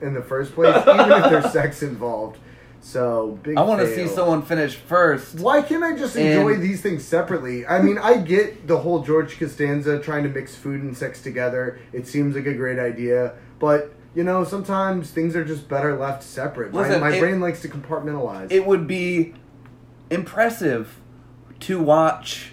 in 0.00 0.14
the 0.14 0.22
first 0.22 0.52
place, 0.54 0.74
even 0.88 1.12
if 1.12 1.30
there's 1.30 1.52
sex 1.52 1.82
involved. 1.82 2.38
So 2.84 3.38
big. 3.44 3.56
I 3.56 3.62
want 3.62 3.80
to 3.80 3.94
see 3.94 4.08
someone 4.08 4.42
finish 4.42 4.74
first. 4.74 5.38
Why 5.38 5.62
can't 5.62 5.84
I 5.84 5.96
just 5.96 6.16
enjoy 6.16 6.54
And- 6.54 6.62
these 6.62 6.80
things 6.82 7.04
separately? 7.04 7.64
I 7.64 7.80
mean, 7.80 7.96
I 7.96 8.16
get 8.18 8.66
the 8.66 8.78
whole 8.78 9.02
George 9.02 9.38
Costanza 9.38 10.00
trying 10.00 10.24
to 10.24 10.28
mix 10.28 10.56
food 10.56 10.82
and 10.82 10.96
sex 10.96 11.22
together. 11.22 11.78
It 11.92 12.06
seems 12.08 12.34
like 12.34 12.46
a 12.46 12.54
great 12.54 12.78
idea, 12.80 13.34
but 13.60 13.92
you 14.14 14.24
know, 14.24 14.44
sometimes 14.44 15.10
things 15.10 15.34
are 15.36 15.44
just 15.44 15.68
better 15.68 15.96
left 15.96 16.22
separate. 16.24 16.74
Listen, 16.74 17.00
my 17.00 17.10
my 17.10 17.16
it- 17.16 17.20
brain 17.20 17.40
likes 17.40 17.62
to 17.62 17.68
compartmentalize. 17.68 18.50
It 18.50 18.66
would 18.66 18.86
be 18.86 19.32
impressive 20.10 20.98
to 21.60 21.80
watch 21.80 22.52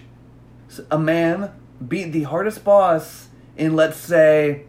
a 0.90 0.98
man 0.98 1.50
beat 1.86 2.12
the 2.12 2.22
hardest 2.22 2.62
boss 2.64 3.28
in, 3.56 3.74
let's 3.74 3.96
say, 3.98 4.62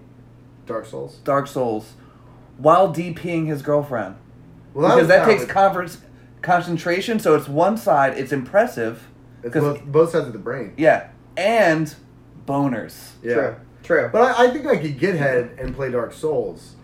Dark 0.65 0.85
Souls. 0.88 1.17
Dark 1.23 1.47
Souls, 1.47 1.93
while 2.57 2.91
DPing 2.93 3.45
his 3.47 3.61
girlfriend. 3.61 4.15
Well, 4.73 4.95
because 4.95 5.07
that 5.10 5.27
was- 5.27 5.39
takes 5.41 5.52
converse, 5.52 5.98
concentration. 6.41 7.19
So 7.19 7.35
it's 7.35 7.48
one 7.48 7.77
side. 7.77 8.18
It's 8.18 8.31
impressive. 8.31 9.07
It's 9.43 9.53
'cause- 9.53 9.64
both, 9.64 9.84
both 9.85 10.10
sides 10.11 10.27
of 10.27 10.34
the 10.34 10.39
brain. 10.39 10.73
Yeah, 10.77 11.07
and 11.38 11.93
boners. 12.45 13.11
Yeah. 13.23 13.34
True. 13.34 13.56
True. 13.84 14.10
But 14.14 14.22
I, 14.39 14.45
I 14.45 14.49
think 14.52 14.68
I 14.68 14.77
could 14.77 14.99
get 14.99 15.15
head 15.15 15.52
and 15.60 15.76
play 15.76 15.89
Dark 15.91 16.14
Souls. 16.14 16.76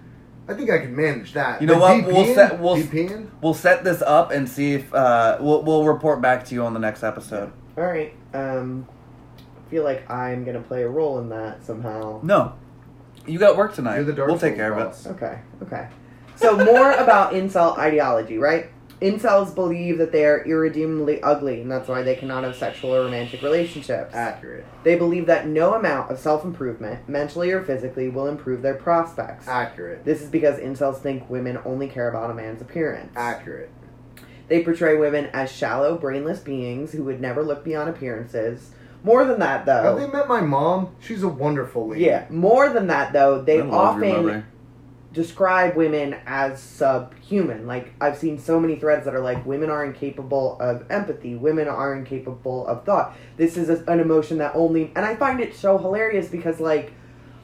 I 0.50 0.54
think 0.54 0.70
I 0.70 0.78
could 0.80 0.92
manage 0.92 1.34
that. 1.34 1.62
You 1.62 1.68
know 1.68 1.74
But 1.80 2.04
what? 2.04 2.14
We'll 2.14 2.34
set- 2.36 2.60
we'll- 2.60 2.78
DPing? 2.78 3.28
We'll 3.42 3.54
set 3.54 3.84
this 3.84 4.02
up 4.02 4.32
and 4.32 4.48
see 4.50 4.74
if 4.76 4.94
uh, 4.94 5.38
we'll 5.42 5.62
we'll 5.64 5.86
report 5.86 6.22
back 6.22 6.46
to 6.46 6.56
you 6.56 6.64
on 6.64 6.74
the 6.74 6.80
next 6.80 7.04
episode. 7.04 7.52
All 7.78 7.84
right. 7.84 8.14
Um, 8.34 8.88
I 9.38 9.70
feel 9.70 9.84
like 9.84 10.10
I'm 10.10 10.44
gonna 10.46 10.62
play 10.62 10.84
a 10.84 10.88
role 10.90 11.20
in 11.20 11.30
that 11.30 11.66
somehow. 11.66 12.20
No, 12.24 12.54
you 13.26 13.38
got 13.40 13.58
work 13.58 13.76
tonight. 13.76 13.96
You're 13.98 14.06
the 14.06 14.14
Dark 14.14 14.30
we'll 14.30 14.40
take 14.40 14.56
care 14.56 14.74
boss. 14.74 15.06
of 15.06 15.12
it. 15.12 15.16
Okay. 15.24 15.40
Okay. 15.64 15.88
So 16.38 16.56
more 16.56 16.92
about 16.92 17.34
incel 17.34 17.78
ideology, 17.78 18.38
right? 18.38 18.68
Incels 19.02 19.54
believe 19.54 20.00
that 20.00 20.12
they 20.12 20.26
are 20.26 20.44
irredeemably 20.44 21.22
ugly, 21.22 21.62
and 21.62 21.72
that's 21.72 21.88
why 21.88 22.02
they 22.02 22.16
cannot 22.16 22.44
have 22.44 22.56
sexual 22.56 22.96
or 22.96 23.04
romantic 23.04 23.44
relationships. 23.44 24.16
Accurate. 24.16 24.66
They 24.84 24.96
believe 24.96 25.28
that 25.28 25.48
no 25.48 25.76
amount 25.76 26.10
of 26.12 26.18
self 26.18 26.44
improvement, 26.44 27.08
mentally 27.08 27.52
or 27.52 27.62
physically, 27.62 28.10
will 28.10 28.26
improve 28.26 28.64
their 28.64 28.74
prospects. 28.74 29.48
Accurate. 29.48 30.04
This 30.04 30.22
is 30.24 30.30
because 30.30 30.58
incels 30.60 31.00
think 31.00 31.30
women 31.30 31.60
only 31.64 31.88
care 31.88 32.10
about 32.10 32.32
a 32.32 32.34
man's 32.34 32.62
appearance. 32.62 33.14
Accurate. 33.16 33.70
They 34.48 34.64
portray 34.64 34.98
women 34.98 35.26
as 35.34 35.52
shallow, 35.52 35.98
brainless 35.98 36.40
beings 36.40 36.92
who 36.94 37.04
would 37.04 37.22
never 37.22 37.44
look 37.44 37.64
beyond 37.64 37.90
appearances. 37.90 38.72
More 39.04 39.26
than 39.26 39.40
that, 39.40 39.66
Have 39.68 39.84
though. 39.84 40.00
they 40.00 40.08
met 40.12 40.28
my 40.28 40.42
mom? 40.42 40.96
She's 41.00 41.22
a 41.22 41.28
wonderful 41.28 41.90
lady. 41.90 42.06
Yeah, 42.06 42.26
more 42.30 42.70
than 42.70 42.88
that, 42.88 43.14
though, 43.14 43.42
they 43.42 43.62
I 43.62 43.66
your 43.66 43.76
often 43.76 44.02
memory. 44.02 44.44
Describe 45.18 45.76
women 45.76 46.16
as 46.28 46.62
subhuman. 46.62 47.66
Like 47.66 47.92
I've 48.00 48.18
seen 48.18 48.38
so 48.38 48.60
many 48.60 48.76
threads 48.76 49.04
that 49.06 49.16
are 49.16 49.20
like 49.20 49.44
women 49.48 49.70
are 49.72 49.84
incapable 49.84 50.58
of 50.62 50.86
empathy, 50.92 51.34
women 51.36 51.68
are 51.68 51.96
incapable 51.96 52.68
of 52.68 52.86
thought. 52.86 53.18
This 53.36 53.58
is 53.58 53.68
a, 53.70 53.84
an 53.92 54.00
emotion 54.00 54.38
that 54.38 54.56
only 54.56 54.92
and 54.96 55.04
I 55.04 55.16
find 55.16 55.40
it 55.42 55.56
so 55.56 55.78
hilarious 55.80 56.28
because 56.30 56.60
like 56.60 56.94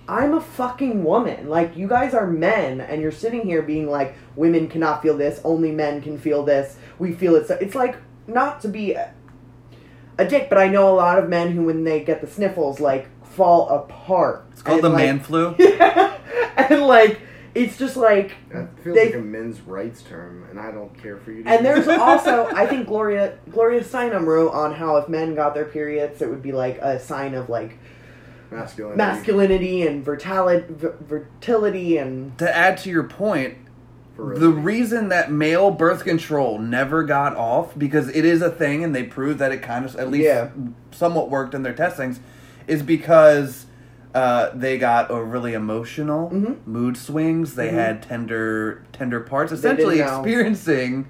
I'm 0.08 0.36
a 0.36 0.42
fucking 0.42 1.04
woman. 1.04 1.50
Like 1.50 1.76
you 1.76 1.88
guys 1.88 2.14
are 2.14 2.28
men 2.28 2.80
and 2.80 3.02
you're 3.02 3.12
sitting 3.12 3.42
here 3.44 3.64
being 3.64 3.90
like 3.90 4.16
women 4.36 4.68
cannot 4.68 5.02
feel 5.02 5.18
this, 5.18 5.42
only 5.44 5.72
men 5.72 6.00
can 6.02 6.20
feel 6.20 6.44
this. 6.46 6.78
We 7.00 7.12
feel 7.14 7.36
it 7.36 7.48
so 7.48 7.58
it's 7.60 7.76
like 7.76 7.96
not 8.28 8.62
to 8.62 8.68
be 8.68 8.94
a, 8.94 9.12
a 10.20 10.26
dick, 10.26 10.48
but 10.48 10.60
I 10.60 10.68
know 10.68 10.90
a 10.90 10.96
lot 10.96 11.18
of 11.18 11.28
men 11.28 11.52
who 11.54 11.64
when 11.64 11.84
they 11.86 12.04
get 12.04 12.22
the 12.22 12.28
sniffles 12.28 12.80
like 12.80 13.10
fall 13.26 13.68
apart. 13.70 14.46
It's 14.52 14.62
called 14.62 14.76
And, 14.76 14.84
the 14.86 14.90
like- 14.90 15.06
man 15.06 15.20
flu. 15.20 15.56
and 16.56 16.84
like 16.84 17.20
it's 17.56 17.78
just 17.78 17.96
like 17.98 18.34
That 18.52 18.70
feels 18.84 18.96
They- 18.96 19.06
like 19.08 19.16
a 19.16 19.20
men's 19.20 19.62
rights 19.62 20.02
term, 20.02 20.46
and 20.50 20.60
I 20.60 20.72
don't 20.72 20.94
care 21.02 21.18
for 21.18 21.32
you. 21.32 21.44
To 21.44 21.50
and 21.50 21.66
there's 21.66 21.88
it. 21.88 22.00
also 22.00 22.46
I 22.56 22.66
think 22.68 22.88
Gloria 22.88 23.38
Gloria 23.52 23.82
Steinem 23.84 24.26
wrote 24.26 24.52
on 24.54 24.74
how 24.74 24.98
if 24.98 25.08
men 25.10 25.36
got 25.36 25.54
their 25.54 25.66
periods 25.66 26.22
it 26.22 26.30
would 26.30 26.42
be 26.42 26.52
like 26.52 26.78
a 26.80 27.00
sign 27.00 27.34
of 27.36 27.50
like 27.50 27.78
masculinity. 28.52 28.98
masculinity 28.98 29.88
and 29.88 30.06
fertility, 30.06 30.66
fertility 31.08 31.98
and 31.98 32.38
To 32.38 32.56
add 32.56 32.78
to 32.80 32.90
your 32.90 33.04
point, 33.04 33.58
the 34.18 34.50
reason 34.52 35.10
that 35.10 35.32
male 35.32 35.72
birth 35.72 36.04
control 36.04 36.60
never 36.60 37.04
got 37.04 37.36
off 37.36 37.78
because 37.78 38.10
it 38.10 38.26
is 38.26 38.42
a 38.44 38.50
thing 38.52 38.84
and 38.84 38.96
they 38.96 39.04
proved 39.04 39.40
that 39.40 39.52
it 39.52 39.64
kind 39.64 39.86
of 39.86 39.96
at 39.96 40.12
least 40.12 40.26
Yeah. 40.26 40.50
somewhat 40.92 41.30
worked 41.32 41.54
in 41.56 41.64
their 41.64 41.74
testings 41.74 42.20
is 42.68 42.84
because 42.84 43.66
uh, 44.14 44.50
they 44.54 44.78
got 44.78 45.10
overly 45.10 45.54
emotional 45.54 46.30
Mhm. 46.30 46.58
mood 46.68 46.96
swings 46.98 47.56
they 47.56 47.70
Mhm. 47.70 47.74
had 47.74 48.04
tender 48.04 48.84
tender 48.94 49.20
parts 49.20 49.52
essentially 49.52 50.00
experiencing 50.00 51.08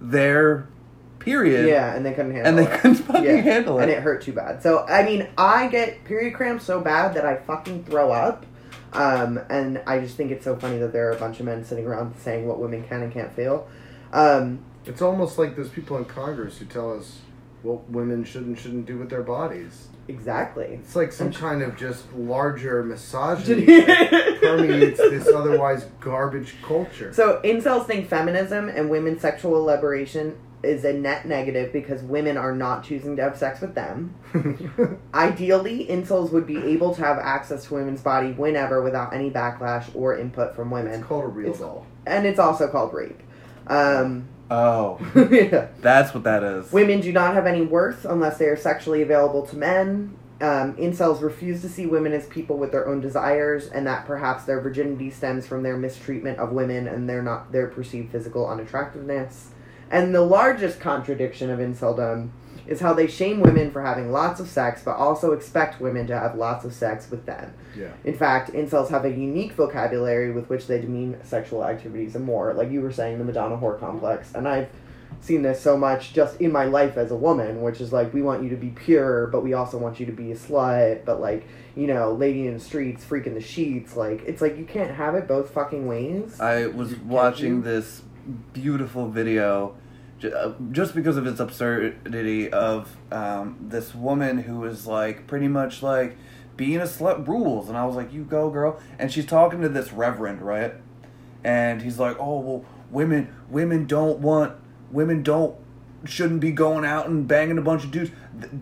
their 0.00 0.66
period 1.20 1.68
yeah, 1.68 1.94
and 1.94 2.04
they 2.04 2.12
couldn't 2.12 2.32
handle 2.34 2.46
it. 2.46 2.48
and 2.48 2.58
they 2.58 2.72
it. 2.74 2.80
couldn't 2.80 2.96
fucking 2.96 3.24
Yeah, 3.24 3.36
handle 3.36 3.78
it 3.78 3.82
and 3.84 3.90
it 3.92 4.02
hurt 4.02 4.22
too 4.22 4.32
bad. 4.32 4.60
So 4.62 4.84
I 4.88 5.04
mean, 5.04 5.28
I 5.38 5.68
get 5.68 6.02
period 6.04 6.34
cramps 6.34 6.64
so 6.64 6.80
bad 6.80 7.14
that 7.14 7.24
I 7.24 7.36
fucking 7.36 7.84
throw 7.84 8.10
up. 8.10 8.44
Um, 8.94 9.40
and 9.48 9.80
I 9.86 10.00
just 10.00 10.16
think 10.18 10.30
it's 10.32 10.44
so 10.44 10.54
funny 10.56 10.76
that 10.78 10.92
there 10.92 11.08
are 11.08 11.12
a 11.12 11.16
bunch 11.16 11.40
of 11.40 11.46
men 11.46 11.64
sitting 11.64 11.86
around 11.86 12.14
saying 12.18 12.46
what 12.46 12.58
women 12.58 12.82
can 12.82 13.02
and 13.02 13.10
can't 13.12 13.32
feel. 13.34 13.66
Um, 14.12 14.58
It's 14.84 15.00
almost 15.00 15.38
like 15.38 15.56
those 15.56 15.70
people 15.70 15.96
in 15.96 16.04
Congress 16.04 16.58
who 16.58 16.66
tell 16.66 16.92
us 16.92 17.20
what 17.62 17.88
women 17.90 18.24
should 18.24 18.46
and 18.46 18.58
shouldn't 18.58 18.86
do 18.86 18.98
with 18.98 19.10
their 19.10 19.22
bodies. 19.22 19.88
exactly. 20.08 20.80
It's 20.82 20.96
like 20.96 21.12
some 21.12 21.32
kind 21.32 21.62
of 21.62 21.76
just 21.76 22.12
larger 22.12 22.82
misogyny 22.82 23.64
that 23.80 24.38
permeates 24.40 24.98
this 24.98 25.28
otherwise 25.28 25.86
garbage 26.00 26.54
culture. 26.62 27.12
So 27.12 27.40
incels 27.44 27.86
think 27.86 28.08
feminism 28.08 28.68
and 28.68 28.90
women's 28.90 29.20
sexual 29.20 29.62
liberation 29.64 30.36
is 30.62 30.84
a 30.84 30.92
net 30.92 31.26
negative 31.26 31.72
because 31.72 32.02
women 32.02 32.36
are 32.36 32.54
not 32.54 32.84
choosing 32.84 33.16
to 33.16 33.22
have 33.22 33.36
sex 33.36 33.60
with 33.60 33.74
them. 33.74 34.14
Ideally, 35.14 35.86
incels 35.88 36.30
would 36.30 36.46
be 36.46 36.56
able 36.56 36.94
to 36.94 37.02
have 37.02 37.18
access 37.18 37.64
to 37.66 37.74
women's 37.74 38.00
body 38.00 38.32
whenever 38.32 38.82
without 38.82 39.12
any 39.12 39.30
backlash 39.30 39.90
or 39.94 40.16
input 40.16 40.54
from 40.54 40.70
women. 40.70 40.92
it's 40.94 41.04
called 41.04 41.24
a 41.24 41.28
real 41.28 41.52
doll. 41.54 41.86
And 42.06 42.26
it's 42.26 42.38
also 42.38 42.68
called 42.68 42.94
rape. 42.94 43.20
Um, 43.66 44.28
oh 44.52 44.98
yeah. 45.30 45.68
that's 45.80 46.14
what 46.14 46.24
that 46.24 46.42
is 46.42 46.72
Women 46.72 47.00
do 47.00 47.12
not 47.12 47.34
have 47.34 47.46
any 47.46 47.62
worth 47.62 48.04
unless 48.04 48.38
they 48.38 48.46
are 48.46 48.56
sexually 48.56 49.02
available 49.02 49.46
to 49.46 49.56
men. 49.56 50.16
Um, 50.40 50.74
incels 50.74 51.22
refuse 51.22 51.60
to 51.62 51.68
see 51.68 51.86
women 51.86 52.12
as 52.12 52.26
people 52.26 52.58
with 52.58 52.72
their 52.72 52.88
own 52.88 53.00
desires, 53.00 53.68
and 53.68 53.86
that 53.86 54.06
perhaps 54.06 54.42
their 54.42 54.60
virginity 54.60 55.08
stems 55.08 55.46
from 55.46 55.62
their 55.62 55.76
mistreatment 55.76 56.38
of 56.38 56.50
women 56.50 56.88
and 56.88 57.08
their 57.08 57.22
not 57.22 57.52
their 57.52 57.68
perceived 57.68 58.10
physical 58.10 58.48
unattractiveness. 58.48 59.50
And 59.88 60.12
the 60.12 60.22
largest 60.22 60.80
contradiction 60.80 61.48
of 61.48 61.60
inceldom 61.60 62.30
is 62.66 62.80
how 62.80 62.92
they 62.92 63.06
shame 63.06 63.40
women 63.40 63.70
for 63.70 63.82
having 63.82 64.12
lots 64.12 64.40
of 64.40 64.48
sex, 64.48 64.82
but 64.84 64.96
also 64.96 65.32
expect 65.32 65.80
women 65.80 66.06
to 66.06 66.18
have 66.18 66.36
lots 66.36 66.64
of 66.64 66.72
sex 66.72 67.10
with 67.10 67.26
them. 67.26 67.52
Yeah. 67.76 67.92
In 68.04 68.16
fact, 68.16 68.52
incels 68.52 68.90
have 68.90 69.04
a 69.04 69.10
unique 69.10 69.52
vocabulary 69.52 70.32
with 70.32 70.48
which 70.48 70.66
they 70.66 70.80
demean 70.80 71.18
sexual 71.24 71.64
activities 71.64 72.14
and 72.14 72.24
more. 72.24 72.54
Like 72.54 72.70
you 72.70 72.80
were 72.80 72.92
saying, 72.92 73.18
the 73.18 73.24
Madonna 73.24 73.56
whore 73.56 73.78
complex. 73.78 74.34
And 74.34 74.46
I've 74.48 74.68
seen 75.20 75.42
this 75.42 75.60
so 75.60 75.76
much 75.76 76.12
just 76.12 76.40
in 76.40 76.52
my 76.52 76.64
life 76.64 76.96
as 76.96 77.10
a 77.10 77.16
woman, 77.16 77.62
which 77.62 77.80
is 77.80 77.92
like, 77.92 78.12
we 78.12 78.22
want 78.22 78.42
you 78.42 78.50
to 78.50 78.56
be 78.56 78.70
pure, 78.70 79.28
but 79.28 79.42
we 79.42 79.54
also 79.54 79.78
want 79.78 80.00
you 80.00 80.06
to 80.06 80.12
be 80.12 80.32
a 80.32 80.36
slut, 80.36 81.04
but 81.04 81.20
like, 81.20 81.46
you 81.76 81.86
know, 81.86 82.12
lady 82.12 82.46
in 82.46 82.54
the 82.54 82.60
streets, 82.60 83.04
freak 83.04 83.26
in 83.26 83.34
the 83.34 83.40
sheets. 83.40 83.96
Like, 83.96 84.22
it's 84.26 84.42
like 84.42 84.58
you 84.58 84.64
can't 84.64 84.90
have 84.90 85.14
it 85.14 85.26
both 85.28 85.50
fucking 85.50 85.86
ways. 85.86 86.40
I 86.40 86.66
was 86.66 86.96
watching 86.96 87.62
this 87.62 88.02
beautiful 88.52 89.08
video 89.08 89.68
ju- 89.68 89.81
just 90.70 90.94
because 90.94 91.16
of 91.16 91.26
its 91.26 91.40
absurdity 91.40 92.50
of 92.52 92.96
um, 93.10 93.56
this 93.60 93.94
woman 93.94 94.38
who 94.38 94.60
was 94.60 94.86
like 94.86 95.26
pretty 95.26 95.48
much 95.48 95.82
like 95.82 96.16
being 96.56 96.78
a 96.78 96.84
slut 96.84 97.26
rules. 97.26 97.68
And 97.68 97.76
i 97.76 97.84
was 97.84 97.96
like 97.96 98.12
you 98.12 98.24
go 98.24 98.50
girl. 98.50 98.80
And 98.98 99.12
she's 99.12 99.26
talking 99.26 99.60
to 99.62 99.68
this 99.68 99.92
reverend 99.92 100.42
right? 100.42 100.74
And 101.44 101.82
he's 101.82 101.98
like 101.98 102.16
oh 102.18 102.40
well 102.40 102.64
women 102.90 103.34
women 103.48 103.86
don't 103.86 104.18
want 104.18 104.56
women 104.90 105.22
don't 105.22 105.56
shouldn't 106.04 106.40
be 106.40 106.50
going 106.50 106.84
out 106.84 107.06
and 107.08 107.26
banging 107.26 107.58
a 107.58 107.62
bunch 107.62 107.84
of 107.84 107.90
dudes. 107.90 108.10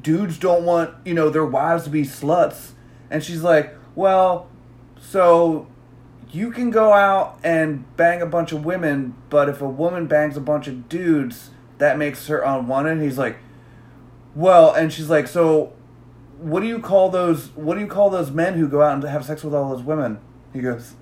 Dudes 0.02 0.38
don't 0.38 0.64
want 0.64 0.94
you 1.04 1.14
know 1.14 1.30
their 1.30 1.46
wives 1.46 1.84
to 1.84 1.90
be 1.90 2.02
sluts. 2.02 2.72
And 3.10 3.22
she's 3.22 3.42
like 3.42 3.74
well 3.94 4.48
so 5.00 5.66
you 6.32 6.50
can 6.50 6.70
go 6.70 6.92
out 6.92 7.38
and 7.42 7.84
bang 7.96 8.22
a 8.22 8.26
bunch 8.26 8.52
of 8.52 8.64
women, 8.64 9.14
but 9.28 9.48
if 9.48 9.60
a 9.60 9.68
woman 9.68 10.06
bangs 10.06 10.36
a 10.36 10.40
bunch 10.40 10.68
of 10.68 10.88
dudes, 10.88 11.49
that 11.80 11.98
makes 11.98 12.26
her 12.28 12.38
unwanted. 12.40 13.02
He's 13.02 13.18
like, 13.18 13.38
well, 14.34 14.72
and 14.72 14.92
she's 14.92 15.10
like, 15.10 15.26
so 15.26 15.72
what 16.38 16.60
do 16.60 16.66
you 16.66 16.78
call 16.78 17.10
those? 17.10 17.48
What 17.56 17.74
do 17.74 17.80
you 17.80 17.86
call 17.86 18.10
those 18.10 18.30
men 18.30 18.54
who 18.54 18.68
go 18.68 18.82
out 18.82 18.94
and 18.94 19.02
have 19.02 19.24
sex 19.24 19.42
with 19.42 19.54
all 19.54 19.74
those 19.74 19.84
women? 19.84 20.20
He 20.52 20.60
goes, 20.60 20.94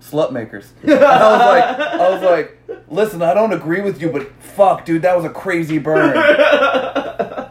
slut 0.00 0.32
makers. 0.32 0.72
And 0.82 1.02
I 1.02 1.32
was 1.32 1.40
like, 1.40 1.78
I 1.78 2.10
was 2.10 2.22
like, 2.22 2.86
listen, 2.88 3.22
I 3.22 3.34
don't 3.34 3.52
agree 3.52 3.80
with 3.80 4.00
you, 4.00 4.10
but 4.10 4.30
fuck, 4.42 4.84
dude, 4.84 5.02
that 5.02 5.16
was 5.16 5.24
a 5.24 5.30
crazy 5.30 5.78
burn. 5.78 6.14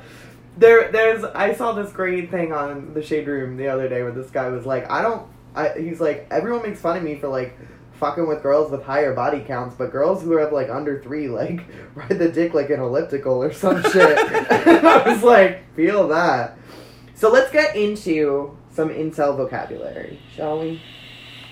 there, 0.58 0.92
there's. 0.92 1.24
I 1.24 1.54
saw 1.54 1.74
this 1.74 1.92
great 1.92 2.30
thing 2.30 2.54
on 2.54 2.94
the 2.94 3.02
Shade 3.02 3.28
Room 3.28 3.58
the 3.58 3.68
other 3.68 3.90
day 3.90 4.04
where 4.04 4.12
this 4.12 4.30
guy 4.30 4.50
was 4.50 4.66
like, 4.66 4.90
I 4.90 5.02
don't. 5.02 5.28
I, 5.54 5.70
he's 5.78 6.00
like, 6.00 6.28
everyone 6.32 6.62
makes 6.64 6.80
fun 6.80 6.98
of 6.98 7.04
me 7.04 7.18
for 7.18 7.28
like 7.28 7.58
fucking 8.02 8.28
with 8.28 8.42
girls 8.42 8.72
with 8.72 8.84
higher 8.84 9.14
body 9.14 9.40
counts, 9.42 9.76
but 9.76 9.92
girls 9.92 10.24
who 10.24 10.36
have 10.38 10.52
like 10.52 10.70
under 10.70 11.02
three, 11.02 11.30
like 11.30 11.62
ride 11.96 12.20
the 12.20 12.28
dick 12.28 12.54
like 12.54 12.70
an 12.72 12.82
elliptical 12.82 13.42
or 13.42 13.54
some 13.54 13.82
shit. 13.92 14.18
and 14.18 14.88
I 14.88 15.14
was 15.14 15.24
like, 15.24 15.74
feel 15.76 16.10
that. 16.10 16.58
So 17.16 17.30
let's 17.30 17.52
get 17.52 17.76
into 17.76 18.58
some 18.72 18.90
incel 18.90 19.38
vocabulary, 19.38 20.20
shall 20.36 20.60
we? 20.60 20.82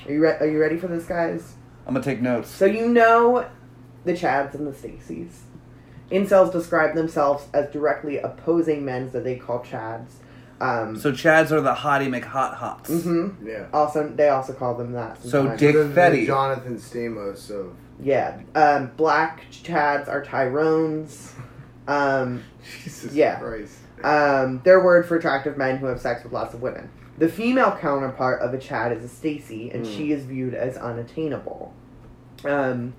Are 0.08 0.12
you 0.12 0.22
re- 0.22 0.38
are 0.40 0.48
you 0.48 0.60
ready 0.60 0.78
for 0.78 0.88
this, 0.88 1.06
guys? 1.06 1.54
I'm 1.86 1.94
gonna 1.94 2.04
take 2.04 2.20
notes. 2.22 2.50
So 2.50 2.66
you 2.66 2.90
know 2.90 3.48
the 4.04 4.14
Chads 4.14 4.56
and 4.56 4.66
the 4.66 4.72
Stacys. 4.72 5.42
Incels 6.12 6.52
describe 6.52 6.96
themselves 6.96 7.46
as 7.54 7.70
directly 7.70 8.18
opposing 8.18 8.84
men 8.84 9.12
that 9.12 9.24
they 9.24 9.36
call 9.36 9.60
Chads. 9.60 10.14
Um, 10.62 10.98
So 10.98 11.12
Chads 11.12 11.52
are 11.52 11.62
the 11.62 11.74
hottie 11.74 12.10
McHot 12.10 12.56
hots. 12.56 12.90
mhm. 12.90 13.36
Yeah. 13.44 13.66
Also, 13.74 14.10
they 14.10 14.28
also 14.30 14.54
call 14.54 14.76
them 14.76 14.92
that. 14.94 15.22
So 15.24 15.30
sometimes. 15.30 15.60
Dick 15.60 15.76
The- 15.76 15.84
the 15.86 16.02
Fetty. 16.02 16.26
Jonathan 16.26 16.78
Stamos 16.78 17.50
of 17.50 17.72
Yeah. 18.02 18.40
Um, 18.56 18.92
black 18.98 19.42
Chads 19.52 20.08
are 20.10 20.22
Tyrones. 20.24 21.34
Um, 21.88 22.44
Jesus 22.84 23.14
Yeah. 23.14 23.40
Christ. 23.40 23.78
um, 24.04 24.62
their 24.64 24.84
word 24.84 25.06
for 25.06 25.16
attractive 25.16 25.58
men 25.58 25.78
who 25.78 25.86
have 25.88 26.00
sex 26.00 26.24
with 26.24 26.34
lots 26.34 26.54
of 26.54 26.62
women. 26.62 26.90
The 27.18 27.28
female 27.30 27.78
counterpart 27.80 28.42
of 28.42 28.54
a 28.54 28.58
Chad 28.58 28.92
is 28.94 29.04
a 29.04 29.10
Stacy, 29.10 29.72
and 29.72 29.86
Mm. 29.86 29.98
she 29.98 30.12
is 30.14 30.24
viewed 30.26 30.54
as 30.54 30.78
unattainable. 30.78 31.74
Um, 32.46 32.94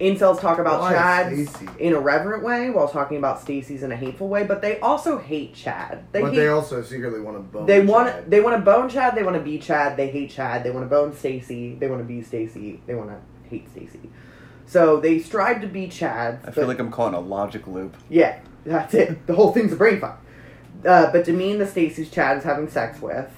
incels 0.00 0.40
talk 0.40 0.58
about 0.58 0.80
Why 0.80 0.94
Chads 0.94 1.48
Stacey? 1.48 1.68
in 1.78 1.92
a 1.92 2.00
reverent 2.00 2.42
way 2.42 2.70
while 2.70 2.88
talking 2.88 3.16
about 3.16 3.40
Stacy's 3.40 3.82
in 3.82 3.92
a 3.92 3.96
hateful 3.96 4.28
way, 4.28 4.44
but 4.44 4.60
they 4.60 4.80
also 4.80 5.18
hate 5.18 5.54
Chad. 5.54 6.04
They 6.12 6.20
but 6.20 6.32
hate, 6.32 6.36
they 6.36 6.48
also 6.48 6.82
secretly 6.82 7.20
want 7.20 7.36
to 7.36 7.42
bone. 7.42 7.66
they 7.66 7.84
want 7.84 8.08
Chad. 8.08 8.30
they 8.30 8.40
want 8.40 8.56
to 8.56 8.62
bone 8.62 8.88
Chad, 8.88 9.14
they 9.14 9.22
want 9.22 9.36
to 9.36 9.42
be 9.42 9.58
Chad, 9.58 9.96
they 9.96 10.08
hate 10.10 10.30
Chad, 10.30 10.64
they 10.64 10.70
want 10.70 10.84
to 10.84 10.90
bone 10.90 11.14
Stacy, 11.14 11.74
they 11.76 11.86
want 11.86 12.00
to 12.00 12.06
be 12.06 12.22
Stacy, 12.22 12.80
they 12.86 12.94
want 12.94 13.10
to 13.10 13.48
hate 13.48 13.70
Stacy. 13.70 14.10
So 14.66 14.98
they 14.98 15.18
strive 15.18 15.60
to 15.60 15.66
be 15.66 15.88
Chad. 15.88 16.40
I 16.44 16.50
feel 16.50 16.66
like 16.66 16.78
I'm 16.78 16.90
caught 16.90 17.08
in 17.08 17.14
a 17.14 17.20
logic 17.20 17.66
loop. 17.66 17.96
yeah, 18.08 18.40
that's 18.64 18.94
it. 18.94 19.26
The 19.26 19.34
whole 19.34 19.52
thing's 19.52 19.72
a 19.72 19.76
brain 19.76 20.00
fuck. 20.00 20.20
Uh, 20.84 21.10
but 21.12 21.24
demean 21.24 21.58
the 21.58 21.66
Stacy's 21.66 22.10
Chad 22.10 22.38
is 22.38 22.44
having 22.44 22.68
sex 22.68 23.00
with. 23.00 23.30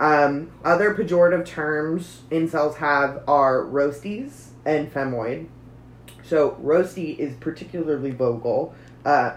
Um, 0.00 0.52
other 0.64 0.94
pejorative 0.94 1.44
terms 1.44 2.22
incels 2.30 2.76
have 2.76 3.22
are 3.26 3.62
roasties 3.64 4.48
and 4.64 4.92
femoid. 4.92 5.48
So 6.28 6.58
roasty 6.62 7.18
is 7.18 7.34
particularly 7.36 8.10
vocal, 8.10 8.74
uh, 9.04 9.36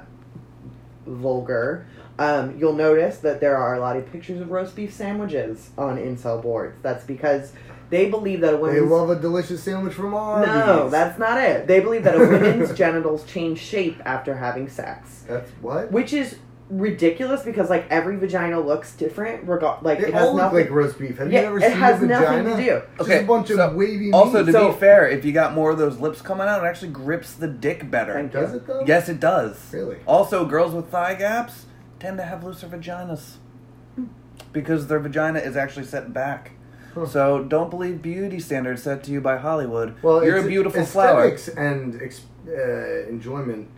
vulgar. 1.05 1.85
Um, 2.19 2.57
you'll 2.59 2.73
notice 2.73 3.19
that 3.19 3.39
there 3.39 3.57
are 3.57 3.75
a 3.75 3.79
lot 3.79 3.95
of 3.95 4.11
pictures 4.11 4.41
of 4.41 4.51
roast 4.51 4.75
beef 4.75 4.93
sandwiches 4.93 5.69
on 5.77 5.97
incel 5.97 6.41
boards. 6.41 6.77
That's 6.81 7.05
because 7.05 7.53
they 7.89 8.09
believe 8.09 8.41
that 8.41 8.53
a 8.53 8.57
They 8.57 8.79
love 8.81 9.09
a 9.09 9.15
delicious 9.19 9.63
sandwich 9.63 9.93
from 9.93 10.13
Arby's. 10.13 10.47
no, 10.47 10.89
that's 10.89 11.17
not 11.17 11.41
it. 11.41 11.67
They 11.67 11.79
believe 11.79 12.03
that 12.03 12.15
a 12.15 12.19
woman's 12.19 12.73
genitals 12.77 13.23
change 13.25 13.59
shape 13.59 14.01
after 14.05 14.35
having 14.35 14.69
sex, 14.69 15.23
that's 15.27 15.49
what. 15.61 15.91
which 15.91 16.13
is 16.13 16.37
ridiculous 16.71 17.43
because 17.43 17.69
like 17.69 17.85
every 17.89 18.15
vagina 18.15 18.59
looks 18.59 18.93
different. 18.95 19.47
Regard 19.47 19.83
like 19.83 19.99
They 19.99 20.07
it 20.07 20.13
has 20.13 20.23
all 20.27 20.33
look 20.35 20.43
nothing. 20.45 20.59
like 20.59 20.69
roast 20.71 20.97
beef. 20.97 21.17
Have 21.17 21.31
yeah, 21.31 21.41
you 21.41 21.47
ever 21.47 21.57
it 21.59 21.63
seen 21.63 21.71
has 21.71 22.01
a 22.01 22.05
nothing 22.05 22.45
to 22.45 22.55
do. 22.57 22.81
Just 22.97 23.01
Okay, 23.01 23.23
a 23.23 23.27
bunch 23.27 23.49
of 23.49 23.75
wavy. 23.75 24.11
Also, 24.11 24.39
meat. 24.39 24.45
to 24.47 24.51
So- 24.53 24.71
be 24.71 24.77
fair, 24.79 25.07
if 25.09 25.25
you 25.25 25.31
got 25.33 25.53
more 25.53 25.71
of 25.71 25.77
those 25.77 25.99
lips 25.99 26.21
coming 26.21 26.47
out, 26.47 26.63
it 26.63 26.67
actually 26.67 26.91
grips 26.91 27.33
the 27.33 27.47
dick 27.47 27.91
better. 27.91 28.13
Thank 28.13 28.31
does 28.31 28.53
it 28.53 28.65
though? 28.65 28.83
Yes, 28.87 29.09
it 29.09 29.19
does. 29.19 29.71
Really? 29.73 29.97
Also, 30.05 30.45
girls 30.45 30.73
with 30.73 30.87
thigh 30.89 31.15
gaps 31.15 31.65
tend 31.99 32.17
to 32.17 32.23
have 32.23 32.43
looser 32.43 32.67
vaginas 32.67 33.35
because 34.53 34.87
their 34.87 34.99
vagina 34.99 35.39
is 35.39 35.55
actually 35.55 35.85
set 35.85 36.13
back. 36.13 36.51
Huh. 36.93 37.05
So 37.05 37.43
don't 37.43 37.69
believe 37.69 38.01
beauty 38.01 38.39
standards 38.39 38.83
set 38.83 39.03
to 39.05 39.11
you 39.11 39.21
by 39.21 39.37
Hollywood. 39.37 39.95
Well, 40.01 40.23
you're 40.25 40.35
a 40.35 40.39
it's- 40.39 40.47
beautiful 40.49 40.83
flower. 40.85 41.25
aesthetics 41.25 41.47
and 41.57 42.01
ex- 42.01 42.21
uh, 42.47 43.07
enjoyment. 43.07 43.69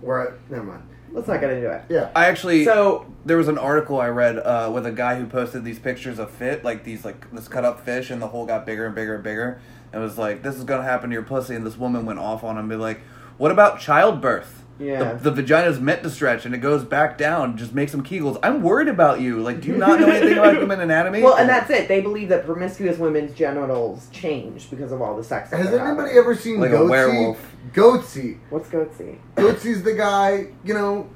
Where 0.00 0.34
never 0.48 0.62
mind. 0.62 0.82
Let's 1.12 1.28
not 1.28 1.40
get 1.40 1.50
into 1.50 1.70
it. 1.70 1.82
Yeah. 1.88 2.10
I 2.14 2.26
actually 2.26 2.64
So 2.64 3.06
there 3.24 3.36
was 3.36 3.48
an 3.48 3.58
article 3.58 4.00
I 4.00 4.08
read 4.08 4.38
uh, 4.38 4.70
with 4.72 4.86
a 4.86 4.92
guy 4.92 5.16
who 5.16 5.26
posted 5.26 5.64
these 5.64 5.78
pictures 5.78 6.18
of 6.18 6.30
fit, 6.30 6.64
like 6.64 6.84
these 6.84 7.04
like 7.04 7.30
this 7.32 7.48
cut 7.48 7.64
up 7.64 7.84
fish, 7.84 8.10
and 8.10 8.22
the 8.22 8.28
hole 8.28 8.46
got 8.46 8.64
bigger 8.66 8.86
and 8.86 8.94
bigger 8.94 9.14
and 9.14 9.24
bigger. 9.24 9.60
And 9.92 10.00
was 10.02 10.18
like, 10.18 10.42
this 10.42 10.56
is 10.56 10.64
gonna 10.64 10.84
happen 10.84 11.10
to 11.10 11.14
your 11.14 11.24
pussy, 11.24 11.54
and 11.54 11.66
this 11.66 11.76
woman 11.76 12.06
went 12.06 12.18
off 12.20 12.44
on 12.44 12.56
him, 12.56 12.60
and 12.60 12.68
be 12.68 12.76
like, 12.76 13.00
what 13.38 13.50
about 13.50 13.80
childbirth? 13.80 14.64
Yeah. 14.80 15.12
The, 15.12 15.30
the 15.30 15.42
vagina's 15.42 15.78
meant 15.78 16.02
to 16.04 16.10
stretch, 16.10 16.46
and 16.46 16.54
it 16.54 16.58
goes 16.58 16.82
back 16.84 17.18
down. 17.18 17.56
Just 17.58 17.74
make 17.74 17.88
some 17.90 18.02
kegels. 18.02 18.38
I'm 18.42 18.62
worried 18.62 18.88
about 18.88 19.20
you. 19.20 19.40
Like, 19.40 19.60
do 19.60 19.68
you 19.68 19.76
not 19.76 20.00
know 20.00 20.08
anything 20.08 20.38
about 20.38 20.56
human 20.56 20.80
anatomy? 20.80 21.22
well, 21.22 21.36
and 21.36 21.48
that's 21.48 21.68
it. 21.70 21.86
They 21.86 22.00
believe 22.00 22.30
that 22.30 22.46
promiscuous 22.46 22.96
women's 22.98 23.34
genitals 23.36 24.08
change 24.10 24.70
because 24.70 24.90
of 24.90 25.02
all 25.02 25.16
the 25.16 25.22
sex. 25.24 25.50
Has 25.50 25.66
anybody 25.68 26.08
having. 26.08 26.16
ever 26.16 26.34
seen 26.34 26.60
Like 26.60 26.70
a 26.70 26.74
Goatse? 26.76 26.88
werewolf. 26.88 27.56
Goatse. 27.74 28.38
What's 28.48 28.68
goatse? 28.70 29.18
Goatse's 29.36 29.82
the 29.82 29.92
guy. 29.94 30.46
You 30.64 30.74
know, 30.74 31.10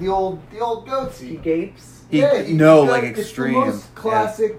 the 0.00 0.08
old 0.08 0.40
the 0.50 0.60
old 0.60 0.88
Goatse. 0.88 1.20
He 1.20 1.36
gapes. 1.36 2.02
He- 2.10 2.20
yeah, 2.20 2.42
he- 2.42 2.54
no, 2.54 2.82
he's 2.82 2.88
got- 2.88 2.92
like 2.92 3.04
it's 3.04 3.14
the 3.16 3.20
extreme. 3.22 3.52
most 3.54 3.84
Yeah. 3.84 4.00
classic 4.00 4.56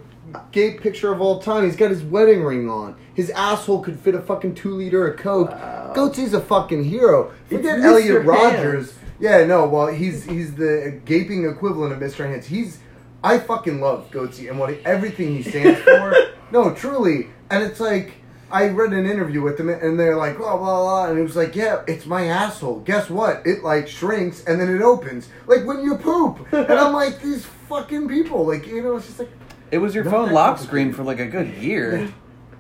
gay 0.52 0.74
picture 0.74 1.12
of 1.12 1.22
all 1.22 1.40
time. 1.40 1.66
He's 1.66 1.76
got 1.76 1.90
his 1.91 2.03
wedding 2.03 2.44
ring 2.44 2.70
on. 2.70 2.95
His 3.14 3.30
asshole 3.32 3.82
could 3.84 3.99
fit 3.99 4.16
a 4.16 4.22
fucking 4.22 4.56
two 4.56 4.76
liter 4.76 5.07
of 5.07 5.18
coke. 5.20 5.52
Wow. 5.52 5.94
Goatse's 5.95 6.34
a 6.34 6.41
fucking 6.41 6.84
hero. 6.84 7.32
It's 7.49 7.57
Forget 7.57 7.80
Mr. 7.80 7.84
Elliot 7.86 8.16
Hands. 8.16 8.28
Rogers. 8.28 8.94
Yeah, 9.20 9.45
no. 9.45 9.68
Well, 9.68 9.88
he's 9.88 10.26
he's 10.26 10.56
the 10.56 10.99
gaping 11.06 11.49
equivalent 11.49 11.94
of 11.94 11.99
Mr. 11.99 12.28
Hands. 12.30 12.45
He's 12.45 12.80
I 13.24 13.40
fucking 13.40 13.82
love 13.82 14.12
Goatse 14.12 14.49
and 14.49 14.60
what 14.60 14.70
he, 14.72 14.86
everything 14.86 15.36
he 15.36 15.44
stands 15.44 15.80
for. 15.84 16.14
no, 16.52 16.74
truly. 16.74 17.28
And 17.49 17.64
it's 17.64 17.80
like 17.80 18.14
I 18.52 18.68
read 18.68 18.94
an 18.94 19.06
interview 19.06 19.41
with 19.41 19.60
him 19.60 19.70
and 19.70 19.99
they're 19.99 20.18
like 20.18 20.38
blah 20.38 20.57
blah 20.57 20.82
blah, 20.82 21.10
and 21.10 21.18
it 21.18 21.24
was 21.24 21.36
like, 21.36 21.56
yeah, 21.56 21.84
it's 21.88 22.06
my 22.06 22.26
asshole. 22.26 22.82
Guess 22.82 23.10
what? 23.10 23.41
It 23.45 23.64
like 23.64 23.88
shrinks 23.88 24.44
and 24.45 24.60
then 24.60 24.74
it 24.76 24.82
opens 24.82 25.30
like 25.48 25.66
when 25.66 25.82
you 25.82 25.95
poop. 25.98 26.45
and 26.53 26.72
I'm 26.74 26.94
like 26.94 27.22
these 27.22 27.45
fucking 27.70 28.07
people. 28.10 28.45
Like 28.45 28.68
you 28.68 28.84
know, 28.84 28.98
it's 28.98 29.07
just 29.07 29.20
like 29.20 29.32
it 29.72 29.78
was 29.80 29.94
your 29.96 30.04
Not 30.04 30.12
phone 30.12 30.28
that 30.28 30.34
lock 30.34 30.58
screen 30.60 30.94
for 30.94 31.04
like 31.04 31.20
a 31.20 31.26
good 31.26 31.50
year. 31.56 32.12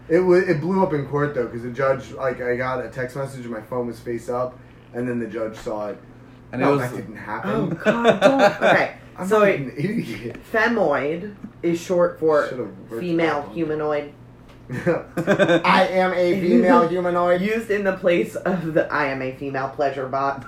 It 0.07 0.19
wa 0.19 0.35
it 0.35 0.61
blew 0.61 0.83
up 0.83 0.93
in 0.93 1.07
court 1.07 1.33
though 1.33 1.45
because 1.45 1.63
the 1.63 1.71
judge 1.71 2.11
like 2.11 2.41
I 2.41 2.55
got 2.55 2.83
a 2.85 2.89
text 2.89 3.15
message 3.15 3.41
and 3.45 3.49
my 3.51 3.61
phone 3.61 3.87
was 3.87 3.99
face 3.99 4.29
up, 4.29 4.57
and 4.93 5.07
then 5.07 5.19
the 5.19 5.27
judge 5.27 5.55
saw 5.57 5.87
it. 5.89 5.97
And 6.51 6.61
no, 6.61 6.73
it 6.73 6.77
was 6.77 6.91
that 6.91 6.95
didn't 6.97 7.15
happen. 7.17 7.51
Oh 7.51 7.67
God! 7.67 8.19
Don't. 8.21 8.41
Okay. 8.69 8.97
I'm 9.17 9.27
so 9.27 9.39
not 9.39 9.49
an 9.49 9.71
idiot. 9.77 10.37
femoid 10.51 11.35
is 11.63 11.79
short 11.79 12.19
for 12.19 12.47
Should've 12.49 12.91
worked 12.91 13.01
female 13.01 13.35
that 13.39 13.47
one. 13.47 13.55
humanoid. 13.55 14.13
I 15.17 15.87
am 15.91 16.13
a 16.13 16.39
female 16.41 16.87
humanoid. 16.87 17.41
Used 17.41 17.69
in 17.69 17.83
the 17.83 17.93
place 17.97 18.35
of 18.35 18.73
the 18.73 18.91
I 18.91 19.07
am 19.07 19.21
a 19.21 19.31
female 19.35 19.69
pleasure 19.69 20.07
bot. 20.07 20.45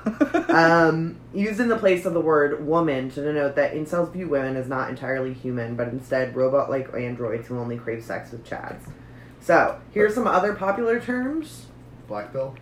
um, 0.50 1.18
used 1.34 1.60
in 1.60 1.68
the 1.68 1.78
place 1.78 2.06
of 2.06 2.14
the 2.14 2.22
word 2.22 2.66
woman 2.66 3.12
to 3.12 3.22
denote 3.22 3.56
that 3.56 3.74
incels 3.74 4.12
view 4.12 4.28
women 4.28 4.56
as 4.56 4.68
not 4.68 4.90
entirely 4.90 5.34
human, 5.34 5.76
but 5.76 5.90
instead 5.90 6.36
robot 6.36 6.70
like 6.70 6.92
androids 6.94 7.48
who 7.48 7.60
only 7.60 7.78
crave 7.78 8.04
sex 8.04 8.32
with 8.32 8.44
chads. 8.44 8.90
So, 9.40 9.80
here's 9.94 10.16
some 10.16 10.28
other 10.28 10.54
popular 10.54 11.00
terms. 11.00 11.68
Black 12.08 12.34
belt. 12.34 12.58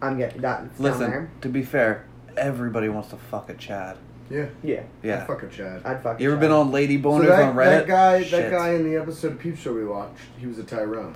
I'm 0.00 0.16
getting 0.16 0.42
that 0.42 0.78
Listen, 0.78 1.10
there. 1.10 1.30
to 1.40 1.48
be 1.48 1.62
fair, 1.62 2.06
everybody 2.36 2.88
wants 2.88 3.08
to 3.10 3.16
fuck 3.16 3.48
a 3.50 3.54
Chad. 3.54 3.96
Yeah. 4.30 4.46
Yeah, 4.62 4.82
Yeah. 5.02 5.24
Fuck 5.26 5.42
a 5.42 5.48
Chad. 5.48 5.82
I'd 5.84 6.02
fuck. 6.02 6.18
You 6.20 6.28
ever 6.30 6.38
a 6.38 6.40
been 6.40 6.50
on 6.50 6.70
Lady 6.72 6.96
So 6.96 7.28
that, 7.28 7.42
on 7.42 7.54
Reddit? 7.54 7.64
that 7.64 7.86
guy, 7.86 8.22
Shit. 8.22 8.30
that 8.30 8.50
guy 8.50 8.70
in 8.74 8.90
the 8.90 8.96
episode 9.00 9.32
of 9.32 9.38
Peep 9.38 9.56
Show 9.58 9.74
we 9.74 9.84
watched, 9.84 10.16
he 10.38 10.46
was 10.46 10.58
a 10.58 10.64
Tyrone. 10.64 11.14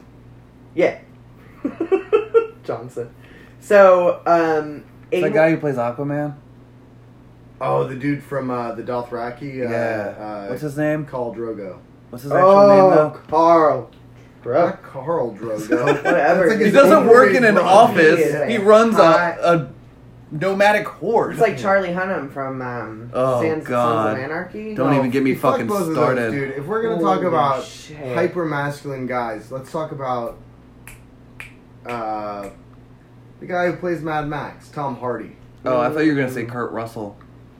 Yeah. 0.74 0.98
Johnson. 2.64 3.10
So, 3.60 4.20
um, 4.26 4.84
It's 5.10 5.20
a- 5.24 5.28
that 5.28 5.32
guy 5.34 5.50
who 5.50 5.56
plays 5.56 5.76
Aquaman. 5.76 6.36
Oh, 7.60 7.84
the 7.84 7.96
dude 7.96 8.22
from 8.22 8.50
uh, 8.50 8.72
the 8.72 8.82
Dothraki. 8.84 9.66
Uh, 9.66 9.70
yeah. 9.70 10.14
Uh, 10.18 10.46
What's 10.48 10.62
his 10.62 10.76
name? 10.76 11.04
Khal 11.06 11.34
Drogo. 11.34 11.78
What's 12.10 12.22
his 12.22 12.32
actual 12.32 12.68
name 12.68 12.78
Oh, 12.84 12.90
though? 12.90 13.10
Carl. 13.28 13.90
Bro. 14.42 14.66
Not 14.66 14.82
Carl 14.84 15.34
Drogo. 15.34 15.86
Whatever. 16.04 16.48
Like 16.50 16.58
He 16.60 16.66
He 16.66 16.70
doesn't 16.70 17.06
work 17.08 17.34
in 17.34 17.42
an 17.44 17.58
overrated 17.58 17.66
office. 17.66 18.20
Yeah. 18.32 18.46
He 18.46 18.58
runs 18.58 18.94
Hi. 18.94 19.36
a, 19.40 19.56
a 19.56 19.68
nomadic 20.30 20.86
horde. 20.86 21.32
It's 21.32 21.40
like 21.40 21.58
Charlie 21.58 21.88
Hunnam 21.88 22.32
from 22.32 22.60
um, 22.62 23.10
Oh, 23.14 23.42
Sons, 23.42 23.66
God. 23.66 24.06
Sons 24.06 24.18
of 24.18 24.24
Anarchy. 24.24 24.74
Don't 24.74 24.94
even 24.94 25.10
get 25.10 25.22
me 25.22 25.34
fuck 25.34 25.54
fucking 25.54 25.66
both 25.66 25.80
of 25.80 25.86
those, 25.88 25.96
started. 25.96 26.30
dude. 26.32 26.50
If 26.52 26.66
we're 26.66 26.82
gonna 26.82 26.96
Holy 26.96 27.16
talk 27.16 27.24
about 27.24 27.64
shit. 27.64 27.96
hyper 28.14 28.44
masculine 28.44 29.06
guys, 29.06 29.50
let's 29.50 29.70
talk 29.72 29.92
about 29.92 30.38
uh, 31.86 32.50
the 33.40 33.46
guy 33.46 33.70
who 33.70 33.76
plays 33.76 34.02
Mad 34.02 34.28
Max, 34.28 34.68
Tom 34.68 34.96
Hardy. 34.96 35.36
oh, 35.64 35.80
I 35.80 35.90
thought 35.90 36.00
you 36.00 36.12
were 36.14 36.20
gonna 36.20 36.32
say 36.32 36.44
Kurt 36.44 36.72
Russell. 36.72 37.16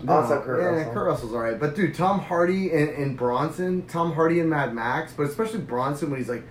Also 0.07 0.41
Kurt 0.43 0.61
yeah, 0.61 0.67
Russell. 0.69 0.93
Kurt 0.93 1.07
Russell's 1.09 1.33
alright, 1.33 1.59
but 1.59 1.75
dude, 1.75 1.95
Tom 1.95 2.21
Hardy 2.21 2.71
and, 2.73 2.91
and 2.91 3.17
Bronson, 3.17 3.85
Tom 3.87 4.13
Hardy 4.13 4.39
and 4.41 4.49
Mad 4.49 4.73
Max, 4.75 5.13
but 5.13 5.25
especially 5.25 5.59
Bronson 5.61 6.11
when 6.11 6.21
he's 6.21 6.29
like, 6.29 6.45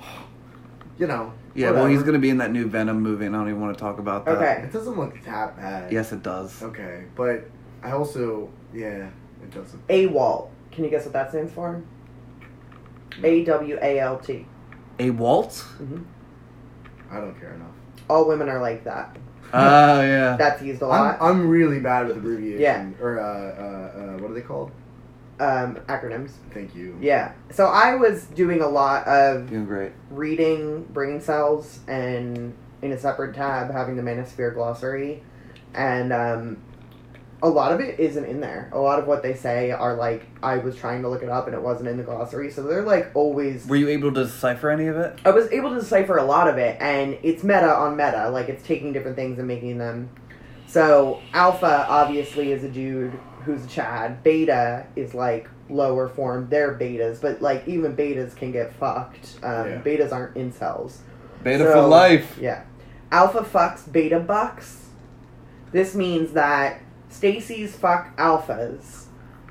you 0.98 1.06
know, 1.06 1.32
Yeah, 1.54 1.70
well, 1.70 1.86
he's 1.86 2.02
gonna 2.02 2.18
be 2.18 2.30
in 2.30 2.38
that 2.38 2.50
new 2.50 2.66
Venom 2.66 3.00
movie, 3.00 3.26
and 3.26 3.36
I 3.36 3.38
don't 3.38 3.48
even 3.48 3.60
want 3.60 3.76
to 3.76 3.80
talk 3.80 3.98
about 3.98 4.24
that. 4.24 4.36
Okay. 4.36 4.62
It 4.64 4.72
doesn't 4.72 4.98
look 4.98 5.22
that 5.22 5.56
bad. 5.56 5.92
Yes, 5.92 6.12
it 6.12 6.22
does. 6.22 6.62
Okay, 6.62 7.04
but 7.14 7.44
I 7.82 7.92
also, 7.92 8.50
yeah, 8.72 9.08
it 9.42 9.50
doesn't. 9.52 9.86
AWALT. 9.88 10.50
Can 10.72 10.82
you 10.82 10.90
guess 10.90 11.04
what 11.04 11.12
that 11.12 11.30
stands 11.30 11.52
for? 11.52 11.82
A 13.22 13.44
W 13.44 13.78
A 13.80 14.00
L 14.00 14.18
T. 14.18 14.46
A 14.98 15.10
Walt? 15.10 15.64
I 17.10 17.20
don't 17.20 17.38
care 17.38 17.54
enough. 17.54 17.70
All 18.08 18.26
women 18.26 18.48
are 18.48 18.60
like 18.60 18.84
that. 18.84 19.16
Oh 19.52 20.00
yeah. 20.02 20.36
That's 20.36 20.62
used 20.62 20.82
a 20.82 20.86
I'm, 20.86 20.90
lot. 20.90 21.18
I'm 21.20 21.48
really 21.48 21.80
bad 21.80 22.08
with 22.08 22.16
abbreviations. 22.16 22.60
Yeah. 22.60 22.90
Or 23.00 23.20
uh, 23.20 23.24
uh, 23.24 24.16
uh, 24.16 24.18
what 24.18 24.30
are 24.30 24.34
they 24.34 24.40
called? 24.40 24.72
Um, 25.40 25.76
acronyms. 25.88 26.30
Thank 26.52 26.74
you. 26.76 26.96
Yeah. 27.00 27.32
So 27.50 27.66
I 27.66 27.96
was 27.96 28.26
doing 28.26 28.60
a 28.60 28.68
lot 28.68 29.06
of 29.08 29.50
Doing 29.50 29.66
great. 29.66 29.92
reading 30.10 30.84
Braincels 30.92 31.78
and 31.88 32.54
in 32.82 32.92
a 32.92 32.98
separate 32.98 33.34
tab 33.34 33.72
having 33.72 33.96
the 33.96 34.02
manosphere 34.02 34.54
glossary 34.54 35.22
and 35.74 36.12
um, 36.12 36.58
a 37.42 37.48
lot 37.48 37.72
of 37.72 37.80
it 37.80 37.98
isn't 37.98 38.24
in 38.26 38.40
there 38.40 38.68
a 38.72 38.78
lot 38.78 38.98
of 38.98 39.06
what 39.06 39.22
they 39.22 39.34
say 39.34 39.70
are 39.70 39.94
like 39.94 40.26
i 40.42 40.56
was 40.58 40.76
trying 40.76 41.00
to 41.02 41.08
look 41.08 41.22
it 41.22 41.28
up 41.30 41.46
and 41.46 41.54
it 41.56 41.62
wasn't 41.62 41.88
in 41.88 41.96
the 41.96 42.02
glossary 42.02 42.50
so 42.50 42.62
they're 42.62 42.82
like 42.82 43.10
always 43.14 43.66
Were 43.66 43.76
you 43.76 43.88
able 43.88 44.12
to 44.12 44.24
decipher 44.24 44.70
any 44.70 44.86
of 44.86 44.96
it? 44.96 45.18
i 45.24 45.30
was 45.30 45.50
able 45.50 45.70
to 45.70 45.76
decipher 45.80 46.16
a 46.18 46.24
lot 46.24 46.46
of 46.46 46.58
it 46.58 46.76
and 46.80 47.18
it's 47.22 47.42
meta 47.42 47.74
on 47.74 47.96
meta 47.96 48.28
like 48.30 48.48
it's 48.50 48.62
taking 48.66 48.92
different 48.92 49.16
things 49.16 49.38
and 49.38 49.48
making 49.48 49.78
them 49.78 50.08
so 50.66 51.20
alpha 51.32 51.86
obviously 51.88 52.52
is 52.52 52.62
a 52.64 52.68
dude 52.68 53.18
who's 53.44 53.64
a 53.64 53.68
chad 53.68 54.22
beta 54.22 54.86
is 54.96 55.14
like 55.14 55.48
lower 55.70 56.08
form 56.08 56.46
they're 56.50 56.74
betas 56.74 57.20
but 57.20 57.40
like 57.40 57.66
even 57.66 57.96
betas 57.96 58.34
can 58.36 58.52
get 58.52 58.72
fucked 58.74 59.36
um, 59.42 59.66
Yeah. 59.70 59.80
betas 59.82 60.12
aren't 60.12 60.34
incels 60.34 60.98
Beta 61.42 61.64
So- 61.64 61.72
for 61.82 61.88
life. 61.88 62.38
yeah. 62.40 62.62
Alpha 63.12 63.40
fucks 63.42 63.90
beta 63.92 64.18
bucks. 64.18 64.86
This 65.72 65.94
means 65.94 66.32
that 66.32 66.80
Stacy's 67.10 67.76
fuck 67.76 68.16
alphas 68.16 69.04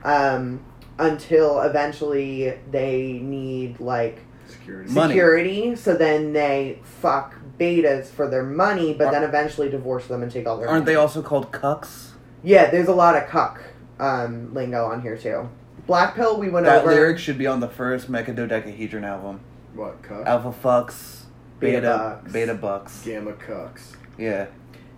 um, 0.03 0.65
until 0.97 1.61
eventually 1.61 2.57
they 2.71 3.19
need 3.21 3.79
like 3.79 4.19
Security. 4.47 4.91
Money. 4.91 5.13
security. 5.13 5.75
So 5.75 5.95
then 5.95 6.33
they 6.33 6.79
fuck 6.83 7.35
betas 7.59 8.07
for 8.07 8.27
their 8.27 8.43
money, 8.43 8.93
but 8.93 9.11
then 9.11 9.23
eventually 9.23 9.69
divorce 9.69 10.07
them 10.07 10.23
and 10.23 10.31
take 10.31 10.47
all 10.47 10.57
their. 10.57 10.67
Aren't 10.67 10.85
they 10.85 10.95
also 10.95 11.21
called 11.21 11.51
cucks? 11.51 12.09
Yeah, 12.43 12.69
there's 12.71 12.87
a 12.87 12.93
lot 12.95 13.15
of 13.15 13.27
cuck 13.29 13.61
um, 14.03 14.53
lingo 14.53 14.85
on 14.85 15.01
here 15.01 15.17
too. 15.17 15.49
Black 15.87 16.15
pill, 16.15 16.37
we 16.39 16.49
went 16.49 16.65
That 16.65 16.83
over. 16.83 16.93
lyric 16.93 17.17
should 17.19 17.37
be 17.37 17.47
on 17.47 17.59
the 17.59 17.67
first 17.67 18.09
Mechadodecahedron 18.11 19.03
album. 19.05 19.41
What 19.73 20.01
cuck? 20.01 20.25
Alpha 20.25 20.53
fucks, 20.53 21.23
Beta 21.59 21.77
beta, 21.81 21.87
bucks. 22.21 22.31
beta 22.33 22.53
bucks. 22.53 23.01
Gamma 23.05 23.33
cucks. 23.33 23.95
Yeah. 24.17 24.47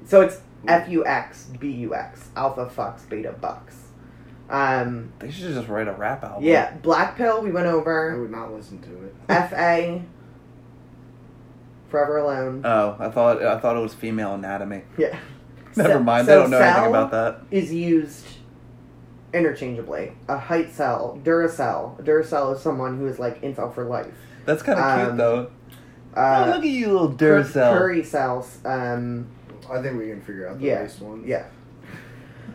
So 0.06 0.22
it's 0.22 0.42
F 0.68 0.90
U 0.90 1.06
X 1.06 1.46
B 1.60 1.70
U 1.72 1.96
X 1.96 2.30
alpha 2.36 2.66
fucks 2.68 3.08
beta 3.10 3.32
bucks. 3.32 3.78
Um, 4.50 5.12
They 5.20 5.32
should 5.32 5.54
just 5.54 5.68
write 5.68 5.88
a 5.88 5.94
rap 5.94 6.24
album. 6.24 6.44
yeah, 6.44 6.76
black 6.84 7.18
pill, 7.18 7.42
we 7.42 7.52
went 7.52 7.66
over. 7.68 8.10
I 8.10 8.14
over. 8.14 8.22
would 8.24 8.32
not 8.32 8.52
listen 8.54 8.80
to 8.82 9.06
it. 9.06 9.16
F 9.30 9.54
A. 9.54 10.04
Forever 11.90 12.18
alone. 12.18 12.62
Oh, 12.66 12.96
I 13.00 13.10
thought 13.10 13.42
I 13.42 13.60
thought 13.60 13.78
it 13.78 13.82
was 13.82 13.94
female 13.94 14.34
anatomy. 14.36 14.84
yeah. 14.98 15.18
Never 15.78 15.94
So- 15.94 16.00
mind. 16.04 16.26
so 16.28 16.36
they 16.36 16.42
don't 16.42 16.52
know 16.52 16.60
anything 16.60 16.90
about 16.90 17.12
that. 17.12 17.42
Is 17.52 17.74
used 17.74 18.26
interchangeably. 19.36 20.14
A 20.28 20.38
height 20.38 20.72
cell, 20.72 21.20
Duracell. 21.24 22.02
Duracell 22.04 22.56
is 22.56 22.62
someone 22.62 22.98
who 22.98 23.08
is 23.08 23.20
like 23.20 23.42
incel 23.42 23.74
for 23.74 23.84
life. 23.86 24.14
That's 24.46 24.64
kind 24.64 24.80
of 24.80 24.86
Um, 24.86 25.06
cute 25.08 25.18
though. 25.18 25.52
oh, 26.16 26.22
Uh, 26.22 26.46
look 26.48 26.64
at 26.64 26.70
you, 26.70 26.88
little 26.88 27.10
cur- 27.14 27.42
Duracell. 27.44 27.78
Curry 27.78 28.04
cells. 28.04 28.58
Um, 28.66 29.28
I 29.72 29.82
think 29.82 29.98
we 30.00 30.08
can 30.08 30.22
figure 30.22 30.48
out 30.48 30.60
the 30.60 30.66
Yeah, 30.66 30.82
race 30.82 31.00
ones. 31.00 31.26
yeah. 31.28 31.46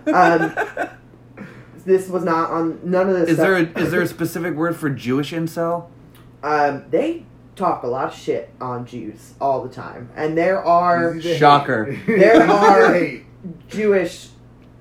Um, 0.07 0.55
this 1.85 2.09
was 2.09 2.25
not 2.25 2.51
on 2.51 2.79
none 2.85 3.09
of 3.09 3.15
this. 3.17 3.29
is 3.31 3.35
stuff- 3.37 3.47
there 3.47 3.57
a, 3.57 3.85
is 3.85 3.91
there 3.91 4.03
a 4.03 4.07
specific 4.07 4.55
word 4.55 4.77
for 4.77 4.89
Jewish 4.91 5.33
incel? 5.33 5.87
Um, 6.43 6.85
they 6.91 7.27
talk 7.57 7.83
a 7.83 7.87
lot 7.87 8.07
of 8.09 8.15
shit 8.15 8.49
on 8.61 8.87
Jews 8.87 9.35
all 9.41 9.63
the 9.63 9.69
time, 9.69 10.09
and 10.17 10.39
there 10.39 10.65
are 10.65 11.15
Easy 11.17 11.23
to 11.23 11.29
hate. 11.35 11.39
Shocker. 11.39 11.97
There 12.07 12.43
are- 12.49 13.11
Jewish 13.69 14.29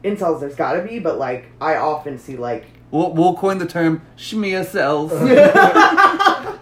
incels. 0.04 0.40
There's 0.40 0.56
got 0.56 0.74
to 0.74 0.82
be, 0.82 1.00
but 1.00 1.18
like 1.18 1.46
I 1.62 1.76
often 1.76 2.18
see 2.18 2.38
like 2.38 2.66
We'll, 2.92 3.14
we'll 3.14 3.36
coin 3.36 3.60
the 3.60 3.68
term 3.68 4.02
shmia 4.18 4.66
cells. 4.66 5.12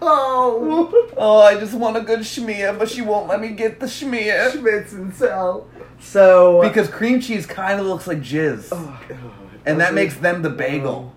oh 0.01 1.09
oh, 1.17 1.41
I 1.41 1.55
just 1.59 1.73
want 1.73 1.97
a 1.97 2.01
good 2.01 2.19
shmia, 2.19 2.77
but 2.77 2.89
she 2.89 3.01
won't 3.01 3.27
let 3.27 3.39
me 3.39 3.49
get 3.49 3.79
the 3.79 3.85
shmia 3.85 4.51
Schmitz 4.51 4.91
and 4.93 5.13
Cell. 5.15 5.67
so 5.99 6.61
because 6.61 6.89
cream 6.89 7.21
cheese 7.21 7.45
kind 7.45 7.79
of 7.79 7.85
looks 7.85 8.07
like 8.07 8.19
jizz, 8.19 8.69
Oh, 8.71 8.99
and 9.65 9.79
that 9.79 9.93
makes 9.93 10.15
them 10.17 10.41
the 10.41 10.49
bagel. 10.49 11.13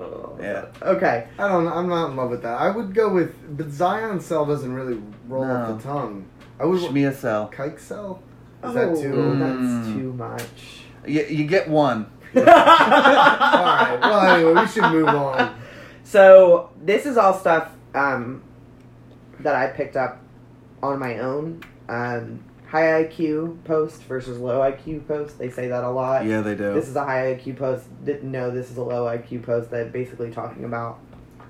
oh. 0.00 0.36
Yeah. 0.40 0.66
Okay, 0.82 1.26
I 1.38 1.48
don't. 1.48 1.64
know. 1.64 1.72
I'm 1.72 1.88
not 1.88 2.10
in 2.10 2.16
love 2.16 2.30
with 2.30 2.42
that. 2.42 2.60
I 2.60 2.70
would 2.70 2.94
go 2.94 3.12
with, 3.12 3.34
but 3.56 3.70
Zion 3.70 4.20
Cell 4.20 4.46
doesn't 4.46 4.72
really 4.72 5.00
roll 5.26 5.44
No. 5.44 5.52
off 5.54 5.82
the 5.82 5.88
tongue. 5.88 6.26
I 6.60 6.64
would. 6.64 6.80
Shmia 6.80 7.12
cell. 7.14 7.50
Kike 7.52 7.80
Cell. 7.80 8.22
Is 8.62 8.70
oh, 8.70 8.72
that 8.72 9.00
too? 9.02 9.12
Mm. 9.12 9.38
That's 9.40 9.88
too 9.92 10.12
much. 10.12 10.84
You, 11.08 11.24
you 11.24 11.46
get 11.46 11.68
one. 11.68 12.10
All 12.36 12.42
right. 12.42 13.98
Well, 14.00 14.20
anyway, 14.20 14.60
we 14.60 14.68
should 14.68 14.90
move 14.92 15.08
on. 15.08 15.58
So 16.04 16.70
this 16.80 17.04
is 17.04 17.16
all 17.16 17.34
stuff 17.34 17.70
um, 17.94 18.42
that 19.40 19.54
I 19.54 19.68
picked 19.68 19.96
up 19.96 20.20
on 20.82 20.98
my 20.98 21.18
own. 21.18 21.62
Um, 21.88 22.44
high 22.68 23.04
IQ 23.04 23.64
post 23.64 24.02
versus 24.02 24.38
low 24.38 24.60
IQ 24.60 25.06
post. 25.08 25.38
They 25.38 25.50
say 25.50 25.68
that 25.68 25.84
a 25.84 25.90
lot. 25.90 26.26
Yeah, 26.26 26.42
they 26.42 26.54
do. 26.54 26.74
This 26.74 26.88
is 26.88 26.96
a 26.96 27.04
high 27.04 27.34
IQ 27.34 27.56
post. 27.56 27.86
Didn't 28.04 28.30
know 28.30 28.50
this 28.50 28.70
is 28.70 28.76
a 28.76 28.82
low 28.82 29.04
IQ 29.04 29.42
post 29.42 29.70
that 29.70 29.92
basically 29.92 30.30
talking 30.30 30.64
about 30.64 30.98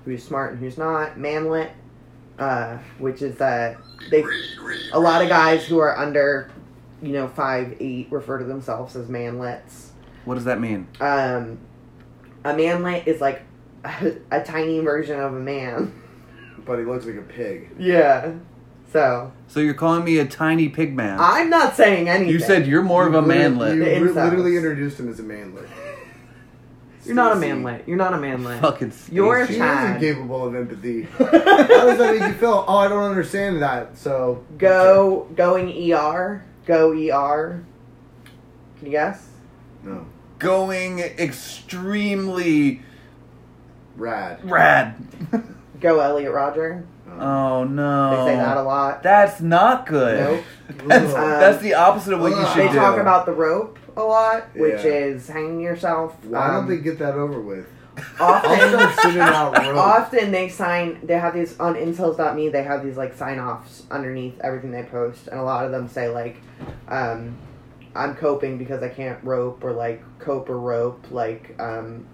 who's 0.05 0.23
smart 0.23 0.53
and 0.53 0.59
who's 0.59 0.77
not. 0.77 1.17
Manlet, 1.17 1.71
uh, 2.37 2.77
which 2.97 3.21
is 3.21 3.35
that 3.35 3.77
they 4.09 4.23
a 4.93 4.99
lot 4.99 5.21
of 5.21 5.29
guys 5.29 5.65
who 5.65 5.77
are 5.79 5.97
under, 5.97 6.51
you 7.01 7.13
know, 7.13 7.27
five 7.27 7.75
eight 7.79 8.07
refer 8.11 8.37
to 8.39 8.45
themselves 8.45 8.95
as 8.95 9.07
manlets. 9.07 9.87
What 10.25 10.35
does 10.35 10.45
that 10.45 10.59
mean? 10.59 10.87
Um, 10.99 11.59
a 12.43 12.55
manlet 12.55 13.07
is 13.07 13.21
like 13.21 13.41
a, 13.83 14.13
a 14.31 14.43
tiny 14.43 14.79
version 14.79 15.19
of 15.19 15.33
a 15.33 15.39
man. 15.39 15.93
But 16.65 16.77
he 16.77 16.85
looks 16.85 17.05
like 17.05 17.15
a 17.15 17.21
pig. 17.21 17.71
Yeah. 17.79 18.33
So 18.91 19.31
So 19.47 19.59
you're 19.59 19.73
calling 19.73 20.03
me 20.03 20.19
a 20.19 20.25
tiny 20.25 20.69
pig 20.69 20.93
man? 20.95 21.17
I'm 21.19 21.49
not 21.49 21.75
saying 21.75 22.07
anything. 22.09 22.29
you 22.31 22.39
said 22.39 22.67
you're 22.67 22.83
more 22.83 23.07
of 23.07 23.15
a 23.15 23.21
manlet. 23.23 23.75
You 23.75 23.85
The 23.85 23.85
li- 23.85 23.95
incels. 24.11 24.15
literally 24.29 24.55
introduced 24.55 24.99
him 24.99 25.09
as 25.09 25.19
a 25.19 25.23
manlet. 25.23 25.67
you're 27.05 27.15
not 27.15 27.31
a 27.35 27.39
manlet. 27.39 27.85
You're 27.87 27.97
not 27.97 28.13
a 28.13 28.17
manlet. 28.19 28.61
Fucking 28.61 28.91
You're 29.11 29.41
a 29.43 29.47
She 29.47 29.55
Chad. 29.55 29.95
is 29.97 30.03
incapable 30.03 30.45
of 30.45 30.53
empathy. 30.53 31.03
How 31.17 31.25
does 31.25 31.97
that 31.97 32.15
make 32.19 32.27
you 32.27 32.33
feel? 32.35 32.65
Oh, 32.67 32.77
I 32.77 32.87
don't 32.87 33.03
understand 33.03 33.61
that. 33.63 33.97
So 33.97 34.43
Go 34.59 35.27
going 35.35 35.69
ER. 35.93 36.43
Go 36.69 36.91
ER. 36.91 37.65
Can 38.77 38.85
you 38.85 38.91
guess? 38.91 39.27
no 39.83 40.05
going 40.37 40.99
extremely 40.99 42.81
rad. 43.97 44.39
rad. 44.49 44.95
Go 45.81 45.99
Elliot 45.99 46.31
Rodger. 46.31 46.85
oh 47.19 47.63
no. 47.63 48.25
They 48.25 48.31
say 48.33 48.35
that 48.37 48.55
a 48.57 48.61
lot. 48.61 49.01
That's 49.03 49.41
not 49.41 49.87
good. 49.87 50.19
Nope. 50.19 50.43
That's, 50.87 51.11
Ugh. 51.13 51.39
that's 51.41 51.61
the 51.63 51.73
opposite 51.73 52.13
of 52.13 52.19
what 52.21 52.29
you 52.31 52.37
Ugh. 52.37 52.53
should 52.55 52.67
They 52.67 52.71
do. 52.73 52.77
talk 52.77 52.99
about 52.99 53.25
the 53.25 53.31
rope 53.33 53.79
a 53.97 54.03
lot, 54.03 54.55
which 54.55 54.83
Yeah. 54.85 54.91
is 54.91 55.27
hanging 55.27 55.59
yourself. 55.61 56.15
Why 56.23 56.45
Um, 56.49 56.53
don't 56.53 56.67
they 56.69 56.77
get 56.77 56.99
that 56.99 57.15
over 57.15 57.41
with? 57.41 57.65
I'll 58.19 58.33
often? 58.35 58.69
start 58.69 58.95
sitting. 59.01 59.21
Often 59.21 60.31
they 60.31 60.49
sign. 60.49 60.99
They 61.03 61.17
have 61.19 61.33
these 61.33 61.59
on 61.59 61.75
incels.me. 61.75 62.49
They 62.49 62.63
have 62.63 62.83
these 62.83 62.97
like 62.97 63.13
sign 63.15 63.39
offs 63.39 63.83
underneath 63.91 64.39
everything 64.41 64.71
they 64.71 64.83
post, 64.83 65.27
and 65.27 65.39
a 65.39 65.43
lot 65.43 65.65
of 65.65 65.71
them 65.71 65.87
say 65.87 66.09
like, 66.09 66.37
um, 66.87 67.37
"I'm 67.95 68.15
coping 68.15 68.57
because 68.57 68.81
I 68.83 68.89
can't 68.89 69.23
rope," 69.23 69.63
or 69.63 69.73
like 69.73 70.03
"cope 70.19 70.49
or 70.49 70.57
rope," 70.59 71.05
like 71.11 71.55
um, 71.59 72.05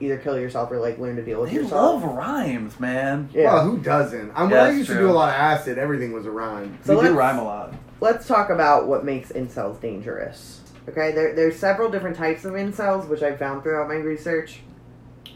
either 0.00 0.18
kill 0.18 0.38
yourself 0.38 0.70
or 0.70 0.78
like 0.78 0.98
learn 0.98 1.16
to 1.16 1.22
deal 1.22 1.40
with 1.40 1.50
They 1.50 1.56
yourself. 1.56 2.02
love 2.02 2.14
rhymes, 2.16 2.78
man. 2.80 3.28
Yeah. 3.32 3.54
Well, 3.54 3.64
who 3.70 3.78
doesn't? 3.78 4.30
I, 4.32 4.42
when 4.42 4.50
Yeah, 4.50 4.62
I 4.62 4.64
that's 4.66 4.76
used 4.78 4.90
to 4.90 4.98
do 4.98 5.10
a 5.10 5.12
lot 5.12 5.28
of 5.28 5.34
acid, 5.36 5.78
everything 5.78 6.12
was 6.12 6.26
a 6.26 6.30
rhyme. 6.30 6.78
So 6.84 6.94
we 6.94 7.02
do 7.02 7.06
let's- 7.08 7.16
rhyme 7.18 7.38
a 7.38 7.44
lot. 7.44 7.74
let's 8.00 8.26
talk 8.26 8.50
about 8.50 8.86
what 8.88 9.04
makes 9.04 9.30
incels 9.30 9.80
dangerous. 9.80 10.58
Okay, 10.88 11.12
there, 11.12 11.32
there's 11.36 11.56
several 11.56 11.88
different 11.88 12.16
types 12.16 12.44
of 12.44 12.54
incels, 12.54 13.06
which 13.06 13.22
I 13.22 13.36
found 13.36 13.62
throughout 13.62 13.86
my 13.86 13.94
research. 13.94 14.58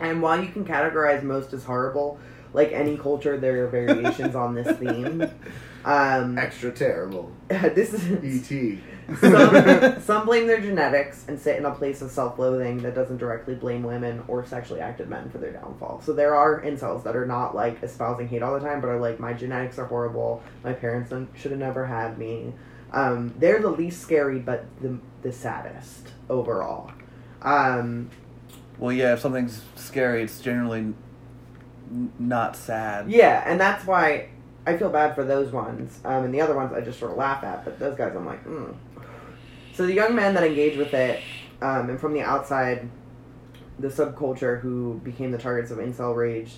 And 0.00 0.22
while 0.22 0.42
you 0.42 0.48
can 0.48 0.64
categorize 0.64 1.22
most 1.22 1.52
as 1.52 1.64
horrible, 1.64 2.18
like 2.52 2.72
any 2.72 2.96
culture, 2.96 3.38
there 3.38 3.64
are 3.64 3.68
variations 3.68 4.34
on 4.34 4.54
this 4.54 4.76
theme. 4.78 5.30
Um, 5.86 6.36
Extra 6.36 6.72
terrible. 6.72 7.30
this 7.48 7.94
is 7.94 8.24
E.T. 8.24 8.80
some, 9.20 10.00
some 10.00 10.26
blame 10.26 10.48
their 10.48 10.60
genetics 10.60 11.24
and 11.28 11.38
sit 11.38 11.58
in 11.58 11.64
a 11.64 11.72
place 11.72 12.02
of 12.02 12.10
self-loathing 12.10 12.78
that 12.78 12.96
doesn't 12.96 13.18
directly 13.18 13.54
blame 13.54 13.84
women 13.84 14.24
or 14.26 14.44
sexually 14.44 14.80
active 14.80 15.08
men 15.08 15.30
for 15.30 15.38
their 15.38 15.52
downfall. 15.52 16.02
So 16.04 16.12
there 16.12 16.34
are 16.34 16.60
incels 16.60 17.04
that 17.04 17.14
are 17.14 17.24
not 17.24 17.54
like 17.54 17.80
espousing 17.84 18.26
hate 18.26 18.42
all 18.42 18.54
the 18.58 18.66
time, 18.66 18.80
but 18.80 18.88
are 18.88 18.98
like, 18.98 19.20
my 19.20 19.32
genetics 19.32 19.78
are 19.78 19.86
horrible. 19.86 20.42
My 20.64 20.72
parents 20.72 21.12
should 21.36 21.52
have 21.52 21.60
never 21.60 21.86
had 21.86 22.18
me. 22.18 22.52
Um, 22.92 23.32
they're 23.38 23.60
the 23.62 23.70
least 23.70 24.00
scary, 24.00 24.40
but 24.40 24.64
the 24.80 24.98
the 25.22 25.32
saddest 25.32 26.08
overall. 26.28 26.90
Um, 27.42 28.10
Well, 28.78 28.92
yeah, 28.92 29.14
if 29.14 29.20
something's 29.20 29.62
scary, 29.74 30.22
it's 30.22 30.40
generally 30.40 30.80
n- 30.80 32.12
not 32.18 32.56
sad. 32.56 33.10
yeah, 33.10 33.42
and 33.46 33.60
that's 33.60 33.86
why 33.86 34.28
I 34.66 34.76
feel 34.76 34.90
bad 34.90 35.14
for 35.14 35.24
those 35.24 35.52
ones. 35.52 35.98
Um, 36.04 36.24
and 36.24 36.34
the 36.34 36.40
other 36.40 36.54
ones 36.54 36.72
I 36.72 36.80
just 36.80 36.98
sort 36.98 37.12
of 37.12 37.16
laugh 37.16 37.42
at, 37.44 37.64
but 37.64 37.78
those 37.78 37.96
guys 37.96 38.14
I'm 38.14 38.26
like, 38.26 38.44
mm. 38.44 38.74
So 39.74 39.86
the 39.86 39.92
young 39.94 40.14
men 40.14 40.34
that 40.34 40.42
engage 40.44 40.76
with 40.76 40.94
it, 40.94 41.20
um, 41.62 41.90
and 41.90 42.00
from 42.00 42.12
the 42.14 42.22
outside, 42.22 42.88
the 43.78 43.88
subculture 43.88 44.60
who 44.60 45.00
became 45.04 45.30
the 45.30 45.38
targets 45.38 45.70
of 45.70 45.78
incel 45.78 46.16
rage, 46.16 46.54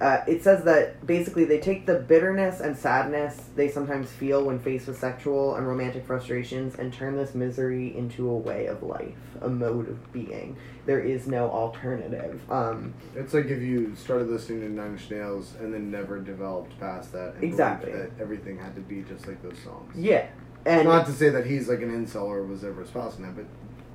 uh, 0.00 0.24
it 0.26 0.42
says 0.42 0.64
that 0.64 1.06
basically 1.06 1.44
they 1.44 1.60
take 1.60 1.86
the 1.86 1.94
bitterness 1.94 2.60
and 2.60 2.76
sadness 2.76 3.50
they 3.54 3.68
sometimes 3.68 4.10
feel 4.10 4.44
when 4.44 4.58
faced 4.58 4.88
with 4.88 4.98
sexual 4.98 5.54
and 5.56 5.66
romantic 5.68 6.04
frustrations 6.04 6.74
and 6.76 6.92
turn 6.92 7.16
this 7.16 7.34
misery 7.34 7.96
into 7.96 8.28
a 8.28 8.36
way 8.36 8.66
of 8.66 8.82
life, 8.82 9.14
a 9.40 9.48
mode 9.48 9.88
of 9.88 10.12
being. 10.12 10.56
There 10.86 10.98
is 11.00 11.28
no 11.28 11.48
alternative. 11.50 12.40
Um, 12.50 12.94
It's 13.14 13.32
like 13.34 13.46
if 13.46 13.62
you 13.62 13.94
started 13.94 14.28
listening 14.28 14.60
to 14.62 14.68
Nine 14.68 14.92
Inch 14.92 15.10
Nails 15.10 15.54
and 15.60 15.72
then 15.72 15.90
never 15.90 16.18
developed 16.18 16.78
past 16.80 17.12
that. 17.12 17.34
And 17.34 17.44
Exactly. 17.44 17.92
That 17.92 18.10
everything 18.20 18.58
had 18.58 18.74
to 18.74 18.80
be 18.80 19.02
just 19.02 19.28
like 19.28 19.40
those 19.42 19.58
songs. 19.62 19.94
yeah. 19.96 20.26
And 20.64 20.84
Not 20.88 21.06
to 21.06 21.12
say 21.12 21.28
that 21.28 21.46
he's 21.46 21.68
like 21.68 21.82
an 21.82 21.90
incel 21.90 22.22
or 22.26 22.44
was 22.44 22.62
ever 22.64 22.82
espousing 22.82 23.24
that, 23.24 23.34
but 23.34 23.46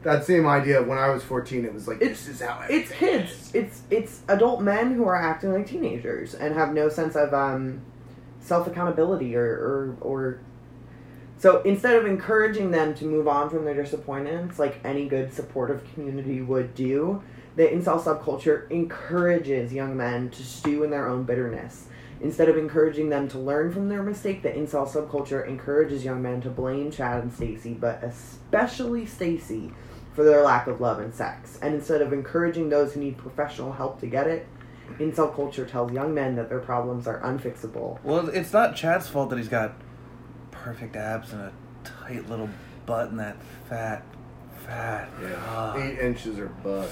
that 0.03 0.23
same 0.25 0.45
idea. 0.47 0.81
When 0.81 0.97
I 0.97 1.09
was 1.09 1.23
fourteen, 1.23 1.65
it 1.65 1.73
was 1.73 1.87
like 1.87 2.01
It's- 2.01 2.25
this 2.25 2.35
is 2.35 2.41
how 2.41 2.63
it's 2.69 2.91
kids. 2.91 3.31
is. 3.31 3.51
It's 3.55 3.81
it's 3.89 4.21
adult 4.27 4.61
men 4.61 4.93
who 4.93 5.05
are 5.05 5.15
acting 5.15 5.51
like 5.53 5.67
teenagers 5.67 6.33
and 6.35 6.53
have 6.55 6.73
no 6.73 6.89
sense 6.89 7.15
of 7.15 7.33
um, 7.33 7.81
self 8.41 8.67
accountability 8.67 9.35
or, 9.35 9.43
or 9.45 9.97
or. 10.01 10.39
So 11.39 11.61
instead 11.61 11.95
of 11.95 12.05
encouraging 12.07 12.71
them 12.71 12.95
to 12.95 13.05
move 13.05 13.27
on 13.27 13.49
from 13.51 13.63
their 13.65 13.75
disappointments, 13.75 14.57
like 14.57 14.79
any 14.83 15.07
good 15.07 15.31
supportive 15.33 15.83
community 15.93 16.41
would 16.41 16.73
do, 16.73 17.21
the 17.55 17.63
incel 17.67 18.01
subculture 18.01 18.67
encourages 18.71 19.71
young 19.71 19.95
men 19.95 20.29
to 20.31 20.43
stew 20.43 20.83
in 20.83 20.89
their 20.89 21.07
own 21.07 21.23
bitterness 21.25 21.87
Instead 22.19 22.49
of 22.49 22.57
encouraging 22.57 23.09
them 23.09 23.27
to 23.27 23.37
learn 23.37 23.71
from 23.71 23.89
their 23.89 24.01
mistake, 24.01 24.41
the 24.41 24.49
incel 24.49 24.87
subculture 24.87 25.47
encourages 25.47 26.03
young 26.03 26.21
men 26.21 26.41
to 26.41 26.49
blame 26.49 26.91
Chad 26.91 27.21
and 27.21 27.31
Stacy, 27.31 27.73
but 27.73 28.03
especially 28.03 29.05
Stacy, 29.05 29.71
for 30.13 30.23
their 30.23 30.41
lack 30.41 30.65
of 30.65 30.81
love 30.81 30.99
and 30.99 31.13
sex. 31.13 31.59
And 31.61 31.75
instead 31.75 32.01
of 32.01 32.11
encouraging 32.11 32.69
those 32.69 32.93
who 32.93 33.01
need 33.01 33.17
professional 33.17 33.71
help 33.71 33.99
to 33.99 34.07
get 34.07 34.25
it, 34.25 34.47
incel 34.99 35.33
culture 35.35 35.65
tells 35.65 35.91
young 35.91 36.13
men 36.13 36.35
that 36.37 36.49
their 36.49 36.59
problems 36.59 37.05
are 37.07 37.19
unfixable. 37.21 38.01
Well, 38.03 38.29
it's 38.29 38.51
not 38.51 38.75
Chad's 38.75 39.07
fault 39.07 39.29
that 39.29 39.37
he's 39.37 39.47
got 39.47 39.73
perfect 40.49 40.95
abs 40.95 41.33
and 41.33 41.41
a 41.41 41.53
tight 41.83 42.27
little 42.29 42.49
butt 42.87 43.09
and 43.11 43.19
that 43.19 43.37
fat, 43.69 44.03
fat. 44.65 45.09
Yeah. 45.21 45.35
cock. 45.35 45.77
Eight 45.77 45.99
inches 45.99 46.39
or 46.39 46.47
butt. 46.47 46.89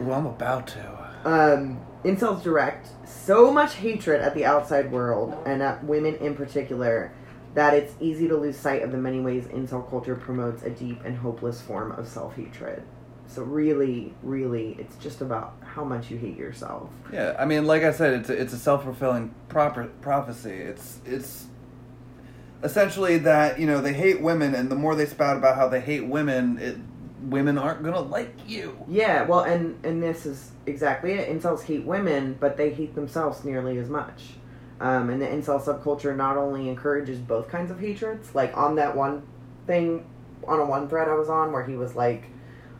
Well, 0.00 0.18
I'm 0.18 0.26
about 0.26 0.66
to. 0.68 1.05
Um, 1.26 1.80
incels 2.04 2.44
direct 2.44 2.88
so 3.04 3.52
much 3.52 3.74
hatred 3.74 4.20
at 4.20 4.32
the 4.34 4.44
outside 4.44 4.92
world 4.92 5.36
and 5.44 5.60
at 5.60 5.82
women 5.82 6.14
in 6.16 6.36
particular 6.36 7.12
that 7.54 7.74
it's 7.74 7.94
easy 7.98 8.28
to 8.28 8.36
lose 8.36 8.56
sight 8.56 8.82
of 8.82 8.92
the 8.92 8.98
many 8.98 9.18
ways 9.18 9.46
incel 9.46 9.88
culture 9.90 10.14
promotes 10.14 10.62
a 10.62 10.70
deep 10.70 11.04
and 11.04 11.16
hopeless 11.16 11.60
form 11.60 11.90
of 11.92 12.06
self 12.06 12.36
hatred. 12.36 12.82
So 13.26 13.42
really, 13.42 14.14
really, 14.22 14.76
it's 14.78 14.96
just 14.98 15.20
about 15.20 15.56
how 15.64 15.82
much 15.82 16.10
you 16.10 16.16
hate 16.16 16.36
yourself. 16.36 16.90
Yeah, 17.12 17.34
I 17.36 17.44
mean, 17.44 17.66
like 17.66 17.82
I 17.82 17.90
said, 17.90 18.14
it's 18.14 18.30
a, 18.30 18.40
it's 18.40 18.52
a 18.52 18.58
self 18.58 18.84
fulfilling 18.84 19.34
proper 19.48 19.86
prophecy. 20.00 20.52
It's 20.52 21.00
it's 21.04 21.46
essentially 22.62 23.18
that 23.18 23.58
you 23.58 23.66
know 23.66 23.80
they 23.80 23.94
hate 23.94 24.20
women, 24.20 24.54
and 24.54 24.70
the 24.70 24.76
more 24.76 24.94
they 24.94 25.06
spout 25.06 25.36
about 25.36 25.56
how 25.56 25.68
they 25.68 25.80
hate 25.80 26.06
women, 26.06 26.58
it, 26.58 26.76
women 27.26 27.58
aren't 27.58 27.82
gonna 27.82 28.00
like 28.00 28.34
you. 28.48 28.76
Yeah, 28.88 29.24
well, 29.24 29.40
and 29.40 29.84
and 29.84 30.02
this 30.02 30.26
is 30.26 30.52
exactly 30.66 31.12
it. 31.12 31.28
Incels 31.28 31.64
hate 31.64 31.84
women, 31.84 32.36
but 32.38 32.56
they 32.56 32.70
hate 32.70 32.94
themselves 32.94 33.44
nearly 33.44 33.78
as 33.78 33.88
much. 33.88 34.34
Um, 34.80 35.08
and 35.10 35.20
the 35.20 35.26
incel 35.26 35.60
subculture 35.62 36.14
not 36.14 36.36
only 36.36 36.68
encourages 36.68 37.18
both 37.18 37.48
kinds 37.48 37.70
of 37.70 37.80
hatreds, 37.80 38.34
like 38.34 38.56
on 38.56 38.76
that 38.76 38.94
one 38.94 39.22
thing, 39.66 40.06
on 40.46 40.60
a 40.60 40.64
one 40.64 40.88
thread 40.88 41.08
I 41.08 41.14
was 41.14 41.28
on 41.30 41.52
where 41.52 41.64
he 41.64 41.76
was 41.76 41.96
like, 41.96 42.24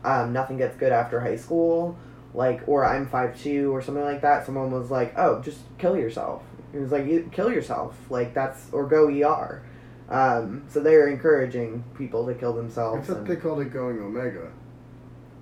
um, 0.03 0.31
"Nothing 0.31 0.57
gets 0.57 0.77
good 0.77 0.91
after 0.91 1.19
high 1.19 1.35
school," 1.37 1.97
like, 2.33 2.61
or 2.67 2.85
"I'm 2.85 3.07
five 3.07 3.39
two 3.39 3.75
or 3.75 3.81
something 3.81 4.03
like 4.03 4.21
that. 4.21 4.45
Someone 4.45 4.71
was 4.71 4.91
like, 4.91 5.13
"Oh, 5.17 5.41
just 5.41 5.59
kill 5.77 5.97
yourself." 5.97 6.43
He 6.71 6.79
was 6.79 6.91
like, 6.91 7.05
"You 7.05 7.29
kill 7.31 7.51
yourself," 7.51 7.97
like 8.09 8.33
that's 8.33 8.71
or 8.71 8.85
go 8.85 9.09
ER. 9.09 9.63
Um, 10.09 10.63
so 10.69 10.79
they're 10.79 11.07
encouraging 11.09 11.83
people 11.97 12.25
to 12.27 12.33
kill 12.33 12.53
I 12.53 12.57
themselves. 12.57 13.07
thought 13.07 13.17
and 13.17 13.27
they 13.27 13.35
called 13.35 13.59
it 13.59 13.73
going 13.73 13.99
Omega. 13.99 14.51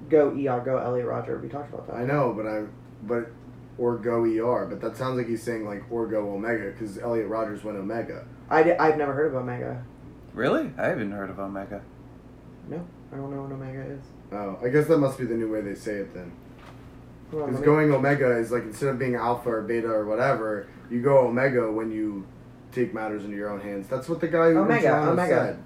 go 0.10 0.30
ER, 0.30 0.62
go 0.66 0.78
Elliot 0.78 1.08
Rodger. 1.08 1.38
We 1.38 1.50
talked 1.50 1.72
about 1.74 1.88
that. 1.88 1.96
I 1.98 2.06
know, 2.06 2.34
but 2.36 2.48
I'm 2.48 2.72
but 3.04 3.28
or 3.78 3.98
go 3.98 4.24
ER, 4.24 4.66
but 4.68 4.82
that 4.82 4.98
sounds 4.98 5.18
like 5.18 5.28
he's 5.28 5.44
saying 5.44 5.66
like 5.66 5.84
or 5.92 6.08
go 6.08 6.32
Omega 6.34 6.72
because 6.72 6.98
Elliot 6.98 7.28
Rodgers 7.28 7.64
went 7.64 7.78
Omega. 7.78 8.26
I 8.50 8.64
di- 8.64 8.78
I've 8.78 8.98
never 8.98 9.14
heard 9.14 9.28
of 9.28 9.36
Omega. 9.36 9.84
Really? 10.34 10.72
I 10.78 10.88
haven't 10.88 11.12
heard 11.12 11.30
of 11.30 11.40
Omega. 11.40 11.82
No, 12.68 12.86
I 13.14 13.18
don't 13.18 13.32
know 13.34 13.42
what 13.44 13.52
Omega 13.52 13.82
is. 13.82 14.02
Oh, 14.32 14.58
I 14.64 14.70
guess 14.70 14.88
that 14.88 14.98
must 14.98 15.18
be 15.20 15.26
the 15.26 15.36
new 15.36 15.52
way 15.52 15.62
they 15.62 15.76
say 15.76 15.94
it 15.98 16.14
then. 16.14 16.32
Hold 17.32 17.44
on, 17.44 17.50
Because 17.50 17.62
let 17.66 17.68
me- 17.70 17.76
going 17.88 17.92
Omega 17.94 18.32
is 18.38 18.52
like 18.52 18.64
instead 18.64 18.90
of 18.90 18.98
being 18.98 19.14
Alpha 19.16 19.50
or 19.50 19.62
Beta 19.62 19.88
or 19.88 20.06
whatever, 20.06 20.68
you 20.90 21.02
go 21.02 21.20
Omega 21.28 21.72
when 21.72 21.92
you 21.92 22.26
take 22.76 22.94
matters 22.94 23.24
into 23.26 23.38
your 23.38 23.50
own 23.50 23.62
hands. 23.62 23.88
That's 23.88 24.08
what 24.10 24.20
the 24.22 24.28
guy 24.28 24.52
who 24.52 24.60
Omega, 24.60 25.10
Omega. 25.10 25.30
said. 25.30 25.64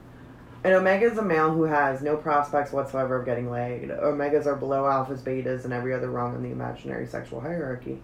And 0.63 0.73
Omega 0.73 1.05
is 1.05 1.17
a 1.17 1.21
male 1.21 1.51
who 1.51 1.63
has 1.63 2.01
no 2.01 2.17
prospects 2.17 2.71
whatsoever 2.71 3.17
of 3.17 3.25
getting 3.25 3.49
laid. 3.49 3.89
Omegas 3.89 4.45
are 4.45 4.55
below 4.55 4.83
alphas, 4.83 5.21
betas, 5.21 5.63
and 5.63 5.71
every 5.73 5.93
other 5.93 6.09
rung 6.11 6.35
in 6.35 6.43
the 6.43 6.51
imaginary 6.51 7.07
sexual 7.07 7.39
hierarchy. 7.39 8.01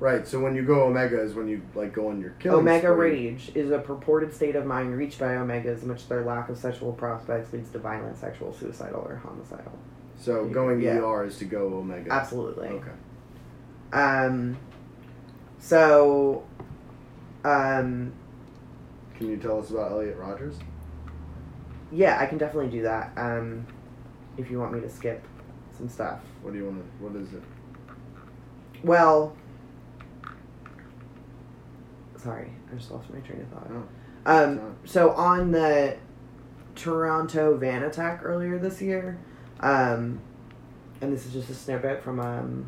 Right. 0.00 0.26
So 0.26 0.40
when 0.40 0.54
you 0.54 0.62
go 0.64 0.84
Omega 0.84 1.20
is 1.20 1.34
when 1.34 1.48
you 1.48 1.62
like 1.74 1.92
go 1.92 2.08
on 2.08 2.20
your 2.20 2.30
killing. 2.38 2.60
Omega 2.60 2.88
spree. 2.88 3.10
rage 3.10 3.52
is 3.54 3.70
a 3.70 3.78
purported 3.78 4.34
state 4.34 4.56
of 4.56 4.66
mind 4.66 4.96
reached 4.96 5.18
by 5.18 5.34
Omegas 5.34 5.82
in 5.82 5.88
which 5.88 6.08
their 6.08 6.24
lack 6.24 6.48
of 6.48 6.58
sexual 6.58 6.92
prospects 6.92 7.52
leads 7.52 7.70
to 7.70 7.78
violent, 7.78 8.18
sexual, 8.18 8.52
suicidal, 8.52 9.00
or 9.00 9.16
homicidal. 9.16 9.72
So 10.16 10.46
going 10.46 10.80
Yeah. 10.80 10.98
ER 10.98 11.24
is 11.24 11.38
to 11.38 11.44
go 11.44 11.74
Omega. 11.78 12.12
Absolutely. 12.12 12.68
Okay. 12.68 12.90
Um. 13.92 14.56
So. 15.58 16.44
Um. 17.44 18.12
Can 19.16 19.28
you 19.28 19.36
tell 19.36 19.60
us 19.60 19.70
about 19.70 19.92
Elliot 19.92 20.16
Rodgers? 20.16 20.56
Yeah, 21.92 22.18
I 22.20 22.26
can 22.26 22.38
definitely 22.38 22.70
do 22.70 22.82
that. 22.82 23.12
Um. 23.16 23.66
If 24.36 24.50
you 24.50 24.58
want 24.58 24.72
me 24.72 24.80
to 24.80 24.90
skip 24.90 25.24
some 25.76 25.88
stuff. 25.88 26.20
What 26.42 26.52
do 26.52 26.58
you 26.58 26.64
want 26.66 26.78
to? 26.78 27.04
What 27.04 27.14
is 27.20 27.32
it? 27.34 27.42
Well, 28.82 29.36
sorry, 32.16 32.50
I 32.72 32.76
just 32.76 32.90
lost 32.90 33.10
my 33.12 33.20
train 33.20 33.40
of 33.42 33.48
thought. 33.48 33.70
Oh, 33.70 33.84
Um, 34.26 34.56
sorry. 34.58 34.72
so 34.84 35.10
on 35.12 35.52
the 35.52 35.96
Toronto 36.74 37.56
van 37.56 37.82
attack 37.82 38.20
earlier 38.24 38.58
this 38.58 38.80
year, 38.82 39.18
um, 39.60 40.20
and 41.00 41.12
this 41.12 41.26
is 41.26 41.32
just 41.32 41.50
a 41.50 41.54
snippet 41.54 42.02
from 42.02 42.20
um, 42.20 42.66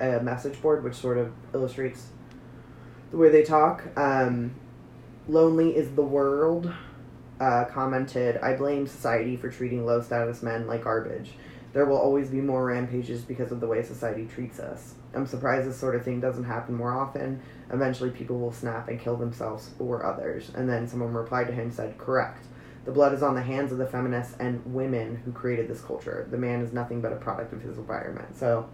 a 0.00 0.20
message 0.20 0.60
board, 0.60 0.82
which 0.82 0.94
sort 0.94 1.18
of 1.18 1.32
illustrates 1.54 2.08
the 3.12 3.18
way 3.18 3.28
they 3.28 3.44
talk. 3.44 3.84
Um, 3.96 4.54
Lonely 5.28 5.76
is 5.76 5.94
the 5.94 6.02
world. 6.02 6.72
Uh, 7.38 7.64
commented, 7.66 8.38
I 8.38 8.54
blame 8.54 8.86
society 8.86 9.36
for 9.36 9.50
treating 9.50 9.84
low 9.84 10.00
status 10.00 10.42
men 10.42 10.66
like 10.66 10.84
garbage. 10.84 11.32
There 11.72 11.86
will 11.86 11.96
always 11.96 12.28
be 12.28 12.40
more 12.40 12.66
rampages 12.66 13.22
because 13.22 13.50
of 13.50 13.60
the 13.60 13.66
way 13.66 13.82
society 13.82 14.26
treats 14.26 14.58
us. 14.58 14.94
I'm 15.14 15.26
surprised 15.26 15.68
this 15.68 15.78
sort 15.78 15.94
of 15.94 16.04
thing 16.04 16.20
doesn't 16.20 16.44
happen 16.44 16.74
more 16.74 16.92
often. 16.92 17.40
Eventually, 17.70 18.10
people 18.10 18.38
will 18.38 18.52
snap 18.52 18.88
and 18.88 19.00
kill 19.00 19.16
themselves 19.16 19.70
or 19.78 20.04
others. 20.04 20.50
And 20.54 20.68
then 20.68 20.86
someone 20.86 21.14
replied 21.14 21.46
to 21.48 21.52
him 21.52 21.66
and 21.66 21.74
said, 21.74 21.98
Correct. 21.98 22.44
The 22.84 22.92
blood 22.92 23.14
is 23.14 23.22
on 23.22 23.34
the 23.34 23.42
hands 23.42 23.72
of 23.72 23.78
the 23.78 23.86
feminists 23.86 24.36
and 24.40 24.62
women 24.74 25.16
who 25.24 25.32
created 25.32 25.68
this 25.68 25.80
culture. 25.80 26.26
The 26.30 26.38
man 26.38 26.60
is 26.60 26.72
nothing 26.72 27.00
but 27.00 27.12
a 27.12 27.16
product 27.16 27.52
of 27.52 27.62
his 27.62 27.78
environment. 27.78 28.36
So, 28.36 28.68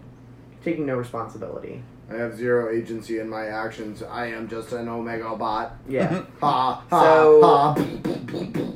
taking 0.63 0.85
no 0.85 0.95
responsibility. 0.95 1.83
I 2.11 2.15
have 2.15 2.35
zero 2.35 2.73
agency 2.73 3.19
in 3.19 3.29
my 3.29 3.45
actions. 3.47 4.01
I 4.03 4.27
am 4.27 4.47
just 4.49 4.71
an 4.71 4.87
Omega 4.89 5.35
bot. 5.35 5.73
Yeah. 5.87 6.23
Ha 6.41 6.83
ha 6.89 7.03
So- 7.03 7.41
ha. 7.41 7.75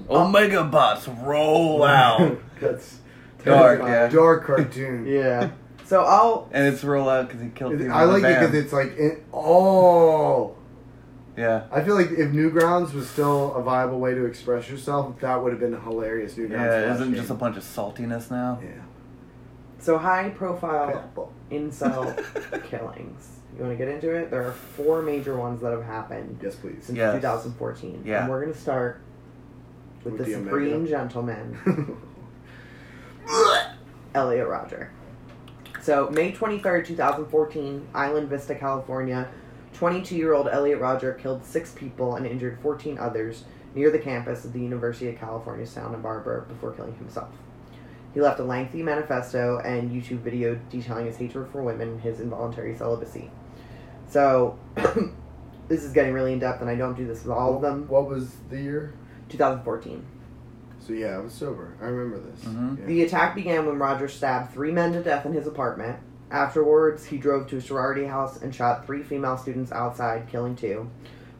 Omega 0.09 0.63
bots 0.63 1.07
roll 1.07 1.83
out, 2.01 2.37
That's 2.61 2.99
Dark, 3.43 3.81
yeah. 3.81 4.07
Dark 4.09 4.43
cartoon. 4.45 5.05
yeah. 5.07 5.49
So, 5.85 6.01
I'll. 6.03 6.47
and 6.53 6.65
it's 6.73 6.83
roll 6.83 7.09
out 7.09 7.27
because 7.27 7.41
he 7.41 7.49
killed 7.49 7.73
It- 7.73 7.79
people. 7.79 7.93
I 7.93 8.03
like 8.05 8.23
it 8.23 8.39
because 8.39 8.53
it's 8.55 8.71
like 8.73 8.95
in, 8.97 9.21
oh. 9.33 10.55
yeah, 11.35 11.63
I 11.71 11.81
feel 11.83 11.95
like 11.95 12.11
if 12.11 12.29
Newgrounds 12.31 12.93
was 12.93 13.09
still 13.09 13.53
a 13.55 13.61
viable 13.63 13.99
way 13.99 14.13
to 14.13 14.25
express 14.25 14.69
yourself, 14.69 15.19
that 15.19 15.43
would 15.43 15.51
have 15.51 15.59
been 15.59 15.79
hilarious. 15.81 16.35
Newgrounds. 16.35 16.51
yeah. 16.51 16.79
It 16.79 16.85
Flash 16.85 16.95
isn't 17.01 17.15
just 17.15 17.29
a 17.31 17.33
bunch 17.33 17.57
of 17.57 17.63
saltiness 17.63 18.31
now. 18.31 18.59
Yeah. 18.63 18.69
So, 19.83 19.97
high 19.97 20.29
profile 20.29 20.91
Purple. 20.93 21.33
incel 21.51 22.15
killings. 22.69 23.27
You 23.57 23.65
want 23.65 23.77
to 23.77 23.85
get 23.85 23.93
into 23.93 24.09
it? 24.15 24.31
There 24.31 24.47
are 24.47 24.53
four 24.53 25.01
major 25.01 25.35
ones 25.37 25.61
that 25.61 25.71
have 25.71 25.83
happened 25.83 26.39
Yes, 26.41 26.55
please. 26.55 26.85
since 26.85 26.97
Yes. 26.97 27.15
2014. 27.15 28.03
Yeah. 28.05 28.21
And 28.21 28.29
we're 28.31 28.41
going 28.41 28.53
to 28.53 28.59
start 28.59 29.01
with, 30.05 30.13
With 30.13 30.25
the, 30.25 30.33
the 30.35 30.43
Supreme 30.43 30.73
Omega. 30.73 30.89
Gentleman, 30.89 31.97
Elliot 34.15 34.47
Rodger. 34.47 34.89
So, 35.81 36.09
May 36.11 36.31
23rd, 36.31 36.85
2014, 36.87 37.87
Isla 37.93 38.21
Vista, 38.21 38.55
California, 38.55 39.27
22 39.73 40.15
year 40.15 40.33
old 40.33 40.47
Elliot 40.47 40.79
Rodger 40.79 41.13
killed 41.13 41.43
six 41.43 41.71
people 41.71 42.15
and 42.15 42.25
injured 42.25 42.57
14 42.61 42.97
others 42.99 43.43
near 43.75 43.89
the 43.91 43.99
campus 43.99 44.45
of 44.45 44.53
the 44.53 44.59
University 44.61 45.09
of 45.09 45.17
California, 45.17 45.65
Santa 45.67 45.97
Barbara 45.97 46.43
before 46.43 46.71
killing 46.71 46.95
himself. 46.95 47.29
He 48.13 48.21
left 48.21 48.39
a 48.39 48.43
lengthy 48.43 48.83
manifesto 48.83 49.59
and 49.59 49.89
YouTube 49.91 50.19
video 50.19 50.59
detailing 50.69 51.07
his 51.07 51.17
hatred 51.17 51.47
for 51.51 51.63
women 51.63 51.89
and 51.89 52.01
his 52.01 52.19
involuntary 52.19 52.75
celibacy. 52.75 53.31
So, 54.07 54.59
this 55.67 55.83
is 55.83 55.93
getting 55.93 56.13
really 56.13 56.33
in 56.33 56.39
depth, 56.39 56.61
and 56.61 56.69
I 56.69 56.75
don't 56.75 56.95
do 56.95 57.07
this 57.07 57.23
with 57.23 57.31
all 57.31 57.55
of 57.55 57.61
them. 57.61 57.87
What 57.87 58.07
was 58.07 58.31
the 58.49 58.61
year? 58.61 58.93
2014. 59.29 60.05
So 60.79 60.93
yeah, 60.93 61.15
I 61.15 61.17
was 61.19 61.33
sober. 61.33 61.75
I 61.81 61.85
remember 61.85 62.19
this. 62.29 62.41
Mhm. 62.43 62.79
Yeah. 62.79 62.85
The 62.85 63.03
attack 63.03 63.35
began 63.35 63.65
when 63.65 63.79
Rodger 63.79 64.09
stabbed 64.09 64.53
three 64.53 64.71
men 64.71 64.91
to 64.93 65.01
death 65.01 65.25
in 65.25 65.31
his 65.33 65.47
apartment. 65.47 65.97
Afterwards, 66.29 67.05
he 67.05 67.17
drove 67.17 67.47
to 67.47 67.57
a 67.57 67.61
sorority 67.61 68.05
house 68.05 68.41
and 68.41 68.53
shot 68.53 68.85
three 68.85 69.01
female 69.01 69.37
students 69.37 69.71
outside, 69.71 70.27
killing 70.27 70.55
two. 70.55 70.89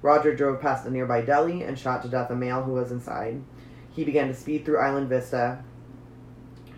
Rodger 0.01 0.33
drove 0.35 0.61
past 0.61 0.85
a 0.85 0.91
nearby 0.91 1.21
deli 1.21 1.63
and 1.63 1.77
shot 1.77 2.01
to 2.03 2.07
death 2.07 2.29
a 2.29 2.35
male 2.35 2.63
who 2.63 2.73
was 2.73 2.91
inside. 2.91 3.41
He 3.91 4.03
began 4.05 4.27
to 4.29 4.33
speed 4.33 4.65
through 4.65 4.81
Isla 4.83 5.05
Vista. 5.05 5.63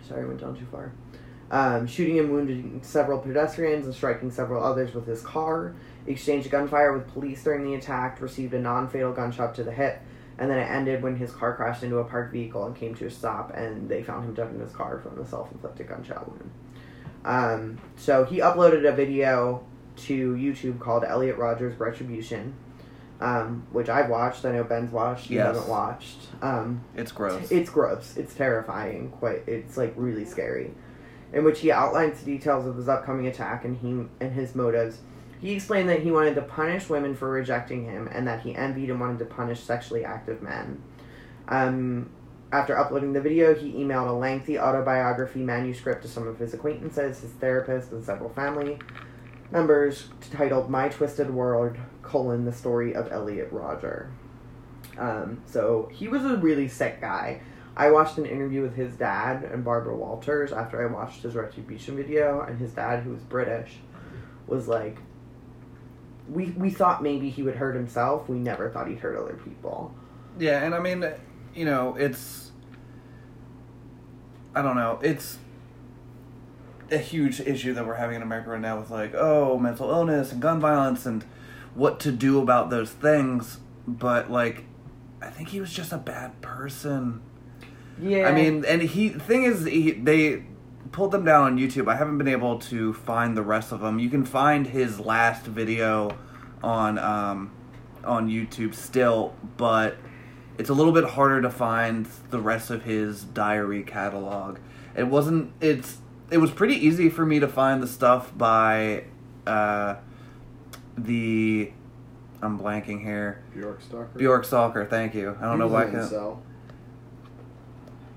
Sorry, 0.06 0.22
I 0.22 0.26
went 0.26 0.40
down 0.40 0.56
too 0.56 0.66
far. 0.70 0.92
Um, 1.50 1.86
shooting 1.86 2.18
and 2.18 2.30
wounding 2.30 2.80
several 2.82 3.18
pedestrians 3.20 3.86
and 3.86 3.94
striking 3.94 4.30
several 4.30 4.64
others 4.64 4.94
with 4.94 5.06
his 5.06 5.22
car. 5.22 5.74
Exchanged 6.06 6.50
gunfire 6.50 6.92
with 6.92 7.06
police 7.12 7.42
during 7.44 7.64
the 7.64 7.74
attack, 7.74 8.20
received 8.20 8.54
a 8.54 8.58
non 8.58 8.88
fatal 8.88 9.12
gunshot 9.12 9.54
to 9.56 9.64
the 9.64 9.72
hip, 9.72 10.00
and 10.38 10.50
then 10.50 10.58
it 10.58 10.70
ended 10.70 11.02
when 11.02 11.16
his 11.16 11.32
car 11.32 11.54
crashed 11.54 11.82
into 11.82 11.98
a 11.98 12.04
parked 12.04 12.32
vehicle 12.32 12.64
and 12.66 12.74
came 12.74 12.94
to 12.96 13.06
a 13.06 13.10
stop, 13.10 13.52
and 13.54 13.88
they 13.88 14.02
found 14.02 14.24
him 14.24 14.34
dead 14.34 14.52
in 14.52 14.60
his 14.60 14.72
car 14.72 14.98
from 14.98 15.16
the 15.16 15.26
self 15.26 15.50
inflicted 15.52 15.88
gunshot 15.88 16.28
wound. 16.28 16.50
Um, 17.24 17.78
so 17.96 18.24
he 18.24 18.38
uploaded 18.38 18.88
a 18.88 18.92
video 18.92 19.64
to 19.96 20.34
YouTube 20.34 20.78
called 20.78 21.04
Elliot 21.04 21.36
Rodger's 21.36 21.78
Retribution, 21.78 22.54
um, 23.20 23.66
which 23.72 23.88
I've 23.88 24.08
watched. 24.10 24.44
I 24.44 24.52
know 24.52 24.64
Ben's 24.64 24.92
watched. 24.92 25.30
You 25.30 25.38
Yes. 25.38 25.46
haven't 25.54 25.68
watched. 25.68 26.18
Um, 26.42 26.82
It's 26.94 27.12
gross. 27.12 27.50
it's 27.50 27.70
gross. 27.70 28.16
It's 28.16 28.34
terrifying. 28.34 29.10
Quite. 29.10 29.42
It's 29.46 29.76
like 29.76 29.94
really 29.96 30.24
scary. 30.24 30.72
In 31.32 31.44
which 31.44 31.60
he 31.60 31.72
outlines 31.72 32.20
the 32.20 32.26
details 32.26 32.66
of 32.66 32.76
his 32.76 32.88
upcoming 32.88 33.26
attack 33.26 33.64
and 33.64 33.76
he 33.76 33.88
and 34.24 34.32
his 34.32 34.54
motives. 34.54 34.98
He 35.40 35.52
explained 35.52 35.88
that 35.90 36.00
he 36.00 36.10
wanted 36.10 36.34
to 36.36 36.42
punish 36.42 36.88
women 36.88 37.14
for 37.14 37.28
rejecting 37.30 37.84
him 37.84 38.08
and 38.10 38.26
that 38.26 38.40
he 38.40 38.54
envied 38.54 38.88
and 38.90 38.98
wanted 38.98 39.18
to 39.18 39.26
punish 39.26 39.60
sexually 39.60 40.02
active 40.04 40.40
men. 40.42 40.80
Um, 41.48 42.10
after 42.52 42.78
uploading 42.78 43.12
the 43.12 43.20
video, 43.20 43.54
he 43.54 43.72
emailed 43.74 44.08
a 44.08 44.12
lengthy 44.12 44.58
autobiography 44.58 45.40
manuscript 45.40 46.02
to 46.02 46.08
some 46.08 46.26
of 46.26 46.38
his 46.38 46.54
acquaintances, 46.54 47.20
his 47.20 47.32
therapist, 47.32 47.92
and 47.92 48.02
several 48.04 48.30
family 48.30 48.78
members 49.50 50.08
titled 50.32 50.70
"My 50.70 50.88
Twisted 50.88 51.30
World: 51.30 51.76
colon 52.02 52.44
the 52.44 52.52
story 52.52 52.94
of 52.94 53.10
Elliot 53.12 53.48
Rodger." 53.50 54.10
Um, 54.98 55.42
so 55.46 55.90
he 55.92 56.08
was 56.08 56.24
a 56.24 56.36
really 56.36 56.68
sick 56.68 57.00
guy. 57.00 57.40
I 57.76 57.90
watched 57.90 58.16
an 58.16 58.24
interview 58.24 58.62
with 58.62 58.74
his 58.74 58.94
dad 58.94 59.44
and 59.44 59.62
Barbara 59.62 59.94
Walters 59.94 60.50
after 60.50 60.82
I 60.82 60.90
watched 60.90 61.22
his 61.22 61.34
retribution 61.34 61.96
video, 61.96 62.40
and 62.40 62.58
his 62.58 62.72
dad, 62.72 63.02
who 63.02 63.10
was 63.10 63.22
British, 63.22 63.76
was 64.46 64.66
like, 64.66 64.98
"We 66.28 66.46
we 66.56 66.70
thought 66.70 67.02
maybe 67.02 67.28
he 67.28 67.42
would 67.42 67.56
hurt 67.56 67.74
himself. 67.74 68.28
We 68.28 68.38
never 68.38 68.70
thought 68.70 68.88
he'd 68.88 69.00
hurt 69.00 69.16
other 69.16 69.38
people." 69.44 69.94
Yeah, 70.38 70.64
and 70.64 70.74
I 70.74 70.80
mean, 70.80 71.04
you 71.54 71.64
know, 71.64 71.94
it's. 71.96 72.50
I 74.54 74.62
don't 74.62 74.76
know. 74.76 74.98
It's 75.02 75.38
a 76.90 76.98
huge 76.98 77.40
issue 77.40 77.74
that 77.74 77.86
we're 77.86 77.94
having 77.94 78.16
in 78.16 78.22
America 78.22 78.50
right 78.50 78.60
now 78.60 78.78
with, 78.78 78.90
like, 78.90 79.14
oh, 79.14 79.58
mental 79.58 79.90
illness 79.90 80.32
and 80.32 80.40
gun 80.40 80.60
violence 80.60 81.06
and 81.06 81.24
what 81.74 82.00
to 82.00 82.12
do 82.12 82.40
about 82.40 82.70
those 82.70 82.90
things. 82.90 83.58
But, 83.86 84.30
like, 84.30 84.64
I 85.20 85.28
think 85.28 85.48
he 85.48 85.60
was 85.60 85.72
just 85.72 85.92
a 85.92 85.98
bad 85.98 86.40
person. 86.40 87.22
Yeah, 88.00 88.28
I 88.28 88.32
mean, 88.32 88.64
and 88.64 88.82
he, 88.82 89.08
thing 89.08 89.44
is, 89.44 89.64
he, 89.64 89.92
they 89.92 90.44
pulled 90.92 91.12
them 91.12 91.24
down 91.24 91.44
on 91.44 91.58
YouTube. 91.58 91.90
I 91.90 91.96
haven't 91.96 92.18
been 92.18 92.28
able 92.28 92.58
to 92.60 92.92
find 92.92 93.36
the 93.36 93.42
rest 93.42 93.72
of 93.72 93.80
them. 93.80 93.98
You 93.98 94.10
can 94.10 94.24
find 94.24 94.66
his 94.66 95.00
last 95.00 95.46
video 95.46 96.16
on, 96.62 96.98
um, 96.98 97.52
on 98.04 98.28
YouTube 98.28 98.74
still, 98.74 99.34
but 99.56 99.96
it's 100.58 100.70
a 100.70 100.74
little 100.74 100.92
bit 100.92 101.04
harder 101.04 101.42
to 101.42 101.50
find 101.50 102.06
the 102.30 102.40
rest 102.40 102.70
of 102.70 102.84
his 102.84 103.24
diary 103.24 103.82
catalog. 103.82 104.58
It 104.94 105.08
wasn't 105.08 105.52
it's 105.60 105.98
it 106.30 106.38
was 106.38 106.50
pretty 106.50 106.74
easy 106.74 107.08
for 107.08 107.24
me 107.24 107.38
to 107.40 107.48
find 107.48 107.82
the 107.82 107.86
stuff 107.86 108.36
by 108.36 109.04
uh 109.46 109.96
the 110.96 111.70
I'm 112.42 112.58
blanking 112.58 113.00
here. 113.02 113.42
Bjork 113.54 113.80
Stalker. 113.80 114.18
Bjork 114.18 114.44
Stalker, 114.44 114.84
thank 114.84 115.14
you. 115.14 115.36
I 115.40 115.44
don't 115.44 115.52
He 115.54 115.58
know 115.58 115.68
why 115.68 115.82
I 115.82 115.90
can't 115.90 115.96
incel. 115.96 116.38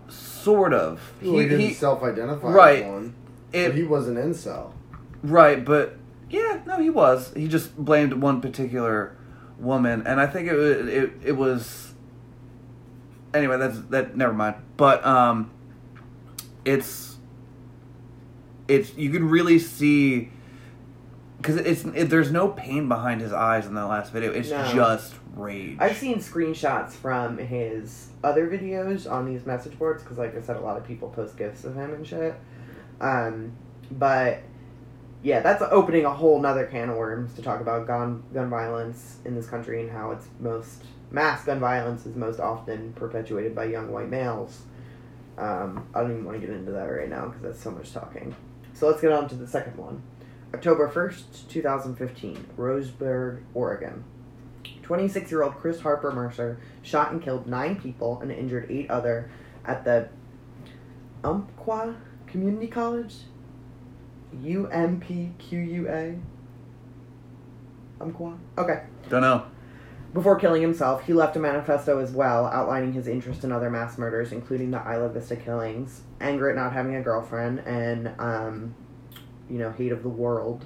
sort 0.09 0.73
of. 0.73 1.13
Well, 1.21 1.39
he, 1.39 1.47
didn't 1.47 1.73
self-identify 1.73 2.51
right. 2.51 2.83
as 2.83 2.91
one. 2.91 3.15
it, 3.53 3.67
but 3.69 3.75
he 3.75 3.83
was 3.83 4.07
an 4.07 4.15
incel. 4.15 4.73
Right, 5.23 5.63
but 5.63 5.97
yeah, 6.29 6.61
no, 6.65 6.79
he 6.79 6.89
was. 6.89 7.33
He 7.35 7.47
just 7.47 7.75
blamed 7.77 8.13
one 8.13 8.41
particular 8.41 9.15
woman, 9.57 10.05
and 10.05 10.19
I 10.19 10.27
think 10.27 10.47
it 10.49 10.55
it 10.55 11.11
it 11.23 11.31
was. 11.33 11.93
Anyway, 13.33 13.57
that's 13.57 13.79
that. 13.89 14.15
Never 14.15 14.33
mind. 14.33 14.55
But 14.77 15.05
um, 15.05 15.51
it's 16.65 17.08
it's 18.69 18.95
you 18.95 19.09
can 19.11 19.27
really 19.29 19.59
see 19.59 20.29
because 21.37 21.55
it's 21.57 21.83
it, 21.85 22.09
there's 22.09 22.31
no 22.31 22.49
pain 22.49 22.87
behind 22.87 23.21
his 23.21 23.33
eyes 23.33 23.65
in 23.65 23.73
that 23.75 23.85
last 23.87 24.11
video. 24.11 24.31
It's 24.31 24.49
No. 24.49 24.71
just 24.73 25.15
rage. 25.35 25.77
I've 25.79 25.95
seen 25.97 26.17
screenshots 26.17 26.91
from 26.91 27.37
his 27.37 28.09
other 28.23 28.49
videos 28.49 29.09
on 29.09 29.25
these 29.25 29.45
message 29.45 29.77
boards 29.79 30.03
because, 30.03 30.17
like 30.17 30.37
I 30.37 30.41
said, 30.41 30.57
a 30.57 30.61
lot 30.61 30.77
of 30.77 30.85
people 30.85 31.09
post 31.09 31.37
gifs 31.37 31.63
of 31.63 31.75
him 31.75 31.93
and 31.93 32.05
shit. 32.05 32.35
Um, 32.99 33.53
but 33.91 34.39
yeah, 35.23 35.39
that's 35.39 35.61
opening 35.71 36.05
a 36.05 36.13
whole 36.13 36.41
nother 36.41 36.65
can 36.65 36.89
of 36.89 36.97
worms 36.97 37.33
to 37.35 37.41
talk 37.41 37.61
about 37.61 37.87
gun 37.87 38.23
gun 38.33 38.49
violence 38.49 39.17
in 39.25 39.35
this 39.35 39.47
country 39.47 39.81
and 39.81 39.91
how 39.91 40.11
it's 40.11 40.27
most 40.39 40.83
mass 41.11 41.43
gun 41.45 41.59
violence 41.59 42.05
is 42.05 42.15
most 42.15 42.39
often 42.39 42.93
perpetuated 42.93 43.55
by 43.55 43.63
young 43.65 43.91
white 43.91 44.09
males. 44.09 44.63
Um, 45.37 45.87
I 45.95 46.01
don't 46.01 46.11
even 46.11 46.25
want 46.25 46.39
to 46.41 46.45
get 46.45 46.53
into 46.53 46.71
that 46.73 46.83
right 46.83 47.09
now 47.09 47.27
because 47.27 47.41
that's 47.41 47.61
so 47.61 47.71
much 47.71 47.93
talking. 47.93 48.35
So 48.79 48.87
let's 48.87 49.01
get 49.01 49.11
on 49.11 49.27
to 49.27 49.35
the 49.35 49.45
second 49.45 49.75
one. 49.75 50.01
October 50.53 50.89
1st, 50.89 51.49
2015, 51.49 52.47
Roseburg, 52.57 53.41
Oregon. 53.53 54.05
26 54.83 55.29
year 55.31 55.43
old 55.43 55.55
Chris 55.55 55.81
Harper 55.81 56.13
Mercer 56.13 56.61
shot 56.81 57.11
and 57.11 57.21
killed 57.21 57.45
nine 57.45 57.75
people 57.79 58.21
and 58.21 58.31
injured 58.31 58.71
eight 58.71 58.89
other 58.89 59.29
at 59.65 59.83
the 59.83 60.07
Umpqua 61.25 61.97
Community 62.25 62.67
College? 62.67 63.15
U 64.41 64.67
M 64.67 65.01
P 65.01 65.33
Q 65.39 65.59
U 65.59 65.89
A? 65.89 66.17
Umpqua? 67.99 68.37
Okay. 68.57 68.83
Don't 69.09 69.21
know. 69.21 69.45
Before 70.13 70.35
killing 70.37 70.61
himself, 70.61 71.05
he 71.05 71.13
left 71.13 71.35
a 71.35 71.39
manifesto 71.39 71.99
as 71.99 72.11
well, 72.11 72.47
outlining 72.47 72.93
his 72.93 73.07
interest 73.07 73.43
in 73.43 73.51
other 73.51 73.69
mass 73.69 73.97
murders, 73.97 74.31
including 74.31 74.71
the 74.71 74.79
Isla 74.79 75.09
Vista 75.09 75.35
killings, 75.35 76.01
anger 76.19 76.49
at 76.49 76.55
not 76.55 76.73
having 76.73 76.95
a 76.95 77.01
girlfriend, 77.01 77.59
and, 77.59 78.11
um, 78.17 78.73
you 79.49 79.59
know, 79.59 79.71
hate 79.71 79.91
of 79.91 80.01
the 80.01 80.09
world. 80.09 80.65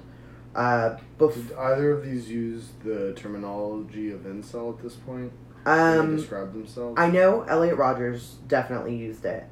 Uh, 0.54 0.96
bef- 1.18 1.34
Did 1.48 1.56
either 1.58 1.90
of 1.90 2.04
these 2.04 2.30
use 2.30 2.70
the 2.84 3.12
terminology 3.14 4.10
of 4.10 4.20
incel 4.20 4.76
at 4.76 4.82
this 4.82 4.94
point? 4.94 5.32
Um, 5.66 6.16
describe 6.16 6.52
themselves? 6.52 6.94
I 6.98 7.10
know 7.10 7.42
Elliot 7.42 7.76
Rodgers 7.76 8.36
definitely 8.48 8.96
used 8.96 9.24
it, 9.26 9.44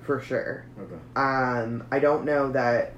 for 0.00 0.20
sure. 0.20 0.64
okay. 0.80 0.94
Um, 1.16 1.84
I 1.90 1.98
don't 1.98 2.24
know 2.24 2.50
that. 2.52 2.94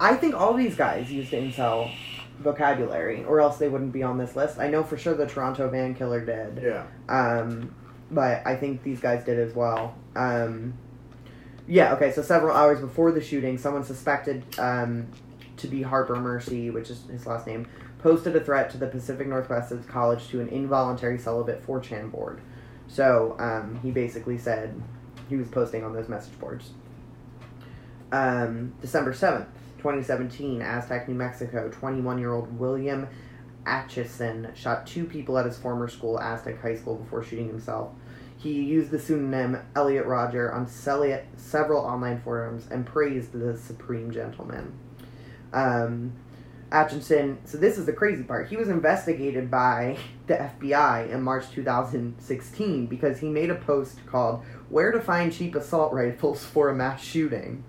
I 0.00 0.16
think 0.16 0.34
all 0.34 0.54
these 0.54 0.76
guys 0.76 1.10
used 1.12 1.32
incel 1.32 1.90
vocabulary, 2.38 3.24
or 3.24 3.40
else 3.40 3.58
they 3.58 3.68
wouldn't 3.68 3.92
be 3.92 4.02
on 4.02 4.18
this 4.18 4.36
list. 4.36 4.58
I 4.58 4.68
know 4.68 4.82
for 4.82 4.96
sure 4.96 5.14
the 5.14 5.26
Toronto 5.26 5.68
van 5.68 5.94
killer 5.94 6.24
did. 6.24 6.62
Yeah. 6.62 6.86
Um, 7.08 7.74
but 8.10 8.46
I 8.46 8.56
think 8.56 8.82
these 8.82 9.00
guys 9.00 9.24
did 9.24 9.38
as 9.38 9.54
well. 9.54 9.94
Um, 10.14 10.74
yeah, 11.66 11.94
okay, 11.94 12.12
so 12.12 12.22
several 12.22 12.54
hours 12.54 12.80
before 12.80 13.12
the 13.12 13.22
shooting, 13.22 13.56
someone 13.56 13.84
suspected 13.84 14.44
um, 14.58 15.08
to 15.56 15.66
be 15.66 15.82
Harper 15.82 16.16
Mercer, 16.16 16.72
which 16.72 16.90
is 16.90 17.04
his 17.10 17.26
last 17.26 17.46
name, 17.46 17.66
posted 17.98 18.36
a 18.36 18.40
threat 18.40 18.70
to 18.70 18.78
the 18.78 18.86
Pacific 18.86 19.26
Northwest 19.26 19.72
College 19.88 20.28
to 20.28 20.40
an 20.40 20.48
involuntary 20.48 21.18
celibate 21.18 21.66
4chan 21.66 22.10
board. 22.10 22.40
So 22.86 23.34
um, 23.38 23.80
he 23.82 23.90
basically 23.90 24.36
said 24.36 24.80
he 25.30 25.36
was 25.36 25.48
posting 25.48 25.84
on 25.84 25.94
those 25.94 26.08
message 26.08 26.38
boards. 26.38 26.70
Um, 28.12 28.74
December 28.82 29.14
7th, 29.14 29.46
2017, 29.84 30.62
Aztec, 30.62 31.08
New 31.08 31.14
Mexico, 31.14 31.68
21 31.68 32.18
year 32.18 32.32
old 32.32 32.58
William 32.58 33.06
Atchison 33.66 34.50
shot 34.54 34.86
two 34.86 35.04
people 35.04 35.36
at 35.36 35.44
his 35.44 35.58
former 35.58 35.88
school, 35.88 36.18
Aztec 36.18 36.58
High 36.62 36.76
School, 36.76 36.96
before 36.96 37.22
shooting 37.22 37.48
himself. 37.48 37.92
He 38.38 38.62
used 38.62 38.90
the 38.90 38.98
pseudonym 38.98 39.58
Elliot 39.76 40.06
Rodger 40.06 40.50
on 40.50 40.66
several 40.66 41.84
online 41.84 42.22
forums 42.22 42.66
and 42.70 42.86
praised 42.86 43.32
the 43.32 43.58
Supreme 43.58 44.10
Gentleman. 44.10 44.72
Um, 45.52 46.14
Atchison, 46.72 47.40
so 47.44 47.58
this 47.58 47.76
is 47.76 47.84
the 47.84 47.92
crazy 47.92 48.22
part. 48.22 48.48
He 48.48 48.56
was 48.56 48.70
investigated 48.70 49.50
by 49.50 49.98
the 50.28 50.50
FBI 50.62 51.10
in 51.10 51.22
March 51.22 51.50
2016 51.50 52.86
because 52.86 53.18
he 53.18 53.28
made 53.28 53.50
a 53.50 53.54
post 53.54 53.98
called 54.06 54.42
Where 54.70 54.92
to 54.92 55.00
Find 55.00 55.30
Cheap 55.30 55.54
Assault 55.54 55.92
Rifles 55.92 56.42
for 56.42 56.70
a 56.70 56.74
Mass 56.74 57.04
Shooting. 57.04 57.64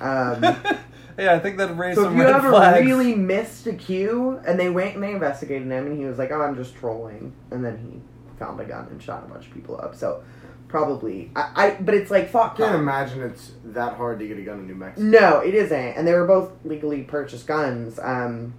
Um, 0.00 0.44
yeah, 1.18 1.34
I 1.34 1.38
think 1.38 1.58
that 1.58 1.76
raised 1.76 1.96
so 1.96 2.04
some 2.04 2.12
if 2.12 2.18
you 2.18 2.32
ever 2.32 2.50
flags. 2.50 2.84
really 2.84 3.14
missed 3.14 3.66
a 3.66 3.72
cue, 3.72 4.40
and 4.46 4.58
they 4.58 4.70
went 4.70 4.94
and 4.94 5.02
they 5.02 5.12
investigated 5.12 5.66
him, 5.68 5.86
and 5.86 5.98
he 5.98 6.04
was 6.04 6.18
like, 6.18 6.30
"Oh, 6.30 6.40
I'm 6.40 6.56
just 6.56 6.74
trolling," 6.76 7.32
and 7.50 7.64
then 7.64 7.78
he 7.78 8.36
found 8.38 8.60
a 8.60 8.64
gun 8.64 8.88
and 8.90 9.02
shot 9.02 9.24
a 9.24 9.28
bunch 9.28 9.46
of 9.46 9.54
people 9.54 9.80
up. 9.80 9.94
So 9.94 10.22
probably, 10.68 11.30
I, 11.36 11.52
I 11.54 11.70
but 11.80 11.94
it's 11.94 12.10
like 12.10 12.30
fuck. 12.30 12.54
I 12.54 12.56
can't 12.56 12.72
Tom. 12.72 12.80
imagine 12.80 13.22
it's 13.22 13.52
that 13.64 13.94
hard 13.94 14.18
to 14.20 14.28
get 14.28 14.38
a 14.38 14.42
gun 14.42 14.60
in 14.60 14.66
New 14.66 14.74
Mexico. 14.74 15.06
No, 15.06 15.40
it 15.40 15.54
isn't, 15.54 15.78
and 15.96 16.06
they 16.06 16.14
were 16.14 16.26
both 16.26 16.52
legally 16.64 17.02
purchased 17.02 17.46
guns. 17.46 17.98
Um, 18.00 18.54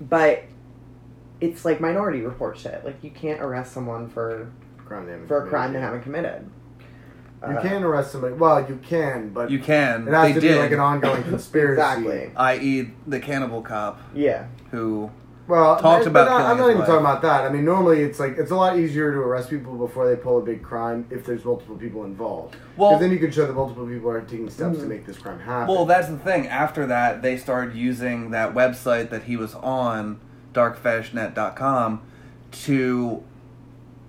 but 0.00 0.44
it's 1.40 1.64
like 1.64 1.80
Minority 1.80 2.20
Report 2.20 2.56
shit. 2.56 2.84
Like 2.84 3.02
you 3.02 3.10
can't 3.10 3.40
arrest 3.40 3.72
someone 3.72 4.08
for 4.08 4.50
Crime 4.84 5.26
for 5.26 5.44
a 5.46 5.48
crime 5.48 5.72
they 5.72 5.80
haven't 5.80 6.02
committed. 6.02 6.48
You 7.48 7.56
Uh, 7.58 7.62
can 7.62 7.82
arrest 7.82 8.12
somebody. 8.12 8.34
Well, 8.34 8.64
you 8.68 8.78
can, 8.82 9.30
but 9.30 9.50
you 9.50 9.58
can. 9.58 10.06
it 10.06 10.12
has 10.14 10.28
they 10.28 10.32
to 10.34 10.40
did. 10.40 10.52
be 10.54 10.58
like 10.60 10.70
an 10.72 10.78
ongoing 10.80 11.22
conspiracy. 11.24 11.80
Exactly. 11.80 12.30
i.e., 12.36 12.90
the 13.06 13.18
cannibal 13.18 13.62
cop 13.62 14.00
Yeah. 14.14 14.44
who 14.70 15.10
Well, 15.48 15.74
talked 15.80 16.04
but 16.04 16.10
about 16.10 16.26
not- 16.26 16.36
killing 16.38 16.50
I'm 16.52 16.56
not 16.58 16.64
his 16.66 16.68
even 16.68 16.78
wife. 16.78 16.86
talking 16.88 17.00
about 17.04 17.22
that. 17.22 17.44
I 17.44 17.48
mean, 17.52 17.64
normally 17.64 18.02
it's 18.02 18.20
like 18.20 18.38
it's 18.38 18.52
a 18.52 18.54
lot 18.54 18.78
easier 18.78 19.12
to 19.12 19.18
arrest 19.18 19.50
people 19.50 19.74
before 19.74 20.06
they 20.08 20.14
pull 20.14 20.38
a 20.38 20.40
big 20.40 20.62
crime 20.62 21.04
if 21.10 21.26
there's 21.26 21.44
multiple 21.44 21.74
people 21.74 22.04
involved. 22.04 22.54
Well- 22.76 22.90
Because 22.90 23.00
then 23.00 23.10
you 23.10 23.18
can 23.18 23.32
show 23.32 23.44
that 23.46 23.54
multiple 23.54 23.86
people 23.86 24.08
are 24.10 24.20
taking 24.20 24.48
steps 24.48 24.78
to 24.78 24.84
make 24.86 25.04
this 25.04 25.18
crime 25.18 25.40
happen. 25.40 25.74
Well, 25.74 25.84
that's 25.84 26.08
the 26.08 26.18
thing. 26.18 26.46
After 26.46 26.86
that, 26.86 27.22
they 27.22 27.36
started 27.36 27.74
using 27.74 28.30
that 28.30 28.54
website 28.54 29.10
that 29.10 29.24
he 29.24 29.36
was 29.36 29.56
on, 29.56 30.20
darkfetishnet.com, 30.54 32.00
to 32.52 33.22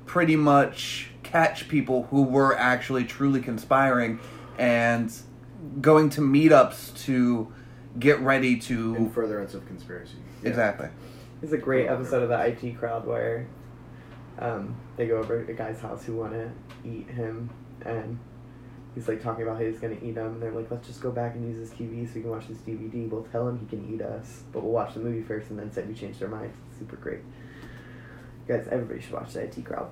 pretty 0.06 0.36
much 0.36 1.10
catch 1.34 1.68
people 1.68 2.04
who 2.12 2.22
were 2.22 2.56
actually 2.60 3.04
truly 3.04 3.42
conspiring 3.42 4.20
and 4.60 5.12
going 5.82 6.08
to 6.08 6.22
meetups 6.22 6.96
to 7.04 7.52
get 7.98 8.20
ready 8.20 8.54
in 8.54 8.60
to. 8.60 9.10
furtherance 9.10 9.56
of 9.56 9.66
conspiracy. 9.66 10.18
Yeah. 10.44 10.50
Exactly. 10.50 10.90
It's 11.42 11.52
a 11.52 11.58
great 11.58 11.88
episode 11.88 12.22
of 12.22 12.30
the 12.30 12.40
IT 12.40 12.78
crowd 12.78 13.08
where 13.08 13.48
um, 14.38 14.76
they 14.96 15.08
go 15.08 15.18
over 15.18 15.44
to 15.44 15.52
a 15.52 15.56
guy's 15.56 15.82
house 15.82 16.06
who 16.06 16.18
want 16.18 16.34
to 16.34 16.52
eat 16.88 17.10
him, 17.10 17.50
and 17.84 18.20
he's 18.94 19.08
like 19.08 19.22
talking 19.22 19.42
about 19.42 19.58
how 19.58 19.64
he's 19.64 19.80
gonna 19.80 19.98
eat 20.04 20.16
him. 20.16 20.34
And 20.34 20.42
they're 20.42 20.52
like, 20.52 20.70
"Let's 20.70 20.88
just 20.88 21.02
go 21.02 21.12
back 21.12 21.34
and 21.34 21.48
use 21.48 21.68
this 21.68 21.78
TV 21.78 22.08
so 22.08 22.14
we 22.16 22.22
can 22.22 22.30
watch 22.30 22.48
this 22.48 22.60
DVD. 22.60 23.10
We'll 23.10 23.24
tell 23.24 23.48
him 23.50 23.58
he 23.58 23.66
can 23.66 23.92
eat 23.92 24.02
us, 24.02 24.44
but 24.52 24.62
we'll 24.64 24.72
watch 24.72 24.94
the 24.94 25.00
movie 25.00 25.24
first 25.24 25.50
and 25.50 25.58
then 25.58 25.72
say 25.72 25.82
we 25.84 25.96
changed 25.96 26.22
our 26.22 26.30
minds." 26.30 26.56
It's 26.70 26.80
super 26.80 26.96
great, 26.96 27.22
guys. 28.48 28.68
Everybody 28.70 29.02
should 29.02 29.14
watch 29.14 29.34
the 29.34 29.42
IT 29.42 29.66
crowd. 29.66 29.90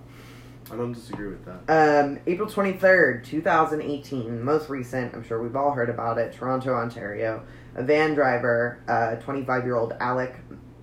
I 0.71 0.77
don't 0.77 0.93
disagree 0.93 1.27
with 1.27 1.45
that. 1.45 2.05
Um, 2.05 2.19
April 2.25 2.47
23rd, 2.47 3.25
2018, 3.25 4.43
most 4.43 4.69
recent, 4.69 5.13
I'm 5.13 5.23
sure 5.23 5.41
we've 5.41 5.55
all 5.55 5.71
heard 5.71 5.89
about 5.89 6.17
it, 6.17 6.33
Toronto, 6.33 6.73
Ontario. 6.73 7.43
A 7.75 7.83
van 7.83 8.13
driver, 8.13 8.79
25 9.23 9.63
year 9.65 9.75
old 9.75 9.93
Alec 9.99 10.35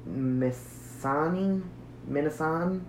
Misani, 0.08 1.62
Minassian, 2.10 2.82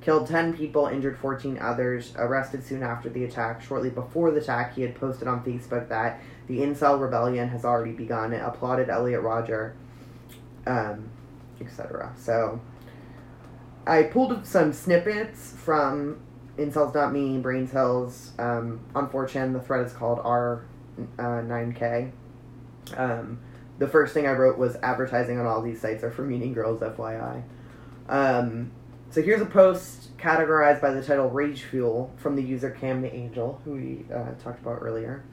killed 0.00 0.26
10 0.26 0.56
people, 0.56 0.86
injured 0.86 1.18
14 1.18 1.58
others, 1.58 2.14
arrested 2.16 2.64
soon 2.64 2.82
after 2.82 3.08
the 3.08 3.24
attack. 3.24 3.62
Shortly 3.62 3.90
before 3.90 4.30
the 4.30 4.38
attack, 4.38 4.74
he 4.74 4.82
had 4.82 4.94
posted 4.94 5.28
on 5.28 5.44
Facebook 5.44 5.88
that 5.88 6.20
the 6.46 6.58
incel 6.58 7.00
rebellion 7.00 7.48
has 7.48 7.64
already 7.64 7.92
begun. 7.92 8.32
It 8.32 8.42
applauded 8.42 8.88
Elliot 8.88 9.20
Rodger, 9.20 9.76
um, 10.66 11.10
etc. 11.60 12.12
So, 12.16 12.60
I 13.86 14.04
pulled 14.04 14.46
some 14.46 14.72
snippets 14.72 15.52
from 15.56 16.20
incels.me, 16.56 17.42
Braincels. 17.42 18.38
Um, 18.38 18.80
on 18.94 19.08
4chan, 19.08 19.52
the 19.52 19.60
thread 19.60 19.86
is 19.86 19.92
called 19.92 20.18
R9K. 20.18 22.12
Um, 22.96 23.38
the 23.78 23.88
first 23.88 24.12
thing 24.12 24.26
I 24.26 24.32
wrote 24.32 24.58
was 24.58 24.76
advertising 24.82 25.38
on 25.38 25.46
all 25.46 25.62
these 25.62 25.80
sites 25.80 26.04
are 26.04 26.10
for 26.10 26.22
meaning 26.22 26.52
girls, 26.52 26.80
FYI. 26.80 27.42
Um, 28.08 28.72
so 29.10 29.22
here's 29.22 29.40
a 29.40 29.46
post 29.46 30.16
categorized 30.18 30.80
by 30.80 30.90
the 30.90 31.02
title 31.02 31.30
Rage 31.30 31.62
Fuel 31.62 32.12
from 32.16 32.36
the 32.36 32.42
user 32.42 32.70
Cam 32.70 33.02
the 33.02 33.12
Angel, 33.12 33.60
who 33.64 33.72
we 33.72 34.04
uh, 34.14 34.32
talked 34.42 34.60
about 34.60 34.78
earlier. 34.82 35.24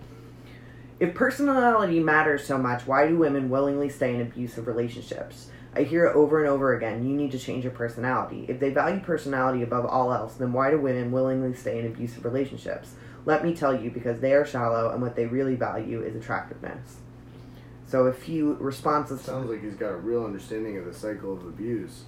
If 0.99 1.13
personality 1.13 1.99
matters 1.99 2.45
so 2.45 2.57
much, 2.57 2.87
why 2.87 3.07
do 3.07 3.17
women 3.17 3.49
willingly 3.49 3.89
stay 3.89 4.15
in 4.15 4.21
abusive 4.21 4.65
relationships? 4.65 5.51
I 5.77 5.83
hear 5.83 6.07
it 6.07 6.15
over 6.15 6.39
and 6.39 6.49
over 6.49 6.75
again. 6.75 7.07
You 7.07 7.15
need 7.15 7.31
to 7.33 7.39
change 7.39 7.63
your 7.63 7.71
personality. 7.71 8.45
If 8.47 8.59
they 8.59 8.71
value 8.71 8.99
personality 8.99 9.61
above 9.61 9.85
all 9.85 10.11
else, 10.11 10.33
then 10.33 10.51
why 10.51 10.71
do 10.71 10.79
women 10.79 11.11
willingly 11.11 11.53
stay 11.53 11.77
in 11.77 11.85
abusive 11.85 12.25
relationships? 12.25 12.95
Let 13.25 13.45
me 13.45 13.53
tell 13.53 13.79
you, 13.79 13.91
because 13.91 14.19
they 14.19 14.33
are 14.33 14.43
shallow 14.43 14.89
and 14.89 15.03
what 15.03 15.15
they 15.15 15.27
really 15.27 15.53
value 15.53 16.01
is 16.01 16.15
attractiveness. 16.15 16.97
So, 17.85 18.05
a 18.05 18.13
few 18.13 18.55
responses. 18.55 19.21
Sounds 19.21 19.49
like 19.49 19.61
he's 19.63 19.75
got 19.75 19.91
a 19.91 19.97
real 19.97 20.25
understanding 20.25 20.77
of 20.77 20.85
the 20.85 20.93
cycle 20.93 21.33
of 21.33 21.45
abuse. 21.45 22.05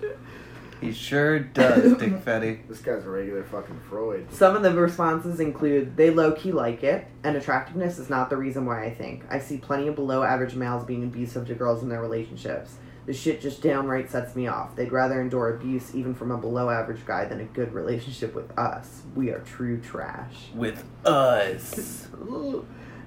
He 0.81 0.91
sure 0.91 1.39
does, 1.39 1.97
Dick 1.97 2.13
Fetty. 2.25 2.67
This 2.67 2.79
guy's 2.79 3.05
a 3.05 3.09
regular 3.09 3.43
fucking 3.43 3.79
Freud. 3.87 4.31
Some 4.31 4.55
of 4.55 4.63
the 4.63 4.73
responses 4.73 5.39
include 5.39 5.95
they 5.95 6.09
low 6.09 6.31
key 6.31 6.51
like 6.51 6.83
it, 6.83 7.05
and 7.23 7.35
attractiveness 7.35 7.99
is 7.99 8.09
not 8.09 8.31
the 8.31 8.37
reason 8.37 8.65
why 8.65 8.85
I 8.85 8.93
think. 8.93 9.25
I 9.29 9.39
see 9.39 9.57
plenty 9.57 9.87
of 9.87 9.95
below 9.95 10.23
average 10.23 10.55
males 10.55 10.85
being 10.85 11.03
abusive 11.03 11.47
to 11.47 11.53
girls 11.53 11.83
in 11.83 11.89
their 11.89 12.01
relationships. 12.01 12.77
The 13.09 13.15
shit 13.15 13.41
just 13.41 13.63
downright 13.63 14.11
sets 14.11 14.35
me 14.35 14.45
off. 14.45 14.75
They'd 14.75 14.91
rather 14.91 15.19
endure 15.19 15.55
abuse 15.55 15.95
even 15.95 16.13
from 16.13 16.29
a 16.29 16.37
below 16.37 16.69
average 16.69 17.03
guy 17.07 17.25
than 17.25 17.39
a 17.39 17.43
good 17.43 17.73
relationship 17.73 18.35
with 18.35 18.55
us. 18.55 19.01
We 19.15 19.31
are 19.31 19.39
true 19.39 19.81
trash. 19.81 20.35
With 20.53 20.85
us. 21.03 22.07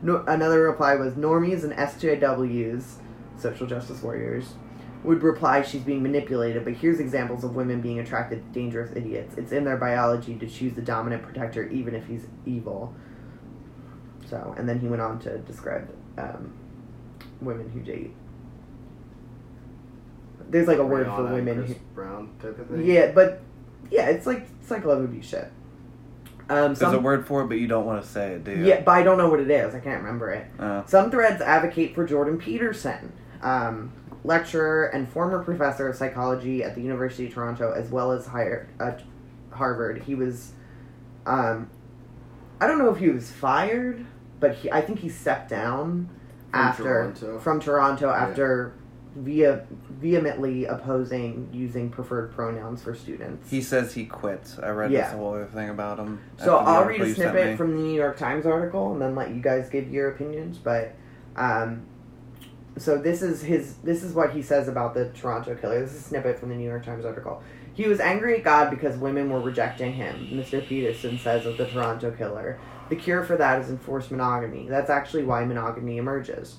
No, 0.04 0.24
another 0.26 0.62
reply 0.62 0.96
was 0.96 1.12
normies 1.12 1.62
and 1.62 1.72
SJWs, 1.74 2.94
social 3.38 3.68
justice 3.68 4.02
warriors, 4.02 4.54
would 5.04 5.22
reply 5.22 5.62
she's 5.62 5.82
being 5.82 6.02
manipulated, 6.02 6.64
but 6.64 6.72
here's 6.72 6.98
examples 6.98 7.44
of 7.44 7.54
women 7.54 7.80
being 7.80 8.00
attracted 8.00 8.42
to 8.44 8.60
dangerous 8.60 8.90
idiots. 8.96 9.36
It's 9.38 9.52
in 9.52 9.62
their 9.62 9.76
biology 9.76 10.34
to 10.34 10.48
choose 10.48 10.74
the 10.74 10.82
dominant 10.82 11.22
protector 11.22 11.68
even 11.68 11.94
if 11.94 12.08
he's 12.08 12.26
evil. 12.44 12.92
So, 14.28 14.52
and 14.58 14.68
then 14.68 14.80
he 14.80 14.88
went 14.88 15.02
on 15.02 15.20
to 15.20 15.38
describe 15.38 15.88
um, 16.18 16.52
women 17.40 17.70
who 17.70 17.78
date. 17.78 18.12
There's 20.52 20.68
like 20.68 20.78
a 20.78 20.86
word 20.86 21.06
for 21.06 21.12
Rihanna 21.12 21.26
and 21.26 21.34
women 21.34 21.64
Chris 21.64 21.78
who. 21.78 21.84
Brown 21.94 22.30
type 22.40 22.58
of 22.58 22.68
thing. 22.68 22.84
Yeah, 22.84 23.10
but 23.12 23.40
yeah, 23.90 24.10
it's 24.10 24.26
like 24.26 24.46
cycle 24.60 24.90
of 24.90 25.02
abuse 25.02 25.26
shit. 25.26 25.50
Um, 26.50 26.74
There's 26.74 26.92
a 26.92 27.00
word 27.00 27.26
for 27.26 27.42
it, 27.42 27.48
but 27.48 27.58
you 27.58 27.66
don't 27.66 27.86
want 27.86 28.02
to 28.02 28.08
say 28.08 28.32
it, 28.34 28.44
do 28.44 28.50
you? 28.52 28.66
yeah, 28.66 28.82
but 28.82 28.92
I 28.92 29.02
don't 29.02 29.16
know 29.16 29.30
what 29.30 29.40
it 29.40 29.50
is. 29.50 29.74
I 29.74 29.80
can't 29.80 30.02
remember 30.02 30.30
it. 30.30 30.46
Oh. 30.58 30.84
Some 30.86 31.10
threads 31.10 31.40
advocate 31.40 31.94
for 31.94 32.06
Jordan 32.06 32.36
Peterson, 32.36 33.12
um, 33.40 33.92
lecturer 34.24 34.86
and 34.86 35.08
former 35.08 35.42
professor 35.42 35.88
of 35.88 35.96
psychology 35.96 36.62
at 36.62 36.74
the 36.74 36.82
University 36.82 37.26
of 37.26 37.32
Toronto, 37.32 37.72
as 37.72 37.88
well 37.90 38.12
as 38.12 38.26
hired 38.26 38.68
at 38.78 39.02
Harvard. 39.52 40.02
He 40.02 40.14
was, 40.14 40.52
um, 41.24 41.70
I 42.60 42.66
don't 42.66 42.78
know 42.78 42.90
if 42.90 42.98
he 42.98 43.08
was 43.08 43.30
fired, 43.30 44.04
but 44.38 44.56
he, 44.56 44.70
I 44.70 44.82
think 44.82 44.98
he 44.98 45.08
stepped 45.08 45.48
down 45.48 46.10
From 46.50 46.60
after 46.60 46.82
Toronto. 46.82 47.38
from 47.38 47.60
Toronto 47.60 48.10
after 48.10 48.74
via 49.14 49.66
vehemently 49.90 50.64
opposing 50.64 51.48
using 51.52 51.90
preferred 51.90 52.32
pronouns 52.32 52.82
for 52.82 52.94
students. 52.94 53.50
He 53.50 53.60
says 53.60 53.92
he 53.92 54.06
quit. 54.06 54.56
I 54.62 54.70
read 54.70 54.90
Yeah. 54.90 55.02
this 55.02 55.12
whole 55.12 55.34
other 55.34 55.46
thing 55.46 55.68
about 55.68 55.98
him. 55.98 56.20
So 56.38 56.56
I'll 56.56 56.84
read 56.86 57.00
a 57.00 57.14
snippet 57.14 57.58
from 57.58 57.76
the 57.76 57.82
New 57.82 57.94
York 57.94 58.16
Times 58.16 58.46
article 58.46 58.92
and 58.92 59.00
then 59.02 59.14
let 59.14 59.30
you 59.30 59.42
guys 59.42 59.68
give 59.68 59.92
your 59.92 60.10
opinions. 60.10 60.58
But 60.58 60.94
um, 61.36 61.82
so 62.78 62.96
this 62.96 63.22
is 63.22 63.42
his. 63.42 63.76
This 63.78 64.02
is 64.02 64.14
what 64.14 64.32
he 64.32 64.40
says 64.42 64.68
about 64.68 64.94
the 64.94 65.10
Toronto 65.10 65.54
killer. 65.54 65.80
This 65.80 65.92
is 65.92 66.00
a 66.00 66.02
snippet 66.04 66.38
from 66.38 66.48
the 66.48 66.54
New 66.54 66.68
York 66.68 66.84
Times 66.84 67.04
article. 67.04 67.42
He 67.74 67.86
was 67.88 68.00
angry 68.00 68.36
at 68.36 68.44
God 68.44 68.70
because 68.70 68.96
women 68.96 69.30
were 69.30 69.40
rejecting 69.40 69.92
him. 69.94 70.28
Mr. 70.32 70.66
Peterson 70.66 71.18
says 71.18 71.46
of 71.46 71.56
the 71.56 71.66
Toronto 71.66 72.10
killer. 72.10 72.58
The 72.88 72.96
cure 72.96 73.24
for 73.24 73.36
that 73.36 73.60
is 73.60 73.70
enforced 73.70 74.10
monogamy. 74.10 74.68
That's 74.68 74.90
actually 74.90 75.24
why 75.24 75.44
monogamy 75.44 75.96
emerges. 75.96 76.56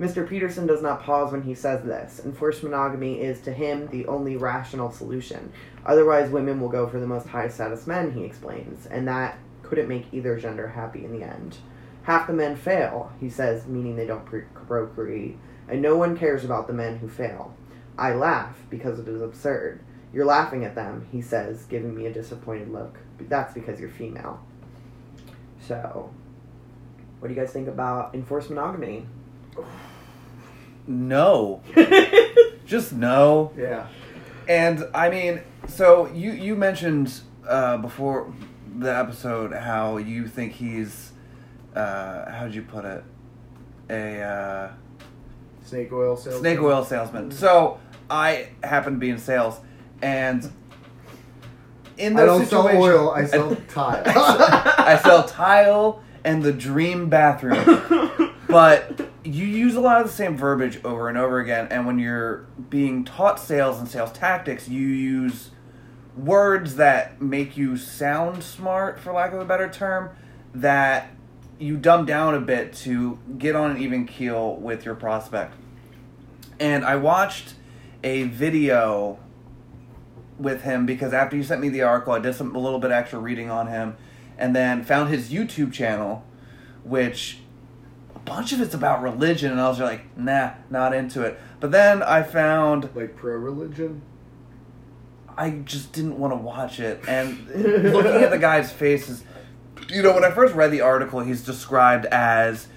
Mr. 0.00 0.26
Peterson 0.26 0.66
does 0.66 0.80
not 0.80 1.02
pause 1.02 1.30
when 1.30 1.42
he 1.42 1.54
says 1.54 1.84
this. 1.84 2.22
Enforced 2.24 2.62
monogamy 2.62 3.20
is, 3.20 3.38
to 3.42 3.52
him, 3.52 3.86
the 3.88 4.06
only 4.06 4.34
rational 4.34 4.90
solution. 4.90 5.52
Otherwise, 5.84 6.30
women 6.30 6.58
will 6.58 6.70
go 6.70 6.88
for 6.88 6.98
the 6.98 7.06
most 7.06 7.28
high 7.28 7.48
status 7.48 7.86
men, 7.86 8.10
he 8.12 8.24
explains, 8.24 8.86
and 8.86 9.06
that 9.06 9.38
couldn't 9.62 9.88
make 9.88 10.06
either 10.10 10.38
gender 10.38 10.68
happy 10.68 11.04
in 11.04 11.12
the 11.12 11.22
end. 11.22 11.58
Half 12.04 12.28
the 12.28 12.32
men 12.32 12.56
fail, 12.56 13.12
he 13.20 13.28
says, 13.28 13.66
meaning 13.66 13.94
they 13.94 14.06
don't 14.06 14.24
procreate, 14.24 15.36
and 15.68 15.82
no 15.82 15.96
one 15.96 16.16
cares 16.16 16.44
about 16.44 16.66
the 16.66 16.72
men 16.72 16.96
who 16.96 17.08
fail. 17.08 17.54
I 17.98 18.14
laugh 18.14 18.56
because 18.70 18.98
it 18.98 19.06
is 19.06 19.20
absurd. 19.20 19.80
You're 20.14 20.24
laughing 20.24 20.64
at 20.64 20.74
them, 20.74 21.08
he 21.12 21.20
says, 21.20 21.66
giving 21.66 21.94
me 21.94 22.06
a 22.06 22.12
disappointed 22.12 22.72
look. 22.72 22.96
That's 23.20 23.52
because 23.52 23.78
you're 23.78 23.90
female. 23.90 24.40
So, 25.60 26.10
what 27.18 27.28
do 27.28 27.34
you 27.34 27.40
guys 27.40 27.52
think 27.52 27.68
about 27.68 28.14
enforced 28.14 28.48
monogamy? 28.48 29.04
No. 30.86 31.62
Just 32.66 32.92
no. 32.92 33.52
Yeah. 33.56 33.86
And 34.48 34.84
I 34.94 35.10
mean, 35.10 35.40
so 35.68 36.10
you 36.12 36.32
you 36.32 36.56
mentioned 36.56 37.20
uh, 37.48 37.76
before 37.78 38.32
the 38.78 38.94
episode 38.94 39.52
how 39.52 39.96
you 39.98 40.26
think 40.26 40.52
he's 40.52 41.12
uh, 41.74 42.30
how'd 42.30 42.54
you 42.54 42.62
put 42.62 42.84
it 42.84 43.04
a 43.90 44.22
uh, 44.22 44.70
Snake 45.64 45.92
oil 45.92 46.16
salesman. 46.16 46.40
snake 46.40 46.60
oil 46.60 46.84
salesman. 46.84 47.30
So 47.30 47.78
I 48.08 48.48
happen 48.62 48.94
to 48.94 48.98
be 48.98 49.10
in 49.10 49.18
sales, 49.18 49.60
and 50.02 50.50
in 51.98 52.18
I 52.18 52.24
don't 52.24 52.46
sell 52.46 52.68
oil. 52.68 53.10
I 53.10 53.24
sell 53.26 53.54
tile. 53.68 54.02
I 54.06 54.98
sell 55.02 55.24
tile 55.24 56.02
and 56.24 56.42
the 56.42 56.52
dream 56.52 57.08
bathroom. 57.08 58.34
but 58.48 59.09
you 59.22 59.46
use 59.46 59.76
a 59.76 59.80
lot 59.80 60.00
of 60.00 60.06
the 60.06 60.12
same 60.12 60.36
verbiage 60.36 60.82
over 60.84 61.08
and 61.08 61.18
over 61.18 61.38
again 61.38 61.68
and 61.70 61.86
when 61.86 61.98
you're 61.98 62.46
being 62.68 63.04
taught 63.04 63.38
sales 63.38 63.78
and 63.78 63.88
sales 63.88 64.12
tactics 64.12 64.68
you 64.68 64.86
use 64.86 65.50
words 66.16 66.76
that 66.76 67.20
make 67.20 67.56
you 67.56 67.76
sound 67.76 68.42
smart 68.42 68.98
for 68.98 69.12
lack 69.12 69.32
of 69.32 69.40
a 69.40 69.44
better 69.44 69.68
term 69.68 70.10
that 70.54 71.10
you 71.60 71.76
dumb 71.76 72.06
down 72.06 72.34
a 72.34 72.40
bit 72.40 72.72
to 72.72 73.18
get 73.38 73.54
on 73.54 73.72
an 73.72 73.82
even 73.82 74.06
keel 74.06 74.56
with 74.56 74.84
your 74.84 74.94
prospect. 74.94 75.54
And 76.58 76.84
i 76.84 76.96
watched 76.96 77.54
a 78.02 78.24
video 78.24 79.18
with 80.38 80.62
him 80.62 80.86
because 80.86 81.12
after 81.12 81.36
you 81.36 81.42
sent 81.42 81.60
me 81.60 81.68
the 81.68 81.82
article, 81.82 82.14
I 82.14 82.18
did 82.18 82.34
some 82.34 82.56
a 82.56 82.58
little 82.58 82.78
bit 82.78 82.90
extra 82.90 83.18
reading 83.18 83.50
on 83.50 83.66
him, 83.66 83.96
and 84.38 84.56
then 84.56 84.82
found 84.82 85.10
his 85.10 85.30
YouTube 85.30 85.70
channel, 85.70 86.24
which 86.82 87.40
bunch 88.30 88.52
of 88.52 88.60
it's 88.60 88.74
about 88.74 89.02
religion, 89.02 89.50
and 89.50 89.60
I 89.60 89.68
was 89.68 89.80
like, 89.80 90.16
nah, 90.16 90.52
not 90.70 90.94
into 90.94 91.22
it. 91.22 91.38
But 91.58 91.72
then 91.72 92.00
I 92.00 92.22
found 92.22 92.88
Like 92.94 93.16
pro 93.16 93.34
religion. 93.34 94.02
I 95.36 95.50
just 95.50 95.92
didn't 95.92 96.16
want 96.18 96.32
to 96.32 96.36
watch 96.36 96.78
it. 96.78 97.02
And 97.08 97.48
looking 97.92 98.22
at 98.22 98.30
the 98.30 98.38
guy's 98.38 98.70
faces, 98.70 99.24
you 99.88 100.02
know, 100.02 100.14
when 100.14 100.24
I 100.24 100.30
first 100.30 100.54
read 100.54 100.70
the 100.70 100.80
article, 100.80 101.20
he's 101.20 101.42
described 101.42 102.06
as. 102.06 102.68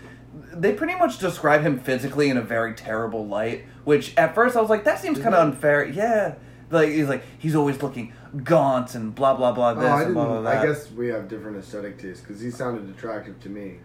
They 0.51 0.73
pretty 0.73 0.95
much 0.95 1.19
describe 1.19 1.61
him 1.61 1.79
physically 1.79 2.29
in 2.29 2.37
a 2.37 2.41
very 2.41 2.73
terrible 2.73 3.27
light, 3.27 3.65
which 3.83 4.17
at 4.17 4.33
first 4.33 4.55
I 4.55 4.61
was 4.61 4.69
like, 4.69 4.83
that 4.85 4.99
seems 4.99 5.19
kind 5.19 5.35
of 5.35 5.47
unfair. 5.47 5.85
Yeah. 5.85 6.35
Like, 6.71 6.89
he's 6.89 7.07
like, 7.07 7.23
he's 7.37 7.55
always 7.55 7.81
looking 7.83 8.13
gaunt 8.43 8.95
and 8.95 9.13
blah, 9.13 9.35
blah, 9.35 9.51
blah, 9.51 9.75
this 9.75 9.83
oh, 9.83 9.87
I 9.87 10.03
and 10.03 10.13
blah, 10.15 10.25
blah, 10.25 10.41
didn't. 10.41 10.63
I 10.63 10.65
guess 10.65 10.91
we 10.91 11.09
have 11.09 11.27
different 11.27 11.57
aesthetic 11.57 11.99
tastes 11.99 12.21
because 12.21 12.41
he 12.41 12.49
sounded 12.49 12.89
attractive 12.89 13.39
to 13.41 13.49
me. 13.49 13.77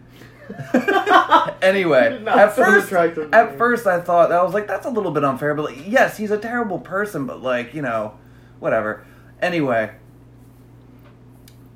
anyway, 1.63 2.21
Not 2.23 2.39
at 2.39 2.57
so 2.57 2.65
first, 2.65 2.93
at 3.33 3.59
first 3.59 3.87
I 3.87 4.01
thought 4.01 4.33
I 4.33 4.43
was 4.43 4.55
like, 4.55 4.67
that's 4.67 4.87
a 4.87 4.91
little 4.91 5.11
bit 5.11 5.25
unfair, 5.25 5.55
but 5.55 5.67
like, 5.67 5.87
yes, 5.87 6.17
he's 6.17 6.31
a 6.31 6.39
terrible 6.39 6.79
person, 6.79 7.27
but 7.27 7.43
like, 7.43 7.75
you 7.75 7.83
know, 7.83 8.15
whatever. 8.59 9.05
Anyway, 9.41 9.91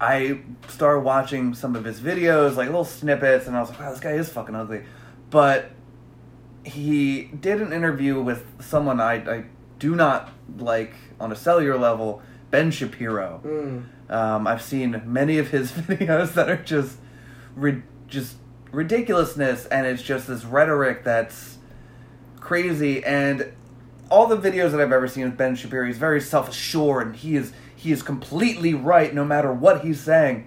I 0.00 0.40
started 0.68 1.00
watching 1.00 1.54
some 1.54 1.76
of 1.76 1.84
his 1.84 2.00
videos, 2.00 2.56
like 2.56 2.66
little 2.66 2.84
snippets, 2.84 3.46
and 3.46 3.56
I 3.56 3.60
was 3.60 3.70
like, 3.70 3.80
wow, 3.80 3.90
this 3.90 4.00
guy 4.00 4.12
is 4.12 4.28
fucking 4.28 4.54
ugly. 4.54 4.84
But 5.30 5.70
he 6.64 7.24
did 7.24 7.60
an 7.60 7.72
interview 7.72 8.20
with 8.20 8.44
someone 8.60 9.00
I, 9.00 9.14
I 9.14 9.44
do 9.78 9.94
not 9.94 10.30
like 10.58 10.94
on 11.20 11.30
a 11.32 11.36
cellular 11.36 11.78
level, 11.78 12.22
Ben 12.50 12.70
Shapiro. 12.70 13.40
Mm. 13.44 14.12
Um, 14.12 14.46
I've 14.46 14.62
seen 14.62 15.02
many 15.06 15.38
of 15.38 15.48
his 15.48 15.70
videos 15.72 16.34
that 16.34 16.50
are 16.50 16.56
just, 16.56 16.98
ri- 17.54 17.82
just 18.08 18.36
ridiculousness, 18.72 19.66
and 19.66 19.86
it's 19.86 20.02
just 20.02 20.26
this 20.26 20.44
rhetoric 20.44 21.04
that's 21.04 21.58
crazy. 22.40 23.04
And 23.04 23.52
all 24.10 24.26
the 24.26 24.36
videos 24.36 24.72
that 24.72 24.80
I've 24.80 24.92
ever 24.92 25.08
seen 25.08 25.24
with 25.24 25.36
Ben 25.36 25.54
Shapiro, 25.54 25.86
he's 25.86 25.98
very 25.98 26.20
self-assured, 26.20 27.06
and 27.06 27.16
he 27.16 27.36
is 27.36 27.52
he 27.74 27.92
is 27.92 28.02
completely 28.02 28.74
right 28.74 29.12
no 29.14 29.24
matter 29.24 29.52
what 29.52 29.84
he's 29.84 30.00
saying. 30.00 30.46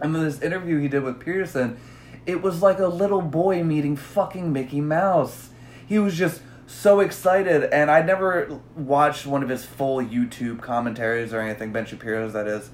And 0.00 0.14
then 0.14 0.24
this 0.24 0.40
interview 0.40 0.78
he 0.78 0.88
did 0.88 1.02
with 1.02 1.20
Pearson, 1.20 1.78
it 2.26 2.42
was 2.42 2.62
like 2.62 2.78
a 2.78 2.88
little 2.88 3.22
boy 3.22 3.62
meeting 3.62 3.96
fucking 3.96 4.52
Mickey 4.52 4.80
Mouse. 4.80 5.50
He 5.86 5.98
was 5.98 6.16
just 6.16 6.42
so 6.66 6.98
excited, 6.98 7.64
and 7.72 7.90
I 7.90 8.02
never 8.02 8.60
watched 8.74 9.24
one 9.24 9.42
of 9.44 9.48
his 9.48 9.64
full 9.64 9.98
YouTube 9.98 10.60
commentaries 10.60 11.32
or 11.32 11.40
anything, 11.40 11.72
Ben 11.72 11.86
Shapiro's 11.86 12.32
that 12.32 12.48
is. 12.48 12.70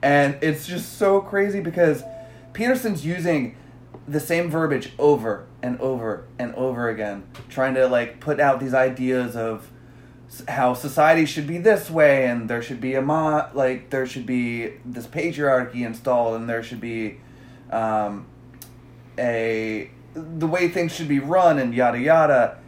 And 0.00 0.38
it's 0.40 0.66
just 0.66 0.96
so 0.96 1.20
crazy 1.20 1.60
because 1.60 2.04
Peterson's 2.52 3.04
using 3.04 3.56
the 4.12 4.20
same 4.20 4.50
verbiage 4.50 4.92
over 4.98 5.46
and 5.62 5.80
over 5.80 6.26
and 6.38 6.54
over 6.54 6.88
again, 6.88 7.24
trying 7.48 7.74
to 7.74 7.86
like 7.86 8.20
put 8.20 8.38
out 8.40 8.60
these 8.60 8.74
ideas 8.74 9.34
of 9.36 9.68
how 10.48 10.74
society 10.74 11.26
should 11.26 11.46
be 11.46 11.58
this 11.58 11.90
way 11.90 12.26
and 12.26 12.48
there 12.48 12.62
should 12.62 12.80
be 12.80 12.94
a 12.94 13.02
mo- 13.02 13.48
like 13.52 13.90
there 13.90 14.06
should 14.06 14.24
be 14.24 14.72
this 14.84 15.06
patriarchy 15.06 15.84
installed 15.84 16.36
and 16.36 16.48
there 16.48 16.62
should 16.62 16.80
be 16.80 17.20
um, 17.70 18.26
a 19.18 19.90
the 20.14 20.46
way 20.46 20.68
things 20.68 20.94
should 20.94 21.08
be 21.08 21.18
run 21.18 21.58
and 21.58 21.74
yada 21.74 21.98
yada. 21.98 22.58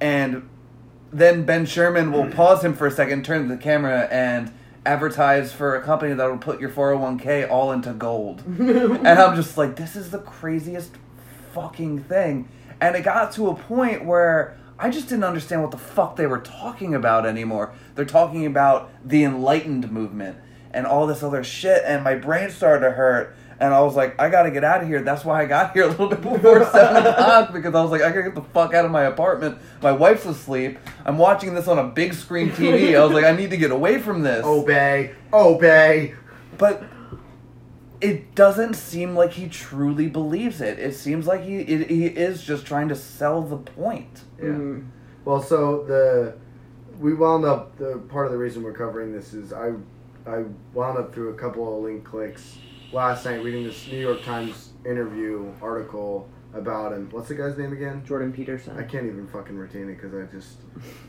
And 0.00 0.48
then 1.12 1.44
Ben 1.44 1.66
Sherman 1.66 2.12
will 2.12 2.30
pause 2.30 2.62
him 2.62 2.74
for 2.74 2.86
a 2.86 2.90
second, 2.90 3.24
turn 3.24 3.42
to 3.42 3.48
the 3.48 3.62
camera, 3.62 4.08
and 4.10 4.52
advertise 4.86 5.52
for 5.52 5.74
a 5.74 5.82
company 5.82 6.14
that 6.14 6.30
will 6.30 6.38
put 6.38 6.60
your 6.60 6.70
401k 6.70 7.50
all 7.50 7.72
into 7.72 7.92
gold. 7.92 8.42
and 8.46 9.06
I'm 9.06 9.36
just 9.36 9.58
like, 9.58 9.76
this 9.76 9.96
is 9.96 10.10
the 10.10 10.18
craziest 10.18 10.92
fucking 11.52 12.04
thing. 12.04 12.48
And 12.80 12.94
it 12.94 13.02
got 13.02 13.32
to 13.32 13.48
a 13.48 13.54
point 13.54 14.04
where 14.04 14.56
I 14.78 14.90
just 14.90 15.08
didn't 15.08 15.24
understand 15.24 15.62
what 15.62 15.70
the 15.70 15.78
fuck 15.78 16.16
they 16.16 16.26
were 16.26 16.40
talking 16.40 16.94
about 16.94 17.26
anymore. 17.26 17.72
They're 17.94 18.04
talking 18.04 18.44
about 18.46 18.90
the 19.04 19.24
enlightened 19.24 19.90
movement 19.90 20.38
and 20.72 20.86
all 20.86 21.06
this 21.06 21.22
other 21.22 21.42
shit, 21.42 21.82
and 21.86 22.04
my 22.04 22.14
brain 22.14 22.50
started 22.50 22.84
to 22.84 22.92
hurt. 22.92 23.34
And 23.58 23.72
I 23.72 23.80
was 23.80 23.96
like, 23.96 24.20
I 24.20 24.28
gotta 24.28 24.50
get 24.50 24.64
out 24.64 24.82
of 24.82 24.88
here. 24.88 25.00
That's 25.02 25.24
why 25.24 25.42
I 25.42 25.46
got 25.46 25.72
here 25.72 25.84
a 25.84 25.88
little 25.88 26.08
bit 26.08 26.20
before 26.20 26.64
7 26.64 27.06
o'clock 27.06 27.52
because 27.52 27.74
I 27.74 27.82
was 27.82 27.90
like, 27.90 28.02
I 28.02 28.10
gotta 28.10 28.24
get 28.24 28.34
the 28.34 28.42
fuck 28.42 28.74
out 28.74 28.84
of 28.84 28.90
my 28.90 29.04
apartment. 29.04 29.58
My 29.80 29.92
wife's 29.92 30.26
asleep. 30.26 30.78
I'm 31.06 31.16
watching 31.16 31.54
this 31.54 31.66
on 31.66 31.78
a 31.78 31.88
big 31.88 32.12
screen 32.12 32.50
TV. 32.50 32.98
I 32.98 33.04
was 33.04 33.12
like, 33.12 33.24
I 33.24 33.32
need 33.32 33.50
to 33.50 33.56
get 33.56 33.70
away 33.70 33.98
from 33.98 34.22
this. 34.22 34.44
Obey, 34.46 35.14
obey. 35.32 36.14
But 36.58 36.84
it 38.00 38.34
doesn't 38.34 38.74
seem 38.74 39.14
like 39.14 39.32
he 39.32 39.48
truly 39.48 40.08
believes 40.08 40.60
it. 40.60 40.78
It 40.78 40.94
seems 40.94 41.26
like 41.26 41.42
he 41.42 41.60
it, 41.60 41.90
he 41.90 42.06
is 42.06 42.42
just 42.42 42.66
trying 42.66 42.88
to 42.88 42.96
sell 42.96 43.42
the 43.42 43.56
point. 43.56 44.22
Yeah. 44.38 44.48
Mm. 44.48 44.88
Well, 45.24 45.42
so 45.42 45.84
the 45.84 46.36
we 46.98 47.14
wound 47.14 47.44
up. 47.46 47.76
The 47.78 47.98
part 48.08 48.26
of 48.26 48.32
the 48.32 48.38
reason 48.38 48.62
we're 48.62 48.72
covering 48.72 49.12
this 49.12 49.32
is 49.32 49.52
I 49.52 49.72
I 50.26 50.44
wound 50.74 50.98
up 50.98 51.14
through 51.14 51.30
a 51.30 51.34
couple 51.34 51.74
of 51.74 51.84
link 51.84 52.04
clicks 52.04 52.58
last 52.96 53.26
night 53.26 53.44
reading 53.44 53.62
this 53.62 53.86
New 53.88 53.98
York 53.98 54.24
Times 54.24 54.70
interview 54.86 55.52
article 55.60 56.30
about 56.54 56.94
him. 56.94 57.10
What's 57.10 57.28
the 57.28 57.34
guy's 57.34 57.58
name 57.58 57.74
again? 57.74 58.02
Jordan 58.06 58.32
Peterson. 58.32 58.78
I 58.78 58.84
can't 58.84 59.04
even 59.04 59.28
fucking 59.28 59.54
retain 59.54 59.90
it 59.90 60.00
because 60.00 60.14
I 60.14 60.24
just 60.34 60.60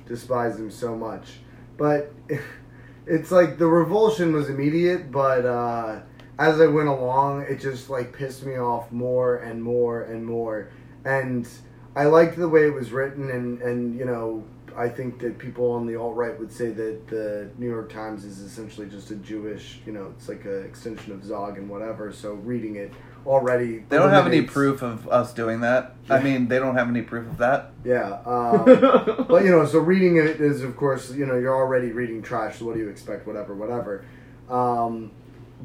despise 0.05 0.59
him 0.59 0.69
so 0.69 0.97
much. 0.97 1.39
But 1.77 2.11
it's 3.07 3.31
like 3.31 3.57
the 3.57 3.67
revulsion 3.67 4.33
was 4.33 4.49
immediate, 4.49 5.13
but 5.13 5.45
uh, 5.45 6.01
as 6.37 6.59
I 6.59 6.67
went 6.67 6.89
along, 6.89 7.43
it 7.43 7.61
just 7.61 7.89
like 7.89 8.11
pissed 8.11 8.45
me 8.45 8.57
off 8.57 8.91
more 8.91 9.37
and 9.37 9.63
more 9.63 10.01
and 10.01 10.25
more. 10.25 10.69
And 11.05 11.47
I 11.95 12.03
liked 12.07 12.35
the 12.35 12.49
way 12.49 12.67
it 12.67 12.73
was 12.73 12.91
written, 12.91 13.31
and 13.31 13.61
and 13.61 13.97
you 13.97 14.03
know. 14.03 14.43
I 14.77 14.87
think 14.87 15.17
that 15.19 15.39
people 15.39 15.71
on 15.71 15.87
the 15.87 15.95
alt 15.95 16.15
right 16.15 16.37
would 16.39 16.51
say 16.51 16.69
that 16.69 17.07
the 17.07 17.49
New 17.57 17.67
York 17.67 17.91
Times 17.91 18.23
is 18.23 18.37
essentially 18.39 18.87
just 18.87 19.09
a 19.09 19.15
Jewish, 19.15 19.79
you 19.87 19.91
know, 19.91 20.13
it's 20.15 20.29
like 20.29 20.45
an 20.45 20.65
extension 20.65 21.13
of 21.13 21.25
Zog 21.25 21.57
and 21.57 21.67
whatever. 21.67 22.13
So 22.13 22.33
reading 22.33 22.75
it 22.75 22.93
already, 23.25 23.79
They 23.89 23.97
don't 23.97 24.11
have 24.11 24.27
any 24.27 24.43
proof 24.43 24.83
of 24.83 25.09
us 25.09 25.33
doing 25.33 25.61
that. 25.61 25.95
I 26.11 26.21
mean, 26.21 26.47
they 26.47 26.59
don't 26.59 26.75
have 26.75 26.89
any 26.89 27.01
proof 27.01 27.25
of 27.25 27.39
that. 27.39 27.71
Yeah, 27.83 28.19
um, 28.25 29.25
but 29.27 29.43
you 29.43 29.49
know, 29.49 29.65
so 29.65 29.79
reading 29.79 30.17
it 30.17 30.39
is, 30.39 30.61
of 30.61 30.77
course, 30.77 31.11
you 31.11 31.25
know, 31.25 31.35
you're 31.35 31.55
already 31.55 31.91
reading 31.91 32.21
trash. 32.21 32.59
So 32.59 32.65
what 32.65 32.75
do 32.75 32.79
you 32.79 32.89
expect? 32.89 33.25
Whatever, 33.25 33.55
whatever. 33.55 34.05
Um, 34.47 35.09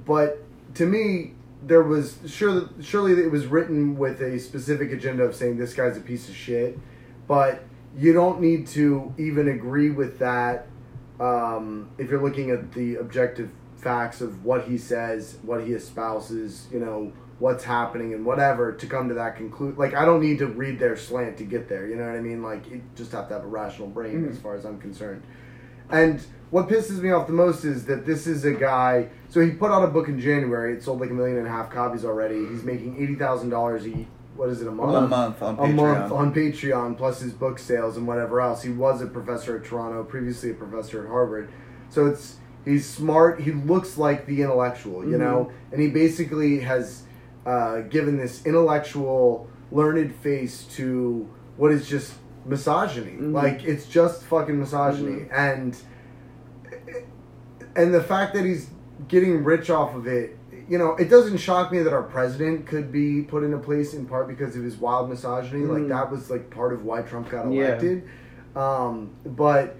but 0.06 0.42
to 0.76 0.86
me, 0.86 1.34
there 1.62 1.82
was 1.82 2.18
sure 2.26 2.70
surely 2.80 3.12
it 3.12 3.30
was 3.30 3.44
written 3.46 3.98
with 3.98 4.22
a 4.22 4.38
specific 4.38 4.90
agenda 4.90 5.22
of 5.22 5.34
saying 5.34 5.58
this 5.58 5.74
guy's 5.74 5.98
a 5.98 6.00
piece 6.00 6.30
of 6.30 6.34
shit. 6.34 6.78
But 7.28 7.62
you 7.96 8.12
don't 8.12 8.40
need 8.40 8.66
to 8.68 9.14
even 9.18 9.48
agree 9.48 9.90
with 9.90 10.18
that 10.18 10.66
um, 11.20 11.90
if 11.98 12.10
you're 12.10 12.22
looking 12.22 12.50
at 12.50 12.72
the 12.72 12.96
objective 12.96 13.50
facts 13.76 14.20
of 14.20 14.44
what 14.44 14.64
he 14.64 14.78
says, 14.78 15.38
what 15.42 15.64
he 15.64 15.72
espouses, 15.74 16.66
you 16.72 16.80
know, 16.80 17.12
what's 17.38 17.64
happening 17.64 18.14
and 18.14 18.24
whatever 18.24 18.72
to 18.72 18.86
come 18.86 19.08
to 19.08 19.14
that 19.14 19.36
conclude. 19.36 19.76
Like, 19.76 19.94
I 19.94 20.04
don't 20.04 20.20
need 20.20 20.38
to 20.38 20.46
read 20.46 20.78
their 20.78 20.96
slant 20.96 21.36
to 21.38 21.44
get 21.44 21.68
there. 21.68 21.86
You 21.86 21.96
know 21.96 22.06
what 22.06 22.14
I 22.14 22.20
mean? 22.20 22.42
Like, 22.42 22.70
you 22.70 22.82
just 22.94 23.12
have 23.12 23.28
to 23.28 23.34
have 23.34 23.44
a 23.44 23.48
rational 23.48 23.88
brain 23.88 24.28
as 24.28 24.38
far 24.38 24.54
as 24.54 24.64
I'm 24.64 24.78
concerned. 24.80 25.22
And 25.90 26.24
what 26.50 26.68
pisses 26.68 27.00
me 27.00 27.10
off 27.10 27.26
the 27.26 27.32
most 27.32 27.64
is 27.64 27.84
that 27.86 28.06
this 28.06 28.26
is 28.26 28.44
a 28.44 28.52
guy. 28.52 29.08
So 29.28 29.40
he 29.40 29.50
put 29.50 29.70
out 29.70 29.84
a 29.84 29.88
book 29.88 30.08
in 30.08 30.20
January. 30.20 30.74
It 30.74 30.82
sold 30.82 31.00
like 31.00 31.10
a 31.10 31.14
million 31.14 31.38
and 31.38 31.46
a 31.46 31.50
half 31.50 31.70
copies 31.70 32.04
already. 32.04 32.46
He's 32.46 32.62
making 32.62 33.02
eighty 33.02 33.14
thousand 33.14 33.50
dollars 33.50 33.86
a 33.86 34.06
what 34.36 34.48
is 34.48 34.62
it 34.62 34.68
a 34.68 34.70
month? 34.70 34.96
A 34.96 35.08
month 35.08 35.42
on 35.42 35.54
a 35.54 35.62
Patreon. 35.62 35.74
month 35.74 36.12
on 36.12 36.34
Patreon, 36.34 36.96
plus 36.96 37.20
his 37.20 37.32
book 37.32 37.58
sales 37.58 37.96
and 37.96 38.06
whatever 38.06 38.40
else. 38.40 38.62
He 38.62 38.70
was 38.70 39.02
a 39.02 39.06
professor 39.06 39.56
at 39.56 39.64
Toronto, 39.64 40.04
previously 40.04 40.50
a 40.50 40.54
professor 40.54 41.04
at 41.04 41.08
Harvard. 41.08 41.50
So 41.90 42.06
it's 42.06 42.36
he's 42.64 42.88
smart. 42.88 43.40
He 43.42 43.52
looks 43.52 43.98
like 43.98 44.26
the 44.26 44.42
intellectual, 44.42 45.04
you 45.04 45.10
mm-hmm. 45.10 45.20
know, 45.20 45.52
and 45.70 45.80
he 45.80 45.88
basically 45.88 46.60
has 46.60 47.04
uh, 47.44 47.80
given 47.82 48.16
this 48.16 48.44
intellectual, 48.46 49.48
learned 49.70 50.14
face 50.16 50.64
to 50.76 51.28
what 51.56 51.72
is 51.72 51.88
just 51.88 52.14
misogyny. 52.46 53.12
Mm-hmm. 53.12 53.34
Like 53.34 53.64
it's 53.64 53.86
just 53.86 54.22
fucking 54.24 54.58
misogyny, 54.58 55.26
mm-hmm. 55.26 55.34
and 55.34 55.76
and 57.76 57.92
the 57.92 58.02
fact 58.02 58.34
that 58.34 58.44
he's 58.44 58.70
getting 59.08 59.44
rich 59.44 59.68
off 59.68 59.94
of 59.94 60.06
it 60.06 60.38
you 60.72 60.78
know 60.78 60.90
it 61.02 61.08
doesn't 61.14 61.38
shock 61.48 61.66
me 61.74 61.78
that 61.86 61.92
our 61.92 62.02
president 62.16 62.66
could 62.66 62.90
be 63.00 63.22
put 63.32 63.40
into 63.46 63.58
place 63.58 63.90
in 63.98 64.02
part 64.12 64.26
because 64.34 64.52
of 64.58 64.62
his 64.68 64.76
wild 64.84 65.04
misogyny 65.12 65.64
like 65.74 65.82
Mm. 65.82 65.88
that 65.96 66.10
was 66.10 66.30
like 66.34 66.44
part 66.50 66.72
of 66.72 66.80
why 66.88 66.98
trump 67.02 67.26
got 67.30 67.44
Yeah. 67.50 67.66
elected 67.66 67.98
um, 68.56 69.10
but 69.24 69.76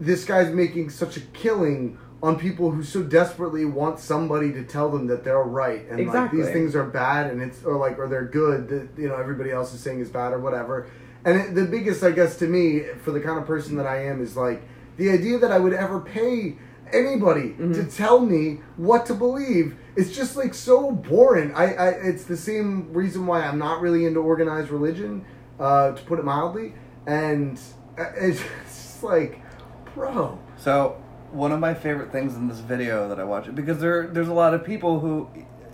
this 0.00 0.24
guy's 0.24 0.52
making 0.52 0.90
such 0.90 1.16
a 1.16 1.20
killing 1.42 1.98
on 2.22 2.38
people 2.38 2.70
who 2.72 2.82
so 2.82 3.02
desperately 3.02 3.64
want 3.64 3.98
somebody 4.00 4.52
to 4.52 4.62
tell 4.64 4.88
them 4.90 5.06
that 5.06 5.22
they're 5.24 5.42
right 5.42 5.82
and 5.90 5.98
like 6.06 6.30
these 6.32 6.46
things 6.56 6.74
are 6.76 6.84
bad 6.84 7.30
and 7.30 7.40
it's 7.42 7.62
or 7.64 7.76
like 7.76 7.98
or 7.98 8.08
they're 8.08 8.24
good 8.42 8.68
that 8.68 8.88
you 9.00 9.08
know 9.08 9.16
everybody 9.16 9.50
else 9.50 9.72
is 9.74 9.80
saying 9.80 10.00
is 10.00 10.10
bad 10.10 10.32
or 10.32 10.38
whatever 10.40 10.74
and 11.24 11.34
it, 11.40 11.54
the 11.54 11.64
biggest 11.64 12.02
i 12.02 12.10
guess 12.10 12.36
to 12.36 12.46
me 12.46 12.82
for 13.04 13.10
the 13.12 13.20
kind 13.20 13.38
of 13.38 13.46
person 13.46 13.76
that 13.76 13.86
i 13.86 14.04
am 14.04 14.20
is 14.20 14.36
like 14.36 14.60
the 14.96 15.08
idea 15.10 15.38
that 15.38 15.52
i 15.52 15.58
would 15.58 15.72
ever 15.72 16.00
pay 16.00 16.56
anybody 16.92 17.50
Mm-hmm. 17.50 17.74
to 17.74 17.84
tell 17.84 18.18
me 18.20 18.60
what 18.76 19.04
to 19.06 19.14
believe. 19.14 19.76
It's 19.98 20.14
just 20.14 20.36
like 20.36 20.54
so 20.54 20.92
boring. 20.92 21.52
I, 21.56 21.74
I 21.74 21.88
it's 21.88 22.22
the 22.22 22.36
same 22.36 22.92
reason 22.92 23.26
why 23.26 23.42
I'm 23.42 23.58
not 23.58 23.80
really 23.80 24.06
into 24.06 24.20
organized 24.20 24.70
religion, 24.70 25.24
uh, 25.58 25.90
to 25.90 26.02
put 26.04 26.20
it 26.20 26.24
mildly. 26.24 26.74
And 27.04 27.58
uh, 27.98 28.04
it's 28.16 28.40
just 28.64 29.02
like, 29.02 29.40
bro. 29.96 30.38
So 30.56 31.02
one 31.32 31.50
of 31.50 31.58
my 31.58 31.74
favorite 31.74 32.12
things 32.12 32.36
in 32.36 32.46
this 32.46 32.60
video 32.60 33.08
that 33.08 33.18
I 33.18 33.24
watch 33.24 33.52
because 33.52 33.80
there 33.80 34.06
there's 34.06 34.28
a 34.28 34.32
lot 34.32 34.54
of 34.54 34.64
people 34.64 35.00
who, 35.00 35.28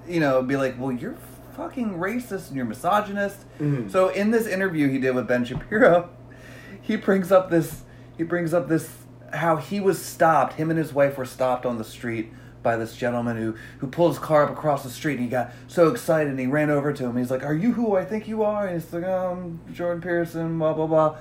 you 0.08 0.20
know, 0.20 0.42
be 0.42 0.56
like, 0.56 0.80
well, 0.80 0.90
you're 0.90 1.18
fucking 1.54 1.98
racist 1.98 2.48
and 2.48 2.56
you're 2.56 2.64
misogynist. 2.64 3.44
Mhm. 3.60 3.90
So 3.90 4.08
in 4.08 4.30
this 4.30 4.46
interview 4.46 4.88
he 4.88 4.98
did 4.98 5.14
with 5.14 5.28
Ben 5.28 5.44
Shapiro, 5.44 6.08
he 6.80 6.96
brings 6.96 7.30
up 7.30 7.50
this 7.50 7.82
he 8.16 8.24
brings 8.24 8.54
up 8.54 8.68
this 8.68 8.90
how 9.34 9.56
he 9.56 9.80
was 9.80 10.02
stopped. 10.02 10.54
Him 10.54 10.70
and 10.70 10.78
his 10.78 10.94
wife 10.94 11.18
were 11.18 11.26
stopped 11.26 11.66
on 11.66 11.76
the 11.76 11.84
street 11.84 12.32
by 12.64 12.74
this 12.76 12.96
gentleman 12.96 13.36
who 13.36 13.54
who 13.78 13.86
pulled 13.86 14.10
his 14.10 14.18
car 14.18 14.42
up 14.44 14.50
across 14.50 14.82
the 14.82 14.90
street 14.90 15.14
and 15.14 15.22
he 15.22 15.28
got 15.28 15.52
so 15.68 15.86
excited 15.88 16.28
and 16.30 16.40
he 16.40 16.46
ran 16.48 16.70
over 16.70 16.92
to 16.92 17.04
him. 17.04 17.16
He's 17.16 17.30
like, 17.30 17.44
"Are 17.44 17.54
you 17.54 17.70
who 17.72 17.94
I 17.96 18.04
think 18.04 18.26
you 18.26 18.42
are?" 18.42 18.66
And 18.66 18.82
he's 18.82 18.92
like, 18.92 19.04
"Um, 19.04 19.60
Jordan 19.72 20.02
Pearson, 20.02 20.58
blah 20.58 20.72
blah 20.72 20.86
blah," 20.88 21.16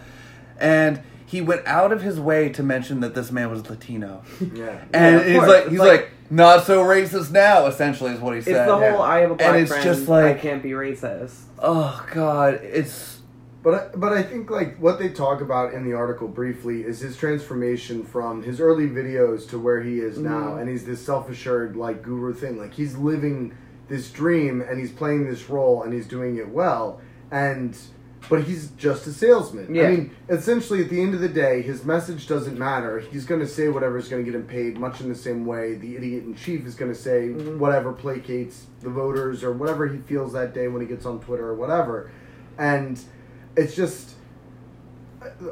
and 0.59 1.01
he 1.25 1.41
went 1.41 1.65
out 1.67 1.91
of 1.91 2.01
his 2.01 2.19
way 2.19 2.49
to 2.49 2.63
mention 2.63 2.99
that 3.01 3.13
this 3.15 3.31
man 3.31 3.49
was 3.51 3.69
Latino. 3.69 4.23
Yeah. 4.53 4.79
And 4.93 5.15
Yeah, 5.19 5.23
he's 5.23 5.35
course. 5.37 5.49
like, 5.49 5.67
he's 5.69 5.79
like- 5.79 5.89
like, 6.01 6.09
not 6.29 6.63
so 6.63 6.83
racist 6.83 7.31
now. 7.31 7.65
Essentially, 7.67 8.11
is 8.13 8.19
what 8.19 8.35
he 8.35 8.41
said. 8.41 8.51
It's 8.51 8.57
said. 8.59 8.67
the 8.69 8.79
yeah. 8.79 8.91
whole 8.93 9.01
I 9.01 9.19
have 9.19 9.31
a 9.31 9.35
black 9.35 9.49
And 9.49 9.57
it's 9.61 9.71
friend. 9.71 9.83
just 9.83 10.07
like- 10.07 10.25
I 10.37 10.39
can't 10.39 10.63
be 10.63 10.71
racist. 10.71 11.35
oh 11.59 12.03
God, 12.13 12.55
it's 12.63 13.12
But 13.63 13.73
I, 13.73 13.95
but 13.95 14.11
I 14.11 14.21
think 14.23 14.51
like 14.51 14.77
what 14.77 14.99
they 14.99 15.07
talk 15.09 15.39
about 15.39 15.73
in 15.73 15.85
the 15.89 15.93
article 15.93 16.27
briefly 16.27 16.81
is 16.83 16.99
his 16.99 17.15
transformation 17.15 18.03
from 18.03 18.43
his 18.43 18.59
early 18.59 18.87
videos 18.89 19.47
to 19.51 19.57
where 19.59 19.81
he 19.81 19.99
is 19.99 20.17
now, 20.17 20.51
Mhm. 20.55 20.59
and 20.61 20.69
he's 20.69 20.83
this 20.85 20.99
self 21.01 21.29
assured 21.29 21.77
like 21.77 22.03
guru 22.03 22.33
thing. 22.33 22.57
Like 22.57 22.73
he's 22.73 22.97
living 22.97 23.53
this 23.87 24.11
dream 24.11 24.61
and 24.61 24.79
he's 24.79 24.91
playing 24.91 25.29
this 25.29 25.49
role 25.49 25.81
and 25.83 25.93
he's 25.93 26.07
doing 26.07 26.35
it 26.35 26.49
well. 26.49 26.99
And 27.31 27.77
but 28.29 28.43
he's 28.43 28.67
just 28.71 29.05
a 29.07 29.11
salesman. 29.11 29.73
Yeah. 29.75 29.83
I 29.83 29.91
mean, 29.91 30.11
essentially 30.29 30.81
at 30.81 30.89
the 30.89 31.01
end 31.01 31.13
of 31.13 31.19
the 31.19 31.27
day, 31.27 31.61
his 31.61 31.83
message 31.83 32.25
doesn't 32.27 32.57
matter. 32.57 32.99
He's 32.99 33.25
going 33.25 33.41
to 33.41 33.47
say 33.47 33.67
whatever 33.67 33.97
is 33.97 34.07
going 34.07 34.23
to 34.23 34.31
get 34.31 34.37
him 34.39 34.45
paid, 34.47 34.77
much 34.79 35.01
in 35.01 35.09
the 35.09 35.15
same 35.15 35.45
way 35.45 35.75
the 35.75 35.97
idiot 35.97 36.23
in 36.23 36.33
chief 36.33 36.65
is 36.65 36.75
going 36.75 36.91
to 36.91 36.97
say 36.97 37.29
Mhm. 37.29 37.57
whatever 37.57 37.91
placates 37.91 38.63
the 38.81 38.89
voters 38.89 39.43
or 39.43 39.51
whatever 39.51 39.87
he 39.87 39.97
feels 39.99 40.31
that 40.33 40.53
day 40.53 40.67
when 40.69 40.81
he 40.81 40.87
gets 40.87 41.05
on 41.05 41.19
Twitter 41.19 41.47
or 41.47 41.53
whatever. 41.55 42.09
And 42.57 42.97
it's 43.55 43.75
just 43.75 44.11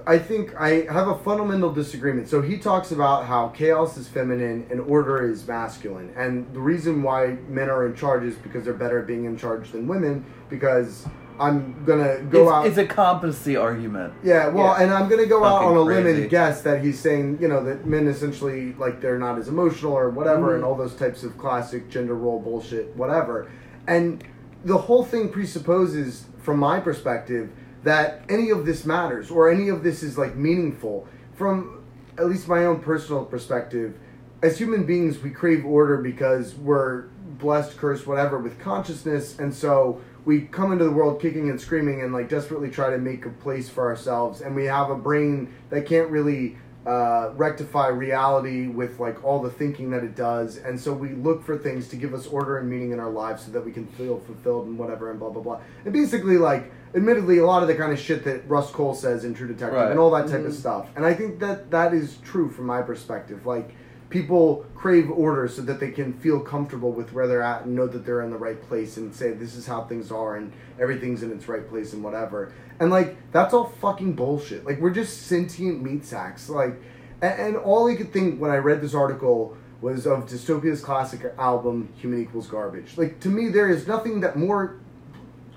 I 0.06 0.18
think 0.20 0.54
I 0.60 0.82
have 0.92 1.08
a 1.08 1.18
fundamental 1.20 1.72
disagreement. 1.72 2.28
So 2.28 2.42
he 2.42 2.58
talks 2.58 2.92
about 2.92 3.26
how 3.26 3.48
chaos 3.50 3.96
is 3.98 4.08
feminine 4.08 4.68
and 4.70 4.82
order 4.82 5.26
is 5.30 5.48
masculine. 5.48 6.14
And 6.18 6.54
the 6.54 6.60
reason 6.60 7.04
why 7.04 7.38
men 7.48 7.70
are 7.70 7.86
in 7.86 7.96
charge 7.96 8.24
is 8.24 8.36
because 8.36 8.66
they're 8.66 8.74
better 8.74 9.00
at 9.00 9.08
being 9.08 9.24
in 9.26 9.38
charge 9.38 9.72
than 9.72 9.88
women 9.88 10.26
because 10.50 11.06
I'm 11.40 11.86
going 11.86 12.04
to 12.04 12.22
go 12.26 12.44
it's, 12.44 12.52
out 12.52 12.68
it's 12.68 12.78
a 12.78 12.86
competency 12.86 13.56
argument. 13.56 14.14
yeah, 14.24 14.50
well, 14.50 14.78
Yeah. 14.78 14.84
and 14.84 14.94
I'm 14.94 15.10
gonna 15.10 15.26
go 15.26 15.44
out 15.46 15.64
on 15.64 15.76
a 15.76 15.82
limb 15.82 16.06
and 16.06 16.30
guess 16.30 16.62
that 16.64 16.84
he's 16.84 17.00
saying, 17.00 17.38
you 17.42 17.48
know, 17.48 17.64
that 17.64 17.86
men 17.88 18.08
essentially 18.08 18.74
like 18.78 19.00
they're 19.02 19.18
not 19.18 19.40
as 19.40 19.48
emotional 19.48 19.94
or 19.94 20.10
whatever, 20.10 20.52
Mhm. 20.52 20.56
and 20.56 20.64
all 20.66 20.76
those 20.76 20.94
types 20.96 21.24
of 21.24 21.38
classic 21.38 21.90
gender 21.90 22.14
role 22.14 22.40
bullshit, 22.40 22.96
whatever. 22.96 23.48
And 23.88 24.22
the 24.66 24.78
whole 24.78 25.04
thing 25.04 25.30
presupposes, 25.30 26.26
from 26.44 26.60
my 26.60 26.80
perspective, 26.80 27.50
that 27.84 28.24
any 28.30 28.50
of 28.50 28.66
this 28.66 28.86
matters 28.86 29.32
or 29.32 29.50
any 29.50 29.70
of 29.70 29.84
this 29.84 30.04
is 30.04 30.18
like 30.18 30.36
meaningful. 30.36 31.08
From 31.34 31.84
at 32.18 32.28
least 32.28 32.48
my 32.48 32.66
own 32.66 32.80
personal 32.80 33.26
perspective, 33.26 33.98
as 34.44 34.58
human 34.58 34.86
beings, 34.86 35.20
we 35.20 35.30
crave 35.30 35.66
order 35.66 35.98
because 35.98 36.56
we're 36.56 37.04
blessed, 37.40 37.78
cursed, 37.78 38.08
whatever, 38.08 38.38
with 38.40 38.60
consciousness, 38.60 39.38
and 39.40 39.54
so 39.54 40.02
we 40.26 40.42
come 40.42 40.72
into 40.72 40.86
the 40.86 40.92
world 40.92 41.22
kicking 41.22 41.50
and 41.50 41.60
screaming 41.60 42.02
and 42.02 42.14
like 42.14 42.30
desperately 42.30 42.70
try 42.70 42.90
to 42.90 42.98
make 42.98 43.26
a 43.26 43.30
place 43.30 43.70
for 43.70 43.88
ourselves, 43.88 44.42
and 44.42 44.56
we 44.56 44.66
have 44.66 44.90
a 44.90 44.96
brain 44.96 45.54
that 45.70 45.86
can't 45.86 46.10
really 46.10 46.58
uh, 46.86 47.32
rectify 47.36 47.88
reality 47.90 48.68
with 48.68 49.00
like 49.00 49.24
all 49.24 49.40
the 49.42 49.50
thinking 49.52 49.92
that 49.92 50.04
it 50.04 50.16
does, 50.16 50.58
and 50.58 50.80
so 50.80 50.92
we 50.92 51.10
look 51.10 51.44
for 51.46 51.58
things 51.58 51.88
to 51.90 51.96
give 51.96 52.14
us 52.14 52.26
order 52.28 52.58
and 52.58 52.68
meaning 52.70 52.92
in 52.92 53.00
our 53.00 53.10
lives 53.12 53.44
so 53.46 53.52
that 53.52 53.64
we 53.64 53.72
can 53.72 53.86
feel 53.86 54.20
fulfilled 54.22 54.66
and 54.68 54.78
whatever 54.80 55.12
and 55.12 55.20
blah 55.20 55.30
blah 55.30 55.44
blah. 55.44 55.60
And 55.86 55.94
basically, 55.94 56.38
like, 56.38 56.72
admittedly, 56.96 57.38
a 57.38 57.46
lot 57.46 57.62
of 57.62 57.68
the 57.68 57.76
kind 57.76 57.92
of 57.92 58.00
shit 58.00 58.24
that 58.24 58.50
Rust 58.50 58.74
Cohle 58.74 58.96
says 58.96 59.24
in 59.26 59.34
True 59.36 59.48
Detective 59.48 59.76
Right. 59.78 59.92
and 59.92 60.00
all 60.00 60.10
that 60.12 60.28
type 60.28 60.44
of 60.46 60.52
Mhm. 60.54 60.60
stuff, 60.60 60.88
and 60.96 61.06
I 61.06 61.14
think 61.14 61.40
that 61.40 61.70
that 61.70 61.94
is 61.94 62.18
true 62.24 62.50
from 62.50 62.66
my 62.66 62.82
perspective. 62.82 63.46
Like, 63.46 63.70
people 64.12 64.66
crave 64.76 65.10
order 65.10 65.48
so 65.48 65.62
that 65.62 65.80
they 65.80 65.90
can 65.90 66.14
feel 66.20 66.40
comfortable 66.40 66.92
with 66.92 67.14
where 67.14 67.28
they're 67.28 67.42
at 67.42 67.66
and 67.66 67.76
know 67.76 67.88
that 67.88 68.06
they're 68.06 68.22
in 68.22 68.30
the 68.30 68.38
right 68.38 68.62
place 68.68 68.98
and 68.98 69.16
say 69.16 69.32
this 69.32 69.56
is 69.56 69.66
how 69.66 69.84
things 69.86 70.12
are 70.12 70.36
and 70.36 70.52
everything's 70.80 71.24
in 71.24 71.32
its 71.32 71.48
right 71.48 71.68
place 71.68 71.94
and 71.94 72.04
whatever. 72.04 72.54
And 72.80 72.92
like 72.92 73.16
that's 73.32 73.54
all 73.54 73.70
fucking 73.82 74.14
bullshit. 74.14 74.66
Like 74.66 74.80
we're 74.80 74.92
just 74.92 75.24
sentient 75.24 75.82
meat 75.82 76.06
sacks. 76.06 76.50
Like 76.50 76.76
and, 77.22 77.40
and 77.40 77.58
all 77.58 77.90
I 77.90 77.96
could 77.96 78.14
think 78.14 78.40
when 78.40 78.52
I 78.52 78.58
read 78.58 78.82
this 78.82 78.94
article 78.94 79.58
was 79.80 80.06
of 80.06 80.28
Dystopia's 80.28 80.82
classic 80.82 81.34
album 81.40 81.92
Human 81.96 82.22
Equals 82.22 82.48
Garbage. 82.48 82.98
Like 82.98 83.20
to 83.22 83.30
me 83.30 83.48
there 83.48 83.70
is 83.70 83.88
nothing 83.88 84.20
that 84.20 84.36
more 84.36 84.78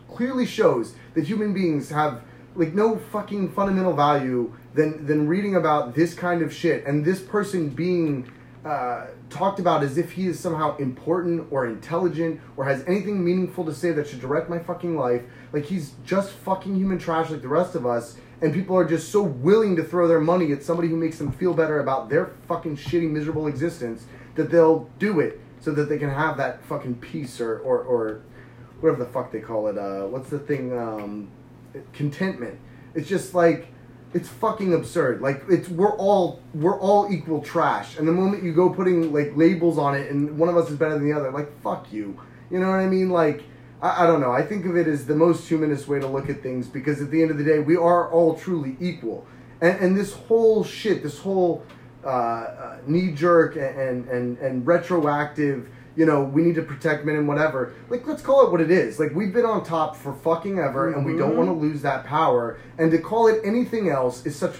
clearly 0.08 0.46
shows 0.46 0.94
that 1.14 1.24
human 1.24 1.52
beings 1.52 1.90
have 1.90 2.22
like 2.54 2.72
no 2.72 2.98
fucking 2.98 3.52
fundamental 3.52 3.94
value 3.94 4.54
than 4.74 5.06
than 5.06 5.26
reading 5.26 5.56
about 5.56 5.94
this 5.94 6.14
kind 6.14 6.42
of 6.42 6.52
shit 6.52 6.84
and 6.86 7.04
this 7.04 7.20
person 7.20 7.68
being 7.68 8.30
uh, 8.64 9.06
talked 9.28 9.60
about 9.60 9.82
as 9.82 9.98
if 9.98 10.12
he 10.12 10.26
is 10.26 10.40
somehow 10.40 10.76
important 10.78 11.46
or 11.50 11.66
intelligent 11.66 12.40
or 12.56 12.64
has 12.64 12.82
anything 12.86 13.22
meaningful 13.22 13.64
to 13.64 13.74
say 13.74 13.92
that 13.92 14.08
should 14.08 14.20
direct 14.20 14.48
my 14.48 14.58
fucking 14.58 14.96
life. 14.96 15.22
Like 15.52 15.66
he's 15.66 15.92
just 16.04 16.30
fucking 16.30 16.74
human 16.74 16.98
trash 16.98 17.30
like 17.30 17.42
the 17.42 17.48
rest 17.48 17.74
of 17.74 17.84
us, 17.84 18.16
and 18.40 18.54
people 18.54 18.76
are 18.76 18.86
just 18.86 19.10
so 19.12 19.22
willing 19.22 19.76
to 19.76 19.84
throw 19.84 20.08
their 20.08 20.20
money 20.20 20.52
at 20.52 20.62
somebody 20.62 20.88
who 20.88 20.96
makes 20.96 21.18
them 21.18 21.30
feel 21.30 21.52
better 21.52 21.80
about 21.80 22.08
their 22.08 22.32
fucking 22.48 22.76
shitty, 22.76 23.10
miserable 23.10 23.46
existence 23.46 24.06
that 24.34 24.50
they'll 24.50 24.88
do 24.98 25.20
it 25.20 25.40
so 25.60 25.70
that 25.72 25.88
they 25.88 25.98
can 25.98 26.10
have 26.10 26.36
that 26.38 26.64
fucking 26.64 26.94
peace 26.96 27.40
or 27.40 27.58
or, 27.58 27.80
or 27.82 28.22
whatever 28.80 29.04
the 29.04 29.10
fuck 29.10 29.30
they 29.30 29.40
call 29.40 29.68
it. 29.68 29.76
Uh, 29.76 30.06
what's 30.06 30.30
the 30.30 30.38
thing? 30.38 30.76
Um, 30.76 31.30
contentment. 31.92 32.58
It's 32.94 33.08
just 33.08 33.34
like 33.34 33.68
it's 34.14 34.28
fucking 34.28 34.72
absurd. 34.72 35.20
Like 35.20 35.42
it's 35.50 35.68
we're 35.68 35.96
all 35.96 36.40
we're 36.54 36.78
all 36.78 37.12
equal 37.12 37.42
trash. 37.42 37.98
And 37.98 38.06
the 38.06 38.12
moment 38.12 38.44
you 38.44 38.54
go 38.54 38.70
putting 38.70 39.12
like 39.12 39.36
labels 39.36 39.76
on 39.76 39.96
it, 39.96 40.10
and 40.10 40.38
one 40.38 40.48
of 40.48 40.56
us 40.56 40.70
is 40.70 40.76
better 40.76 40.94
than 40.94 41.04
the 41.08 41.12
other, 41.14 41.30
like 41.32 41.60
fuck 41.60 41.92
you. 41.92 42.18
You 42.50 42.60
know 42.60 42.70
what 42.70 42.78
I 42.78 42.86
mean? 42.86 43.10
Like 43.10 43.42
I, 43.82 44.04
I 44.04 44.06
don't 44.06 44.20
know. 44.20 44.30
I 44.30 44.42
think 44.42 44.64
of 44.66 44.76
it 44.76 44.86
as 44.86 45.06
the 45.06 45.16
most 45.16 45.48
humanist 45.48 45.88
way 45.88 45.98
to 45.98 46.06
look 46.06 46.30
at 46.30 46.42
things 46.42 46.68
because 46.68 47.02
at 47.02 47.10
the 47.10 47.20
end 47.20 47.32
of 47.32 47.38
the 47.38 47.44
day, 47.44 47.58
we 47.58 47.76
are 47.76 48.10
all 48.10 48.36
truly 48.36 48.76
equal. 48.80 49.26
And 49.60 49.78
and 49.80 49.96
this 49.96 50.12
whole 50.12 50.62
shit, 50.62 51.02
this 51.02 51.18
whole 51.18 51.66
uh, 52.04 52.08
uh, 52.08 52.78
knee 52.86 53.10
jerk 53.10 53.56
and, 53.56 54.08
and 54.08 54.38
and 54.38 54.66
retroactive. 54.66 55.68
You 55.96 56.06
know, 56.06 56.22
we 56.24 56.42
need 56.42 56.56
to 56.56 56.62
protect 56.62 57.04
men 57.04 57.14
and 57.16 57.28
whatever. 57.28 57.72
Like, 57.88 58.06
let's 58.06 58.20
call 58.22 58.44
it 58.46 58.50
what 58.50 58.60
it 58.60 58.70
is. 58.70 58.98
Like, 58.98 59.14
we've 59.14 59.32
been 59.32 59.44
on 59.44 59.64
top 59.64 59.94
for 59.94 60.12
fucking 60.12 60.58
ever, 60.58 60.92
and 60.92 61.06
we 61.06 61.16
don't 61.16 61.32
Mhm. 61.34 61.36
want 61.36 61.48
to 61.50 61.52
lose 61.54 61.82
that 61.82 62.04
power. 62.04 62.56
And 62.78 62.90
to 62.90 62.98
call 62.98 63.28
it 63.28 63.40
anything 63.44 63.88
else 63.88 64.26
is 64.26 64.34
such 64.34 64.56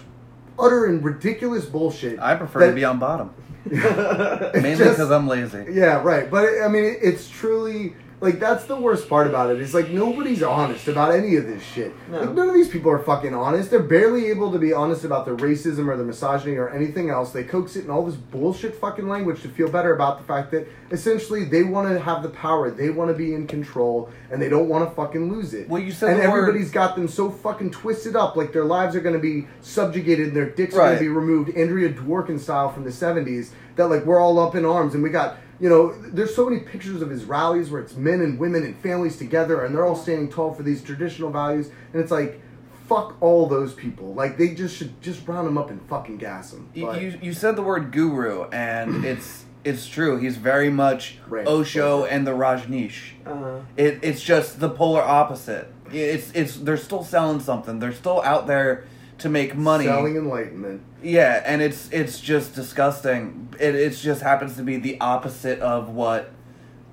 utter 0.58 0.84
and 0.84 1.04
ridiculous 1.04 1.64
bullshit. 1.64 2.20
I 2.20 2.36
prefer 2.36 2.60
that- 2.60 2.68
to 2.68 2.72
be 2.74 2.84
on 2.84 3.00
bottom, 3.00 3.30
mainly 3.68 4.76
because 4.76 5.10
I'm 5.10 5.26
lazy. 5.26 5.64
yeah, 5.72 6.00
right. 6.02 6.30
But 6.30 6.48
I 6.64 6.68
mean, 6.68 6.96
it's 7.02 7.28
truly 7.28 7.94
like 8.24 8.40
that's 8.40 8.64
the 8.64 8.74
worst 8.76 9.08
part 9.08 9.26
about 9.26 9.50
it. 9.50 9.60
Is 9.60 9.74
like 9.74 9.90
nobody's 9.90 10.42
honest 10.42 10.88
about 10.88 11.14
any 11.14 11.36
of 11.36 11.46
this 11.46 11.62
shit. 11.62 11.92
No. 12.08 12.20
Like 12.22 12.32
none 12.34 12.48
of 12.48 12.54
these 12.54 12.68
people 12.68 12.90
are 12.90 12.98
fucking 12.98 13.34
honest. 13.34 13.70
They're 13.70 13.80
barely 13.82 14.26
able 14.26 14.50
to 14.50 14.58
be 14.58 14.72
honest 14.72 15.04
about 15.04 15.26
their 15.26 15.36
racism 15.36 15.86
or 15.88 15.96
their 15.96 16.06
misogyny 16.06 16.56
or 16.56 16.70
anything 16.70 17.10
else. 17.10 17.30
They 17.32 17.44
coax 17.44 17.76
it 17.76 17.84
in 17.84 17.90
all 17.90 18.04
this 18.04 18.16
bullshit 18.16 18.74
fucking 18.74 19.08
language 19.08 19.42
to 19.42 19.48
feel 19.48 19.70
better 19.70 19.94
about 19.94 20.18
the 20.18 20.24
fact 20.24 20.50
that 20.52 20.66
essentially 20.90 21.44
they 21.44 21.62
want 21.62 21.88
to 21.88 22.00
have 22.00 22.22
the 22.22 22.30
power, 22.30 22.70
they 22.70 22.90
want 22.90 23.10
to 23.10 23.14
be 23.14 23.34
in 23.34 23.46
control, 23.46 24.08
and 24.30 24.40
they 24.40 24.48
don't 24.48 24.68
want 24.68 24.88
to 24.88 24.94
fucking 24.96 25.30
lose 25.30 25.52
it. 25.54 25.68
Well, 25.68 25.82
you 25.82 25.92
said 25.92 26.14
and 26.14 26.22
the 26.22 26.30
word- 26.30 26.40
everybody's 26.48 26.70
got 26.70 26.96
them 26.96 27.06
so 27.06 27.30
fucking 27.30 27.70
twisted 27.72 28.16
up, 28.16 28.36
like 28.36 28.52
their 28.52 28.64
lives 28.64 28.96
are 28.96 29.00
going 29.00 29.14
to 29.14 29.20
be 29.20 29.46
subjugated 29.60 30.28
and 30.28 30.36
their 30.36 30.48
dicks 30.48 30.74
are 30.74 30.78
going 30.78 30.94
to 30.94 31.00
be 31.00 31.08
removed, 31.08 31.56
Andrea 31.56 31.92
Dworkin 31.92 32.40
style 32.40 32.70
from 32.72 32.84
the 32.84 32.90
'70s. 32.90 33.50
That 33.76 33.88
like 33.88 34.04
we're 34.06 34.20
all 34.20 34.38
up 34.38 34.54
in 34.54 34.64
arms, 34.64 34.94
and 34.94 35.02
we 35.02 35.10
got 35.10 35.36
you 35.60 35.68
know, 35.68 35.92
there's 36.00 36.34
so 36.34 36.48
many 36.48 36.62
pictures 36.62 37.00
of 37.02 37.10
his 37.10 37.24
rallies 37.24 37.70
where 37.70 37.80
it's 37.80 37.94
men 37.94 38.20
and 38.20 38.38
women 38.38 38.64
and 38.64 38.76
families 38.78 39.16
together, 39.16 39.64
and 39.64 39.74
they're 39.74 39.86
all 39.86 39.96
standing 39.96 40.28
tall 40.30 40.52
for 40.54 40.62
these 40.62 40.82
traditional 40.82 41.30
values, 41.30 41.70
and 41.92 42.02
it's 42.02 42.10
like. 42.10 42.40
Fuck 42.86 43.16
all 43.22 43.46
those 43.46 43.72
people. 43.72 44.12
Like 44.12 44.36
they 44.36 44.54
just 44.54 44.76
should 44.76 45.00
just 45.00 45.26
round 45.26 45.46
them 45.46 45.56
up 45.56 45.70
and 45.70 45.80
fucking 45.88 46.18
gas 46.18 46.50
them. 46.50 46.68
You, 46.74 46.92
you 46.92 47.18
you 47.22 47.32
said 47.32 47.56
the 47.56 47.62
word 47.62 47.92
guru, 47.92 48.44
and 48.50 49.04
it's 49.06 49.46
it's 49.64 49.86
true. 49.88 50.18
He's 50.18 50.36
very 50.36 50.68
much 50.68 51.16
Right. 51.26 51.46
Osho 51.48 52.04
and 52.04 52.26
the 52.26 52.32
Rajneesh. 52.32 53.12
uh, 53.24 53.60
It, 53.78 54.00
it's 54.02 54.22
just 54.22 54.60
the 54.60 54.68
polar 54.68 55.00
opposite. 55.00 55.72
It's 55.90 56.30
it's 56.34 56.56
they're 56.58 56.76
still 56.76 57.02
selling 57.02 57.40
something. 57.40 57.78
They're 57.78 57.94
still 57.94 58.20
out 58.20 58.46
there 58.46 58.84
to 59.18 59.28
make 59.28 59.54
money. 59.54 59.84
Selling 59.86 60.16
enlightenment. 60.16 60.82
Yeah, 61.02 61.42
and 61.44 61.60
it's 61.62 61.88
it's 61.90 62.20
just 62.20 62.54
disgusting. 62.54 63.48
It 63.60 63.74
it 63.74 63.90
just 63.90 64.22
happens 64.22 64.56
to 64.56 64.62
be 64.62 64.76
the 64.76 65.00
opposite 65.00 65.60
of 65.60 65.90
what 65.90 66.30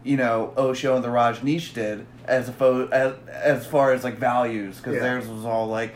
you 0.04 0.18
know 0.18 0.54
Osho 0.58 0.96
and 0.96 1.04
the 1.04 1.10
Rajneesh 1.10 1.74
did 1.74 2.06
as 2.26 2.50
a 2.50 2.54
fo- 2.54 2.88
as, 2.88 3.14
as 3.30 3.66
far 3.66 3.94
as 3.94 4.04
like 4.04 4.18
values 4.18 4.78
because 4.78 4.96
Yeah. 4.96 5.02
theirs 5.02 5.28
was 5.28 5.46
all 5.46 5.68
like 5.68 5.96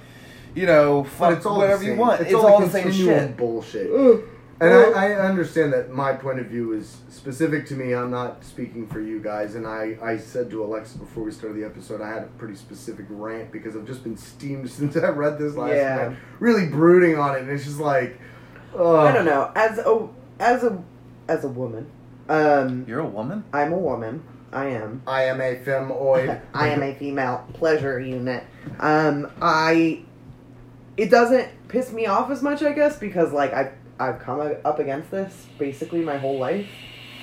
you 0.55 0.65
know 0.65 1.03
fuck 1.03 1.43
whatever 1.45 1.83
you 1.83 1.95
want. 1.95 2.21
It's, 2.21 2.31
It's, 2.31 2.35
all, 2.35 2.47
all, 2.47 2.59
the 2.59 2.65
the 2.67 2.71
same 2.71 2.91
shit. 2.91 3.37
bullshit. 3.37 3.91
Ugh. 3.91 4.21
And 4.61 4.69
Well- 4.69 4.95
I, 4.95 5.11
I 5.11 5.27
understand 5.27 5.73
that 5.73 5.91
my 5.91 6.13
point 6.13 6.39
of 6.39 6.45
view 6.45 6.71
is 6.73 6.97
specific 7.09 7.65
to 7.67 7.73
me. 7.75 7.93
I'm 7.93 8.09
not 8.11 8.43
speaking 8.43 8.87
for 8.87 9.01
you 9.01 9.19
guys. 9.19 9.55
And 9.55 9.67
I, 9.67 9.97
I 10.01 10.17
said 10.17 10.49
to 10.51 10.63
Alexa 10.63 10.97
before 10.97 11.23
we 11.23 11.31
started 11.31 11.57
the 11.61 11.65
episode, 11.65 11.99
I 12.01 12.07
had 12.07 12.23
a 12.23 12.27
pretty 12.37 12.55
specific 12.55 13.05
rant 13.09 13.51
because 13.51 13.75
I've 13.75 13.85
just 13.85 14.03
been 14.03 14.15
steamed 14.17 14.69
since 14.71 14.95
I 14.95 15.09
read 15.09 15.37
this 15.37 15.55
last 15.55 15.73
Yeah. 15.75 15.95
night. 16.09 16.17
Really 16.39 16.67
brooding 16.67 17.17
on 17.19 17.35
it. 17.35 17.41
And 17.41 17.49
it's 17.51 17.65
just 17.65 17.79
like, 17.79 18.17
oh. 18.73 18.95
I 18.97 19.11
don't 19.11 19.25
know. 19.25 19.51
As 19.55 19.77
a 19.79 20.07
as 20.39 20.63
a 20.63 20.81
as 21.27 21.43
a 21.43 21.47
woman, 21.49 21.87
um, 22.29 22.85
You're 22.87 22.99
a 22.99 23.05
woman. 23.07 23.43
I'm 23.51 23.73
a 23.73 23.77
woman. 23.77 24.23
I 24.53 24.67
am. 24.67 25.01
I 25.05 25.23
am 25.23 25.41
a 25.41 25.55
femoid. 25.57 26.39
I 26.53 26.69
am 26.69 26.81
a 26.81 26.93
female 26.95 27.45
pleasure 27.53 27.99
unit. 27.99 28.43
Um, 28.79 29.29
I. 29.41 30.03
It 30.95 31.09
doesn't 31.11 31.49
piss 31.67 31.91
me 31.91 32.05
off 32.05 32.31
as 32.31 32.41
much, 32.41 32.63
I 32.63 32.71
guess, 32.71 32.97
because 32.97 33.33
like 33.33 33.53
I've 33.53 33.73
I've 33.99 34.19
come 34.19 34.39
up 34.65 34.79
against 34.79 35.11
this 35.11 35.47
basically 35.57 36.01
my 36.01 36.17
whole 36.17 36.37
life. 36.37 36.67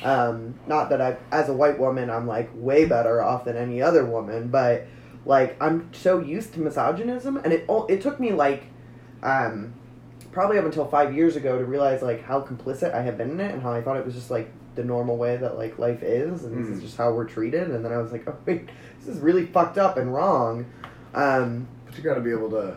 Um, 0.02 0.54
not 0.66 0.88
that 0.90 1.00
I, 1.00 1.16
as 1.30 1.48
a 1.48 1.52
white 1.52 1.78
woman, 1.78 2.10
I'm 2.10 2.26
like 2.26 2.50
way 2.54 2.86
better 2.86 3.22
off 3.22 3.44
than 3.44 3.56
any 3.56 3.80
other 3.82 4.04
woman, 4.04 4.48
but 4.48 4.86
like 5.24 5.56
I'm 5.62 5.92
so 5.94 6.18
used 6.18 6.54
to 6.54 6.60
misogynism, 6.60 7.36
and 7.36 7.52
it 7.52 7.66
it 7.88 8.00
took 8.00 8.18
me 8.18 8.32
like, 8.32 8.64
um, 9.22 9.74
probably 10.32 10.58
up 10.58 10.64
until 10.64 10.86
five 10.86 11.14
years 11.14 11.36
ago 11.36 11.58
to 11.58 11.64
realize 11.64 12.02
like 12.02 12.24
how 12.24 12.40
complicit 12.40 12.92
I 12.94 13.02
had 13.02 13.16
been 13.16 13.30
in 13.30 13.40
it, 13.40 13.52
and 13.52 13.62
how 13.62 13.72
I 13.72 13.80
thought 13.82 13.96
it 13.96 14.04
was 14.04 14.14
just 14.14 14.30
like 14.30 14.50
the 14.74 14.82
normal 14.82 15.16
way 15.18 15.36
that 15.36 15.56
like 15.58 15.78
life 15.78 16.02
is, 16.02 16.44
and 16.44 16.58
this 16.58 16.68
is 16.72 16.78
Mhm. 16.80 16.82
just 16.82 16.96
how 16.96 17.12
we're 17.12 17.26
treated. 17.26 17.70
And 17.70 17.84
then 17.84 17.92
I 17.92 17.98
was 17.98 18.10
like, 18.10 18.24
oh 18.28 18.34
wait, 18.46 18.68
this 18.98 19.14
is 19.14 19.20
really 19.20 19.46
fucked 19.46 19.78
up 19.78 19.98
and 19.98 20.12
wrong. 20.12 20.66
Um, 21.14 21.68
But 21.86 21.96
you 21.98 22.02
got 22.02 22.14
to 22.14 22.20
be 22.22 22.30
able 22.32 22.50
to 22.50 22.76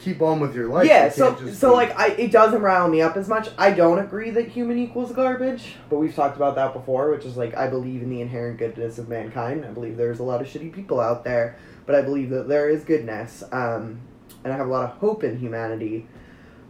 keep 0.00 0.22
on 0.22 0.40
with 0.40 0.54
your 0.54 0.68
life. 0.68 0.86
yeah, 0.86 1.08
so 1.08 1.34
so 1.52 1.70
be- 1.70 1.76
like 1.76 1.98
I 1.98 2.08
it 2.08 2.30
doesn't 2.30 2.62
rile 2.62 2.88
me 2.88 3.00
up 3.02 3.16
as 3.16 3.28
much. 3.28 3.48
I 3.58 3.72
don't 3.72 3.98
agree 3.98 4.30
that 4.30 4.48
human 4.48 4.78
equals 4.78 5.12
garbage, 5.12 5.76
but 5.90 5.96
we've 5.98 6.14
talked 6.14 6.36
about 6.36 6.54
that 6.56 6.72
before, 6.72 7.10
which 7.10 7.24
is 7.24 7.36
like 7.36 7.56
I 7.56 7.68
believe 7.68 8.02
in 8.02 8.10
the 8.10 8.20
inherent 8.20 8.58
goodness 8.58 8.98
of 8.98 9.08
mankind. 9.08 9.64
I 9.64 9.70
believe 9.70 9.96
there's 9.96 10.20
a 10.20 10.24
lot 10.24 10.40
of 10.40 10.46
shitty 10.46 10.72
people 10.72 11.00
out 11.00 11.24
there, 11.24 11.56
but 11.86 11.94
I 11.94 12.02
believe 12.02 12.30
that 12.30 12.48
there 12.48 12.68
is 12.68 12.84
goodness. 12.84 13.42
Um, 13.52 14.00
and 14.44 14.52
I 14.52 14.56
have 14.56 14.66
a 14.68 14.70
lot 14.70 14.84
of 14.84 14.96
hope 14.98 15.24
in 15.24 15.38
humanity. 15.38 16.06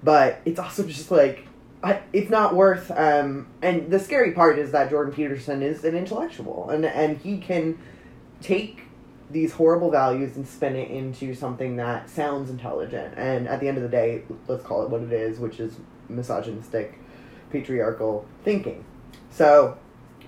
But 0.02 0.40
it's 0.44 0.59
also 0.59 0.84
just 0.86 1.10
like 1.10 1.46
I, 1.82 2.00
it's 2.12 2.30
not 2.30 2.55
worth 2.55 2.90
um 2.90 3.46
and 3.62 3.90
the 3.90 3.98
scary 3.98 4.32
part 4.32 4.59
is 4.59 4.72
that 4.72 4.90
Jordan 4.90 5.12
Peterson 5.12 5.62
is 5.62 5.84
an 5.84 5.94
intellectual 5.96 6.70
and 6.70 6.84
and 6.84 7.18
he 7.18 7.38
can 7.38 7.78
take 8.40 8.82
these 9.30 9.52
horrible 9.52 9.90
values 9.90 10.36
and 10.36 10.46
spin 10.46 10.74
it 10.76 10.90
into 10.90 11.34
something 11.34 11.76
that 11.76 12.09
sounds 12.09 12.50
intelligent. 12.50 13.14
And 13.16 13.46
at 13.46 13.60
the 13.60 13.68
end 13.68 13.76
of 13.76 13.82
the 13.82 13.88
day, 13.88 14.22
let's 14.46 14.64
call 14.64 14.82
it 14.84 14.90
what 14.90 15.02
it 15.02 15.12
is, 15.12 15.38
which 15.38 15.60
is 15.60 15.76
misogynistic, 16.09 16.98
patriarchal 17.50 18.26
thinking. 18.44 18.84
So, 19.30 19.76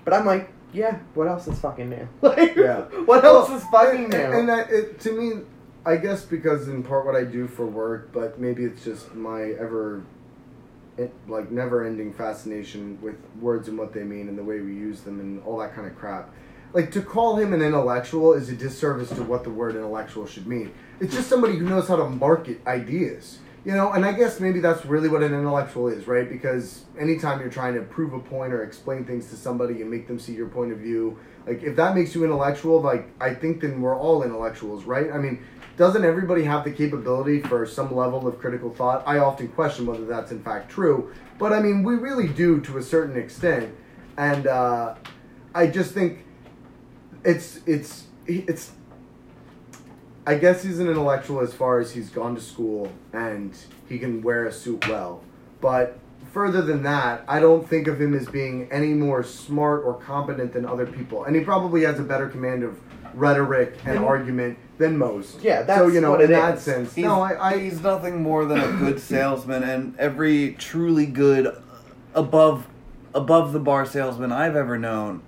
but 0.05 0.13
I'm 0.13 0.25
like, 0.25 0.51
yeah, 0.73 0.99
what 1.15 1.27
else 1.27 1.47
is 1.47 1.59
fucking 1.59 1.89
new? 1.89 2.07
Like, 2.21 2.55
Yeah. 2.55 2.81
what 3.05 3.25
else 3.25 3.49
Well, 3.49 3.57
is 3.57 3.63
fucking 3.65 4.03
and, 4.05 4.13
new? 4.13 4.39
And 4.39 4.49
that, 4.49 4.69
it, 4.69 4.99
to 5.01 5.11
me, 5.11 5.41
I 5.85 5.97
guess 5.97 6.23
because 6.23 6.67
in 6.67 6.83
part 6.83 7.05
what 7.05 7.15
I 7.15 7.23
do 7.23 7.47
for 7.47 7.65
work, 7.65 8.11
but 8.13 8.39
maybe 8.39 8.63
it's 8.63 8.83
just 8.83 9.15
my 9.15 9.41
ever, 9.59 10.03
it, 10.97 11.11
like 11.27 11.49
never-ending 11.51 12.13
fascination 12.13 12.99
with 13.01 13.15
words 13.39 13.67
and 13.67 13.77
what 13.77 13.93
they 13.93 14.03
mean 14.03 14.29
and 14.29 14.37
the 14.37 14.43
way 14.43 14.59
we 14.59 14.73
use 14.75 15.01
them 15.01 15.19
and 15.19 15.41
all 15.43 15.57
that 15.57 15.73
kind 15.73 15.87
of 15.87 15.97
crap. 15.97 16.29
Like 16.73 16.91
to 16.91 17.01
call 17.01 17.35
him 17.35 17.53
an 17.53 17.61
intellectual 17.61 18.33
is 18.33 18.49
a 18.49 18.55
disservice 18.55 19.09
to 19.09 19.23
what 19.23 19.43
the 19.43 19.49
word 19.49 19.75
intellectual 19.75 20.25
should 20.25 20.47
mean. 20.47 20.73
It's 20.99 21.13
just 21.13 21.27
somebody 21.27 21.57
who 21.57 21.67
knows 21.67 21.87
how 21.87 21.97
to 21.97 22.07
market 22.07 22.65
ideas. 22.65 23.39
You 23.63 23.73
know, 23.73 23.91
and 23.91 24.03
I 24.03 24.13
guess 24.13 24.39
maybe 24.39 24.59
that's 24.59 24.85
really 24.85 25.07
what 25.07 25.21
an 25.21 25.35
intellectual 25.35 25.87
is, 25.87 26.07
right? 26.07 26.27
Because 26.27 26.85
anytime 26.97 27.39
you're 27.39 27.49
trying 27.49 27.75
to 27.75 27.81
prove 27.81 28.13
a 28.13 28.19
point 28.19 28.53
or 28.53 28.63
explain 28.63 29.05
things 29.05 29.29
to 29.29 29.35
somebody 29.35 29.81
and 29.81 29.91
make 29.91 30.07
them 30.07 30.17
see 30.17 30.33
your 30.33 30.47
point 30.47 30.71
of 30.71 30.79
view, 30.79 31.19
like 31.45 31.61
if 31.61 31.75
that 31.75 31.93
makes 31.93 32.15
you 32.15 32.23
intellectual, 32.23 32.81
like 32.81 33.09
I 33.19 33.35
think 33.35 33.61
then 33.61 33.81
we're 33.81 33.95
all 33.95 34.23
intellectuals, 34.23 34.85
right? 34.85 35.11
I 35.11 35.19
mean, 35.19 35.43
doesn't 35.77 36.03
everybody 36.03 36.43
have 36.43 36.63
the 36.63 36.71
capability 36.71 37.41
for 37.41 37.67
some 37.67 37.95
level 37.95 38.27
of 38.27 38.39
critical 38.39 38.73
thought? 38.73 39.03
I 39.05 39.19
often 39.19 39.47
question 39.49 39.85
whether 39.85 40.05
that's 40.05 40.31
in 40.31 40.41
fact 40.41 40.71
true, 40.71 41.11
but 41.37 41.53
I 41.53 41.61
mean, 41.61 41.83
we 41.83 41.95
really 41.95 42.29
do 42.29 42.61
to 42.61 42.79
a 42.79 42.83
certain 42.83 43.15
extent, 43.15 43.75
and 44.17 44.47
uh, 44.47 44.95
I 45.53 45.67
just 45.67 45.93
think 45.93 46.25
it's 47.23 47.59
it's 47.65 48.07
it's. 48.25 48.71
I 50.25 50.35
guess 50.35 50.63
he's 50.63 50.79
an 50.79 50.87
intellectual 50.87 51.39
as 51.41 51.53
far 51.53 51.79
as 51.79 51.93
he's 51.93 52.09
gone 52.09 52.35
to 52.35 52.41
school 52.41 52.91
and 53.11 53.57
he 53.89 53.97
can 53.97 54.21
wear 54.21 54.45
a 54.45 54.51
suit 54.51 54.87
well, 54.87 55.23
but 55.59 55.97
further 56.31 56.61
than 56.61 56.83
that, 56.83 57.23
I 57.27 57.39
don't 57.39 57.67
think 57.67 57.87
of 57.87 57.99
him 57.99 58.13
as 58.13 58.27
being 58.27 58.71
any 58.71 58.93
more 58.93 59.23
smart 59.23 59.83
or 59.83 59.95
competent 59.95 60.53
than 60.53 60.65
other 60.65 60.85
people, 60.85 61.25
and 61.25 61.35
he 61.35 61.43
probably 61.43 61.83
has 61.83 61.99
a 61.99 62.03
better 62.03 62.27
command 62.27 62.63
of 62.63 62.79
rhetoric 63.13 63.77
and 63.85 63.99
argument 63.99 64.57
than 64.77 64.97
most. 64.97 65.41
Yeah, 65.41 65.61
so 65.61 65.65
that's 65.65 65.93
you 65.93 66.01
know 66.01 66.11
what 66.11 66.21
in 66.21 66.31
it 66.31 66.35
that 66.35 66.57
is. 66.57 66.63
sense. 66.63 66.95
He's, 66.95 67.05
no, 67.05 67.21
I, 67.21 67.51
I 67.51 67.59
he's 67.59 67.81
nothing 67.81 68.21
more 68.21 68.45
than 68.45 68.59
a 68.59 68.77
good 68.77 68.99
salesman, 69.01 69.63
and 69.63 69.97
every 69.99 70.53
truly 70.53 71.05
good, 71.05 71.55
above, 72.13 72.67
above 73.13 73.53
the 73.53 73.59
bar 73.59 73.85
salesman 73.85 74.31
I've 74.31 74.55
ever 74.55 74.77
known, 74.77 75.21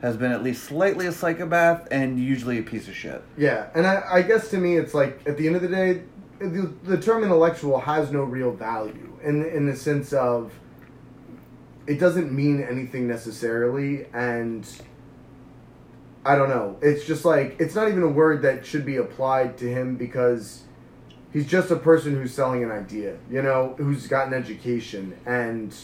has 0.00 0.16
been 0.16 0.30
at 0.30 0.42
least 0.42 0.64
slightly 0.64 1.06
a 1.06 1.12
psychopath 1.12 1.88
and 1.90 2.18
usually 2.18 2.58
a 2.58 2.62
piece 2.62 2.88
of 2.88 2.94
shit. 2.94 3.22
Yeah, 3.36 3.68
and 3.74 3.86
I, 3.86 4.02
I 4.10 4.22
guess 4.22 4.48
to 4.50 4.58
me, 4.58 4.76
it's 4.76 4.94
like 4.94 5.20
at 5.26 5.36
the 5.36 5.46
end 5.46 5.56
of 5.56 5.62
the 5.62 5.68
day, 5.68 6.02
the, 6.38 6.72
the 6.84 7.00
term 7.00 7.24
intellectual 7.24 7.80
has 7.80 8.12
no 8.12 8.22
real 8.22 8.52
value 8.52 9.18
in 9.24 9.44
in 9.44 9.66
the 9.66 9.76
sense 9.76 10.12
of 10.12 10.52
it 11.86 11.98
doesn't 11.98 12.30
mean 12.30 12.62
anything 12.62 13.08
necessarily, 13.08 14.06
and 14.12 14.68
I 16.24 16.36
don't 16.36 16.50
know. 16.50 16.76
It's 16.82 17.04
just 17.06 17.24
like 17.24 17.56
it's 17.58 17.74
not 17.74 17.88
even 17.88 18.02
a 18.02 18.08
word 18.08 18.42
that 18.42 18.64
should 18.64 18.84
be 18.84 18.96
applied 18.96 19.58
to 19.58 19.68
him 19.68 19.96
because 19.96 20.64
he's 21.32 21.46
just 21.46 21.70
a 21.70 21.76
person 21.76 22.14
who's 22.14 22.32
selling 22.32 22.62
an 22.62 22.70
idea, 22.70 23.16
you 23.30 23.42
know, 23.42 23.74
who's 23.78 24.06
got 24.06 24.28
an 24.28 24.34
education 24.34 25.16
and 25.26 25.74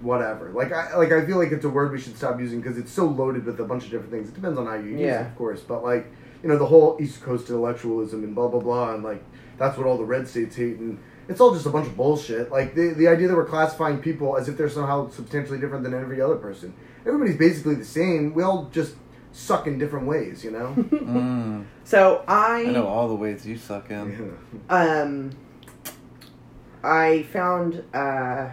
whatever. 0.00 0.50
Like 0.50 0.72
I 0.72 0.96
like 0.96 1.12
I 1.12 1.24
feel 1.24 1.38
like 1.38 1.52
it's 1.52 1.64
a 1.64 1.68
word 1.70 1.92
we 1.92 1.98
should 2.00 2.16
stop 2.16 2.38
using 2.40 2.60
because 2.60 2.78
it's 2.78 2.92
so 2.92 3.06
loaded 3.06 3.44
with 3.44 3.58
a 3.60 3.64
bunch 3.64 3.84
of 3.84 3.90
different 3.90 4.10
things. 4.10 4.28
It 4.28 4.34
depends 4.34 4.58
on 4.58 4.66
how 4.66 4.74
you 4.74 4.90
use 4.90 5.00
Yeah. 5.00 5.22
it, 5.22 5.26
of 5.28 5.36
course, 5.36 5.60
but 5.60 5.82
like 5.84 6.06
you 6.42 6.48
know 6.48 6.58
the 6.58 6.66
whole 6.66 6.96
East 7.00 7.22
Coast 7.22 7.48
intellectualism 7.48 8.22
and 8.24 8.34
blah 8.34 8.48
blah 8.48 8.60
blah, 8.60 8.94
and 8.94 9.02
like 9.02 9.22
that's 9.58 9.76
what 9.78 9.86
all 9.86 9.96
the 9.96 10.04
red 10.04 10.28
states 10.28 10.56
hate, 10.56 10.76
and 10.78 10.98
it's 11.28 11.40
all 11.40 11.52
just 11.54 11.66
a 11.66 11.70
bunch 11.70 11.86
of 11.86 11.96
bullshit. 11.96 12.50
Like 12.52 12.74
the 12.74 12.88
the 12.94 13.08
idea 13.08 13.28
that 13.28 13.34
we're 13.36 13.46
classifying 13.46 13.98
people 13.98 14.36
as 14.36 14.48
if 14.48 14.56
they're 14.56 14.68
somehow 14.68 15.08
substantially 15.10 15.58
different 15.58 15.82
than 15.82 15.94
every 15.94 16.20
other 16.20 16.36
person. 16.36 16.74
Everybody's 17.06 17.36
basically 17.38 17.74
the 17.76 17.84
same. 17.84 18.34
We 18.34 18.42
all 18.42 18.68
just 18.72 18.94
suck 19.32 19.66
in 19.66 19.78
different 19.78 20.06
ways, 20.06 20.44
you 20.44 20.50
know. 20.50 20.74
Mm, 21.06 21.64
so 21.84 22.24
I 22.26 22.64
know 22.64 22.86
all 22.86 23.06
the 23.08 23.14
ways 23.14 23.46
you 23.46 23.56
suck 23.56 23.90
in. 23.90 24.36
Um, 24.68 25.30
I 26.82 27.22
found 27.32 27.82
uh, 27.94 28.48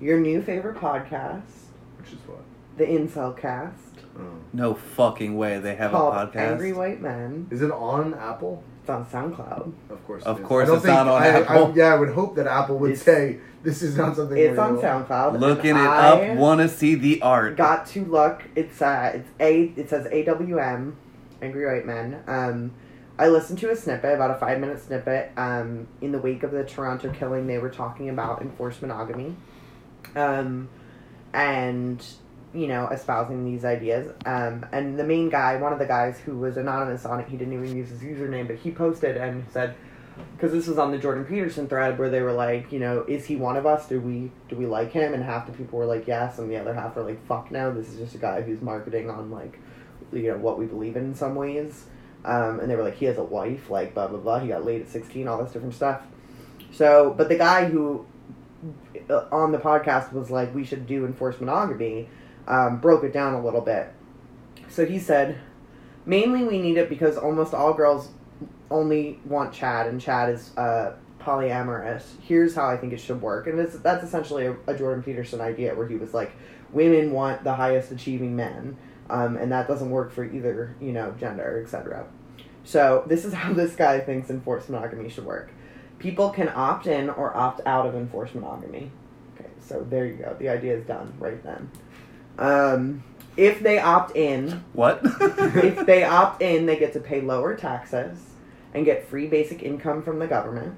your 0.00 0.18
new 0.18 0.42
favorite 0.42 0.76
podcast, 0.76 1.42
Which 1.98 2.12
is 2.12 2.18
what. 2.26 2.40
the 2.76 2.84
Incel 2.84 3.36
Cast, 3.36 3.76
Oh. 4.18 4.22
No 4.52 4.74
fucking 4.74 5.36
way 5.36 5.60
they 5.60 5.76
have 5.76 5.92
called 5.92 6.14
a 6.14 6.26
podcast. 6.26 6.36
Angry 6.52 6.72
White 6.72 7.00
Men. 7.00 7.46
Is 7.50 7.62
it 7.62 7.70
on 7.70 8.12
Apple? 8.14 8.62
It's 8.80 8.90
on 8.90 9.06
SoundCloud. 9.06 9.72
Of 9.88 10.04
course. 10.06 10.24
Of 10.24 10.38
it 10.38 10.42
is. 10.42 10.46
course 10.48 10.64
I 10.64 10.66
don't 10.66 10.76
it's 10.78 10.86
not 10.86 11.08
on 11.08 11.22
I, 11.22 11.26
I- 11.26 11.40
Apple. 11.42 11.72
yeah, 11.76 11.94
I 11.94 11.96
would 11.96 12.10
hope 12.10 12.34
that 12.34 12.46
Apple 12.48 12.78
would 12.78 12.90
It's- 12.90 13.04
say 13.04 13.38
this 13.62 13.82
is 13.82 13.96
not 13.96 14.16
something. 14.16 14.36
It's 14.36 14.56
we're 14.58 14.64
on 14.64 14.74
gonna- 14.80 15.04
SoundCloud. 15.06 15.38
Looking 15.38 15.76
it 15.76 15.78
and 15.78 15.88
I 15.88 16.30
up, 16.32 16.36
want 16.38 16.60
to 16.60 16.68
see 16.68 16.96
the 16.96 17.22
art. 17.22 17.56
Got 17.56 17.86
to 17.88 18.04
look. 18.04 18.42
It's 18.56 18.82
uh, 18.82 19.12
it's 19.14 19.28
a. 19.38 19.72
It 19.76 19.88
says 19.88 20.06
AWM, 20.08 20.94
Angry 21.40 21.66
White 21.72 21.86
Men. 21.86 22.22
Um, 22.26 22.72
I 23.18 23.28
listened 23.28 23.58
to 23.60 23.70
a 23.70 23.76
snippet, 23.76 24.14
about 24.14 24.32
a 24.32 24.34
five 24.34 24.58
minute 24.58 24.80
snippet. 24.80 25.30
Um, 25.36 25.86
in 26.00 26.10
the 26.10 26.18
wake 26.18 26.42
of 26.42 26.50
the 26.50 26.64
Toronto 26.64 27.10
killing, 27.12 27.46
they 27.46 27.58
were 27.58 27.70
talking 27.70 28.08
about 28.08 28.42
enforced 28.42 28.82
monogamy. 28.82 29.36
Um, 30.14 30.68
and 31.32 32.04
you 32.52 32.66
know, 32.66 32.88
espousing 32.88 33.44
these 33.44 33.64
ideas. 33.64 34.12
Um, 34.26 34.66
and 34.72 34.98
the 34.98 35.04
main 35.04 35.30
guy, 35.30 35.56
one 35.56 35.72
of 35.72 35.78
the 35.78 35.86
guys 35.86 36.18
who 36.18 36.36
was 36.36 36.56
anonymous 36.56 37.06
on 37.06 37.20
it, 37.20 37.28
he 37.28 37.36
didn't 37.36 37.54
even 37.54 37.76
use 37.76 37.90
his 37.90 38.00
username, 38.00 38.48
but 38.48 38.56
he 38.56 38.72
posted 38.72 39.16
and 39.16 39.46
said, 39.52 39.76
because 40.36 40.52
this 40.52 40.66
was 40.66 40.76
on 40.76 40.90
the 40.90 40.98
Jordan 40.98 41.24
Peterson 41.24 41.68
thread 41.68 41.96
where 41.98 42.10
they 42.10 42.20
were 42.20 42.32
like, 42.32 42.72
you 42.72 42.80
know, 42.80 43.04
is 43.06 43.24
he 43.24 43.36
one 43.36 43.56
of 43.56 43.66
us? 43.66 43.88
Do 43.88 44.00
we 44.00 44.32
do 44.48 44.56
we 44.56 44.66
like 44.66 44.90
him? 44.90 45.14
And 45.14 45.22
half 45.22 45.46
the 45.46 45.52
people 45.52 45.78
were 45.78 45.86
like, 45.86 46.06
yes, 46.06 46.38
and 46.38 46.50
the 46.50 46.56
other 46.56 46.74
half 46.74 46.96
were 46.96 47.04
like, 47.04 47.24
fuck 47.26 47.50
no, 47.50 47.72
this 47.72 47.88
is 47.88 47.98
just 47.98 48.14
a 48.16 48.18
guy 48.18 48.42
who's 48.42 48.60
marketing 48.60 49.08
on 49.08 49.30
like, 49.30 49.58
you 50.12 50.32
know, 50.32 50.36
what 50.36 50.58
we 50.58 50.66
believe 50.66 50.96
in 50.96 51.04
in 51.04 51.14
some 51.14 51.36
ways. 51.36 51.84
Um, 52.24 52.60
and 52.60 52.68
they 52.68 52.76
were 52.76 52.82
like, 52.82 52.96
he 52.96 53.06
has 53.06 53.16
a 53.16 53.24
wife, 53.24 53.70
like 53.70 53.94
blah 53.94 54.08
blah 54.08 54.18
blah. 54.18 54.40
He 54.40 54.48
got 54.48 54.64
laid 54.64 54.82
at 54.82 54.88
sixteen, 54.88 55.28
all 55.28 55.42
this 55.42 55.52
different 55.52 55.74
stuff. 55.74 56.02
So, 56.72 57.14
but 57.16 57.28
the 57.28 57.38
guy 57.38 57.66
who 57.66 58.06
on 59.32 59.52
the 59.52 59.58
podcast 59.58 60.12
was 60.12 60.30
like, 60.30 60.54
we 60.54 60.64
should 60.64 60.86
do 60.86 61.06
enforced 61.06 61.40
monogamy, 61.40 62.08
um, 62.46 62.80
broke 62.80 63.04
it 63.04 63.12
down 63.12 63.34
a 63.34 63.44
little 63.44 63.60
bit. 63.60 63.92
So 64.68 64.84
he 64.84 64.98
said, 64.98 65.38
mainly 66.06 66.44
we 66.44 66.60
need 66.60 66.76
it 66.76 66.88
because 66.88 67.16
almost 67.16 67.54
all 67.54 67.72
girls 67.72 68.10
only 68.70 69.18
want 69.24 69.52
Chad, 69.52 69.86
and 69.86 70.00
Chad 70.00 70.30
is 70.30 70.56
uh, 70.56 70.94
polyamorous. 71.20 72.04
Here's 72.22 72.54
how 72.54 72.66
I 72.66 72.76
think 72.76 72.92
it 72.92 73.00
should 73.00 73.20
work, 73.20 73.46
and 73.46 73.58
it's, 73.58 73.76
that's 73.78 74.04
essentially 74.04 74.46
a, 74.46 74.56
a 74.66 74.76
Jordan 74.76 75.02
Peterson 75.02 75.40
idea 75.40 75.74
where 75.74 75.88
he 75.88 75.96
was 75.96 76.14
like, 76.14 76.32
women 76.72 77.12
want 77.12 77.44
the 77.44 77.54
highest 77.54 77.90
achieving 77.90 78.36
men, 78.36 78.76
um, 79.08 79.36
and 79.36 79.50
that 79.52 79.66
doesn't 79.66 79.90
work 79.90 80.12
for 80.12 80.24
either 80.24 80.76
you 80.80 80.92
know 80.92 81.12
gender, 81.18 81.60
etc. 81.62 82.06
So 82.64 83.04
this 83.06 83.24
is 83.24 83.32
how 83.32 83.52
this 83.54 83.74
guy 83.74 84.00
thinks 84.00 84.30
enforced 84.30 84.68
monogamy 84.68 85.08
should 85.08 85.26
work. 85.26 85.50
People 86.00 86.30
can 86.30 86.48
opt 86.48 86.86
in 86.86 87.10
or 87.10 87.36
opt 87.36 87.60
out 87.66 87.86
of 87.86 87.94
enforced 87.94 88.34
monogamy. 88.34 88.90
Okay, 89.34 89.50
so 89.60 89.86
there 89.88 90.06
you 90.06 90.14
go. 90.14 90.34
The 90.38 90.48
idea 90.48 90.76
is 90.76 90.84
done 90.86 91.12
right 91.18 91.40
then. 91.44 91.70
Um, 92.38 93.04
if 93.36 93.60
they 93.60 93.78
opt 93.78 94.16
in, 94.16 94.64
What? 94.72 95.00
if 95.04 95.86
they 95.86 96.02
opt 96.18 96.42
in, 96.42 96.66
they 96.66 96.76
get 96.76 96.94
to 96.94 97.00
pay 97.00 97.20
lower 97.20 97.54
taxes 97.54 98.18
and 98.74 98.84
get 98.84 99.06
free 99.06 99.26
basic 99.26 99.62
income 99.62 100.02
from 100.02 100.18
the 100.18 100.26
government. 100.26 100.74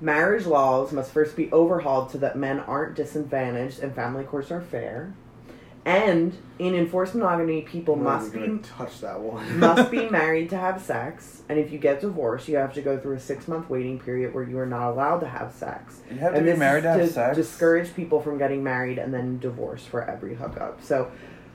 Marriage 0.00 0.44
laws 0.44 0.92
must 0.92 1.12
first 1.12 1.36
be 1.36 1.50
overhauled 1.52 2.10
so 2.10 2.18
that 2.18 2.36
men 2.36 2.60
aren't 2.60 2.96
disadvantaged 2.96 3.78
and 3.78 3.94
family 3.94 4.24
courts 4.24 4.50
are 4.50 4.60
fair. 4.60 5.14
And 5.86 6.34
in 6.58 6.74
enforced 6.74 7.14
monogamy, 7.14 7.60
people 7.62 7.94
I'm 7.94 8.04
must 8.04 8.32
be 8.32 8.58
touch 8.62 9.00
that 9.02 9.20
one. 9.20 9.58
must 9.60 9.90
be 9.90 10.08
married 10.10 10.48
to 10.50 10.56
have 10.56 10.80
sex, 10.80 11.42
and 11.48 11.58
if 11.58 11.70
you 11.70 11.78
get 11.78 12.00
divorced, 12.00 12.48
you 12.48 12.56
have 12.56 12.72
to 12.74 12.80
go 12.80 12.98
through 12.98 13.16
a 13.16 13.20
six 13.20 13.46
month 13.48 13.68
waiting 13.68 13.98
period 14.00 14.32
where 14.34 14.44
you 14.44 14.58
are 14.58 14.64
not 14.66 14.90
allowed 14.92 15.18
to 15.20 15.28
have 15.28 15.52
sex. 15.52 16.00
You 16.10 16.16
have 16.18 16.32
to 16.32 16.38
and 16.38 16.46
be 16.46 16.54
married 16.54 16.84
is 16.84 16.84
to 16.84 17.00
have 17.00 17.10
sex? 17.10 17.36
discourage 17.36 17.94
people 17.94 18.20
from 18.22 18.38
getting 18.38 18.64
married 18.64 18.98
and 18.98 19.12
then 19.12 19.38
divorced 19.40 19.86
for 19.88 20.02
every 20.08 20.34
hookup. 20.36 20.82
So 20.82 21.10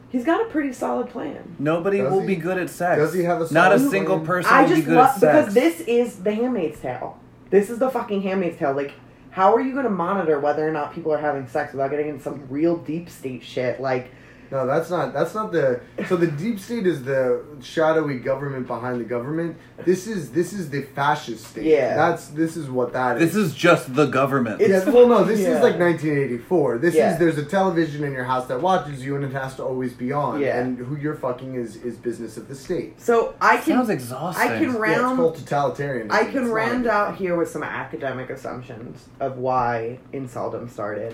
he's 0.10 0.26
got 0.26 0.42
a 0.46 0.50
pretty 0.50 0.74
solid 0.74 1.10
plan. 1.10 1.56
Nobody 1.58 1.98
Does 1.98 2.12
will 2.12 2.22
he? 2.22 2.28
be 2.28 2.36
good 2.36 2.60
at 2.60 2.70
sex. 2.70 3.00
Does 3.00 3.14
he 3.16 3.24
have 3.24 3.42
a 3.42 3.52
Not 3.52 3.72
a 3.74 3.80
single 3.80 4.18
plan? 4.18 4.28
person 4.28 4.52
I 4.54 4.62
will 4.62 4.70
be 4.70 4.76
just 4.76 4.88
good 4.88 4.96
love 4.98 5.10
at 5.10 5.20
sex. 5.20 5.22
because 5.22 5.54
this 5.56 5.80
is 5.88 6.18
the 6.18 6.34
Handmaid's 6.36 6.80
Tale. 6.80 7.18
This 7.50 7.72
is 7.72 7.80
the 7.80 7.90
fucking 7.90 8.22
Handmaid's 8.22 8.60
Tale. 8.60 8.74
Like, 8.74 8.92
how 9.32 9.56
are 9.56 9.62
you 9.62 9.72
going 9.72 9.86
to 9.86 9.90
monitor 9.90 10.40
whether 10.40 10.68
or 10.68 10.72
not 10.72 10.94
people 10.94 11.12
are 11.14 11.18
having 11.20 11.48
sex 11.48 11.74
without 11.74 11.90
getting 11.90 12.10
into 12.10 12.22
some 12.24 12.46
real 12.50 12.78
deep 12.78 13.10
state 13.10 13.42
shit? 13.44 13.80
Like, 13.82 14.12
No, 14.52 14.66
that's 14.66 14.90
not. 14.90 15.14
That's 15.14 15.36
not 15.36 15.52
the. 15.52 15.80
So 16.08 16.16
the 16.18 16.28
deep 16.28 16.60
state 16.60 16.88
is 16.88 17.04
the 17.04 17.44
shadowy 17.62 18.18
government 18.18 18.66
behind 18.68 19.00
the 19.00 19.04
government. 19.06 19.58
This 19.86 20.08
is 20.08 20.32
this 20.32 20.54
is 20.54 20.70
the 20.72 20.82
fascist 20.82 21.46
state. 21.46 21.66
Yeah. 21.66 21.96
That's 21.96 22.28
this 22.30 22.58
is 22.58 22.70
what 22.70 22.94
that 22.94 23.22
is. 23.22 23.34
This 23.34 23.36
is 23.46 23.54
just 23.54 23.94
the 23.94 24.06
government. 24.08 24.60
It's- 24.62 24.86
yeah, 24.86 24.92
well, 24.92 25.08
no, 25.08 25.24
this 25.24 25.40
Yeah. 25.40 25.58
is 25.58 25.62
like 25.62 25.78
1984. 25.78 26.78
This 26.80 26.96
Yeah. 26.96 27.14
is 27.14 27.20
there's 27.20 27.38
a 27.38 27.46
television 27.46 28.04
in 28.04 28.12
your 28.12 28.24
house 28.24 28.48
that 28.48 28.60
watches 28.62 29.06
you, 29.06 29.16
and 29.16 29.24
it 29.24 29.32
has 29.34 29.56
to 29.58 29.64
always 29.64 29.94
be 29.94 30.12
on. 30.12 30.40
Yeah. 30.42 30.60
And 30.60 30.78
who 30.78 30.96
you're 30.96 31.16
fucking 31.16 31.56
is 31.56 31.76
is 31.78 31.96
business 31.98 32.36
of 32.38 32.48
the 32.48 32.56
state. 32.56 33.00
so 33.00 33.36
I 33.40 33.58
can 33.58 33.76
Sounds 33.78 33.90
exhausting. 33.90 34.50
I 34.50 34.54
can 34.58 34.64
Yeah, 34.64 34.70
it's 34.72 34.78
round 34.80 35.18
called 35.18 35.38
totalitarianism. 35.38 36.12
I 36.12 36.24
can 36.26 36.46
not- 36.46 36.54
round 36.54 36.88
out 36.88 37.16
here 37.16 37.36
with 37.36 37.50
some 37.50 37.64
academic 37.64 38.30
assumptions 38.30 39.08
of 39.20 39.38
why 39.38 40.00
inceldom 40.14 40.70
started, 40.70 41.14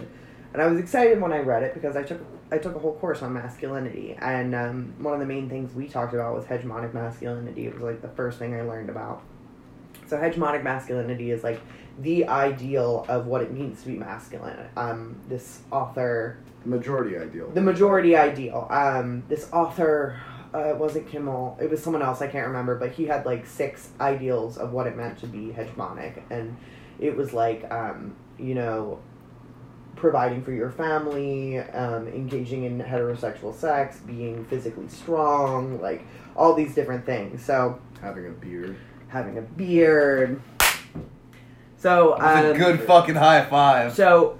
and 0.54 0.62
I 0.62 0.68
was 0.68 0.80
excited 0.80 1.20
when 1.20 1.34
I 1.34 1.40
read 1.40 1.64
it 1.64 1.74
because 1.74 1.96
I 1.98 2.04
took 2.04 2.20
I 2.52 2.58
took 2.60 2.76
a 2.76 2.80
whole 2.80 2.94
course 2.96 3.22
on 3.24 3.34
masculinity, 3.34 4.16
and 4.20 4.54
um, 4.54 4.94
one 5.00 5.14
of 5.14 5.20
the 5.20 5.26
main 5.26 5.50
things 5.50 5.74
we 5.74 5.88
talked 5.88 6.14
about 6.14 6.36
was 6.36 6.46
hegemonic 6.46 6.94
masculinity. 6.94 7.66
It 7.66 7.74
was 7.74 7.82
like 7.82 8.02
the 8.02 8.10
first 8.10 8.38
thing 8.38 8.54
I 8.54 8.62
learned 8.62 8.90
about. 8.90 9.24
So 10.08 10.18
hegemonic 10.18 10.64
masculinity 10.64 11.32
is 11.32 11.44
like 11.44 11.60
the 12.00 12.28
ideal 12.28 13.06
of 13.10 13.26
what 13.26 13.42
it 13.42 13.52
means 13.52 13.82
to 13.82 13.88
be 13.88 13.96
masculine. 13.96 14.68
Um, 14.78 15.16
this 15.28 15.62
author 15.72 16.38
majority 16.66 17.18
ideal. 17.18 17.50
the 17.52 17.62
majority 17.62 18.16
ideal. 18.16 18.68
Um, 18.70 19.24
this 19.28 19.50
author, 19.52 20.20
uh, 20.54 20.70
it 20.70 20.78
wasn't 20.78 21.08
Kimmel, 21.08 21.58
it 21.62 21.70
was 21.70 21.82
someone 21.82 22.02
else, 22.02 22.22
I 22.22 22.28
can't 22.28 22.48
remember, 22.48 22.76
but 22.76 22.92
he 22.92 23.06
had 23.06 23.26
like 23.26 23.46
six 23.46 23.90
ideals 24.00 24.58
of 24.58 24.72
what 24.72 24.88
it 24.88 24.96
meant 24.96 25.18
to 25.20 25.28
be 25.28 25.54
hegemonic. 25.54 26.22
And 26.30 26.58
it 27.00 27.16
was 27.16 27.34
like, 27.34 27.72
um, 27.72 28.16
you 28.38 28.56
know, 28.56 29.00
providing 30.06 30.44
for 30.44 30.52
your 30.52 30.70
family, 30.70 31.58
um, 31.58 32.08
engaging 32.08 32.64
in 32.66 32.80
heterosexual 32.80 33.52
sex, 33.56 33.98
being 34.06 34.46
physically 34.46 34.88
strong, 34.88 35.82
like 35.82 36.06
all 36.36 36.54
these 36.54 36.76
different 36.76 37.04
things. 37.08 37.44
So, 37.44 37.82
Having 38.02 38.28
a 38.28 38.30
beard. 38.30 38.76
having 39.08 39.40
a 39.40 39.42
beard. 39.42 40.40
So, 41.78 42.18
That's 42.20 42.46
a 42.46 42.52
um, 42.52 42.58
good 42.58 42.82
fucking 42.82 43.16
high 43.16 43.46
five. 43.46 43.96
so, 43.96 44.38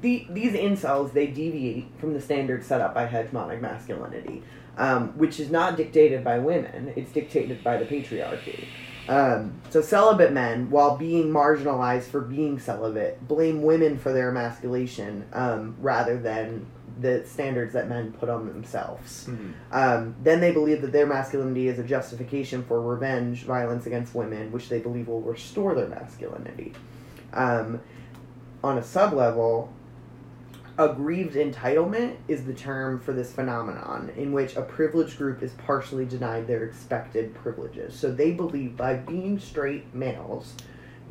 the, 0.00 0.26
these 0.30 0.54
incels 0.54 1.12
they 1.12 1.28
deviate 1.28 1.86
from 2.00 2.12
the 2.12 2.20
standards 2.20 2.66
set 2.66 2.80
up 2.80 2.92
by 2.92 3.06
hegemonic 3.06 3.60
masculinity, 3.60 4.42
um, 4.78 5.16
which 5.16 5.38
is 5.38 5.48
not 5.48 5.76
dictated 5.76 6.24
by 6.24 6.40
women; 6.40 6.92
it's 6.96 7.12
dictated 7.12 7.62
by 7.62 7.76
the 7.76 7.84
patriarchy. 7.84 8.64
Um, 9.08 9.60
so 9.70 9.80
celibate 9.82 10.32
men, 10.32 10.70
while 10.70 10.96
being 10.96 11.30
marginalized 11.30 12.04
for 12.04 12.20
being 12.20 12.58
celibate, 12.58 13.26
blame 13.26 13.62
women 13.62 13.98
for 13.98 14.12
their 14.12 14.30
emasculation 14.30 15.24
um, 15.32 15.76
rather 15.80 16.18
than 16.18 16.66
the 17.00 17.24
standards 17.26 17.72
that 17.72 17.88
men 17.88 18.12
put 18.12 18.28
on 18.28 18.46
themselves. 18.46 19.26
Um, 19.72 20.14
then 20.22 20.40
they 20.40 20.52
believe 20.52 20.82
that 20.82 20.92
their 20.92 21.06
masculinity 21.06 21.68
is 21.68 21.78
a 21.78 21.82
justification 21.82 22.62
for 22.62 22.80
revenge, 22.80 23.42
violence 23.42 23.86
against 23.86 24.14
women, 24.14 24.52
which 24.52 24.68
they 24.68 24.78
believe 24.78 25.08
will 25.08 25.22
restore 25.22 25.74
their 25.74 25.88
masculinity. 25.88 26.74
Um, 27.32 27.80
on 28.62 28.78
a 28.78 28.82
sub 28.82 29.14
level, 29.14 29.72
aggrieved 30.78 31.34
entitlement 31.34 32.16
is 32.28 32.44
the 32.44 32.54
term 32.54 32.98
for 32.98 33.12
this 33.12 33.32
phenomenon 33.32 34.10
in 34.16 34.32
which 34.32 34.56
a 34.56 34.62
privileged 34.62 35.18
group 35.18 35.42
is 35.42 35.52
partially 35.52 36.04
denied 36.04 36.46
their 36.46 36.64
expected 36.64 37.34
privileges. 37.34 37.94
So 37.94 38.10
they 38.10 38.32
believe 38.32 38.76
by 38.76 38.94
being 38.94 39.38
straight 39.38 39.94
males, 39.94 40.54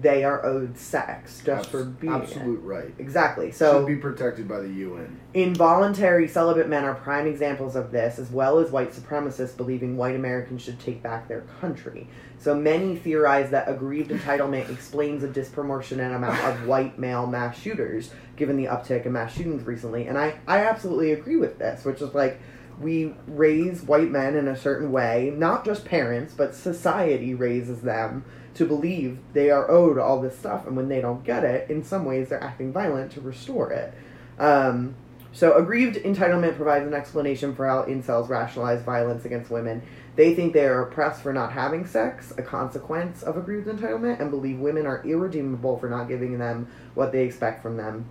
they 0.01 0.23
are 0.23 0.43
owed 0.45 0.77
sex 0.77 1.41
just 1.45 1.69
for 1.69 1.81
Abs- 1.81 1.89
being 1.99 2.13
it. 2.13 2.23
absolute 2.23 2.61
right. 2.63 2.93
Exactly. 2.97 3.51
So 3.51 3.79
Should 3.79 3.87
be 3.87 3.95
protected 3.97 4.47
by 4.47 4.59
the 4.59 4.69
UN. 4.69 5.19
Involuntary 5.33 6.27
celibate 6.27 6.67
men 6.67 6.83
are 6.85 6.95
prime 6.95 7.27
examples 7.27 7.75
of 7.75 7.91
this, 7.91 8.17
as 8.17 8.29
well 8.31 8.59
as 8.59 8.71
white 8.71 8.91
supremacists 8.93 9.55
believing 9.55 9.97
white 9.97 10.15
Americans 10.15 10.61
should 10.61 10.79
take 10.79 11.03
back 11.03 11.27
their 11.27 11.41
country. 11.59 12.07
So 12.39 12.55
many 12.55 12.95
theorize 12.95 13.51
that 13.51 13.69
aggrieved 13.69 14.09
entitlement 14.11 14.69
explains 14.69 15.23
a 15.23 15.27
disproportionate 15.27 16.11
amount 16.11 16.39
of 16.43 16.65
white 16.65 16.97
male 16.97 17.27
mass 17.27 17.59
shooters, 17.59 18.11
given 18.35 18.57
the 18.57 18.65
uptick 18.65 19.05
in 19.05 19.11
mass 19.13 19.33
shootings 19.35 19.63
recently. 19.63 20.07
And 20.07 20.17
I, 20.17 20.35
I 20.47 20.59
absolutely 20.65 21.11
agree 21.11 21.35
with 21.37 21.59
this, 21.59 21.85
which 21.85 22.01
is 22.01 22.13
like 22.15 22.39
we 22.79 23.13
raise 23.27 23.83
white 23.83 24.09
men 24.09 24.35
in 24.35 24.47
a 24.47 24.57
certain 24.57 24.91
way, 24.91 25.31
not 25.37 25.63
just 25.63 25.85
parents, 25.85 26.33
but 26.33 26.55
society 26.55 27.35
raises 27.35 27.81
them 27.81 28.25
to 28.53 28.65
believe 28.65 29.19
they 29.33 29.49
are 29.49 29.69
owed 29.69 29.97
all 29.97 30.21
this 30.21 30.37
stuff, 30.37 30.67
and 30.67 30.75
when 30.75 30.89
they 30.89 31.01
don't 31.01 31.23
get 31.23 31.43
it, 31.43 31.69
in 31.69 31.83
some 31.83 32.05
ways 32.05 32.29
they're 32.29 32.43
acting 32.43 32.71
violent 32.73 33.11
to 33.13 33.21
restore 33.21 33.71
it. 33.71 33.93
Um, 34.37 34.95
so, 35.33 35.53
aggrieved 35.53 35.95
entitlement 35.95 36.57
provides 36.57 36.85
an 36.85 36.93
explanation 36.93 37.55
for 37.55 37.65
how 37.65 37.83
incels 37.83 38.27
rationalize 38.27 38.81
violence 38.81 39.23
against 39.23 39.49
women. 39.49 39.81
They 40.17 40.35
think 40.35 40.51
they 40.51 40.65
are 40.65 40.81
oppressed 40.81 41.21
for 41.21 41.31
not 41.31 41.53
having 41.53 41.85
sex, 41.85 42.33
a 42.37 42.41
consequence 42.41 43.23
of 43.23 43.37
aggrieved 43.37 43.67
entitlement, 43.67 44.19
and 44.19 44.29
believe 44.29 44.59
women 44.59 44.85
are 44.85 45.01
irredeemable 45.05 45.77
for 45.77 45.89
not 45.89 46.09
giving 46.09 46.37
them 46.37 46.67
what 46.95 47.13
they 47.13 47.23
expect 47.23 47.63
from 47.63 47.77
them. 47.77 48.05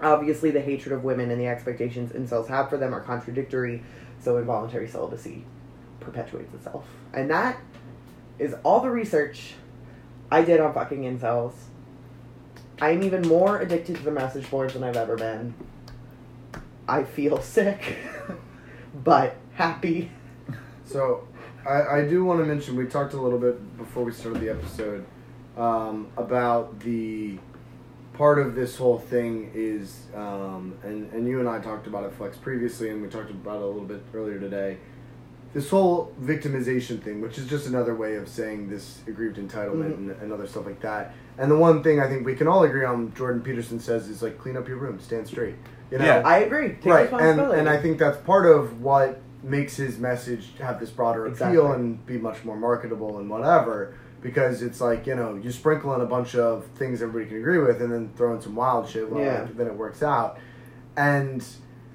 Obviously, 0.00 0.50
the 0.50 0.60
hatred 0.60 0.94
of 0.94 1.04
women 1.04 1.30
and 1.30 1.38
the 1.38 1.46
expectations 1.46 2.12
incels 2.12 2.48
have 2.48 2.70
for 2.70 2.78
them 2.78 2.94
are 2.94 3.00
contradictory, 3.00 3.82
so 4.18 4.38
involuntary 4.38 4.88
celibacy 4.88 5.44
perpetuates 6.00 6.54
itself. 6.54 6.86
And 7.12 7.30
that 7.30 7.58
is 8.38 8.54
all 8.64 8.80
the 8.80 8.90
research 8.90 9.54
I 10.34 10.42
did 10.42 10.58
on 10.58 10.74
fucking 10.74 11.02
incels. 11.02 11.52
I'm 12.80 13.04
even 13.04 13.22
more 13.22 13.60
addicted 13.60 13.94
to 13.94 14.02
the 14.02 14.10
message 14.10 14.50
boards 14.50 14.74
than 14.74 14.82
I've 14.82 14.96
ever 14.96 15.16
been. 15.16 15.54
I 16.88 17.04
feel 17.04 17.40
sick, 17.56 17.98
but 18.92 19.36
happy. 19.52 20.10
So, 20.86 21.28
I, 21.64 21.98
I 22.00 22.08
do 22.08 22.24
want 22.24 22.40
to 22.40 22.46
mention 22.46 22.74
we 22.74 22.86
talked 22.86 23.14
a 23.14 23.20
little 23.20 23.38
bit 23.38 23.78
before 23.78 24.02
we 24.02 24.10
started 24.10 24.42
the 24.42 24.50
episode 24.50 25.06
um, 25.56 26.08
about 26.16 26.80
the 26.80 27.38
part 28.14 28.40
of 28.40 28.56
this 28.56 28.76
whole 28.76 28.98
thing 28.98 29.52
is, 29.54 30.06
um, 30.16 30.76
and 30.82 31.12
and 31.12 31.28
you 31.28 31.38
and 31.38 31.48
I 31.48 31.60
talked 31.60 31.86
about 31.86 32.02
it, 32.06 32.12
Flex, 32.12 32.36
previously, 32.36 32.90
and 32.90 33.00
we 33.00 33.06
talked 33.06 33.30
about 33.30 33.58
it 33.58 33.62
a 33.62 33.66
little 33.66 33.82
bit 33.82 34.02
earlier 34.12 34.40
today. 34.40 34.78
This 35.54 35.70
whole 35.70 36.12
victimization 36.20 37.00
thing, 37.00 37.20
which 37.20 37.38
is 37.38 37.46
just 37.46 37.66
another 37.68 37.94
way 37.94 38.16
of 38.16 38.28
saying 38.28 38.68
this 38.68 38.98
aggrieved 39.06 39.36
entitlement 39.36 39.92
Mhm. 39.92 39.96
and, 39.96 40.10
and 40.22 40.32
other 40.32 40.46
stuff 40.48 40.66
like 40.66 40.80
that. 40.80 41.14
And 41.38 41.48
the 41.50 41.56
one 41.56 41.82
thing 41.82 42.00
I 42.00 42.08
think 42.08 42.26
we 42.26 42.34
can 42.34 42.48
all 42.48 42.64
agree 42.64 42.84
on, 42.84 43.14
Jordan 43.14 43.40
Peterson 43.40 43.78
says, 43.78 44.08
is 44.08 44.20
like 44.20 44.36
clean 44.36 44.56
up 44.56 44.66
your 44.68 44.78
room, 44.78 44.98
stand 45.00 45.28
straight. 45.28 45.54
You 45.92 45.98
know, 45.98 46.04
Yeah. 46.04 46.22
I 46.24 46.38
agree. 46.38 46.70
Take 46.82 46.86
right 46.86 47.12
and 47.12 47.40
and 47.40 47.68
i 47.68 47.76
think 47.76 47.98
that's 47.98 48.16
part 48.18 48.46
of 48.46 48.80
what 48.82 49.20
makes 49.44 49.76
his 49.76 49.98
message 49.98 50.54
have 50.58 50.80
this 50.80 50.90
broader 50.90 51.26
appeal 51.26 51.72
and 51.72 52.04
be 52.06 52.16
much 52.18 52.44
more 52.44 52.56
marketable 52.56 53.18
and 53.18 53.28
whatever 53.30 53.92
because 54.22 54.62
it's 54.62 54.80
like 54.80 55.06
you 55.06 55.14
know 55.14 55.38
you 55.40 55.52
sprinkle 55.52 55.94
in 55.94 56.00
a 56.00 56.06
bunch 56.06 56.34
of 56.34 56.64
things 56.76 57.00
everybody 57.02 57.26
can 57.28 57.36
agree 57.38 57.58
with 57.58 57.80
and 57.82 57.92
then 57.92 58.10
throw 58.16 58.34
in 58.34 58.40
some 58.40 58.56
wild 58.56 58.88
shit. 58.88 59.08
Well, 59.08 59.22
Yeah. 59.22 59.46
then 59.56 59.66
it 59.68 59.74
works 59.76 60.02
out, 60.02 60.38
and 60.96 61.44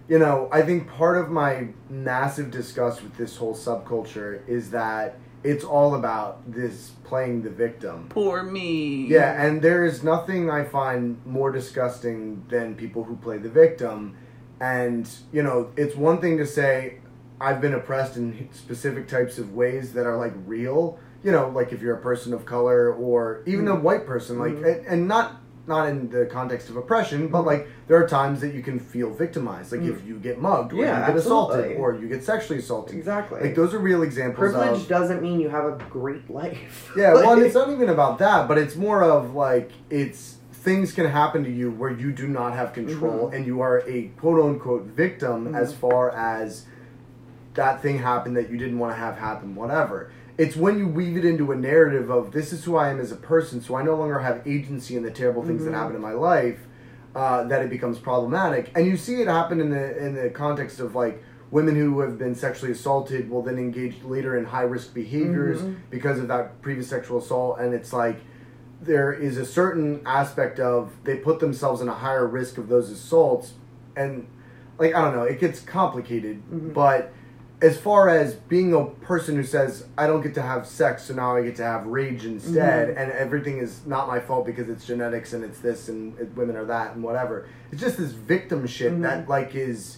you 0.10 0.20
know 0.20 0.50
I 0.52 0.62
think 0.64 0.88
part 0.90 1.18
of 1.18 1.30
my 1.30 1.70
massive 1.90 2.52
disgust 2.52 3.02
with 3.04 3.16
this 3.16 3.38
whole 3.38 3.56
subculture 3.56 4.48
is 4.48 4.72
that 4.72 5.18
it's 5.44 5.64
all 5.64 5.96
about 5.96 6.52
this 6.52 6.92
playing 7.06 7.44
the 7.44 7.50
victim. 7.50 8.08
Poor 8.10 8.44
me. 8.44 9.06
Yeah, 9.08 9.42
and 9.42 9.62
there 9.62 9.86
is 9.86 10.04
nothing 10.04 10.50
I 10.50 10.66
find 10.66 11.26
more 11.26 11.50
disgusting 11.52 12.44
than 12.50 12.76
people 12.76 13.06
who 13.06 13.16
play 13.16 13.38
the 13.38 13.48
victim. 13.50 14.18
And, 14.60 15.10
you 15.32 15.42
know, 15.42 15.72
it's 15.78 15.96
one 15.96 16.20
thing 16.20 16.38
to 16.40 16.46
say, 16.46 16.98
I've 17.40 17.62
been 17.62 17.74
oppressed 17.74 18.18
in 18.18 18.50
specific 18.52 19.08
types 19.08 19.38
of 19.38 19.54
ways 19.54 19.94
that 19.94 20.06
are 20.06 20.18
like 20.18 20.34
real. 20.46 21.00
You 21.24 21.32
know, 21.32 21.48
like 21.48 21.72
if 21.72 21.82
you're 21.82 21.96
a 21.96 22.02
person 22.02 22.34
of 22.34 22.46
color 22.46 22.94
or 22.94 23.42
even 23.46 23.64
Mm-hmm. 23.64 23.78
a 23.78 23.80
white 23.80 24.06
person, 24.06 24.40
like, 24.40 24.56
and, 24.58 24.86
and 24.88 25.08
not 25.08 25.39
not 25.70 25.88
in 25.88 26.10
the 26.10 26.26
context 26.26 26.68
of 26.70 26.76
oppression, 26.76 27.30
but 27.30 27.44
like 27.46 27.68
there 27.88 27.96
are 28.04 28.08
times 28.08 28.42
that 28.42 28.54
you 28.54 28.62
can 28.62 28.78
feel 28.80 29.10
victimized, 29.12 29.72
like 29.72 29.82
if 29.82 30.06
you 30.06 30.20
get 30.20 30.42
mugged, 30.42 30.74
or 30.74 30.78
Mm. 30.78 30.82
Yeah, 30.82 31.00
you 31.02 31.08
get 31.14 31.16
assaulted, 31.18 31.60
absolutely. 31.60 31.82
or 31.82 31.96
you 31.96 32.10
get 32.10 32.24
sexually 32.26 32.60
assaulted. 32.60 32.98
Exactly. 32.98 33.40
Like 33.40 33.56
those 33.56 33.74
are 33.74 33.80
real 33.80 34.04
examples 34.04 34.52
Privilege 34.52 34.82
of 34.82 34.88
doesn't 34.90 35.22
mean 35.22 35.40
you 35.40 35.48
have 35.50 35.66
a 35.66 35.78
great 35.90 36.30
life. 36.30 36.92
yeah, 36.98 37.14
Like- 37.14 37.26
well, 37.26 37.42
it's 37.42 37.56
not 37.62 37.70
even 37.70 37.88
about 37.88 38.18
that, 38.20 38.48
but 38.50 38.58
it's 38.58 38.76
more 38.76 39.02
of 39.04 39.34
like 39.36 39.72
it's 39.90 40.36
things 40.52 40.92
can 40.92 41.06
happen 41.06 41.44
to 41.46 41.50
you 41.52 41.72
where 41.72 41.90
you 41.92 42.12
do 42.12 42.28
not 42.28 42.54
have 42.54 42.74
control, 42.74 43.28
Mm-hmm. 43.28 43.36
and 43.36 43.46
you 43.46 43.62
are 43.62 43.78
a 43.88 44.08
quote 44.20 44.44
unquote 44.44 44.84
victim 44.88 45.56
as 45.56 45.74
far 45.74 46.10
as 46.12 46.66
that 47.54 47.82
thing 47.82 47.98
happened 48.00 48.36
that 48.38 48.50
you 48.50 48.58
didn't 48.58 48.78
want 48.80 48.92
to 48.94 48.98
have 49.00 49.18
happen, 49.18 49.56
whatever. 49.56 50.12
It's 50.40 50.56
when 50.56 50.80
you 50.80 50.88
weave 50.88 51.18
it 51.18 51.26
into 51.26 51.52
a 51.52 51.56
narrative 51.56 52.10
of 52.10 52.32
this 52.32 52.54
is 52.54 52.64
who 52.64 52.76
I 52.78 52.90
am 52.90 53.00
as 53.00 53.12
a 53.12 53.16
person, 53.18 53.62
so 53.62 53.76
I 53.76 53.84
no 53.84 53.96
longer 53.96 54.20
have 54.20 54.42
agency 54.48 54.96
in 54.96 55.04
the 55.04 55.12
terrible 55.12 55.44
things 55.44 55.62
Mm-hmm. 55.62 55.72
that 55.74 55.78
happen 55.78 55.96
in 55.96 56.02
my 56.02 56.14
life, 56.14 56.60
uh, 57.14 57.44
that 57.46 57.62
it 57.62 57.70
becomes 57.70 58.00
problematic. 58.00 58.72
And 58.76 58.86
you 58.88 58.96
see 58.96 59.16
it 59.22 59.28
happen 59.28 59.60
in 59.60 59.70
the 59.70 59.86
in 60.06 60.16
the 60.16 60.30
context 60.30 60.80
of 60.80 60.96
like 60.96 61.22
women 61.52 61.76
who 61.76 62.00
have 62.00 62.18
been 62.18 62.36
sexually 62.36 62.72
assaulted 62.72 63.30
will 63.30 63.42
then 63.42 63.58
engage 63.58 64.02
later 64.04 64.38
in 64.38 64.46
high 64.46 64.64
risk 64.76 64.94
behaviors 64.94 65.62
Mm-hmm. 65.62 65.74
because 65.90 66.20
of 66.20 66.28
that 66.30 66.62
previous 66.62 66.88
sexual 66.88 67.18
assault, 67.20 67.60
and 67.60 67.74
it's 67.74 67.92
like 67.92 68.18
there 68.82 69.12
is 69.12 69.36
a 69.38 69.46
certain 69.46 70.00
aspect 70.06 70.58
of 70.58 70.92
they 71.04 71.18
put 71.18 71.42
themselves 71.42 71.82
in 71.82 71.90
a 71.90 71.94
higher 72.06 72.26
risk 72.26 72.58
of 72.58 72.70
those 72.70 72.90
assaults, 72.92 73.54
and 73.98 74.26
like 74.78 74.96
I 74.96 75.02
don't 75.02 75.14
know, 75.18 75.24
it 75.24 75.38
gets 75.42 75.60
complicated, 75.60 76.74
but 76.74 77.12
as 77.62 77.78
far 77.78 78.08
as 78.08 78.36
being 78.36 78.74
a 78.74 78.86
person 78.86 79.36
who 79.36 79.44
says 79.44 79.86
I 79.98 80.08
don't 80.08 80.22
get 80.22 80.34
to 80.36 80.42
have 80.42 80.66
sex, 80.66 81.06
so 81.06 81.14
now 81.14 81.36
I 81.36 81.44
get 81.44 81.58
to 81.58 81.64
have 81.64 81.86
rage 81.86 82.26
instead, 82.26 82.90
mm-hmm. 82.90 82.98
and 82.98 83.12
everything 83.12 83.58
is 83.58 83.86
not 83.86 84.08
my 84.08 84.20
fault 84.20 84.46
because 84.46 84.70
it's 84.70 84.86
genetics 84.86 85.34
and 85.34 85.44
it's 85.44 85.60
this 85.60 85.90
and 85.90 86.18
it, 86.20 86.36
women 86.36 86.56
are 86.56 86.66
that 86.66 86.96
and 86.96 87.04
whatever. 87.04 87.48
It's 87.72 87.82
just 87.82 87.98
this 87.98 88.12
victim 88.12 88.66
shit 88.66 88.94
mm-hmm. 88.94 89.02
that 89.02 89.28
like 89.28 89.56
is 89.56 89.98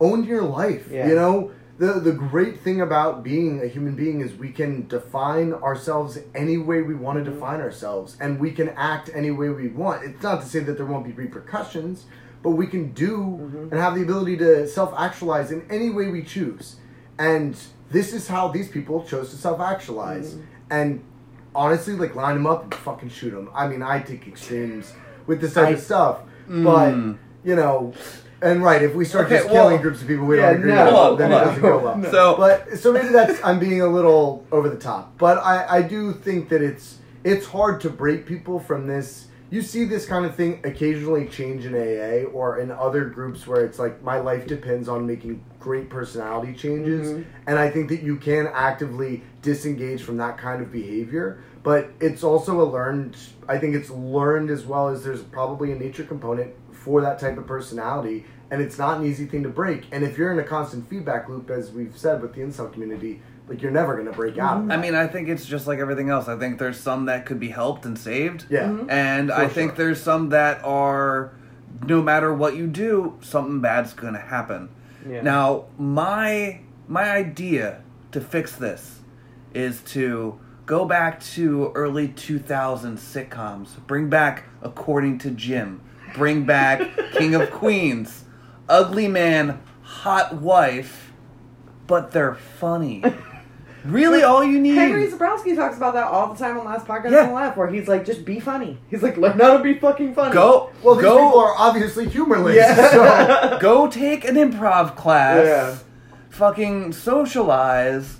own 0.00 0.24
your 0.24 0.42
life. 0.42 0.88
Yeah. 0.90 1.08
You 1.08 1.16
know, 1.16 1.50
the 1.78 1.94
the 1.94 2.12
great 2.12 2.60
thing 2.60 2.80
about 2.80 3.24
being 3.24 3.60
a 3.60 3.66
human 3.66 3.96
being 3.96 4.20
is 4.20 4.34
we 4.34 4.52
can 4.52 4.86
define 4.86 5.52
ourselves 5.52 6.18
any 6.34 6.58
way 6.58 6.82
we 6.82 6.94
want 6.94 7.18
to 7.18 7.24
mm-hmm. 7.24 7.40
define 7.40 7.60
ourselves, 7.60 8.16
and 8.20 8.38
we 8.38 8.52
can 8.52 8.68
act 8.70 9.10
any 9.12 9.32
way 9.32 9.48
we 9.48 9.66
want. 9.68 10.04
It's 10.04 10.22
not 10.22 10.42
to 10.42 10.46
say 10.46 10.60
that 10.60 10.76
there 10.76 10.86
won't 10.86 11.04
be 11.04 11.12
repercussions, 11.12 12.04
but 12.44 12.50
we 12.50 12.68
can 12.68 12.92
do 12.92 13.68
and 13.72 13.80
have 13.80 13.96
the 13.96 14.02
ability 14.02 14.36
to 14.36 14.68
self 14.68 14.94
actualize 14.96 15.50
in 15.50 15.66
any 15.70 15.90
way 15.90 16.06
we 16.06 16.22
choose. 16.22 16.76
And 17.20 17.56
this 17.90 18.12
is 18.12 18.26
how 18.26 18.48
these 18.48 18.68
people 18.68 19.04
chose 19.04 19.30
to 19.30 19.36
self 19.36 19.60
actualize. 19.60 20.34
Mm-hmm. 20.34 20.42
And 20.70 21.04
honestly, 21.54 21.94
like 21.94 22.14
line 22.14 22.34
them 22.34 22.46
up 22.46 22.64
and 22.64 22.74
fucking 22.74 23.10
shoot 23.10 23.30
them. 23.30 23.50
I 23.54 23.68
mean, 23.68 23.82
I 23.82 24.00
take 24.00 24.26
extremes 24.26 24.92
with 25.26 25.40
this 25.40 25.54
type 25.54 25.68
I- 25.68 25.72
of 25.72 25.80
stuff, 25.80 26.20
mm. 26.48 26.64
but 26.64 26.94
you 27.48 27.56
know, 27.56 27.92
and 28.42 28.62
right, 28.62 28.80
if 28.82 28.94
we 28.94 29.04
start 29.04 29.26
Okay, 29.26 29.36
just 29.36 29.50
well- 29.50 29.64
killing 29.68 29.82
groups 29.82 30.00
of 30.00 30.08
people 30.08 30.24
we 30.26 30.38
Yeah, 30.38 30.50
don't 30.52 30.60
agree 30.60 30.72
no. 30.72 30.84
with, 30.84 30.94
Hold 30.94 31.12
on, 31.12 31.18
then 31.18 31.32
it 31.32 31.34
on. 31.34 31.44
doesn't 31.46 31.62
go 31.62 31.78
well. 31.78 31.96
No. 32.04 32.10
So 32.10 32.36
But 32.36 32.78
so 32.78 32.92
maybe 32.92 33.08
that's 33.08 33.38
I'm 33.44 33.58
being 33.58 33.82
a 33.82 33.86
little 33.88 34.46
over 34.50 34.68
the 34.70 34.78
top, 34.78 35.18
but 35.18 35.36
I 35.38 35.78
I 35.78 35.82
do 35.82 36.12
think 36.12 36.48
that 36.48 36.62
it's 36.62 36.98
it's 37.22 37.46
hard 37.46 37.80
to 37.82 37.90
break 37.90 38.24
people 38.26 38.58
from 38.58 38.86
this. 38.86 39.26
You 39.50 39.60
see 39.62 39.84
this 39.84 40.06
kind 40.06 40.24
of 40.24 40.34
thing 40.36 40.60
occasionally 40.64 41.26
change 41.26 41.66
in 41.66 41.74
AA 41.74 42.24
or 42.32 42.58
in 42.60 42.70
other 42.70 43.04
groups 43.06 43.46
where 43.48 43.62
it's 43.64 43.78
like 43.80 44.00
my 44.02 44.18
life 44.20 44.46
depends 44.46 44.88
on 44.88 45.06
making 45.06 45.44
great 45.60 45.90
personality 45.90 46.54
changes, 46.54 47.12
Mhm. 47.12 47.24
and 47.46 47.58
I 47.58 47.68
think 47.70 47.88
that 47.90 48.02
you 48.02 48.16
can 48.16 48.48
actively 48.52 49.22
disengage 49.42 50.02
from 50.02 50.16
that 50.16 50.38
kind 50.38 50.62
of 50.62 50.72
behavior. 50.72 51.38
But 51.62 51.90
it's 52.00 52.24
also 52.24 52.62
a 52.62 52.64
learned. 52.64 53.16
I 53.46 53.58
think 53.58 53.74
it's 53.74 53.90
learned 53.90 54.48
as 54.50 54.64
well 54.66 54.88
as 54.88 55.04
there's 55.04 55.22
probably 55.22 55.72
a 55.72 55.76
nature 55.76 56.04
component 56.04 56.50
for 56.72 57.02
that 57.02 57.18
type 57.18 57.36
of 57.36 57.46
personality, 57.46 58.24
and 58.50 58.62
it's 58.62 58.78
not 58.78 58.98
an 58.98 59.04
easy 59.06 59.26
thing 59.26 59.42
to 59.42 59.50
break. 59.50 59.84
And 59.92 60.02
if 60.02 60.16
you're 60.16 60.32
in 60.32 60.38
a 60.38 60.42
constant 60.42 60.88
feedback 60.88 61.28
loop, 61.28 61.50
as 61.50 61.70
we've 61.70 61.96
said 61.96 62.22
with 62.22 62.32
the 62.32 62.40
incel 62.40 62.72
community, 62.72 63.20
like 63.46 63.60
you're 63.60 63.70
never 63.72 63.94
gonna 63.96 64.12
break 64.12 64.38
out. 64.38 64.62
Of 64.64 64.70
I 64.70 64.78
mean, 64.78 64.94
I 64.94 65.06
think 65.06 65.28
it's 65.28 65.44
just 65.44 65.66
like 65.66 65.78
everything 65.80 66.08
else. 66.08 66.28
I 66.28 66.38
think 66.38 66.58
there's 66.58 66.80
some 66.80 67.04
that 67.06 67.26
could 67.26 67.38
be 67.40 67.48
helped 67.50 67.84
and 67.84 67.98
saved. 67.98 68.46
yeah, 68.48 68.68
Mm-hmm. 68.68 68.88
And 68.90 69.30
I 69.30 69.46
For 69.48 69.54
think 69.54 69.70
sure. 69.76 69.84
there's 69.84 70.00
some 70.00 70.30
that 70.30 70.64
are, 70.64 71.32
no 71.86 72.00
matter 72.00 72.32
what 72.32 72.56
you 72.56 72.66
do, 72.66 73.14
something 73.20 73.60
bad's 73.60 73.92
going 73.92 74.14
to 74.14 74.20
happen. 74.20 74.70
Yeah. 75.08 75.22
Now, 75.22 75.66
my 75.78 76.60
my 76.88 77.10
idea 77.10 77.82
to 78.12 78.20
fix 78.20 78.56
this 78.56 79.00
is 79.54 79.80
to 79.82 80.38
go 80.66 80.84
back 80.84 81.20
to 81.20 81.72
early 81.74 82.08
2000 82.08 82.98
sitcoms. 82.98 83.78
Bring 83.86 84.08
back 84.08 84.44
According 84.62 85.18
to 85.18 85.30
Jim. 85.30 85.80
Bring 86.14 86.44
back 86.44 86.88
King 87.12 87.34
of 87.34 87.50
Queens. 87.50 88.24
Ugly 88.68 89.08
man, 89.08 89.60
hot 89.82 90.34
wife, 90.36 91.12
but 91.86 92.12
they're 92.12 92.34
funny. 92.34 93.02
Really, 93.84 94.22
all 94.22 94.44
you 94.44 94.60
need. 94.60 94.74
Henry 94.74 95.06
Zebrowski 95.06 95.56
talks 95.56 95.76
about 95.76 95.94
that 95.94 96.04
all 96.04 96.32
the 96.32 96.38
time 96.38 96.58
on 96.58 96.64
Last 96.66 96.86
Podcast 96.86 97.12
Yeah. 97.12 97.22
on 97.22 97.28
the 97.28 97.34
Left, 97.34 97.56
where 97.56 97.68
he's 97.68 97.88
like, 97.88 98.04
just 98.04 98.24
be 98.24 98.40
funny. 98.40 98.78
He's 98.90 99.02
like, 99.02 99.16
learn 99.16 99.38
how 99.38 99.56
to 99.56 99.62
be 99.62 99.74
fucking 99.74 100.14
funny. 100.14 100.34
Go, 100.34 100.70
well, 100.82 100.96
these 100.96 101.04
go, 101.04 101.16
people 101.16 101.38
are 101.40 101.54
obviously 101.56 102.08
humorless. 102.08 102.56
Yeah. 102.56 103.58
go 103.60 103.88
take 103.88 104.24
an 104.24 104.36
improv 104.36 104.96
class. 104.96 105.44
Yeah. 105.44 105.78
Fucking 106.30 106.92
socialize. 106.92 108.18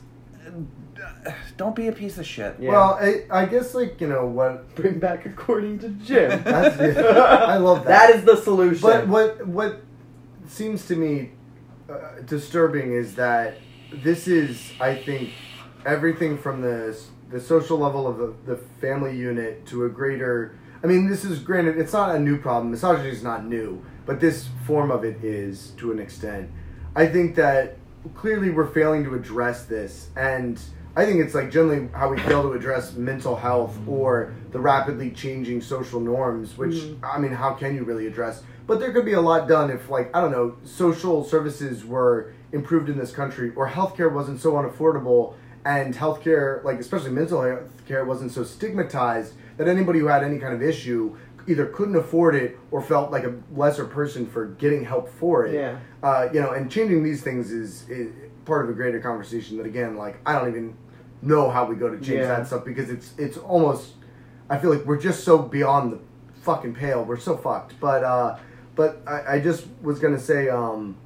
Don't 1.56 1.76
be 1.76 1.88
a 1.88 1.92
piece 1.92 2.16
of 2.16 2.26
shit. 2.26 2.56
Yeah. 2.58 2.70
well, 2.70 2.98
I, 3.00 3.24
I 3.30 3.44
guess 3.44 3.74
like 3.74 4.00
you 4.00 4.06
know 4.08 4.24
what. 4.26 4.74
Bring 4.74 4.98
back 4.98 5.26
according 5.26 5.80
to 5.80 5.90
Jim. 5.90 6.42
That's 6.44 6.78
I 6.80 7.56
love 7.58 7.84
that. 7.84 8.08
That 8.08 8.16
is 8.16 8.24
the 8.24 8.36
solution. 8.36 8.80
But 8.80 9.06
what 9.06 9.46
what 9.46 9.82
seems 10.48 10.86
to 10.86 10.96
me 10.96 11.32
uh, 11.90 12.22
disturbing 12.24 12.92
is 12.92 13.14
that 13.16 13.58
this 13.92 14.26
is, 14.28 14.72
I 14.80 14.94
think, 14.94 15.30
everything 15.86 16.38
from 16.38 16.60
the 16.60 16.98
the 17.30 17.40
social 17.40 17.78
level 17.78 18.06
of 18.06 18.18
the, 18.18 18.34
the 18.54 18.56
family 18.56 19.16
unit 19.16 19.64
to 19.66 19.84
a 19.84 19.88
greater. 19.88 20.58
I 20.82 20.86
mean, 20.86 21.08
this 21.08 21.24
is 21.24 21.38
granted, 21.38 21.78
it's 21.78 21.92
not 21.92 22.16
a 22.16 22.18
new 22.18 22.38
problem. 22.38 22.70
Misogyny 22.70 23.10
is 23.10 23.22
not 23.22 23.44
new, 23.44 23.84
but 24.06 24.18
this 24.18 24.48
form 24.66 24.90
of 24.90 25.04
it 25.04 25.22
is 25.22 25.72
to 25.76 25.92
an 25.92 25.98
extent. 25.98 26.50
I 26.96 27.06
think 27.06 27.36
that 27.36 27.76
clearly 28.14 28.50
we're 28.50 28.66
failing 28.66 29.04
to 29.04 29.14
address 29.14 29.66
this, 29.66 30.08
and 30.16 30.58
I 30.96 31.04
think 31.04 31.20
it's 31.20 31.34
like 31.34 31.52
generally 31.52 31.88
how 31.92 32.08
we 32.08 32.18
fail 32.18 32.42
to 32.42 32.52
address 32.52 32.94
mental 32.94 33.36
health 33.36 33.76
or 33.86 34.34
the 34.50 34.58
rapidly 34.58 35.10
changing 35.12 35.60
social 35.60 36.00
norms. 36.00 36.58
Which 36.58 36.74
mm-hmm. 36.74 37.04
I 37.04 37.18
mean, 37.18 37.32
how 37.32 37.54
can 37.54 37.76
you 37.76 37.84
really 37.84 38.06
address? 38.06 38.42
But 38.66 38.80
there 38.80 38.92
could 38.92 39.04
be 39.04 39.14
a 39.14 39.20
lot 39.20 39.48
done 39.48 39.70
if, 39.70 39.88
like, 39.88 40.14
I 40.14 40.20
don't 40.20 40.30
know, 40.30 40.56
social 40.64 41.24
services 41.24 41.84
were 41.84 42.32
improved 42.52 42.88
in 42.88 42.98
this 42.98 43.12
country, 43.12 43.52
or 43.54 43.68
healthcare 43.68 44.12
wasn't 44.12 44.40
so 44.40 44.52
unaffordable, 44.52 45.34
and 45.64 45.94
healthcare, 45.94 46.62
like 46.64 46.78
especially 46.78 47.10
mental 47.10 47.42
health 47.42 47.86
care, 47.86 48.04
wasn't 48.04 48.32
so 48.32 48.44
stigmatized 48.44 49.34
that 49.56 49.68
anybody 49.68 49.98
who 49.98 50.06
had 50.06 50.24
any 50.24 50.38
kind 50.38 50.54
of 50.54 50.62
issue 50.62 51.16
either 51.46 51.66
couldn't 51.66 51.96
afford 51.96 52.34
it 52.34 52.58
or 52.70 52.80
felt 52.82 53.10
like 53.10 53.24
a 53.24 53.34
lesser 53.54 53.84
person 53.84 54.26
for 54.26 54.46
getting 54.46 54.84
help 54.84 55.08
for 55.08 55.46
it. 55.46 55.54
Yeah. 55.54 55.78
Uh, 56.02 56.28
you 56.32 56.40
know, 56.40 56.52
and 56.52 56.70
changing 56.70 57.02
these 57.02 57.22
things 57.22 57.50
is, 57.50 57.88
is 57.88 58.12
part 58.44 58.64
of 58.64 58.70
a 58.70 58.74
greater 58.74 59.00
conversation 59.00 59.56
that 59.56 59.66
again, 59.66 59.96
like 59.96 60.18
I 60.24 60.38
don't 60.38 60.48
even 60.48 60.76
know 61.22 61.50
how 61.50 61.64
we 61.66 61.76
go 61.76 61.88
to 61.88 61.96
change 61.96 62.20
Yeah. 62.20 62.26
that 62.28 62.46
stuff 62.46 62.64
because 62.64 62.88
it's 62.88 63.12
it's 63.18 63.36
almost 63.36 63.92
I 64.48 64.58
feel 64.58 64.70
like 64.74 64.84
we're 64.86 65.00
just 65.00 65.24
so 65.24 65.38
beyond 65.38 65.92
the 65.92 65.98
fucking 66.42 66.74
pale. 66.74 67.04
We're 67.04 67.18
so 67.18 67.36
fucked. 67.36 67.78
But 67.80 68.02
uh 68.04 68.38
but 68.76 69.02
I, 69.06 69.34
I 69.34 69.40
just 69.40 69.66
was 69.82 69.98
gonna 69.98 70.20
say 70.20 70.48
um 70.48 70.96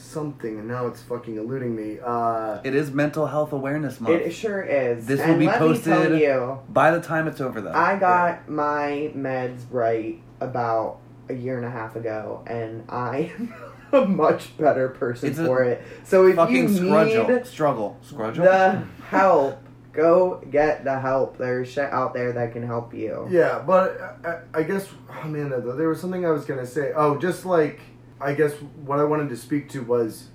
something 0.00 0.58
and 0.58 0.66
now 0.68 0.86
it's 0.86 1.02
fucking 1.02 1.36
eluding 1.36 1.74
me. 1.76 1.98
Uh 2.04 2.58
It 2.64 2.74
is 2.74 2.90
Mental 2.90 3.26
Health 3.26 3.52
Awareness 3.52 4.00
Month. 4.00 4.20
it 4.22 4.30
sure 4.32 4.62
is. 4.62 5.06
This 5.06 5.20
will 5.26 5.36
be 5.36 5.46
let 5.46 5.60
Me 5.60 5.68
tell 5.78 5.98
posted- 6.02 6.20
you, 6.20 6.58
By 6.68 6.90
the 6.90 7.00
time 7.00 7.28
it's 7.28 7.40
over, 7.40 7.60
though. 7.60 7.72
I 7.72 7.96
got 7.96 8.48
my 8.48 9.12
meds 9.16 9.60
right 9.70 10.20
about 10.40 10.98
a 11.28 11.34
year 11.34 11.56
and 11.56 11.66
a 11.66 11.70
half 11.70 11.94
ago, 11.96 12.42
and 12.46 12.84
I 12.88 13.32
am 13.38 13.54
a 13.92 14.06
much 14.06 14.56
better 14.58 14.88
person 14.88 15.30
It's 15.30 15.38
for 15.38 15.62
it. 15.62 15.82
So 16.04 16.24
if 16.26 16.30
you 16.30 16.36
fucking 16.36 16.66
need 16.66 16.76
struggle, 16.76 17.44
struggle, 17.44 17.96
struggle. 18.02 18.44
the 18.44 18.82
help 19.08 19.58
Go 19.92 20.40
get 20.48 20.84
the 20.84 21.00
help. 21.00 21.36
There's 21.36 21.68
shit 21.68 21.92
out 21.92 22.14
there 22.14 22.30
that 22.32 22.52
can 22.52 22.62
help 22.64 22.94
you. 22.94 23.26
Yeah, 23.28 23.58
but 23.66 24.00
I, 24.24 24.60
I 24.60 24.62
guess, 24.62 24.88
oh 25.24 25.26
man, 25.26 25.50
there 25.50 25.60
there 25.60 25.88
was 25.88 26.00
something 26.00 26.24
I 26.24 26.30
was 26.30 26.44
gonna 26.44 26.64
say. 26.64 26.92
Oh, 26.94 27.18
just 27.18 27.44
like 27.44 27.80
I 28.20 28.34
guess 28.34 28.52
what 28.84 28.98
I 28.98 29.04
wanted 29.04 29.28
to 29.30 29.36
speak 29.36 29.68
to 29.70 29.82
was, 29.82 30.28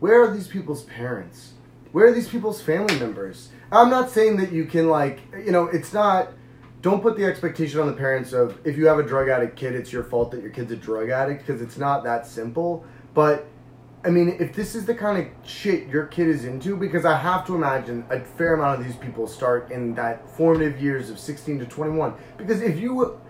where 0.00 0.22
are 0.22 0.32
these 0.32 0.48
people's 0.48 0.82
parents? 0.84 1.52
Where 1.92 2.06
are 2.06 2.12
these 2.12 2.28
people's 2.28 2.60
family 2.60 2.98
members? 2.98 3.50
I'm 3.72 3.90
not 3.90 4.10
saying 4.10 4.36
that 4.38 4.52
you 4.52 4.64
can 4.64 4.88
like, 4.88 5.20
you 5.32 5.52
know, 5.52 5.66
it's 5.66 5.92
not. 5.92 6.32
Don't 6.80 7.02
put 7.02 7.16
the 7.16 7.24
expectation 7.24 7.80
on 7.80 7.88
the 7.88 7.92
parents 7.92 8.32
of 8.32 8.58
if 8.64 8.76
you 8.76 8.86
have 8.86 9.00
a 9.00 9.02
drug 9.02 9.28
addict 9.28 9.56
kid, 9.56 9.74
it's 9.74 9.92
your 9.92 10.04
fault 10.04 10.30
that 10.30 10.42
your 10.42 10.50
kid's 10.50 10.70
a 10.70 10.76
drug 10.76 11.10
addict 11.10 11.44
because 11.44 11.60
it's 11.60 11.76
not 11.76 12.04
that 12.04 12.26
simple. 12.26 12.84
But 13.14 13.48
I 14.04 14.10
mean, 14.10 14.36
if 14.38 14.54
this 14.54 14.76
is 14.76 14.86
the 14.86 14.94
kind 14.94 15.18
of 15.18 15.48
shit 15.48 15.88
your 15.88 16.06
kid 16.06 16.28
is 16.28 16.44
into, 16.44 16.76
because 16.76 17.04
I 17.04 17.16
have 17.16 17.44
to 17.46 17.54
imagine 17.56 18.04
a 18.10 18.20
fair 18.20 18.54
amount 18.54 18.80
of 18.80 18.86
these 18.86 18.96
people 18.96 19.26
start 19.26 19.72
in 19.72 19.94
that 19.96 20.28
formative 20.36 20.80
years 20.80 21.10
of 21.10 21.18
16 21.18 21.58
to 21.58 21.66
21. 21.66 22.14
Because 22.36 22.62
if 22.62 22.78
you, 22.78 23.20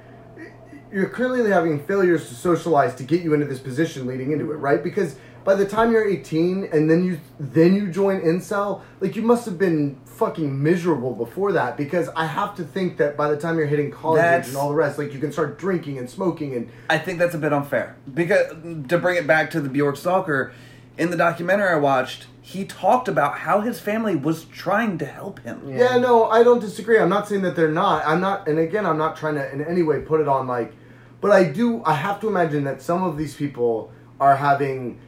you're 0.92 1.08
clearly 1.08 1.50
having 1.50 1.78
failures 1.84 2.28
to 2.28 2.34
socialize 2.34 2.94
to 2.96 3.02
get 3.02 3.22
you 3.22 3.34
into 3.34 3.46
this 3.46 3.58
position 3.58 4.06
leading 4.06 4.32
into 4.32 4.50
it, 4.52 4.56
right? 4.56 4.82
Because 4.82 5.16
by 5.44 5.54
the 5.54 5.66
time 5.66 5.92
you're 5.92 6.06
18 6.06 6.68
and 6.72 6.90
then 6.90 7.04
you 7.04 7.20
then 7.40 7.74
you 7.74 7.90
join 7.90 8.20
incel, 8.20 8.82
like 9.00 9.16
you 9.16 9.22
must 9.22 9.44
have 9.46 9.58
been 9.58 9.98
fucking 10.04 10.62
miserable 10.62 11.14
before 11.14 11.52
that. 11.52 11.76
Because 11.76 12.08
I 12.16 12.26
have 12.26 12.54
to 12.56 12.64
think 12.64 12.96
that 12.98 13.16
by 13.16 13.30
the 13.30 13.36
time 13.36 13.56
you're 13.56 13.66
hitting 13.66 13.90
college 13.90 14.20
age 14.20 14.24
That's- 14.24 14.48
and 14.48 14.56
all 14.56 14.68
the 14.68 14.74
rest, 14.74 14.98
like 14.98 15.14
you 15.14 15.20
can 15.20 15.32
start 15.32 15.58
drinking 15.58 15.98
and 15.98 16.08
smoking 16.10 16.54
and 16.54 16.68
I 16.90 16.98
think 16.98 17.18
that's 17.18 17.34
a 17.34 17.38
bit 17.38 17.52
unfair 17.52 17.96
because 18.12 18.48
to 18.88 18.98
bring 18.98 19.16
it 19.16 19.26
back 19.26 19.50
to 19.52 19.60
the 19.60 19.68
Bjork 19.68 19.96
stalker, 19.96 20.52
in 20.98 21.10
the 21.10 21.16
documentary 21.16 21.68
I 21.68 21.76
watched, 21.76 22.26
he 22.48 22.64
talked 22.64 23.08
about 23.08 23.40
how 23.40 23.60
his 23.60 23.78
family 23.78 24.16
was 24.16 24.46
trying 24.46 24.96
to 24.96 25.04
help 25.04 25.38
him. 25.40 25.68
Yeah. 25.68 25.98
no, 25.98 26.30
I 26.30 26.42
don't 26.42 26.60
disagree. 26.60 26.98
I'm 26.98 27.10
not 27.10 27.28
saying 27.28 27.42
that 27.42 27.54
they're 27.54 27.70
not. 27.70 28.06
I'm 28.06 28.22
not, 28.22 28.48
and 28.48 28.58
again, 28.58 28.86
I'm 28.86 28.96
not 28.96 29.18
trying 29.18 29.34
to 29.34 29.52
in 29.52 29.62
any 29.62 29.82
way 29.82 30.00
put 30.00 30.22
it 30.22 30.28
on 30.28 30.46
like, 30.46 30.72
but 31.20 31.30
I 31.30 31.44
do. 31.44 31.84
I 31.84 31.92
have 31.92 32.20
to 32.20 32.28
imagine 32.28 32.64
that 32.64 32.80
some 32.80 33.02
of 33.02 33.18
these 33.18 33.36
people 33.36 33.92
are 34.18 34.36
having. 34.36 34.98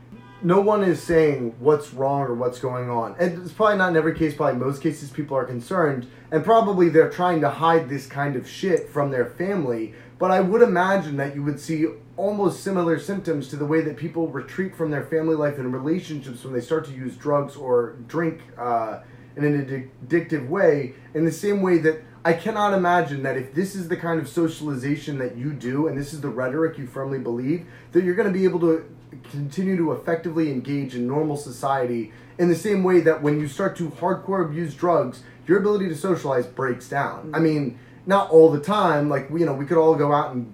No 0.43 0.61
one 0.61 0.85
is 0.85 1.03
saying 1.03 1.55
what's 1.61 1.95
wrong 1.95 2.23
or 2.23 2.35
what's 2.35 2.59
going 2.59 2.91
on. 2.91 3.17
And 3.19 3.43
it's 3.43 3.53
probably 3.53 3.79
not 3.79 3.89
in 3.89 3.97
every 3.97 4.15
case. 4.15 4.35
Probably 4.35 4.61
most 4.61 4.83
cases, 4.83 5.11
people 5.11 5.35
are 5.35 5.47
concerned, 5.47 6.09
and 6.31 6.45
probably 6.45 6.91
they're 6.91 7.11
trying 7.11 7.41
to 7.41 7.49
hide 7.49 7.89
this 7.89 8.07
kind 8.07 8.37
of 8.37 8.47
shit 8.47 8.91
from 8.91 9.11
their 9.11 9.25
family. 9.25 9.95
But 10.19 10.31
I 10.31 10.41
would 10.41 10.61
imagine 10.61 11.17
that 11.17 11.35
you 11.35 11.43
would 11.43 11.59
see 11.59 11.87
almost 12.21 12.63
similar 12.63 12.99
symptoms 12.99 13.49
to 13.49 13.57
the 13.57 13.65
way 13.65 13.81
that 13.81 13.97
people 13.97 14.29
retreat 14.29 14.77
from 14.77 14.91
their 14.91 15.05
family 15.05 15.35
life 15.35 15.59
and 15.59 15.73
relationships 15.73 16.45
when 16.45 16.53
they 16.53 16.61
start 16.61 16.85
to 16.85 16.93
use 16.93 17.17
drugs 17.17 17.57
or 17.57 17.97
drink 18.07 18.43
uh, 18.59 19.01
in 19.37 19.45
an 19.45 19.91
addictive 20.07 20.47
way. 20.49 20.95
In 21.15 21.25
the 21.25 21.33
same 21.33 21.63
way 21.63 21.79
that 21.79 22.03
I 22.23 22.35
cannot 22.35 22.75
imagine 22.75 23.23
that 23.23 23.39
if 23.39 23.55
this 23.55 23.75
is 23.75 23.89
the 23.89 23.97
kind 23.97 24.21
of 24.21 24.29
socialization 24.29 25.17
that 25.19 25.37
you 25.37 25.53
do 25.53 25.89
and 25.89 25.97
this 25.97 26.13
is 26.13 26.21
the 26.21 26.29
rhetoric 26.29 26.77
you 26.77 26.87
firmly 26.87 27.19
believe, 27.19 27.67
that 27.93 28.05
you're 28.05 28.15
going 28.15 28.31
to 28.31 28.39
be 28.39 28.45
able 28.45 28.61
to 28.61 28.85
continue 29.31 29.77
to 29.79 29.93
effectively 29.93 30.51
engage 30.51 30.95
in 30.95 31.07
normal 31.07 31.39
society 31.39 32.13
in 32.39 32.49
the 32.49 32.55
same 32.55 32.85
way 32.85 33.01
that 33.01 33.23
when 33.23 33.41
you 33.41 33.49
start 33.49 33.77
to 33.77 33.89
hardcore 33.91 34.45
abuse 34.45 34.75
drugs, 34.75 35.23
your 35.47 35.59
ability 35.59 35.89
to 35.89 35.97
socialize 35.97 36.47
breaks 36.47 36.89
down. 36.89 37.31
I 37.35 37.39
mean, 37.39 37.79
not 38.07 38.31
all 38.31 38.51
the 38.51 38.61
time. 38.61 39.09
Like 39.09 39.31
you 39.31 39.47
know, 39.47 39.55
we 39.55 39.65
could 39.65 39.79
all 39.79 39.95
go 39.95 40.13
out 40.13 40.35
and 40.35 40.53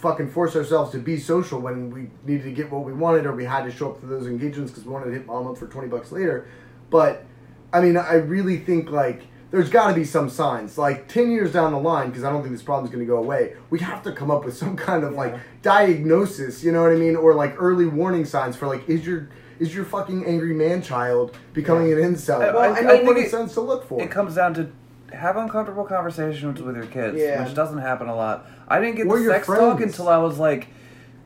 fucking 0.00 0.30
force 0.30 0.56
ourselves 0.56 0.90
to 0.92 0.98
be 0.98 1.18
social 1.18 1.60
when 1.60 1.90
we 1.90 2.08
needed 2.24 2.44
to 2.44 2.52
get 2.52 2.70
what 2.70 2.84
we 2.84 2.92
wanted 2.92 3.26
or 3.26 3.32
we 3.34 3.44
had 3.44 3.64
to 3.64 3.70
show 3.70 3.90
up 3.90 4.00
for 4.00 4.06
those 4.06 4.26
engagements 4.26 4.70
because 4.70 4.84
we 4.86 4.92
wanted 4.92 5.06
to 5.06 5.12
hit 5.12 5.26
mom 5.26 5.46
up 5.46 5.58
for 5.58 5.66
20 5.66 5.88
bucks 5.88 6.10
later. 6.10 6.48
But 6.88 7.24
I 7.72 7.80
mean, 7.80 7.96
I 7.96 8.14
really 8.14 8.58
think 8.58 8.90
like 8.90 9.22
there's 9.50 9.68
got 9.68 9.88
to 9.88 9.94
be 9.94 10.04
some 10.04 10.30
signs. 10.30 10.78
Like 10.78 11.06
10 11.08 11.30
years 11.30 11.52
down 11.52 11.72
the 11.72 11.78
line, 11.78 12.08
because 12.08 12.24
I 12.24 12.30
don't 12.30 12.40
think 12.42 12.52
this 12.54 12.62
problem's 12.62 12.90
going 12.92 13.04
to 13.04 13.08
go 13.08 13.18
away, 13.18 13.54
we 13.68 13.80
have 13.80 14.02
to 14.04 14.12
come 14.12 14.30
up 14.30 14.44
with 14.44 14.56
some 14.56 14.76
kind 14.76 15.04
of 15.04 15.12
like 15.12 15.34
diagnosis, 15.62 16.62
you 16.64 16.72
know 16.72 16.82
what 16.82 16.92
I 16.92 16.96
mean? 16.96 17.16
Or 17.16 17.34
like 17.34 17.54
early 17.58 17.86
warning 17.86 18.24
signs 18.24 18.56
for 18.56 18.66
like, 18.66 18.88
is 18.88 19.06
your. 19.06 19.28
Is 19.58 19.74
your 19.74 19.84
fucking 19.84 20.24
angry 20.24 20.54
man 20.54 20.80
child 20.80 21.36
becoming 21.52 21.92
an 21.92 21.98
incel? 21.98 22.40
I- 22.40 22.50
Well, 22.50 22.58
I- 22.60 22.66
I, 22.68 22.78
I 22.78 22.80
know 22.80 23.02
what 23.04 23.18
it- 23.18 23.26
it 23.26 23.30
sense 23.30 23.52
to 23.52 23.60
look 23.60 23.84
for. 23.86 24.00
It 24.00 24.10
comes 24.10 24.36
down 24.36 24.54
to 24.54 24.70
have 25.12 25.36
uncomfortable 25.36 25.84
conversations 25.84 26.60
with 26.62 26.76
your 26.76 26.86
kids, 26.86 27.16
Yeah. 27.18 27.44
which 27.44 27.54
doesn't 27.54 27.78
happen 27.78 28.08
a 28.08 28.14
lot. 28.14 28.46
I 28.68 28.80
didn't 28.80 28.96
get 28.96 29.06
Or 29.06 29.16
the 29.18 29.24
your 29.24 29.32
sex 29.34 29.46
talk 29.46 29.80
until 29.80 30.08
I 30.08 30.18
was 30.18 30.38
like 30.38 30.68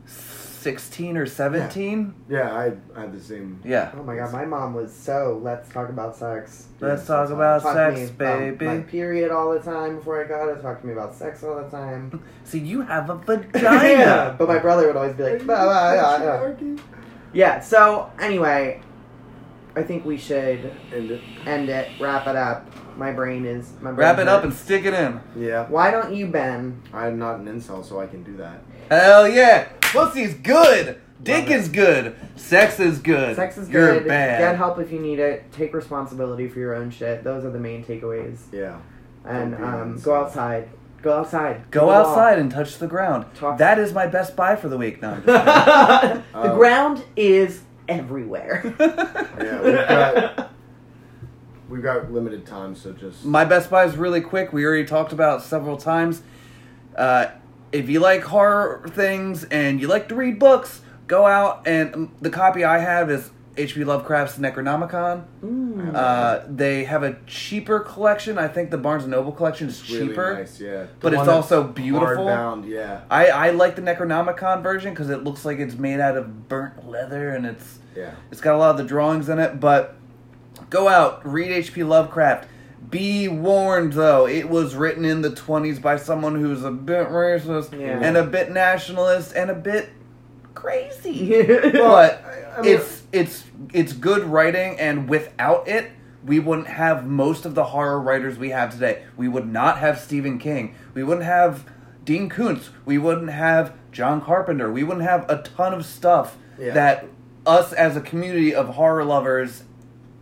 sixteen 0.06 1.16
or 1.18 1.26
seventeen. 1.26 2.14
yeah, 2.28 2.50
I, 2.54 2.72
I 2.96 3.02
had 3.02 3.12
the 3.12 3.20
same. 3.20 3.60
Yeah. 3.64 3.92
Oh 3.98 4.02
my 4.02 4.16
god, 4.16 4.32
my 4.32 4.44
mom 4.46 4.72
was 4.74 4.92
so 4.94 5.38
let's 5.42 5.68
talk 5.68 5.90
about 5.90 6.16
sex. 6.16 6.68
Let's 6.80 7.06
talk 7.06 7.28
about 7.30 7.62
Talk 7.62 7.74
sex, 7.74 7.98
me 7.98 8.04
about 8.06 8.38
baby. 8.38 8.64
My 8.66 8.78
period 8.80 9.30
all 9.30 9.52
the 9.52 9.58
time 9.60 9.96
before 9.96 10.24
I 10.24 10.26
got 10.28 10.48
it. 10.48 10.62
Talk 10.62 10.80
to 10.80 10.86
me 10.86 10.92
about 10.94 11.14
sex 11.14 11.42
all 11.44 11.56
the 11.62 11.68
time. 11.68 12.22
See, 12.44 12.60
you 12.60 12.80
have 12.82 13.10
a 13.10 13.14
yeah, 13.28 13.36
vagina. 13.52 14.36
but 14.38 14.48
my 14.48 14.58
brother 14.58 14.86
would 14.86 14.96
always 14.96 15.14
be 15.14 15.22
like, 15.24 15.46
"Bah, 15.46 15.66
bah, 15.66 16.18
bah, 16.18 16.48
bah." 16.48 16.82
yeah. 17.34 17.60
So 17.60 18.10
anyway, 18.18 18.80
I 19.76 19.82
think 19.82 20.04
we 20.04 20.16
should 20.16 20.70
And 20.92 21.10
it- 21.10 21.20
end 21.46 21.68
it, 21.68 21.88
wrap 22.00 22.26
it 22.26 22.36
up. 22.36 22.66
My 22.96 23.10
brain 23.10 23.44
is 23.44 23.72
my 23.80 23.90
brain 23.90 23.98
Wrap 24.08 24.18
it 24.18 24.28
up 24.28 24.44
and 24.44 24.52
stick 24.52 24.84
it 24.84 24.94
in. 24.94 25.18
yeah, 25.36 25.66
Why 25.68 25.90
don't 25.90 26.14
you, 26.14 26.28
Ben? 26.28 26.80
I'm 26.92 27.18
not 27.18 27.40
an 27.40 27.46
incel, 27.46 27.84
so 27.84 27.98
I 28.00 28.06
can 28.06 28.22
do 28.22 28.36
that. 28.36 28.60
Hell 28.90 29.26
yeah! 29.28 29.64
Pussy's 29.80 30.34
good. 30.34 31.00
Dick 31.22 31.50
is 31.50 31.68
good. 31.68 32.14
Sex 32.36 32.78
is 32.78 32.98
good. 32.98 33.34
Sex 33.34 33.56
is 33.56 33.68
You're 33.70 33.98
good. 34.00 34.08
bad. 34.08 34.38
Get 34.40 34.56
help 34.56 34.78
if 34.78 34.92
you 34.92 35.00
need 35.00 35.18
it. 35.18 35.50
Take 35.52 35.72
responsibility 35.74 36.48
for 36.48 36.58
your 36.58 36.74
own 36.74 36.90
shit. 36.90 37.24
Those 37.24 37.44
are 37.44 37.50
the 37.50 37.58
main 37.58 37.82
takeaways. 37.84 38.38
Yeah. 38.52 38.76
And 39.24 39.52
Don't 39.52 39.60
be 39.60 39.66
an 39.66 39.80
um, 39.80 40.00
go 40.00 40.14
outside. 40.14 40.68
Go 41.02 41.18
outside. 41.18 41.70
Go 41.70 41.86
Do 41.86 41.92
outside 41.92 42.38
and 42.38 42.50
touch 42.50 42.78
the 42.78 42.86
ground. 42.86 43.24
Talk- 43.34 43.58
That 43.58 43.78
is 43.78 43.92
my 43.94 44.06
best 44.06 44.36
buy 44.36 44.54
for 44.56 44.68
the 44.68 44.76
week. 44.76 45.00
No, 45.02 45.10
I'm 45.12 45.24
just 45.24 46.22
the 46.32 46.50
Um, 46.50 46.56
ground 46.58 47.02
is 47.16 47.62
everywhere. 47.88 48.62
Yeah, 48.78 49.62
we've 49.62 49.74
got 49.88 50.50
we've 51.68 51.82
got 51.82 52.12
limited 52.12 52.46
time, 52.46 52.74
so 52.74 52.92
just 52.92 53.24
My 53.24 53.44
Best 53.44 53.70
Buy 53.70 53.84
is 53.84 53.96
really 53.96 54.20
quick. 54.20 54.52
We 54.52 54.64
already 54.64 54.84
talked 54.84 55.12
about 55.12 55.40
it 55.40 55.44
several 55.44 55.76
times. 55.76 56.22
Uh, 56.96 57.26
if 57.72 57.88
you 57.88 58.00
like 58.00 58.22
horror 58.22 58.86
things 58.90 59.44
and 59.44 59.80
you 59.80 59.88
like 59.88 60.08
to 60.08 60.14
read 60.14 60.38
books, 60.38 60.82
go 61.06 61.26
out 61.26 61.66
and 61.66 61.94
um, 61.94 62.14
the 62.20 62.30
copy 62.30 62.64
I 62.64 62.78
have 62.78 63.10
is 63.10 63.30
H.P. 63.56 63.84
Lovecraft's 63.84 64.38
Necronomicon. 64.38 65.24
Mm. 65.42 65.94
Uh, 65.94 66.40
they 66.48 66.84
have 66.84 67.02
a 67.02 67.16
cheaper 67.26 67.80
collection. 67.80 68.36
I 68.36 68.48
think 68.48 68.70
the 68.70 68.78
Barnes 68.78 69.04
and 69.04 69.12
Noble 69.12 69.32
collection 69.32 69.68
is 69.68 69.88
really 69.90 70.08
cheaper. 70.08 70.34
nice, 70.34 70.60
yeah. 70.60 70.86
but 71.00 71.14
it's 71.14 71.28
also 71.28 71.62
beautiful. 71.62 72.26
Hardbound, 72.26 72.68
yeah, 72.68 73.02
I, 73.10 73.26
I 73.28 73.50
like 73.50 73.76
the 73.76 73.82
Necronomicon 73.82 74.62
version 74.62 74.92
because 74.92 75.08
it 75.10 75.22
looks 75.22 75.44
like 75.44 75.58
it's 75.58 75.74
made 75.74 76.00
out 76.00 76.16
of 76.16 76.48
burnt 76.48 76.88
leather 76.88 77.30
and 77.30 77.46
it's 77.46 77.78
yeah. 77.94 78.14
it's 78.32 78.40
got 78.40 78.54
a 78.54 78.58
lot 78.58 78.70
of 78.72 78.76
the 78.76 78.84
drawings 78.84 79.28
in 79.28 79.38
it, 79.38 79.60
but 79.60 79.96
go 80.70 80.88
out, 80.88 81.26
read 81.26 81.50
H.P. 81.52 81.84
Lovecraft. 81.84 82.48
Be 82.90 83.28
warned, 83.28 83.94
though, 83.94 84.26
it 84.26 84.48
was 84.48 84.74
written 84.74 85.04
in 85.04 85.22
the 85.22 85.30
20s 85.30 85.80
by 85.80 85.96
someone 85.96 86.34
who's 86.34 86.64
a 86.64 86.70
bit 86.70 87.08
racist 87.08 87.72
Yeah. 87.72 87.98
and 88.00 88.16
a 88.16 88.24
bit 88.24 88.52
nationalist 88.52 89.34
and 89.34 89.50
a 89.50 89.54
bit 89.54 89.90
crazy. 90.54 91.42
Well, 91.74 91.90
but 91.90 92.24
I 92.58 92.60
mean- 92.60 92.76
it's 92.76 93.02
it's 93.14 93.44
it's 93.72 93.92
good 93.92 94.24
writing, 94.24 94.78
and 94.78 95.08
without 95.08 95.68
it, 95.68 95.90
we 96.24 96.38
wouldn't 96.40 96.68
have 96.68 97.06
most 97.06 97.44
of 97.46 97.54
the 97.54 97.64
horror 97.64 98.00
writers 98.00 98.38
we 98.38 98.50
have 98.50 98.72
today. 98.72 99.04
We 99.16 99.28
would 99.28 99.46
not 99.46 99.78
have 99.78 99.98
Stephen 100.00 100.38
King. 100.38 100.74
We 100.94 101.02
wouldn't 101.04 101.26
have 101.26 101.64
Dean 102.04 102.28
Koontz. 102.28 102.70
We 102.84 102.98
wouldn't 102.98 103.30
have 103.30 103.74
John 103.92 104.20
Carpenter. 104.20 104.70
We 104.72 104.84
wouldn't 104.84 105.06
have 105.06 105.28
a 105.30 105.42
ton 105.42 105.72
of 105.72 105.84
stuff 105.86 106.36
Yeah. 106.58 106.72
that 106.74 107.06
us 107.46 107.72
as 107.72 107.96
a 107.96 108.00
community 108.00 108.54
of 108.54 108.68
horror 108.70 109.04
lovers 109.04 109.64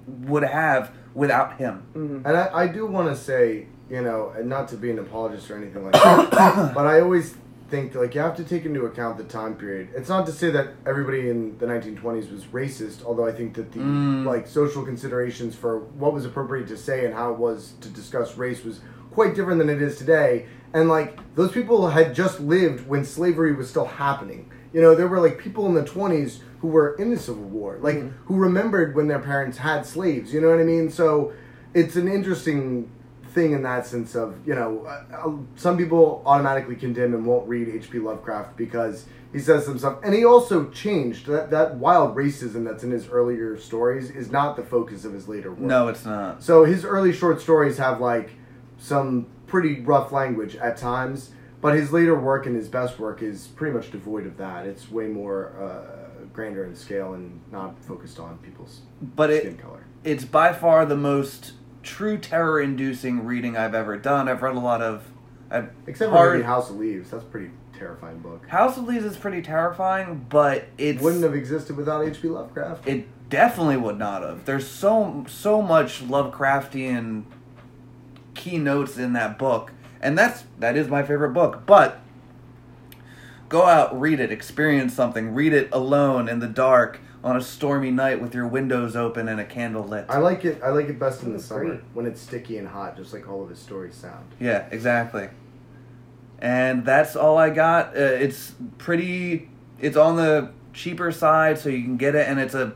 would 0.06 0.42
have 0.44 0.90
without 1.14 1.56
him. 1.58 1.82
Mhm. 1.94 2.24
And 2.26 2.36
I, 2.36 2.50
I 2.52 2.66
do 2.66 2.86
want 2.86 3.08
to 3.08 3.16
say, 3.16 3.66
you 3.88 4.02
know, 4.02 4.32
and 4.36 4.48
not 4.48 4.68
to 4.68 4.76
be 4.76 4.90
an 4.90 4.98
apologist 4.98 5.50
or 5.50 5.56
anything 5.56 5.84
like 5.84 5.92
that, 5.92 6.30
but 6.74 6.86
I 6.86 7.00
always 7.00 7.36
think 7.72 7.94
like 7.94 8.14
you 8.14 8.20
have 8.20 8.36
to 8.36 8.44
take 8.44 8.64
into 8.66 8.84
account 8.84 9.16
the 9.16 9.24
time 9.24 9.54
period. 9.56 9.88
It's 9.96 10.10
not 10.10 10.26
to 10.26 10.32
say 10.32 10.50
that 10.50 10.66
everybody 10.86 11.30
in 11.30 11.56
the 11.58 11.66
1920s 11.66 12.30
was 12.30 12.44
racist, 12.52 13.02
although 13.04 13.26
I 13.26 13.32
think 13.32 13.54
that 13.54 13.72
the 13.72 13.80
Mm. 13.80 14.26
like 14.26 14.46
social 14.46 14.82
considerations 14.84 15.54
for 15.56 15.72
what 16.02 16.12
was 16.12 16.24
appropriate 16.26 16.68
to 16.68 16.76
say 16.76 17.06
and 17.06 17.14
how 17.14 17.32
it 17.32 17.38
was 17.38 17.72
to 17.80 17.88
discuss 17.88 18.36
race 18.36 18.62
was 18.62 18.80
quite 19.10 19.34
different 19.34 19.58
than 19.58 19.70
it 19.70 19.80
is 19.80 19.96
today. 19.96 20.46
And 20.74 20.88
like 20.88 21.10
those 21.34 21.50
people 21.52 21.88
had 21.88 22.14
just 22.14 22.40
lived 22.40 22.86
when 22.86 23.04
slavery 23.04 23.52
was 23.54 23.70
still 23.70 23.86
happening. 23.86 24.50
You 24.74 24.80
know, 24.82 24.94
there 24.94 25.08
were 25.08 25.20
like 25.26 25.38
people 25.38 25.64
in 25.66 25.74
the 25.74 25.82
20s 25.96 26.40
who 26.60 26.68
were 26.68 26.94
in 26.96 27.10
the 27.10 27.18
Civil 27.18 27.44
War, 27.44 27.78
like 27.80 28.00
who 28.26 28.36
remembered 28.36 28.94
when 28.94 29.08
their 29.08 29.18
parents 29.32 29.56
had 29.58 29.84
slaves. 29.86 30.32
You 30.34 30.40
know 30.42 30.50
what 30.50 30.60
I 30.60 30.64
mean? 30.64 30.90
So 30.90 31.32
it's 31.74 31.96
an 31.96 32.06
interesting 32.06 32.90
thing 33.32 33.52
in 33.52 33.62
that 33.62 33.86
sense 33.86 34.14
of 34.14 34.46
you 34.46 34.54
know 34.54 34.84
uh, 34.86 35.28
uh, 35.28 35.32
some 35.56 35.76
people 35.76 36.22
automatically 36.26 36.76
condemn 36.76 37.14
and 37.14 37.24
won't 37.26 37.48
read 37.48 37.68
H.P. 37.68 37.98
Lovecraft 37.98 38.56
because 38.56 39.06
he 39.32 39.38
says 39.38 39.64
some 39.64 39.78
stuff, 39.78 39.98
and 40.04 40.14
he 40.14 40.24
also 40.24 40.68
changed 40.70 41.26
that 41.26 41.50
that 41.50 41.76
wild 41.76 42.14
racism 42.16 42.64
that's 42.64 42.84
in 42.84 42.90
his 42.90 43.08
earlier 43.08 43.56
stories 43.58 44.10
is 44.10 44.30
not 44.30 44.56
the 44.56 44.62
focus 44.62 45.04
of 45.04 45.12
his 45.14 45.28
later 45.28 45.50
work. 45.50 45.60
No, 45.60 45.88
it's 45.88 46.04
not. 46.04 46.42
So 46.42 46.64
his 46.64 46.84
early 46.84 47.12
short 47.12 47.40
stories 47.40 47.78
have 47.78 48.00
like 48.00 48.30
some 48.78 49.26
pretty 49.46 49.80
rough 49.80 50.12
language 50.12 50.56
at 50.56 50.76
times, 50.76 51.30
but 51.60 51.74
his 51.74 51.92
later 51.92 52.18
work 52.18 52.46
and 52.46 52.54
his 52.56 52.68
best 52.68 52.98
work 52.98 53.22
is 53.22 53.46
pretty 53.48 53.74
much 53.74 53.90
devoid 53.90 54.26
of 54.26 54.36
that. 54.36 54.66
It's 54.66 54.90
way 54.90 55.08
more 55.08 55.52
uh, 55.60 56.24
grander 56.32 56.64
in 56.64 56.74
scale 56.74 57.14
and 57.14 57.40
not 57.50 57.78
focused 57.84 58.18
on 58.18 58.38
people's 58.38 58.80
But 59.16 59.30
skin 59.30 59.54
it 59.54 59.58
color. 59.60 59.84
it's 60.04 60.24
by 60.24 60.52
far 60.52 60.84
the 60.86 60.96
most 60.96 61.52
true 61.82 62.18
terror-inducing 62.18 63.24
reading 63.24 63.56
I've 63.56 63.74
ever 63.74 63.96
done. 63.96 64.28
I've 64.28 64.42
read 64.42 64.54
a 64.56 64.60
lot 64.60 64.82
of. 64.82 65.04
I've 65.50 65.70
Except 65.86 66.10
for 66.10 66.16
hard- 66.16 66.32
maybe 66.34 66.44
House 66.44 66.70
of 66.70 66.76
Leaves. 66.76 67.10
That's 67.10 67.22
a 67.24 67.26
pretty 67.26 67.50
terrifying 67.78 68.18
book. 68.20 68.46
House 68.48 68.76
of 68.78 68.84
Leaves 68.84 69.04
is 69.04 69.16
pretty 69.16 69.42
terrifying, 69.42 70.26
but 70.28 70.66
it 70.78 71.00
Wouldn't 71.00 71.22
have 71.22 71.34
existed 71.34 71.76
without 71.76 72.04
H.P. 72.04 72.28
Lovecraft. 72.28 72.86
it 72.86 73.06
definitely 73.28 73.76
would 73.76 73.98
not 73.98 74.22
have. 74.22 74.44
There's 74.44 74.66
so 74.66 75.24
so 75.28 75.60
much 75.62 76.02
Lovecraftian 76.06 77.24
keynotes 78.34 78.96
in 78.98 79.12
that 79.14 79.38
book, 79.38 79.72
and 80.00 80.16
that's 80.16 80.44
that 80.58 80.76
is 80.76 80.88
my 80.88 81.02
favorite 81.02 81.32
book. 81.32 81.64
But 81.66 81.98
go 83.48 83.66
out, 83.66 83.98
read 83.98 84.20
it, 84.20 84.30
experience 84.32 84.94
something, 84.94 85.34
read 85.34 85.52
it 85.52 85.68
alone 85.72 86.28
in 86.28 86.38
the 86.38 86.46
dark 86.48 87.00
on 87.24 87.36
a 87.36 87.40
stormy 87.40 87.90
night 87.90 88.20
with 88.20 88.34
your 88.34 88.46
windows 88.48 88.96
open 88.96 89.28
and 89.28 89.40
a 89.40 89.44
candle 89.44 89.84
lit. 89.84 90.06
I 90.08 90.18
like 90.18 90.44
it. 90.44 90.60
I 90.62 90.70
like 90.70 90.88
it 90.88 90.98
best 90.98 91.22
in 91.22 91.32
the 91.32 91.38
summer 91.40 91.64
great. 91.66 91.80
when 91.94 92.06
it's 92.06 92.20
sticky 92.20 92.58
and 92.58 92.66
hot, 92.68 92.96
just 92.96 93.12
like 93.12 93.28
all 93.28 93.42
of 93.42 93.48
his 93.48 93.58
stories 93.58 93.94
sound. 93.94 94.24
Yeah, 94.40 94.66
exactly. 94.70 95.28
And 96.40 96.84
that's 96.84 97.14
all 97.14 97.38
I 97.38 97.50
got. 97.50 97.96
Uh, 97.96 98.00
it's 98.00 98.54
pretty. 98.78 99.48
It's 99.80 99.96
on 99.96 100.16
the 100.16 100.50
cheaper 100.72 101.12
side, 101.12 101.58
so 101.58 101.68
you 101.68 101.82
can 101.82 101.96
get 101.96 102.14
it, 102.14 102.28
and 102.28 102.40
it's 102.40 102.54
a. 102.54 102.72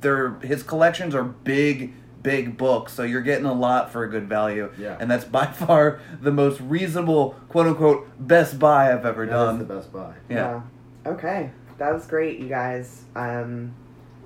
They're 0.00 0.30
his 0.40 0.62
collections 0.62 1.14
are 1.14 1.22
big, 1.24 1.92
big 2.22 2.56
books, 2.56 2.94
so 2.94 3.02
you're 3.02 3.20
getting 3.20 3.44
a 3.44 3.52
lot 3.52 3.92
for 3.92 4.04
a 4.04 4.08
good 4.08 4.26
value. 4.26 4.72
Yeah. 4.78 4.96
And 4.98 5.10
that's 5.10 5.24
by 5.26 5.44
far 5.52 6.00
the 6.22 6.32
most 6.32 6.58
reasonable, 6.62 7.36
quote 7.50 7.66
unquote, 7.66 8.08
best 8.18 8.58
buy 8.58 8.90
I've 8.90 9.04
ever 9.04 9.26
That 9.26 9.32
done. 9.32 9.60
is 9.60 9.66
the 9.68 9.74
best 9.74 9.92
buy. 9.92 10.14
Yeah. 10.30 10.62
Okay. 11.04 11.50
That 11.76 11.92
was 11.92 12.06
great, 12.06 12.38
you 12.38 12.48
guys. 12.48 13.04
Um, 13.14 13.74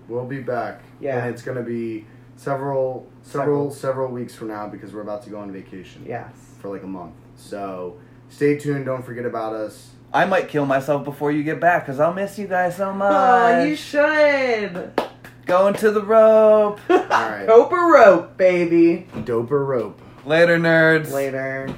We'll 0.09 0.27
be 0.27 0.41
back. 0.41 0.83
Yeah. 1.01 1.25
And 1.25 1.33
it's 1.35 1.43
going 1.43 1.57
to 1.59 1.63
be 1.65 2.07
several, 2.37 3.09
several, 3.23 3.71
several 3.71 4.11
weeks 4.11 4.35
from 4.35 4.49
now 4.49 4.69
because 4.69 4.93
we're 4.93 5.01
about 5.03 5.23
to 5.25 5.31
go 5.31 5.39
on 5.39 5.53
vacation. 5.53 6.05
yes. 6.07 6.31
For 6.61 6.69
like 6.71 6.83
a 6.83 6.87
month. 6.87 7.15
So 7.37 7.99
stay 8.29 8.57
tuned. 8.59 8.87
Don't 8.87 9.05
forget 9.05 9.25
about 9.27 9.55
us. 9.55 9.91
I 10.13 10.25
might 10.27 10.49
kill 10.49 10.65
myself 10.65 11.05
before 11.05 11.33
you 11.33 11.43
get 11.43 11.61
back 11.61 11.85
because 11.85 11.99
I'll 12.01 12.15
miss 12.15 12.39
you 12.39 12.47
guys 12.47 12.77
so 12.77 12.93
much. 12.93 13.13
Oh, 13.13 13.65
you 13.65 13.77
should. 13.77 14.93
Going 15.47 15.75
to 15.75 15.91
the 15.91 16.03
rope. 16.03 16.81
All 16.89 16.97
right. 16.99 17.47
Rope 17.47 17.73
or 17.73 17.93
rope, 17.93 18.37
baby. 18.37 19.07
Doper 19.15 19.67
rope. 19.67 20.01
Later, 20.25 20.59
nerds. 20.59 21.11
Later. 21.13 21.69